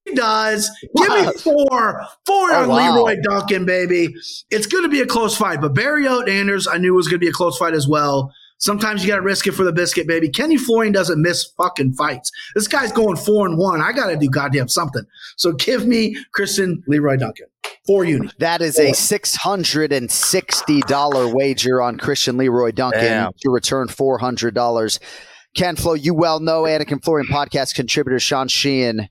He 0.05 0.13
does. 0.15 0.69
Give 0.95 1.09
me 1.09 1.31
four. 1.41 2.01
Four 2.25 2.51
Oh, 2.51 2.63
on 2.63 2.69
wow. 2.69 2.95
Leroy 2.95 3.17
Duncan, 3.21 3.65
baby. 3.65 4.13
It's 4.49 4.65
going 4.67 4.83
to 4.83 4.89
be 4.89 5.01
a 5.01 5.05
close 5.05 5.35
fight, 5.37 5.61
but 5.61 5.73
Barriault 5.73 6.27
Anders, 6.29 6.67
I 6.67 6.77
knew 6.77 6.93
was 6.93 7.07
going 7.07 7.19
to 7.19 7.23
be 7.25 7.29
a 7.29 7.33
close 7.33 7.57
fight 7.57 7.73
as 7.73 7.87
well. 7.87 8.31
Sometimes 8.61 9.01
you 9.03 9.07
got 9.07 9.15
to 9.17 9.21
risk 9.21 9.47
it 9.47 9.53
for 9.53 9.63
the 9.63 9.71
biscuit, 9.71 10.05
baby. 10.05 10.27
Kenny 10.27 10.57
Florian 10.57 10.91
doesn't 10.91 11.21
miss 11.21 11.45
fucking 11.57 11.93
fights. 11.93 12.29
This 12.55 12.67
guy's 12.67 12.91
going 12.91 13.15
four 13.15 13.45
and 13.47 13.57
one. 13.57 13.81
I 13.81 13.93
got 13.93 14.07
to 14.07 14.17
do 14.17 14.29
goddamn 14.29 14.67
something. 14.67 15.03
So 15.37 15.53
give 15.53 15.87
me 15.87 16.17
Christian 16.33 16.83
Leroy 16.85 17.15
Duncan. 17.15 17.45
Four 17.87 18.03
units. 18.03 18.33
That 18.39 18.61
is 18.61 18.77
a 18.77 18.91
six 18.93 19.35
hundred 19.35 19.93
and 19.93 20.11
sixty 20.11 20.81
dollar 20.81 21.33
wager 21.33 21.81
on 21.81 21.97
Christian 21.97 22.35
Leroy 22.37 22.71
Duncan 22.71 23.01
Damn. 23.01 23.31
to 23.41 23.49
return 23.49 23.87
four 23.87 24.17
hundred 24.17 24.53
dollars. 24.53 24.99
Ken 25.55 25.75
Flo, 25.75 25.93
you 25.93 26.13
well 26.13 26.39
know 26.39 26.63
Anik 26.63 26.91
and 26.91 27.03
Florian 27.03 27.27
podcast 27.27 27.73
contributor 27.75 28.19
Sean 28.19 28.47
Sheehan. 28.49 29.07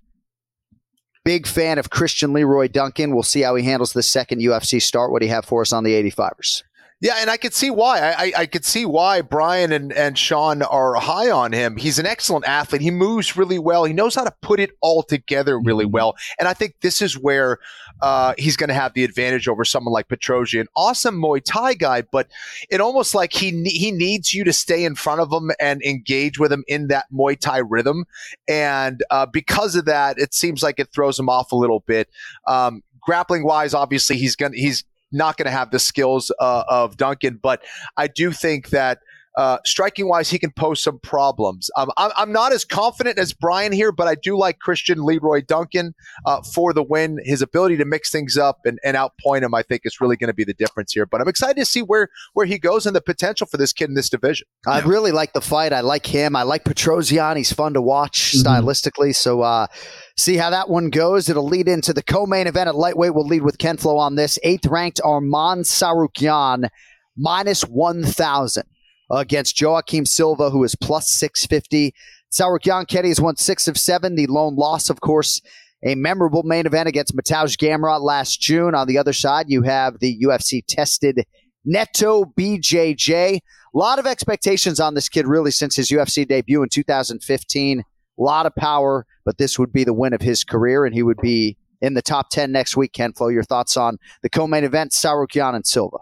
Big 1.28 1.46
fan 1.46 1.78
of 1.78 1.90
Christian 1.90 2.32
Leroy 2.32 2.68
Duncan. 2.68 3.12
We'll 3.12 3.22
see 3.22 3.42
how 3.42 3.55
he 3.55 3.62
handles 3.62 3.92
the 3.92 4.02
second 4.02 4.40
UFC 4.40 4.80
start. 4.80 5.12
What 5.12 5.20
do 5.20 5.26
you 5.26 5.32
have 5.32 5.44
for 5.44 5.60
us 5.60 5.74
on 5.74 5.84
the 5.84 5.92
85ers? 6.10 6.62
Yeah, 7.02 7.16
and 7.18 7.28
I 7.28 7.36
could 7.36 7.52
see 7.52 7.68
why. 7.68 8.00
I, 8.00 8.12
I, 8.12 8.32
I 8.38 8.46
could 8.46 8.64
see 8.64 8.86
why 8.86 9.20
Brian 9.20 9.70
and, 9.70 9.92
and 9.92 10.16
Sean 10.16 10.62
are 10.62 10.94
high 10.94 11.30
on 11.30 11.52
him. 11.52 11.76
He's 11.76 11.98
an 11.98 12.06
excellent 12.06 12.48
athlete. 12.48 12.80
He 12.80 12.90
moves 12.90 13.36
really 13.36 13.59
well. 13.59 13.84
He 13.84 13.92
knows 13.92 14.14
how 14.14 14.24
to 14.24 14.32
put 14.40 14.59
it 14.59 14.70
all 14.80 15.02
together 15.02 15.60
really 15.60 15.84
mm-hmm. 15.84 15.92
well. 15.92 16.16
And 16.38 16.48
I 16.48 16.55
think 16.55 16.76
this 16.80 17.02
is 17.02 17.18
where 17.18 17.59
uh, 18.00 18.34
he's 18.38 18.56
going 18.56 18.68
to 18.68 18.74
have 18.74 18.94
the 18.94 19.04
advantage 19.04 19.48
over 19.48 19.64
someone 19.64 19.92
like 19.92 20.08
Petrosyan. 20.08 20.66
Awesome 20.76 21.20
Muay 21.20 21.42
Thai 21.44 21.74
guy, 21.74 22.02
but 22.02 22.28
it 22.70 22.80
almost 22.80 23.14
like 23.14 23.32
he 23.32 23.50
he 23.64 23.90
needs 23.90 24.34
you 24.34 24.44
to 24.44 24.52
stay 24.52 24.84
in 24.84 24.94
front 24.94 25.20
of 25.20 25.32
him 25.32 25.50
and 25.60 25.82
engage 25.82 26.38
with 26.38 26.52
him 26.52 26.64
in 26.68 26.88
that 26.88 27.06
Muay 27.12 27.38
Thai 27.38 27.58
rhythm. 27.58 28.04
And 28.46 29.02
uh, 29.10 29.26
because 29.26 29.74
of 29.74 29.84
that, 29.86 30.18
it 30.18 30.34
seems 30.34 30.62
like 30.62 30.78
it 30.78 30.88
throws 30.92 31.18
him 31.18 31.28
off 31.28 31.52
a 31.52 31.56
little 31.56 31.80
bit. 31.80 32.08
Um, 32.46 32.82
grappling 33.00 33.44
wise, 33.44 33.74
obviously 33.74 34.16
he's 34.16 34.36
gonna 34.36 34.56
he's 34.56 34.84
not 35.12 35.36
going 35.36 35.46
to 35.46 35.50
have 35.50 35.70
the 35.70 35.78
skills 35.78 36.30
uh, 36.38 36.64
of 36.68 36.96
Duncan, 36.96 37.38
but 37.42 37.62
I 37.96 38.08
do 38.08 38.30
think 38.30 38.70
that 38.70 39.00
uh, 39.39 39.59
striking 39.65 40.09
wise, 40.09 40.28
he 40.28 40.36
can 40.36 40.51
pose 40.51 40.82
some 40.82 40.98
problems. 40.98 41.70
Um, 41.77 41.93
I'm, 41.97 42.10
I'm, 42.16 42.32
not 42.32 42.52
as 42.52 42.65
confident 42.65 43.20
as 43.20 43.32
Brian 43.32 43.70
here, 43.70 43.93
but 43.93 44.09
I 44.09 44.16
do 44.16 44.36
like 44.36 44.59
Christian 44.59 45.05
Leroy 45.05 45.43
Duncan 45.43 45.94
uh, 46.27 46.43
for 46.43 46.73
the 46.73 46.82
win. 46.82 47.20
His 47.23 47.40
ability 47.40 47.77
to 47.77 47.85
mix 47.85 48.10
things 48.10 48.36
up 48.36 48.59
and, 48.65 48.81
and 48.85 48.97
outpoint 48.97 49.43
him, 49.43 49.55
I 49.55 49.62
think, 49.62 49.82
is 49.85 50.01
really 50.01 50.16
going 50.16 50.27
to 50.27 50.35
be 50.35 50.43
the 50.43 50.55
difference 50.55 50.93
here. 50.93 51.06
But 51.06 51.20
I'm 51.20 51.28
excited 51.28 51.55
to 51.60 51.65
see 51.65 51.82
where 51.82 52.09
where 52.32 52.47
he 52.47 52.59
goes 52.59 52.85
and 52.85 52.97
the 52.97 53.01
potential 53.01 53.47
for 53.47 53.59
this 53.59 53.73
kid 53.73 53.89
in 53.89 53.94
this 53.94 54.09
division. 54.09 54.48
I 54.66 54.81
really 54.81 55.12
like 55.12 55.35
the 55.35 55.40
fight. 55.40 55.73
I 55.73 55.82
like 55.82 56.06
him. 56.06 56.35
I 56.35 56.43
like 56.43 56.65
Petrosyan. 56.65 57.36
He's 57.36 57.52
fun 57.52 57.74
to 57.74 57.81
watch 57.81 58.32
mm-hmm. 58.32 58.44
stylistically. 58.44 59.15
So 59.15 59.43
uh, 59.43 59.69
see 60.16 60.36
how 60.36 60.51
that 60.51 60.69
one 60.69 60.90
goes. 60.90 61.28
It'll 61.28 61.47
lead 61.47 61.69
into 61.69 61.93
the 61.93 62.02
co-main 62.02 62.48
event 62.48 62.66
at 62.66 62.74
lightweight. 62.74 63.15
We'll 63.15 63.24
lead 63.24 63.43
with 63.43 63.59
Ken 63.59 63.77
Flo 63.77 63.98
on 63.98 64.16
this. 64.16 64.36
Eighth 64.43 64.66
ranked 64.66 65.01
Arman 65.05 65.60
Sarukyan 65.60 66.70
minus 67.16 67.62
one 67.62 68.02
thousand 68.02 68.65
against 69.10 69.60
Joaquim 69.60 70.06
Silva, 70.06 70.51
who 70.51 70.64
is 70.64 70.74
plus 70.74 71.10
650. 71.10 71.94
Tsarukyan 72.30 72.86
Kenny 72.86 73.09
has 73.09 73.20
won 73.20 73.36
six 73.36 73.68
of 73.68 73.78
seven. 73.78 74.14
The 74.14 74.26
lone 74.26 74.56
loss, 74.56 74.90
of 74.90 75.01
course, 75.01 75.40
a 75.85 75.94
memorable 75.94 76.43
main 76.43 76.66
event 76.66 76.89
against 76.89 77.16
Mateusz 77.16 77.56
Gamrot 77.56 78.01
last 78.01 78.40
June. 78.40 78.74
On 78.74 78.86
the 78.86 78.98
other 78.98 79.12
side, 79.12 79.47
you 79.48 79.62
have 79.62 79.98
the 80.01 80.18
UFC 80.22 80.62
tested 80.66 81.24
Neto 81.64 82.24
BJJ. 82.24 83.39
A 83.39 83.78
lot 83.78 83.98
of 83.98 84.06
expectations 84.06 84.80
on 84.80 84.94
this 84.94 85.09
kid, 85.09 85.26
really, 85.26 85.51
since 85.51 85.76
his 85.76 85.90
UFC 85.90 86.26
debut 86.26 86.62
in 86.62 86.68
2015. 86.68 87.80
A 87.80 87.85
lot 88.22 88.47
of 88.47 88.55
power, 88.56 89.06
but 89.24 89.39
this 89.39 89.59
would 89.59 89.72
be 89.72 89.85
the 89.85 89.94
win 89.94 90.12
of 90.12 90.20
his 90.20 90.43
career, 90.43 90.85
and 90.85 90.94
he 90.94 91.02
would 91.02 91.18
be 91.22 91.56
in 91.80 91.94
the 91.94 92.02
top 92.02 92.30
10 92.30 92.51
next 92.51 92.76
week. 92.76 92.93
Ken 92.93 93.12
Flo, 93.12 93.28
your 93.28 93.44
thoughts 93.44 93.76
on 93.76 93.98
the 94.22 94.28
co 94.28 94.47
main 94.47 94.64
event, 94.64 94.90
Tsarukyan 94.90 95.55
and 95.55 95.66
Silva? 95.66 95.98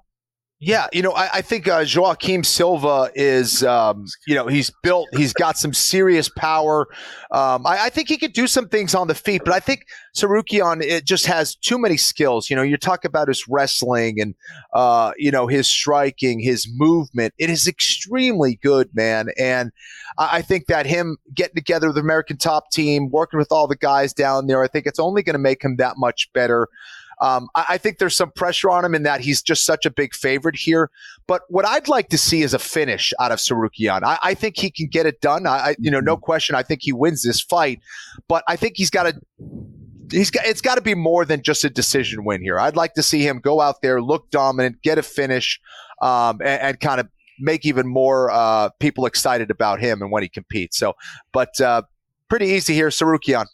Yeah, 0.67 0.89
you 0.93 1.01
know, 1.01 1.13
I, 1.13 1.29
I 1.35 1.43
think 1.43 1.69
uh, 1.69 1.85
Joaquim 1.95 2.43
Silva 2.43 3.09
is, 3.15 3.63
um, 3.63 4.05
you 4.27 4.35
know, 4.35 4.49
he's 4.49 4.69
built, 4.83 5.07
he's 5.13 5.33
got 5.33 5.57
some 5.57 5.73
serious 5.73 6.29
power. 6.29 6.89
Um, 7.31 7.65
I, 7.65 7.85
I, 7.85 7.89
think 7.89 8.09
he 8.09 8.17
could 8.17 8.33
do 8.33 8.49
some 8.49 8.69
things 8.69 8.93
on 8.93 9.07
the 9.07 9.15
feet, 9.15 9.43
but 9.45 9.55
I 9.55 9.61
think 9.61 9.87
Tsarukyan 10.17 10.83
it 10.83 11.05
just 11.05 11.27
has 11.27 11.55
too 11.55 11.79
many 11.79 11.97
skills. 11.97 12.51
You 12.51 12.57
know, 12.57 12.63
you 12.63 12.77
talk 12.79 13.05
about 13.05 13.29
his 13.29 13.47
wrestling 13.47 14.21
and, 14.21 14.35
uh, 14.73 15.13
you 15.17 15.31
know, 15.31 15.47
his 15.47 15.69
striking, 15.69 16.41
his 16.41 16.67
movement. 16.69 17.33
It 17.39 17.49
is 17.49 17.69
extremely 17.69 18.59
good, 18.61 18.91
man. 18.93 19.29
And 19.39 19.71
I, 20.19 20.39
I 20.39 20.43
think 20.43 20.67
that 20.67 20.85
him 20.85 21.17
getting 21.33 21.55
together 21.55 21.87
with 21.87 21.95
the 21.95 22.03
American 22.03 22.39
top 22.39 22.73
team, 22.73 23.09
working 23.09 23.39
with 23.39 23.53
all 23.53 23.69
the 23.69 23.77
guys 23.77 24.13
down 24.13 24.49
there, 24.49 24.65
I 24.65 24.67
think 24.67 24.87
it's 24.87 24.99
only 24.99 25.23
going 25.23 25.35
to 25.35 25.39
make 25.39 25.63
him 25.63 25.77
that 25.77 25.95
much 25.97 26.29
better. 26.33 26.67
Um, 27.21 27.49
I, 27.55 27.65
I, 27.71 27.79
think 27.79 27.99
there's 27.99 28.17
some 28.17 28.31
pressure 28.31 28.71
on 28.71 28.85
him 28.85 28.95
in 28.95 29.03
that 29.05 29.21
he's 29.21 29.41
just 29.41 29.65
such 29.65 29.87
a 29.87 29.91
big 29.91 30.15
favorite 30.15 30.57
here. 30.57 30.91
But 31.27 31.43
what 31.49 31.65
I'd 31.65 31.89
like 31.89 32.09
to 32.11 32.19
see 32.19 32.43
is 32.43 32.53
a 32.53 32.59
finish 32.59 33.13
out 33.21 33.33
of 33.33 33.39
Tsarukyan. 33.39 34.03
I, 34.03 34.19
I 34.23 34.35
think 34.35 34.59
he 34.59 34.71
can 34.71 34.87
get 34.87 35.07
it 35.07 35.21
done. 35.21 35.47
I, 35.47 35.77
you 35.79 35.91
know, 35.91 36.01
no 36.01 36.17
mm-hmm. 36.17 36.25
question. 36.25 36.57
I 36.57 36.63
think 36.63 36.81
he 36.83 36.93
wins 36.93 37.23
this 37.23 37.41
fight, 37.41 37.81
but 38.29 38.45
I 38.49 38.57
think 38.57 38.75
he's 38.77 38.91
got 38.91 39.05
to. 39.05 39.21
He's 40.11 40.31
got. 40.31 40.45
It's 40.47 40.61
got 40.61 40.77
to 40.77 40.83
be 40.83 40.95
more 40.95 41.25
than 41.25 41.43
just 41.43 41.65
a 41.65 41.71
decision 41.71 42.25
win 42.25 42.43
here. 42.43 42.59
I'd 42.59 42.77
like 42.77 42.95
to 42.95 43.03
see 43.03 43.27
him 43.27 43.41
go 43.41 43.61
out 43.61 43.83
there, 43.83 44.01
look 44.03 44.31
dominant, 44.31 44.83
get 44.83 44.99
a 44.99 45.03
finish, 45.03 45.61
um, 46.03 46.41
and, 46.41 46.61
and 46.63 46.81
kind 46.81 47.01
of 47.01 47.09
make 47.39 47.67
even 47.67 47.87
more 47.87 48.31
uh, 48.31 48.71
people 48.79 49.07
excited 49.07 49.51
about 49.51 49.81
him 49.81 50.03
and 50.03 50.11
when 50.11 50.23
he 50.23 50.29
competes. 50.29 50.79
So, 50.79 50.95
but 51.33 51.61
uh, 51.61 51.83
pretty 52.29 52.47
easy 52.47 52.75
here, 52.75 52.89
Tsarukyan. 52.89 53.47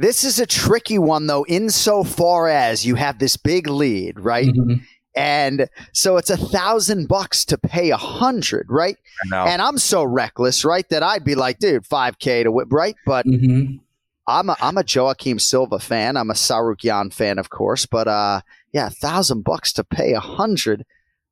This 0.00 0.24
is 0.24 0.38
a 0.38 0.46
tricky 0.46 0.98
one, 0.98 1.26
though, 1.26 1.44
insofar 1.46 2.48
as 2.48 2.86
you 2.86 2.94
have 2.94 3.18
this 3.18 3.36
big 3.36 3.68
lead, 3.68 4.18
right? 4.18 4.48
Mm-hmm. 4.48 4.82
And 5.14 5.68
so 5.92 6.16
it's 6.16 6.30
a 6.30 6.38
thousand 6.38 7.06
bucks 7.06 7.44
to 7.44 7.58
pay 7.58 7.90
a 7.90 7.98
hundred, 7.98 8.68
right? 8.70 8.96
And 9.46 9.60
I'm 9.60 9.76
so 9.76 10.02
reckless, 10.02 10.64
right, 10.64 10.88
that 10.88 11.02
I'd 11.02 11.22
be 11.22 11.34
like, 11.34 11.58
dude, 11.58 11.84
five 11.84 12.18
k 12.18 12.42
to 12.42 12.50
whip, 12.50 12.68
right? 12.72 12.96
But 13.04 13.26
mm-hmm. 13.26 13.76
I'm 14.26 14.48
a 14.48 14.56
I'm 14.62 14.78
a 14.78 14.84
Joaquim 14.84 15.38
Silva 15.38 15.78
fan. 15.78 16.16
I'm 16.16 16.30
a 16.30 16.34
Tsarukyan 16.34 17.12
fan, 17.12 17.38
of 17.38 17.50
course. 17.50 17.84
But 17.84 18.08
uh, 18.08 18.40
yeah, 18.72 18.86
a 18.86 18.90
thousand 18.90 19.42
bucks 19.42 19.70
to 19.74 19.84
pay 19.84 20.14
a 20.14 20.20
hundred. 20.20 20.86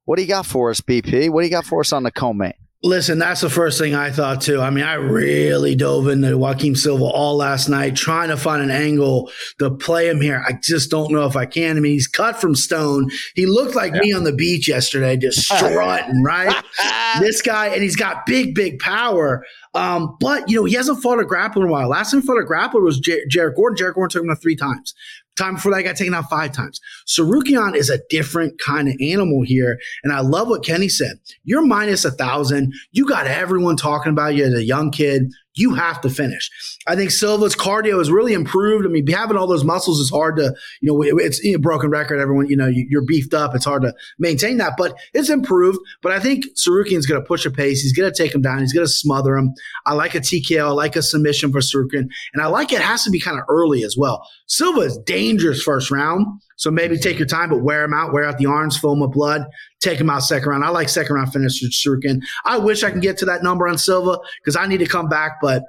What 0.05 0.17
do 0.17 0.23
you 0.23 0.29
got 0.29 0.45
for 0.45 0.69
us, 0.69 0.83
BP? 0.83 1.31
What 1.31 1.41
do 1.41 1.47
you 1.47 1.51
got 1.51 1.65
for 1.65 1.81
us 1.81 1.95
on 1.95 2.03
the 2.03 2.13
co-main? 2.13 2.53
Listen, 2.85 3.19
that's 3.19 3.41
the 3.41 3.51
first 3.51 3.77
thing 3.77 3.97
I 3.97 4.13
thought 4.13 4.41
too. 4.41 4.61
I 4.61 4.71
mean, 4.71 4.85
I 4.85 4.95
really 4.95 5.75
dove 5.75 6.07
into 6.07 6.39
Joaquim 6.39 6.77
Silva 6.77 7.07
all 7.07 7.37
last 7.37 7.69
night, 7.69 7.97
trying 7.97 8.29
to 8.29 8.37
find 8.37 8.63
an 8.63 8.71
angle 8.71 9.33
to 9.59 9.69
play 9.69 10.09
him 10.09 10.21
here. 10.21 10.45
I 10.47 10.53
just 10.63 10.89
don't 10.89 11.11
know 11.11 11.27
if 11.27 11.35
I 11.35 11.45
can. 11.45 11.77
I 11.77 11.81
mean, 11.81 11.91
he's 11.91 12.07
cut 12.07 12.41
from 12.41 12.55
stone. 12.55 13.11
He 13.35 13.47
looked 13.47 13.75
like 13.75 13.95
yeah. 13.95 14.01
me 14.01 14.13
on 14.13 14.23
the 14.23 14.33
beach 14.33 14.69
yesterday, 14.69 15.17
just 15.17 15.41
strutting, 15.43 16.23
right? 16.23 16.55
this 17.21 17.43
guy, 17.43 17.67
and 17.67 17.83
he's 17.83 17.97
got 17.97 18.25
big, 18.27 18.55
big 18.55 18.79
power. 18.79 19.45
Um, 19.75 20.17
but 20.21 20.49
you 20.49 20.57
know, 20.57 20.65
he 20.65 20.75
hasn't 20.75 21.03
fought 21.03 21.19
a 21.19 21.25
grappler 21.25 21.57
in 21.57 21.63
a 21.65 21.73
while. 21.73 21.89
Last 21.89 22.13
time 22.13 22.21
he 22.21 22.27
fought 22.29 22.41
a 22.41 22.47
grappler 22.47 22.83
was 22.83 23.01
J- 23.01 23.27
Jared 23.29 23.57
Gordon. 23.57 23.77
Jared 23.77 23.97
Gordon 23.97 24.11
took 24.11 24.23
him 24.23 24.29
to 24.29 24.37
three 24.37 24.57
times. 24.57 24.95
Time 25.39 25.55
before 25.55 25.73
that, 25.73 25.79
I 25.79 25.83
got 25.83 25.97
taken 25.97 26.15
out 26.15 26.29
five 26.29 26.53
times. 26.53 26.81
Tsarukyan 27.07 27.77
is 27.77 27.91
a 27.91 28.01
different 28.11 28.59
kind 28.59 28.89
of 28.89 28.95
animal 29.01 29.43
here. 29.43 29.79
And 30.03 30.13
I 30.13 30.21
love 30.21 30.49
what 30.49 30.65
Kenny 30.65 30.89
said. 30.89 31.21
You're 31.45 31.65
minus 31.65 32.05
a 32.05 32.11
thousand. 32.11 32.75
You 32.91 33.07
got 33.07 33.27
everyone 33.27 33.77
talking 33.77 34.11
about 34.11 34.35
you 34.35 34.45
as 34.45 34.55
a 34.55 34.65
young 34.65 34.91
kid 34.91 35.33
you 35.59 35.75
have 35.75 36.01
to 36.03 36.11
finish. 36.11 36.51
I 36.87 36.97
think 36.97 37.11
Silva's 37.11 37.57
cardio 37.57 37.99
has 37.99 38.11
really 38.11 38.33
improved. 38.33 38.87
I 38.87 38.89
mean, 38.89 39.07
having 39.07 39.37
all 39.37 39.47
those 39.47 39.65
muscles 39.65 40.01
is 40.01 40.11
hard 40.11 40.37
to, 40.37 40.55
you 40.81 40.93
know, 40.93 41.03
it's 41.19 41.45
a 41.45 41.57
broken 41.57 41.91
record. 41.91 42.21
Everyone, 42.21 42.49
you 42.49 42.57
know, 42.57 42.69
you're 42.69 43.05
beefed 43.05 43.35
up. 43.35 43.55
It's 43.55 43.65
hard 43.65 43.83
to 43.83 43.95
maintain 44.19 44.59
that, 44.59 44.75
but 44.77 44.95
it's 45.15 45.31
improved. 45.31 45.79
But 46.03 46.13
I 46.13 46.21
think 46.21 46.45
Tsarukyan's 46.55 47.07
going 47.07 47.21
to 47.21 47.27
push 47.27 47.45
a 47.45 47.51
pace. 47.51 47.83
He's 47.83 47.93
going 47.93 48.11
to 48.11 48.17
take 48.17 48.35
him 48.35 48.43
down. 48.43 48.61
He's 48.61 48.73
going 48.73 48.87
to 48.87 48.93
smother 48.93 49.37
him. 49.37 49.55
I 49.87 49.95
like 49.95 50.15
a 50.15 50.21
TKO. 50.21 50.67
I 50.67 50.71
like 50.71 50.97
a 50.97 51.03
submission 51.03 51.53
for 51.53 51.61
Tsarukyan. 51.61 52.09
And 52.35 52.43
I 52.43 52.47
like 52.47 52.73
it 52.73 52.81
has 52.81 53.05
to 53.05 53.11
be 53.11 53.21
kind 53.21 53.39
of 53.39 53.45
early 53.49 53.85
as 53.85 53.97
well. 53.97 54.27
Silva 54.47 54.81
is 54.81 54.99
dangerous 54.99 55.63
first 55.63 55.91
round. 55.91 56.27
So 56.59 56.73
maybe 56.73 56.99
take 56.99 57.19
your 57.19 57.27
time, 57.27 57.51
but 57.51 57.63
wear 57.63 57.83
them 57.83 57.95
out, 57.95 58.13
wear 58.13 58.25
out 58.25 58.37
the 58.37 58.47
arms, 58.47 58.77
fill 58.77 58.93
him 58.93 59.01
with 59.01 59.13
blood, 59.13 59.47
take 59.81 59.97
them 59.99 60.11
out 60.11 60.25
second 60.25 60.49
round. 60.49 60.65
I 60.65 60.71
like 60.71 60.89
second 60.89 61.15
round 61.15 61.33
finish 61.33 61.61
for 61.61 61.67
Tsarukyan. 61.69 62.21
I 62.45 62.59
wish 62.59 62.83
I 62.83 62.91
can 62.91 63.01
get 63.01 63.17
to 63.19 63.25
that 63.27 63.45
number 63.45 63.69
on 63.69 63.79
Silva 63.79 64.19
because 64.43 64.57
I 64.57 64.67
need 64.67 64.79
to 64.79 64.87
come 64.87 65.09
back, 65.09 65.39
but 65.41 65.63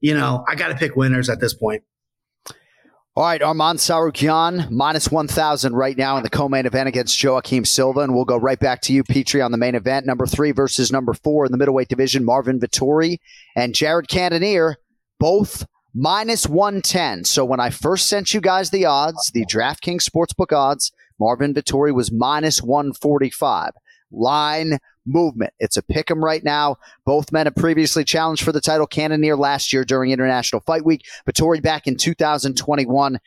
you 0.00 0.14
know, 0.14 0.44
I 0.48 0.56
got 0.56 0.68
to 0.68 0.74
pick 0.74 0.96
winners 0.96 1.28
at 1.28 1.40
this 1.40 1.54
point. 1.54 1.84
All 3.14 3.24
right, 3.24 3.42
Arman 3.42 3.76
Tsarukyan, 3.76 4.70
minus 4.70 5.10
1,000 5.10 5.74
right 5.74 5.96
now 5.96 6.16
in 6.16 6.22
the 6.22 6.30
co 6.30 6.48
main 6.48 6.64
event 6.64 6.88
against 6.88 7.22
Joaquim 7.22 7.66
Silva. 7.66 8.00
And 8.00 8.14
we'll 8.14 8.24
go 8.24 8.38
right 8.38 8.58
back 8.58 8.80
to 8.82 8.92
you, 8.92 9.04
Petrie, 9.04 9.42
on 9.42 9.52
the 9.52 9.58
main 9.58 9.74
event. 9.74 10.06
Number 10.06 10.26
three 10.26 10.50
versus 10.50 10.90
number 10.90 11.12
four 11.12 11.44
in 11.44 11.52
the 11.52 11.58
middleweight 11.58 11.88
division, 11.88 12.24
Marvin 12.24 12.58
Vettori 12.58 13.18
and 13.54 13.74
Jared 13.74 14.08
Cannonier, 14.08 14.76
both 15.20 15.66
minus 15.94 16.48
110. 16.48 17.24
So 17.24 17.44
when 17.44 17.60
I 17.60 17.70
first 17.70 18.06
sent 18.06 18.34
you 18.34 18.40
guys 18.40 18.70
the 18.70 18.86
odds, 18.86 19.30
the 19.32 19.46
DraftKings 19.46 20.08
Sportsbook 20.08 20.56
odds, 20.56 20.92
Marvin 21.18 21.54
Vettori 21.54 21.94
was 21.94 22.10
minus 22.10 22.62
145. 22.62 23.72
Line 24.10 24.78
movement. 25.06 25.52
It's 25.58 25.76
a 25.76 25.82
pick 25.82 26.10
'em 26.10 26.24
right 26.24 26.44
now. 26.44 26.76
Both 27.04 27.32
men 27.32 27.46
have 27.46 27.54
previously 27.54 28.04
challenged 28.04 28.42
for 28.42 28.52
the 28.52 28.60
title. 28.60 28.86
Cannonier 28.86 29.36
last 29.36 29.72
year 29.72 29.84
during 29.84 30.10
International 30.10 30.60
Fight 30.60 30.84
Week. 30.84 31.04
Vettori 31.26 31.62
back 31.62 31.86
in 31.86 31.96
2021. 31.96 33.18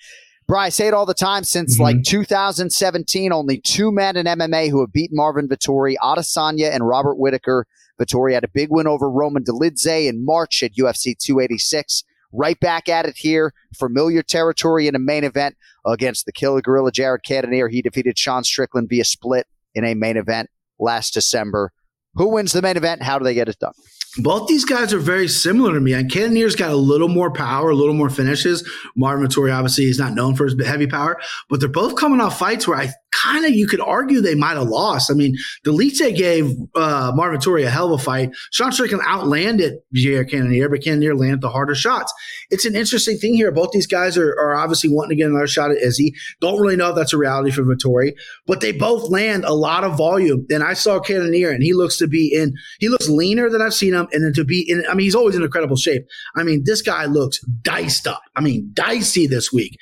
Bry, 0.47 0.65
I 0.65 0.69
say 0.69 0.87
it 0.87 0.93
all 0.93 1.07
the 1.07 1.15
time 1.15 1.43
since 1.43 1.75
mm-hmm. 1.75 1.83
like 1.83 2.03
2017, 2.03 3.31
only 3.31 3.57
two 3.57 3.91
men 3.91 4.15
in 4.15 4.27
MMA 4.27 4.69
who 4.69 4.79
have 4.81 4.93
beaten 4.93 5.17
Marvin 5.17 5.47
Vettori, 5.47 5.95
Adesanya 6.01 6.71
and 6.71 6.87
Robert 6.87 7.15
Whitaker. 7.15 7.65
Vettori 7.99 8.33
had 8.33 8.43
a 8.43 8.49
big 8.49 8.69
win 8.69 8.87
over 8.87 9.09
Roman 9.09 9.43
Dolidze 9.43 10.07
in 10.07 10.23
March 10.23 10.61
at 10.61 10.75
UFC 10.75 11.15
286 11.17 12.03
right 12.35 12.59
back 12.59 12.89
at 12.89 13.05
it 13.05 13.15
here. 13.17 13.53
Familiar 13.77 14.21
territory 14.21 14.87
in 14.87 14.95
a 14.95 14.99
main 14.99 15.23
event 15.23 15.55
against 15.85 16.25
the 16.25 16.31
Killer 16.31 16.61
Gorilla 16.61 16.91
Jared 16.91 17.23
Cannonier. 17.23 17.67
He 17.67 17.81
defeated 17.81 18.17
Sean 18.17 18.43
Strickland 18.43 18.89
via 18.89 19.05
split 19.05 19.47
in 19.73 19.83
a 19.83 19.93
main 19.93 20.17
event 20.17 20.49
last 20.79 21.13
December. 21.13 21.71
Who 22.15 22.29
wins 22.29 22.53
the 22.53 22.61
main 22.61 22.77
event? 22.77 23.03
How 23.03 23.19
do 23.19 23.25
they 23.25 23.33
get 23.33 23.49
it 23.49 23.59
done? 23.59 23.73
Both 24.17 24.47
these 24.47 24.63
guys 24.63 24.93
are 24.93 24.99
very 24.99 25.27
similar 25.27 25.73
to 25.73 25.81
me. 25.81 25.91
And 25.91 26.09
Cannonier's 26.09 26.55
got 26.55 26.71
a 26.71 26.77
little 26.77 27.09
more 27.09 27.29
power, 27.31 27.69
a 27.69 27.75
little 27.75 27.93
more 27.93 28.09
finishes. 28.09 28.67
Marvin 28.95 29.27
Vettori 29.27 29.53
obviously 29.53 29.85
is 29.85 29.99
not 29.99 30.13
known 30.13 30.35
for 30.35 30.45
his 30.45 30.55
heavy 30.65 30.87
power, 30.87 31.19
but 31.49 31.59
they're 31.59 31.67
both 31.67 31.97
coming 31.97 32.21
off 32.21 32.39
fights 32.39 32.65
where 32.65 32.77
I 32.77 32.93
kind 33.23 33.45
of 33.45 33.51
you 33.51 33.67
could 33.67 33.81
argue 33.81 34.21
they 34.21 34.35
might 34.35 34.57
have 34.57 34.67
lost. 34.67 35.09
I 35.09 35.13
mean, 35.13 35.35
Dolidze 35.65 36.15
gave 36.15 36.51
uh, 36.75 37.11
Marvin 37.15 37.39
Vettori 37.39 37.65
a 37.65 37.69
hell 37.69 37.93
of 37.93 37.99
a 37.99 38.03
fight. 38.03 38.31
Sean 38.51 38.71
Strickland 38.71 39.03
outlanded 39.05 39.75
Jair 39.95 40.29
Cannonier, 40.29 40.69
but 40.69 40.83
Cannonier 40.83 41.15
landed 41.15 41.41
the 41.41 41.49
harder 41.49 41.75
shots. 41.75 42.13
It's 42.49 42.65
an 42.65 42.75
interesting 42.75 43.17
thing 43.17 43.33
here. 43.33 43.51
Both 43.51 43.71
these 43.71 43.87
guys 43.87 44.17
are, 44.17 44.31
are 44.31 44.55
obviously 44.55 44.89
wanting 44.89 45.09
to 45.09 45.15
get 45.15 45.29
another 45.29 45.47
shot 45.47 45.71
at 45.71 45.77
Izzy. 45.77 46.13
Don't 46.41 46.59
really 46.59 46.75
know 46.75 46.89
if 46.89 46.95
that's 46.95 47.13
a 47.13 47.17
reality 47.17 47.51
for 47.51 47.63
Vettori, 47.63 48.13
but 48.45 48.61
they 48.61 48.71
both 48.71 49.09
land 49.09 49.45
a 49.45 49.53
lot 49.53 49.83
of 49.83 49.97
volume. 49.97 50.45
And 50.49 50.63
I 50.63 50.73
saw 50.73 50.99
Cannonier, 50.99 51.51
and 51.51 51.63
he 51.63 51.73
looks 51.73 51.97
to 51.97 52.07
be 52.07 52.33
in. 52.33 52.53
He 52.79 52.89
looks 52.89 53.09
leaner 53.09 53.49
than 53.49 53.61
I've 53.61 53.73
seen 53.73 53.93
him, 53.93 54.07
and 54.11 54.23
then 54.23 54.33
to 54.33 54.43
be 54.43 54.65
in. 54.67 54.83
I 54.89 54.93
mean, 54.93 55.05
he's 55.05 55.15
always 55.15 55.35
in 55.35 55.43
incredible 55.43 55.77
shape. 55.77 56.05
I 56.35 56.43
mean, 56.43 56.63
this 56.65 56.81
guy 56.81 57.05
looks 57.05 57.39
diced 57.61 58.07
up. 58.07 58.21
I 58.35 58.41
mean, 58.41 58.71
dicey 58.73 59.27
this 59.27 59.51
week. 59.51 59.77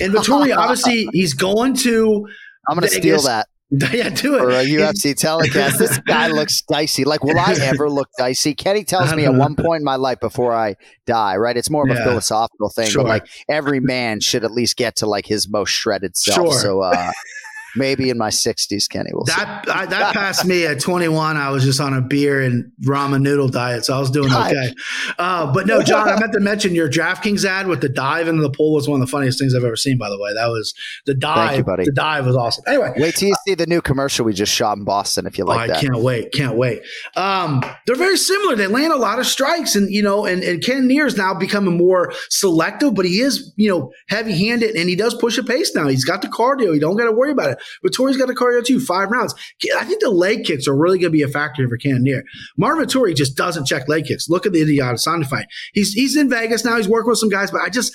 And 0.00 0.12
Vettori, 0.12 0.56
obviously, 0.56 1.08
he's 1.12 1.34
going 1.34 1.74
to 1.78 2.26
I'm 2.68 2.78
going 2.78 2.88
to 2.88 2.94
steal 2.94 3.22
that. 3.22 3.48
yeah, 3.92 4.08
do 4.10 4.36
it. 4.36 4.38
For 4.38 4.50
a 4.50 4.64
UFC 4.64 5.16
telecast, 5.16 5.78
this 5.78 5.98
guy 5.98 6.28
looks 6.32 6.62
dicey. 6.62 7.04
Like, 7.04 7.24
will 7.24 7.38
I 7.38 7.56
ever 7.60 7.90
look 7.90 8.08
dicey? 8.18 8.54
Kenny 8.54 8.84
tells 8.84 9.12
me 9.14 9.24
at 9.24 9.34
one 9.34 9.56
point 9.56 9.80
in 9.80 9.84
my 9.84 9.96
life 9.96 10.20
before 10.20 10.54
I 10.54 10.76
die, 11.06 11.36
right? 11.36 11.56
It's 11.56 11.70
more 11.70 11.82
of 11.84 11.90
a 11.90 11.98
Yeah. 11.98 12.04
philosophical 12.04 12.68
thing, 12.70 12.90
Sure. 12.90 13.02
but 13.02 13.08
like 13.08 13.26
every 13.48 13.80
man 13.80 14.20
should 14.20 14.44
at 14.44 14.52
least 14.52 14.76
get 14.76 14.96
to 14.96 15.06
like 15.06 15.26
his 15.26 15.48
most 15.48 15.70
shredded 15.70 16.16
self. 16.16 16.52
Sure. 16.52 16.60
So 16.60 16.80
uh, 16.82 17.10
maybe 17.76 18.10
in 18.10 18.18
my 18.18 18.30
60s, 18.30 18.88
Kenny 18.88 19.10
will. 19.12 19.26
see. 19.26 19.34
That 19.36 19.68
I, 19.68 19.86
that 19.86 20.14
passed 20.14 20.44
me 20.44 20.66
at 20.66 20.80
21. 20.80 21.36
I 21.36 21.50
was 21.50 21.64
just 21.64 21.80
on 21.80 21.94
a 21.94 22.00
beer 22.00 22.40
and 22.40 22.70
ramen 22.84 23.22
noodle 23.22 23.48
diet, 23.48 23.84
so 23.84 23.96
I 23.96 24.00
was 24.00 24.10
doing 24.10 24.32
okay. 24.32 24.72
Uh, 25.18 25.52
but 25.52 25.66
no, 25.66 25.82
Jon, 25.82 26.08
I 26.08 26.18
meant 26.18 26.32
to 26.32 26.40
mention 26.40 26.74
your 26.74 26.88
DraftKings 26.88 27.44
ad 27.44 27.66
with 27.66 27.80
the 27.80 27.88
dive 27.88 28.28
into 28.28 28.42
the 28.42 28.50
pool 28.50 28.74
was 28.74 28.88
one 28.88 29.00
of 29.00 29.06
the 29.06 29.10
funniest 29.10 29.38
things 29.38 29.54
I've 29.54 29.64
ever 29.64 29.76
seen. 29.76 29.98
By 29.98 30.10
the 30.10 30.18
way, 30.18 30.32
that 30.34 30.48
was 30.48 30.74
the 31.06 31.14
dive. 31.14 31.58
you, 31.58 31.64
buddy. 31.64 31.84
The 31.84 31.92
dive 31.92 32.26
was 32.26 32.36
awesome. 32.36 32.64
Anyway, 32.66 32.92
Wait 32.96 33.14
till 33.14 33.28
you 33.28 33.34
see 33.46 33.54
the 33.54 33.66
new 33.66 33.80
commercial 33.80 34.24
we 34.24 34.32
just 34.32 34.52
shot 34.52 34.76
in 34.76 34.84
Boston 34.84 35.26
if 35.26 35.38
you 35.38 35.44
like 35.44 35.58
oh, 35.58 35.62
I 35.62 35.66
that. 35.68 35.80
can't 35.80 36.00
wait, 36.00 36.32
can't 36.32 36.56
wait. 36.56 36.82
Um, 37.16 37.62
they're 37.86 37.96
very 37.96 38.16
similar. 38.16 38.56
They 38.56 38.66
land 38.66 38.92
a 38.92 38.96
lot 38.96 39.18
of 39.18 39.26
strikes, 39.26 39.76
and 39.76 39.90
you 39.90 40.02
know, 40.02 40.24
and, 40.24 40.42
and 40.42 40.62
Cannonier 40.62 41.06
is 41.06 41.16
now 41.16 41.34
becoming 41.34 41.76
more 41.76 42.12
selective, 42.30 42.94
but 42.94 43.04
he 43.04 43.20
is, 43.20 43.52
you 43.56 43.68
know, 43.68 43.92
heavy 44.08 44.36
handed, 44.46 44.76
and 44.76 44.88
he 44.88 44.96
does 44.96 45.14
push 45.14 45.38
a 45.38 45.42
pace 45.42 45.74
now. 45.74 45.88
He's 45.88 46.04
got 46.04 46.22
the 46.22 46.28
cardio. 46.28 46.74
You 46.74 46.80
don't 46.80 46.96
got 46.96 47.04
to 47.04 47.12
worry 47.12 47.32
about 47.32 47.50
it. 47.50 47.58
Vettori's 47.84 48.16
got 48.16 48.28
the 48.28 48.34
cardio 48.34 48.64
too. 48.64 48.80
Five 48.80 49.10
rounds. 49.10 49.34
I 49.76 49.84
think 49.84 50.00
the 50.00 50.10
leg 50.10 50.44
kicks 50.44 50.68
are 50.68 50.76
really 50.76 50.98
going 50.98 51.12
to 51.12 51.16
be 51.16 51.22
a 51.22 51.28
factor 51.28 51.68
for 51.68 51.78
Neer. 51.84 52.24
Marvin 52.56 52.86
Vettori 52.86 53.14
just 53.14 53.36
doesn't 53.36 53.66
check 53.66 53.88
leg 53.88 54.06
kicks. 54.06 54.28
Look 54.28 54.46
at 54.46 54.52
the 54.52 54.62
Idiot 54.62 54.84
Adesanya 54.84 55.26
fight. 55.26 55.46
He's 55.72 55.92
he's 55.92 56.16
in 56.16 56.28
Vegas 56.28 56.64
now. 56.64 56.76
He's 56.76 56.88
working 56.88 57.10
with 57.10 57.18
some 57.18 57.28
guys, 57.28 57.50
but 57.50 57.60
I 57.60 57.68
just 57.68 57.92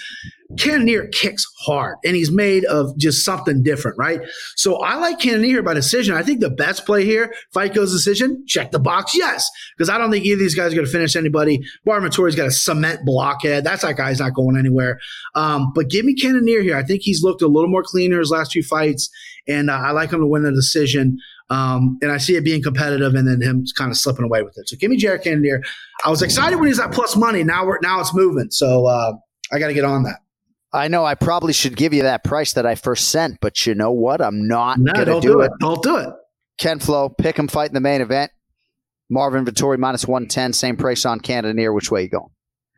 Neer 0.51 1.07
kicks 1.09 1.45
hard 1.59 1.97
and 2.03 2.15
he's 2.15 2.31
made 2.31 2.65
of 2.65 2.97
just 2.97 3.23
something 3.23 3.61
different, 3.61 3.97
right? 3.99 4.21
So 4.55 4.77
I 4.77 4.95
like 4.95 5.23
Neer 5.23 5.61
by 5.61 5.75
decision. 5.75 6.15
I 6.15 6.23
think 6.23 6.39
the 6.39 6.49
best 6.49 6.85
play 6.85 7.05
here, 7.05 7.33
fight 7.53 7.75
goes 7.75 7.91
decision, 7.91 8.43
check 8.47 8.71
the 8.71 8.79
box, 8.79 9.15
yes. 9.15 9.49
Because 9.77 9.89
I 9.89 9.97
don't 9.97 10.09
think 10.09 10.25
either 10.25 10.33
of 10.35 10.39
these 10.39 10.55
guys 10.55 10.71
are 10.71 10.75
going 10.75 10.87
to 10.87 10.91
finish 10.91 11.15
anybody. 11.15 11.61
Marvin 11.85 12.09
Vettori's 12.09 12.35
got 12.35 12.47
a 12.47 12.51
cement 12.51 13.05
blockhead. 13.05 13.63
That's 13.63 13.83
that 13.83 13.95
guy's 13.95 14.19
not 14.19 14.33
going 14.33 14.57
anywhere. 14.57 14.99
Um, 15.35 15.71
but 15.75 15.89
give 15.89 16.05
me 16.05 16.15
Ken 16.15 16.39
here. 16.47 16.75
I 16.75 16.83
think 16.83 17.03
he's 17.03 17.23
looked 17.23 17.41
a 17.41 17.47
little 17.47 17.69
more 17.69 17.83
cleaner 17.83 18.19
his 18.19 18.31
last 18.31 18.53
few 18.53 18.63
fights, 18.63 19.09
and 19.47 19.69
uh, 19.69 19.73
I 19.73 19.91
like 19.91 20.11
him 20.11 20.19
to 20.19 20.27
win 20.27 20.43
the 20.43 20.51
decision. 20.51 21.17
Um, 21.51 21.97
and 22.03 22.11
I 22.11 22.17
see 22.17 22.35
it 22.35 22.43
being 22.43 22.61
competitive, 22.61 23.15
and 23.15 23.27
then 23.27 23.41
him 23.41 23.65
kind 23.77 23.89
of 23.89 23.97
slipping 23.97 24.23
away 24.25 24.43
with 24.43 24.57
it. 24.57 24.69
So 24.69 24.77
give 24.77 24.91
me 24.91 24.97
Jared 24.97 25.23
Cannonier. 25.23 25.63
I 26.05 26.09
was 26.11 26.21
excited 26.21 26.57
when 26.57 26.67
he's 26.67 26.79
at 26.79 26.91
plus 26.91 27.15
money. 27.15 27.43
Now 27.43 27.65
we're 27.65 27.79
now 27.81 27.99
it's 27.99 28.13
moving. 28.13 28.51
So 28.51 28.85
uh, 28.85 29.13
I 29.51 29.57
got 29.59 29.67
to 29.67 29.73
get 29.73 29.83
on 29.85 30.03
that. 30.03 30.19
I 30.71 30.87
know 30.87 31.03
I 31.03 31.15
probably 31.15 31.53
should 31.53 31.75
give 31.75 31.93
you 31.93 32.03
that 32.03 32.23
price 32.23 32.53
that 32.53 32.67
I 32.67 32.75
first 32.75 33.07
sent, 33.09 33.39
but 33.41 33.65
you 33.65 33.73
know 33.73 33.91
what? 33.91 34.21
I'm 34.21 34.47
not 34.47 34.77
No, 34.77 34.93
going 34.93 35.05
to 35.07 35.11
don't 35.13 35.21
do, 35.21 35.27
do 35.29 35.41
it. 35.41 35.45
it. 35.45 35.51
Don't 35.59 35.81
do 35.81 35.95
it. 35.97 36.09
Ken 36.59 36.77
Flo, 36.77 37.09
pick 37.09 37.37
him 37.39 37.47
fight 37.47 37.69
in 37.69 37.73
the 37.73 37.79
main 37.79 38.01
event. 38.01 38.31
Marvin 39.09 39.43
Vettori 39.45 39.79
minus 39.79 40.05
110, 40.05 40.53
same 40.53 40.77
price 40.77 41.05
on 41.05 41.19
Cannonier. 41.21 41.73
Which 41.73 41.89
way 41.89 42.03
you 42.03 42.09
going? 42.09 42.29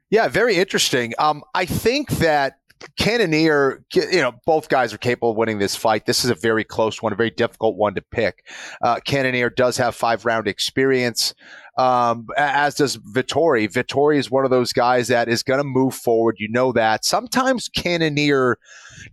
Yeah, 0.09 0.29
very 0.29 0.55
interesting. 0.55 1.13
Um, 1.19 1.43
I 1.53 1.65
think 1.65 2.09
that 2.11 2.59
Cannonier, 2.97 3.83
you 3.93 4.21
know, 4.21 4.33
both 4.45 4.69
guys 4.69 4.93
are 4.93 4.97
capable 4.97 5.31
of 5.31 5.37
winning 5.37 5.59
this 5.59 5.75
fight. 5.75 6.05
This 6.05 6.23
is 6.23 6.31
a 6.31 6.35
very 6.35 6.63
close 6.63 7.01
one, 7.01 7.13
a 7.13 7.15
very 7.15 7.29
difficult 7.29 7.75
one 7.75 7.95
to 7.95 8.01
pick. 8.01 8.45
Uh, 8.81 8.99
Cannonier 9.05 9.49
does 9.49 9.77
have 9.77 9.95
five 9.95 10.25
round 10.25 10.47
experience, 10.47 11.33
um, 11.81 12.27
as 12.37 12.75
does 12.75 12.97
Vettori. 12.97 13.67
Vettori 13.67 14.17
is 14.17 14.29
one 14.29 14.45
of 14.45 14.51
those 14.51 14.71
guys 14.71 15.07
that 15.07 15.27
is 15.27 15.41
going 15.41 15.57
to 15.57 15.63
move 15.63 15.95
forward. 15.95 16.35
You 16.37 16.47
know 16.47 16.71
that. 16.73 17.03
Sometimes 17.03 17.69
Cannonier 17.69 18.57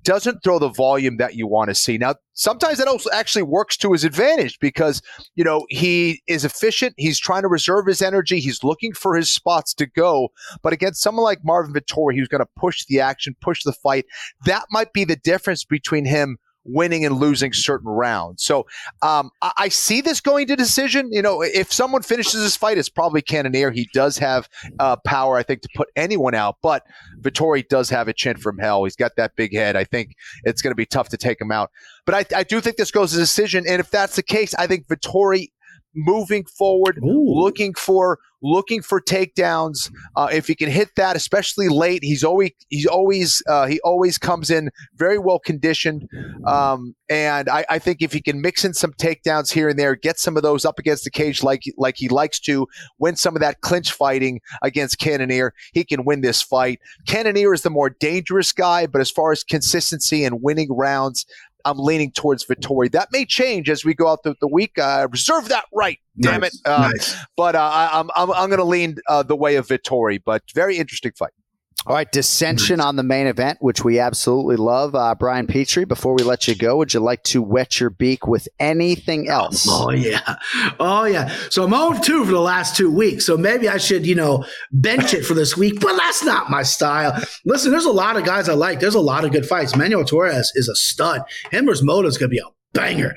doesn't 0.05 0.43
throw 0.45 0.59
the 0.59 0.69
volume 0.69 1.17
that 1.17 1.35
you 1.35 1.47
want 1.47 1.71
to 1.71 1.75
see. 1.75 1.97
Now, 1.97 2.17
sometimes 2.35 2.77
that 2.77 2.87
also 2.87 3.09
actually 3.11 3.45
works 3.45 3.79
to 3.79 3.93
his 3.93 4.05
advantage 4.05 4.59
because, 4.59 5.01
you 5.35 5.45
know, 5.45 5.65
he 5.71 6.21
is 6.29 6.45
efficient. 6.45 6.93
He's 6.99 7.19
trying 7.19 7.43
to 7.43 7.49
reserve 7.49 7.87
his 7.87 8.03
energy. 8.03 8.39
He's 8.39 8.63
looking 8.63 8.93
for 8.93 9.17
his 9.17 9.33
spots 9.33 9.73
to 9.75 9.87
go. 9.87 10.29
But 10.63 10.75
against 10.75 11.01
someone 11.01 11.25
like 11.25 11.39
Marvin 11.43 11.73
Vettori, 11.73 12.17
who's 12.17 12.29
going 12.29 12.45
to 12.45 12.51
push 12.55 12.85
the 12.85 13.01
action, 13.01 13.35
push 13.41 13.63
the 13.65 13.73
fight, 13.73 14.05
that 14.45 14.65
might 14.71 14.93
be 14.93 15.05
the 15.05 15.17
difference 15.17 15.65
between 15.65 16.05
him 16.05 16.37
winning 16.69 17.05
and 17.05 17.17
losing 17.17 17.53
certain 17.53 17.89
rounds. 17.89 18.43
So 18.43 18.67
um, 19.03 19.31
I, 19.43 19.53
I 19.57 19.69
see 19.69 20.01
this 20.01 20.21
going 20.21 20.47
to 20.49 20.57
decision. 20.57 21.13
You 21.13 21.23
know, 21.23 21.43
if 21.43 21.73
someone 21.73 22.03
finishes 22.03 22.41
this 22.41 22.57
fight, 22.57 22.79
it's 22.79 22.89
probably 22.89 23.23
Cannonier. 23.23 23.71
He 23.71 23.89
does 23.93 24.19
have 24.19 24.49
uh, 24.79 24.97
power, 25.05 25.37
I 25.37 25.43
think, 25.43 25.63
to 25.63 25.69
put 25.75 25.89
anyone 25.97 26.35
out. 26.35 26.57
But 26.63 26.85
Vettori 27.21 27.67
does 27.69 27.91
have 27.91 28.09
a 28.09 28.13
chin 28.13 28.37
from 28.37 28.59
hell. 28.59 28.85
He's 28.85 28.97
got 28.97 29.17
that 29.17 29.37
big 29.37 29.55
head. 29.55 29.77
I 29.77 29.85
think 29.85 30.15
it's 30.45 30.63
going 30.63 30.73
to 30.73 30.77
be 30.77 30.87
tough 30.87 31.09
to 31.11 31.17
take 31.17 31.41
him 31.41 31.51
out. 31.51 31.71
But 32.07 32.33
I, 32.33 32.39
I 32.39 32.43
do 32.45 32.61
think 32.61 32.77
this 32.77 32.91
goes 32.91 33.13
to 33.13 33.19
decision. 33.19 33.65
And 33.67 33.81
if 33.81 33.91
that's 33.91 34.17
the 34.17 34.23
case, 34.23 34.55
I 34.55 34.67
think 34.67 34.87
Vettori 34.87 35.51
moving 35.95 36.45
forward, 36.45 36.99
looking 37.03 37.75
for 37.75 38.19
looking 38.43 38.83
for 38.83 39.01
takedowns. 39.01 39.91
Uh, 40.17 40.29
if 40.33 40.47
he 40.47 40.55
can 40.55 40.71
hit 40.71 40.91
that, 40.97 41.17
especially 41.17 41.69
late, 41.69 42.03
he's 42.03 42.25
always 42.25 42.51
he's 42.69 42.87
always 42.87 43.43
uh, 43.49 43.67
he 43.67 43.81
always 43.81 44.19
comes 44.19 44.51
in 44.51 44.71
very 44.95 45.19
well 45.19 45.39
conditioned. 45.39 46.09
Um, 46.47 46.95
and 47.09 47.49
I, 47.49 47.65
I 47.69 47.79
think 47.79 48.03
if 48.03 48.13
he 48.13 48.21
can 48.21 48.41
mix 48.41 48.65
in 48.65 48.75
some 48.75 48.93
takedowns 48.93 49.53
here 49.53 49.69
and 49.69 49.79
there, 49.79 49.97
get 49.97 50.19
some 50.19 50.37
of 50.37 50.43
those 50.43 50.65
up 50.65 50.79
against 50.79 51.05
the 51.05 51.11
cage 51.11 51.43
like 51.43 51.63
like 51.77 51.97
he 51.97 52.09
likes 52.09 52.39
to, 52.41 52.67
win 52.99 53.17
some 53.17 53.35
of 53.35 53.41
that 53.41 53.61
clinch 53.61 53.93
fighting 53.93 54.41
against 54.63 54.99
Cannonier, 54.99 55.55
he 55.73 55.85
can 55.85 56.05
win 56.05 56.21
this 56.21 56.43
fight. 56.43 56.81
Cannonier 57.07 57.55
is 57.55 57.63
the 57.63 57.71
more 57.71 57.91
dangerous 57.91 58.53
guy, 58.53 58.87
but 58.87 59.01
as 59.01 59.11
far 59.11 59.33
as 59.33 59.43
consistency 59.45 60.25
and 60.25 60.43
winning 60.43 60.69
rounds. 60.71 61.27
I'm 61.65 61.79
leaning 61.79 62.13
towards 62.13 62.45
Vettori. 62.45 62.91
That 62.93 63.09
may 63.13 63.25
change 63.25 63.69
as 63.69 63.85
we 63.85 63.95
go 63.95 64.09
out 64.09 64.23
the, 64.23 64.35
the 64.41 64.49
week. 64.49 64.79
Uh, 64.79 65.09
reserve 65.11 65.49
that 65.49 65.65
right, 65.73 65.99
damn 66.21 66.41
Nice, 66.41 66.55
it. 66.55 66.61
Uh, 66.69 66.91
nice. 66.93 67.17
But 67.37 67.55
uh, 67.55 67.61
I, 67.61 67.91
I'm 67.99 68.11
I'm, 68.17 68.31
I'm 68.33 68.49
going 68.49 68.59
to 68.59 68.65
lean 68.65 68.97
uh, 69.09 69.23
the 69.23 69.37
way 69.37 69.57
of 69.57 69.67
Vettori. 69.67 70.21
But 70.25 70.43
very 70.55 70.77
interesting 70.77 71.13
fight. 71.19 71.33
All 71.87 71.95
right, 71.95 72.11
dissension 72.11 72.81
on 72.81 72.97
the 72.97 73.03
main 73.03 73.29
event, 73.29 73.59
which 73.63 73.85
we 73.85 73.99
absolutely 73.99 74.57
love. 74.57 74.95
Uh, 74.95 75.15
Brian 75.15 75.47
Petrie, 75.47 75.85
before 75.85 76.13
we 76.15 76.23
let 76.23 76.47
you 76.49 76.55
go, 76.55 76.77
would 76.77 76.93
you 76.93 77.01
like 77.01 77.23
to 77.25 77.41
wet 77.41 77.81
your 77.81 77.89
beak 77.89 78.27
with 78.27 78.47
anything 78.59 79.29
else? 79.29 79.67
Oh 79.69 79.91
yeah, 79.93 80.37
oh 80.81 81.05
yeah. 81.05 81.29
So 81.51 81.65
I'm 81.65 81.71
0 81.71 82.03
2 82.03 82.25
for 82.27 82.33
the 82.33 82.41
last 82.41 82.77
two 82.77 82.91
weeks. 82.91 83.25
So 83.25 83.37
maybe 83.39 83.69
I 83.69 83.79
should, 83.79 84.07
you 84.07 84.17
know, 84.17 84.45
bench 84.73 85.15
it 85.15 85.25
for 85.25 85.35
this 85.35 85.57
week. 85.57 85.81
But 85.81 85.97
that's 85.97 86.25
not 86.25 86.51
my 86.51 86.63
style. 86.63 87.23
Listen, 87.47 87.71
there's 87.71 87.85
a 87.85 87.93
lot 87.93 88.17
of 88.17 88.25
guys 88.25 88.49
I 88.49 88.55
like. 88.55 88.81
There's 88.81 88.97
a 88.97 89.01
lot 89.01 89.25
of 89.25 89.31
good 89.33 89.47
fights. 89.47 89.77
Manuel 89.77 90.05
Torres 90.05 90.53
is 90.57 90.69
a 90.69 90.75
stud. 90.75 91.23
Him 91.53 91.67
versus 91.67 91.87
Motta 91.87 92.07
is 92.07 92.19
gonna 92.19 92.29
be 92.29 92.39
a 92.39 92.51
banger. 92.75 93.15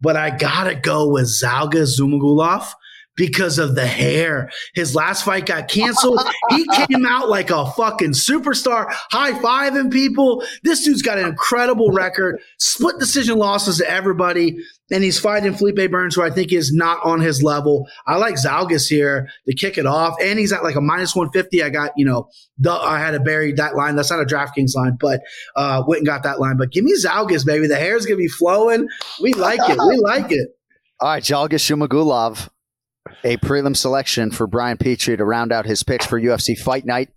But 0.00 0.16
I 0.16 0.30
gotta 0.30 0.76
go 0.76 1.08
with 1.08 1.24
Zhalgas 1.24 2.00
Zhumagulov 2.00 2.72
because 3.16 3.58
of 3.58 3.74
the 3.74 3.86
hair. 3.86 4.50
His 4.74 4.94
last 4.94 5.24
fight 5.24 5.46
got 5.46 5.68
canceled. 5.68 6.20
he 6.50 6.66
came 6.86 7.06
out 7.06 7.28
like 7.28 7.50
a 7.50 7.70
fucking 7.72 8.12
superstar, 8.12 8.86
high 9.10 9.32
fiving 9.32 9.92
people. 9.92 10.44
This 10.62 10.84
dude's 10.84 11.02
got 11.02 11.18
an 11.18 11.28
incredible 11.28 11.90
record, 11.90 12.40
split 12.58 12.98
decision 12.98 13.38
losses 13.38 13.78
to 13.78 13.90
everybody, 13.90 14.56
and 14.90 15.02
he's 15.02 15.18
fighting 15.18 15.54
Felipe 15.54 15.90
Bunes, 15.90 16.14
who 16.14 16.22
I 16.22 16.30
think 16.30 16.52
is 16.52 16.72
not 16.72 16.98
on 17.04 17.20
his 17.20 17.42
level. 17.42 17.88
I 18.06 18.16
like 18.16 18.34
Zhalgas 18.34 18.88
here 18.88 19.28
to 19.46 19.54
kick 19.54 19.78
it 19.78 19.86
off, 19.86 20.16
and 20.20 20.38
he's 20.38 20.52
at 20.52 20.62
like 20.62 20.76
a 20.76 20.80
minus 20.80 21.14
150. 21.14 21.62
I 21.62 21.70
got, 21.70 21.92
you 21.96 22.04
know, 22.04 22.28
the, 22.58 22.72
I 22.72 22.98
had 22.98 23.12
to 23.12 23.20
bury 23.20 23.52
that 23.52 23.76
line. 23.76 23.96
That's 23.96 24.10
not 24.10 24.20
a 24.20 24.24
DraftKings 24.24 24.74
line, 24.74 24.96
but 25.00 25.20
uh, 25.56 25.82
went 25.86 26.00
and 26.00 26.06
got 26.06 26.22
that 26.24 26.40
line. 26.40 26.56
But 26.56 26.70
give 26.70 26.84
me 26.84 26.94
Zhalgas, 26.94 27.46
baby. 27.46 27.66
The 27.66 27.76
hair's 27.76 28.06
going 28.06 28.18
to 28.18 28.22
be 28.22 28.28
flowing. 28.28 28.88
We 29.22 29.32
like 29.34 29.60
it. 29.68 29.78
We 29.88 29.96
like 29.98 30.30
it. 30.30 30.48
All 31.00 31.08
right, 31.08 31.22
Zhalgas 31.22 31.64
Zhumagulov, 31.64 32.48
a 33.24 33.36
prelim 33.38 33.76
selection 33.76 34.30
for 34.30 34.46
Brian 34.46 34.76
Petrie 34.76 35.16
to 35.16 35.24
round 35.24 35.52
out 35.52 35.66
his 35.66 35.82
picks 35.82 36.06
for 36.06 36.20
UFC 36.20 36.58
Fight 36.58 36.84
Night. 36.84 37.10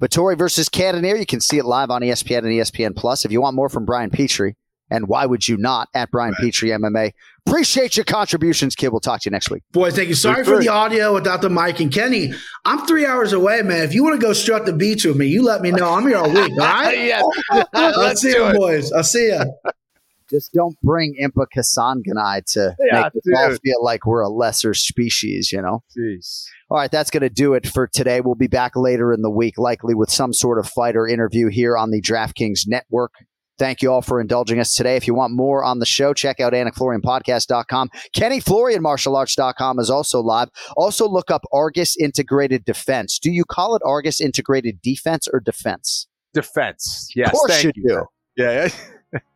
Vettori 0.00 0.36
versus 0.36 0.68
Cannonier. 0.68 1.16
You 1.16 1.26
can 1.26 1.40
see 1.40 1.58
it 1.58 1.64
live 1.64 1.90
on 1.90 2.02
ESPN 2.02 2.38
and 2.38 2.48
ESPN 2.48 2.94
Plus. 2.94 3.24
If 3.24 3.32
you 3.32 3.40
want 3.40 3.56
more 3.56 3.68
from 3.68 3.86
Brian 3.86 4.10
Petrie, 4.10 4.56
and 4.90 5.08
why 5.08 5.26
would 5.26 5.48
you 5.48 5.56
not 5.56 5.88
at 5.94 6.10
Brian 6.10 6.34
Petrie 6.38 6.68
MMA? 6.70 7.12
Appreciate 7.46 7.96
your 7.96 8.04
contributions, 8.04 8.74
kid. 8.76 8.88
We'll 8.88 9.00
talk 9.00 9.20
to 9.22 9.28
you 9.28 9.32
next 9.32 9.50
week. 9.50 9.62
Boy, 9.72 9.90
thank 9.90 10.08
you. 10.08 10.14
Sorry 10.14 10.44
for 10.44 10.58
the 10.58 10.68
audio 10.68 11.12
without 11.12 11.42
the 11.42 11.50
mic. 11.50 11.80
And 11.80 11.92
Kenny, 11.92 12.32
I'm 12.64 12.86
three 12.86 13.04
hours 13.06 13.32
away, 13.32 13.62
man. 13.62 13.82
If 13.82 13.94
you 13.94 14.04
want 14.04 14.20
to 14.20 14.24
go 14.24 14.32
strut 14.32 14.66
the 14.66 14.72
beach 14.72 15.04
with 15.04 15.16
me, 15.16 15.26
you 15.26 15.42
let 15.42 15.60
me 15.60 15.70
know. 15.70 15.92
I'm 15.92 16.06
here 16.06 16.18
all 16.18 16.28
week. 16.28 16.52
All 16.52 16.58
right? 16.58 16.98
yes. 17.06 17.24
I'll 17.72 17.98
Let's 18.00 18.20
see 18.20 18.32
do 18.32 18.38
you, 18.38 18.46
it. 18.46 18.56
boys. 18.56 18.92
I'll 18.92 19.02
see 19.02 19.26
you. 19.26 19.40
Just 20.30 20.52
don't 20.52 20.76
bring 20.82 21.14
Impa 21.22 21.46
Kasanganay 21.54 22.44
to 22.52 22.74
Yeah, 22.80 23.02
make 23.02 23.06
us 23.06 23.22
all 23.36 23.56
feel 23.62 23.84
like 23.84 24.06
we're 24.06 24.22
a 24.22 24.28
lesser 24.28 24.74
species, 24.74 25.52
you 25.52 25.62
know? 25.62 25.82
Jeez. 25.96 26.44
All 26.70 26.78
right, 26.78 26.90
that's 26.90 27.10
going 27.10 27.22
to 27.22 27.30
do 27.30 27.54
it 27.54 27.66
for 27.66 27.86
today. 27.86 28.20
We'll 28.20 28.34
be 28.34 28.48
back 28.48 28.72
later 28.74 29.12
in 29.12 29.22
the 29.22 29.30
week, 29.30 29.56
likely 29.56 29.94
with 29.94 30.10
some 30.10 30.32
sort 30.32 30.58
of 30.58 30.68
fighter 30.68 31.06
interview 31.06 31.48
here 31.48 31.76
on 31.76 31.90
the 31.90 32.02
DraftKings 32.02 32.62
Network. 32.66 33.12
Thank 33.58 33.80
you 33.80 33.90
all 33.90 34.02
for 34.02 34.20
indulging 34.20 34.60
us 34.60 34.74
today. 34.74 34.96
If 34.96 35.06
you 35.06 35.14
want 35.14 35.32
more 35.32 35.64
on 35.64 35.78
the 35.78 35.86
show, 35.86 36.12
check 36.12 36.40
out 36.40 36.52
AnikFlorianPodcast.com. 36.52 37.90
KennyFlorianMartialArts.com 38.14 39.78
is 39.78 39.90
also 39.90 40.20
live. 40.20 40.50
Also, 40.76 41.08
look 41.08 41.30
up 41.30 41.42
Argus 41.52 41.96
Integrated 41.96 42.64
Defense. 42.64 43.18
Do 43.18 43.30
you 43.30 43.44
call 43.44 43.74
it 43.74 43.82
Argus 43.84 44.20
Integrated 44.20 44.82
Defense 44.82 45.26
or 45.32 45.40
Defense? 45.40 46.06
Defense. 46.34 47.10
Yes. 47.16 47.28
Of 47.28 47.32
course 47.32 47.52
thank 47.52 47.64
you 47.64 47.72
you. 47.76 47.88
do. 47.88 48.04
Yeah. 48.36 48.68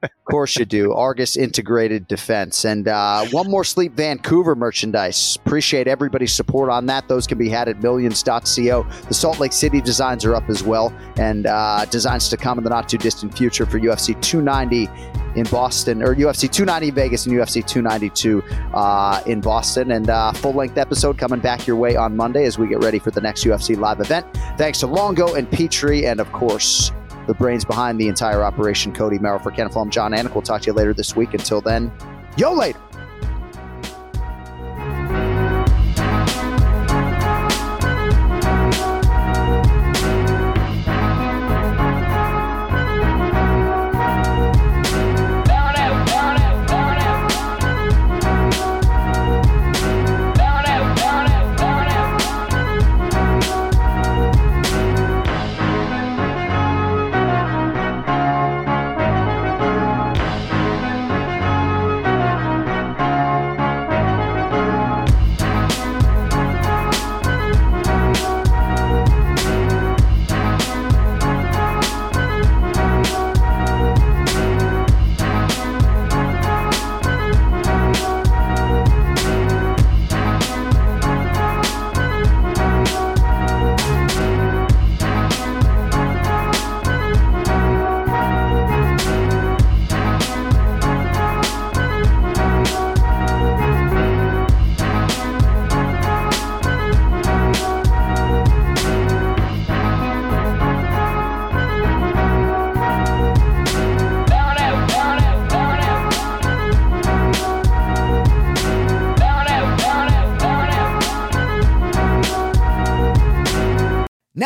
Of 0.03 0.11
course 0.25 0.57
you 0.57 0.65
do. 0.65 0.93
Argus 0.93 1.37
Integrated 1.37 2.07
Defense. 2.07 2.65
And 2.65 2.89
uh, 2.89 3.27
one 3.33 3.51
more 3.51 3.65
Sleep 3.65 3.93
Vancouver 3.93 4.55
merchandise. 4.55 5.37
Appreciate 5.45 5.89
everybody's 5.89 6.33
support 6.33 6.71
on 6.71 6.87
that. 6.87 7.09
Those 7.09 7.27
can 7.27 7.37
be 7.37 7.49
had 7.49 7.69
at 7.69 7.83
millions.co. 7.83 8.87
The 9.09 9.15
Salt 9.15 9.41
Lake 9.41 9.53
City 9.53 9.81
designs 9.81 10.25
are 10.25 10.35
up 10.35 10.49
as 10.49 10.63
well, 10.63 10.93
and 11.17 11.47
uh, 11.47 11.85
designs 11.87 12.29
to 12.29 12.37
come 12.37 12.59
in 12.59 12.65
the 12.65 12.71
not 12.71 12.89
too 12.89 12.99
distant 12.99 13.37
future 13.37 13.67
for 13.67 13.81
UFC 13.81 14.21
290 14.23 14.89
in 15.37 15.45
Boston, 15.45 16.03
or 16.03 16.15
UFC 16.15 16.51
290 16.51 16.89
in 16.89 16.95
Vegas 16.95 17.27
and 17.27 17.35
UFC 17.35 17.67
292 17.67 18.43
uh, 18.75 19.23
in 19.27 19.41
Boston. 19.41 19.93
And 19.93 20.09
uh, 20.11 20.33
full 20.33 20.53
length 20.53 20.79
episode 20.79 21.19
coming 21.19 21.41
back 21.41 21.67
your 21.67 21.77
way 21.77 21.97
on 21.97 22.17
Monday 22.17 22.45
as 22.45 22.59
we 22.59 22.69
get 22.69 22.83
ready 22.83 22.99
for 22.99 23.11
the 23.11 23.21
next 23.21 23.45
UFC 23.45 23.77
live 23.77 24.01
event. 24.01 24.27
Thanks 24.57 24.81
to 24.81 24.87
Longo 24.87 25.35
and 25.35 25.51
Petrie, 25.51 26.07
and 26.07 26.21
of 26.21 26.31
course, 26.33 26.93
the 27.27 27.35
brains 27.35 27.65
behind 27.65 28.01
the 28.01 28.09
entire 28.09 28.43
operation, 28.43 28.93
Cody 28.93 29.19
Merrill. 29.19 29.39
For 29.41 29.51
Ken 29.51 29.69
Flom, 29.69 29.91
Jon 29.91 30.13
Anik. 30.13 30.35
We'll 30.35 30.43
talk 30.43 30.63
to 30.63 30.67
you 30.67 30.73
later 30.73 30.93
this 30.93 31.17
week. 31.17 31.35
Until 31.35 31.61
then, 31.61 31.93
yo 32.37 32.53
later. 32.53 32.81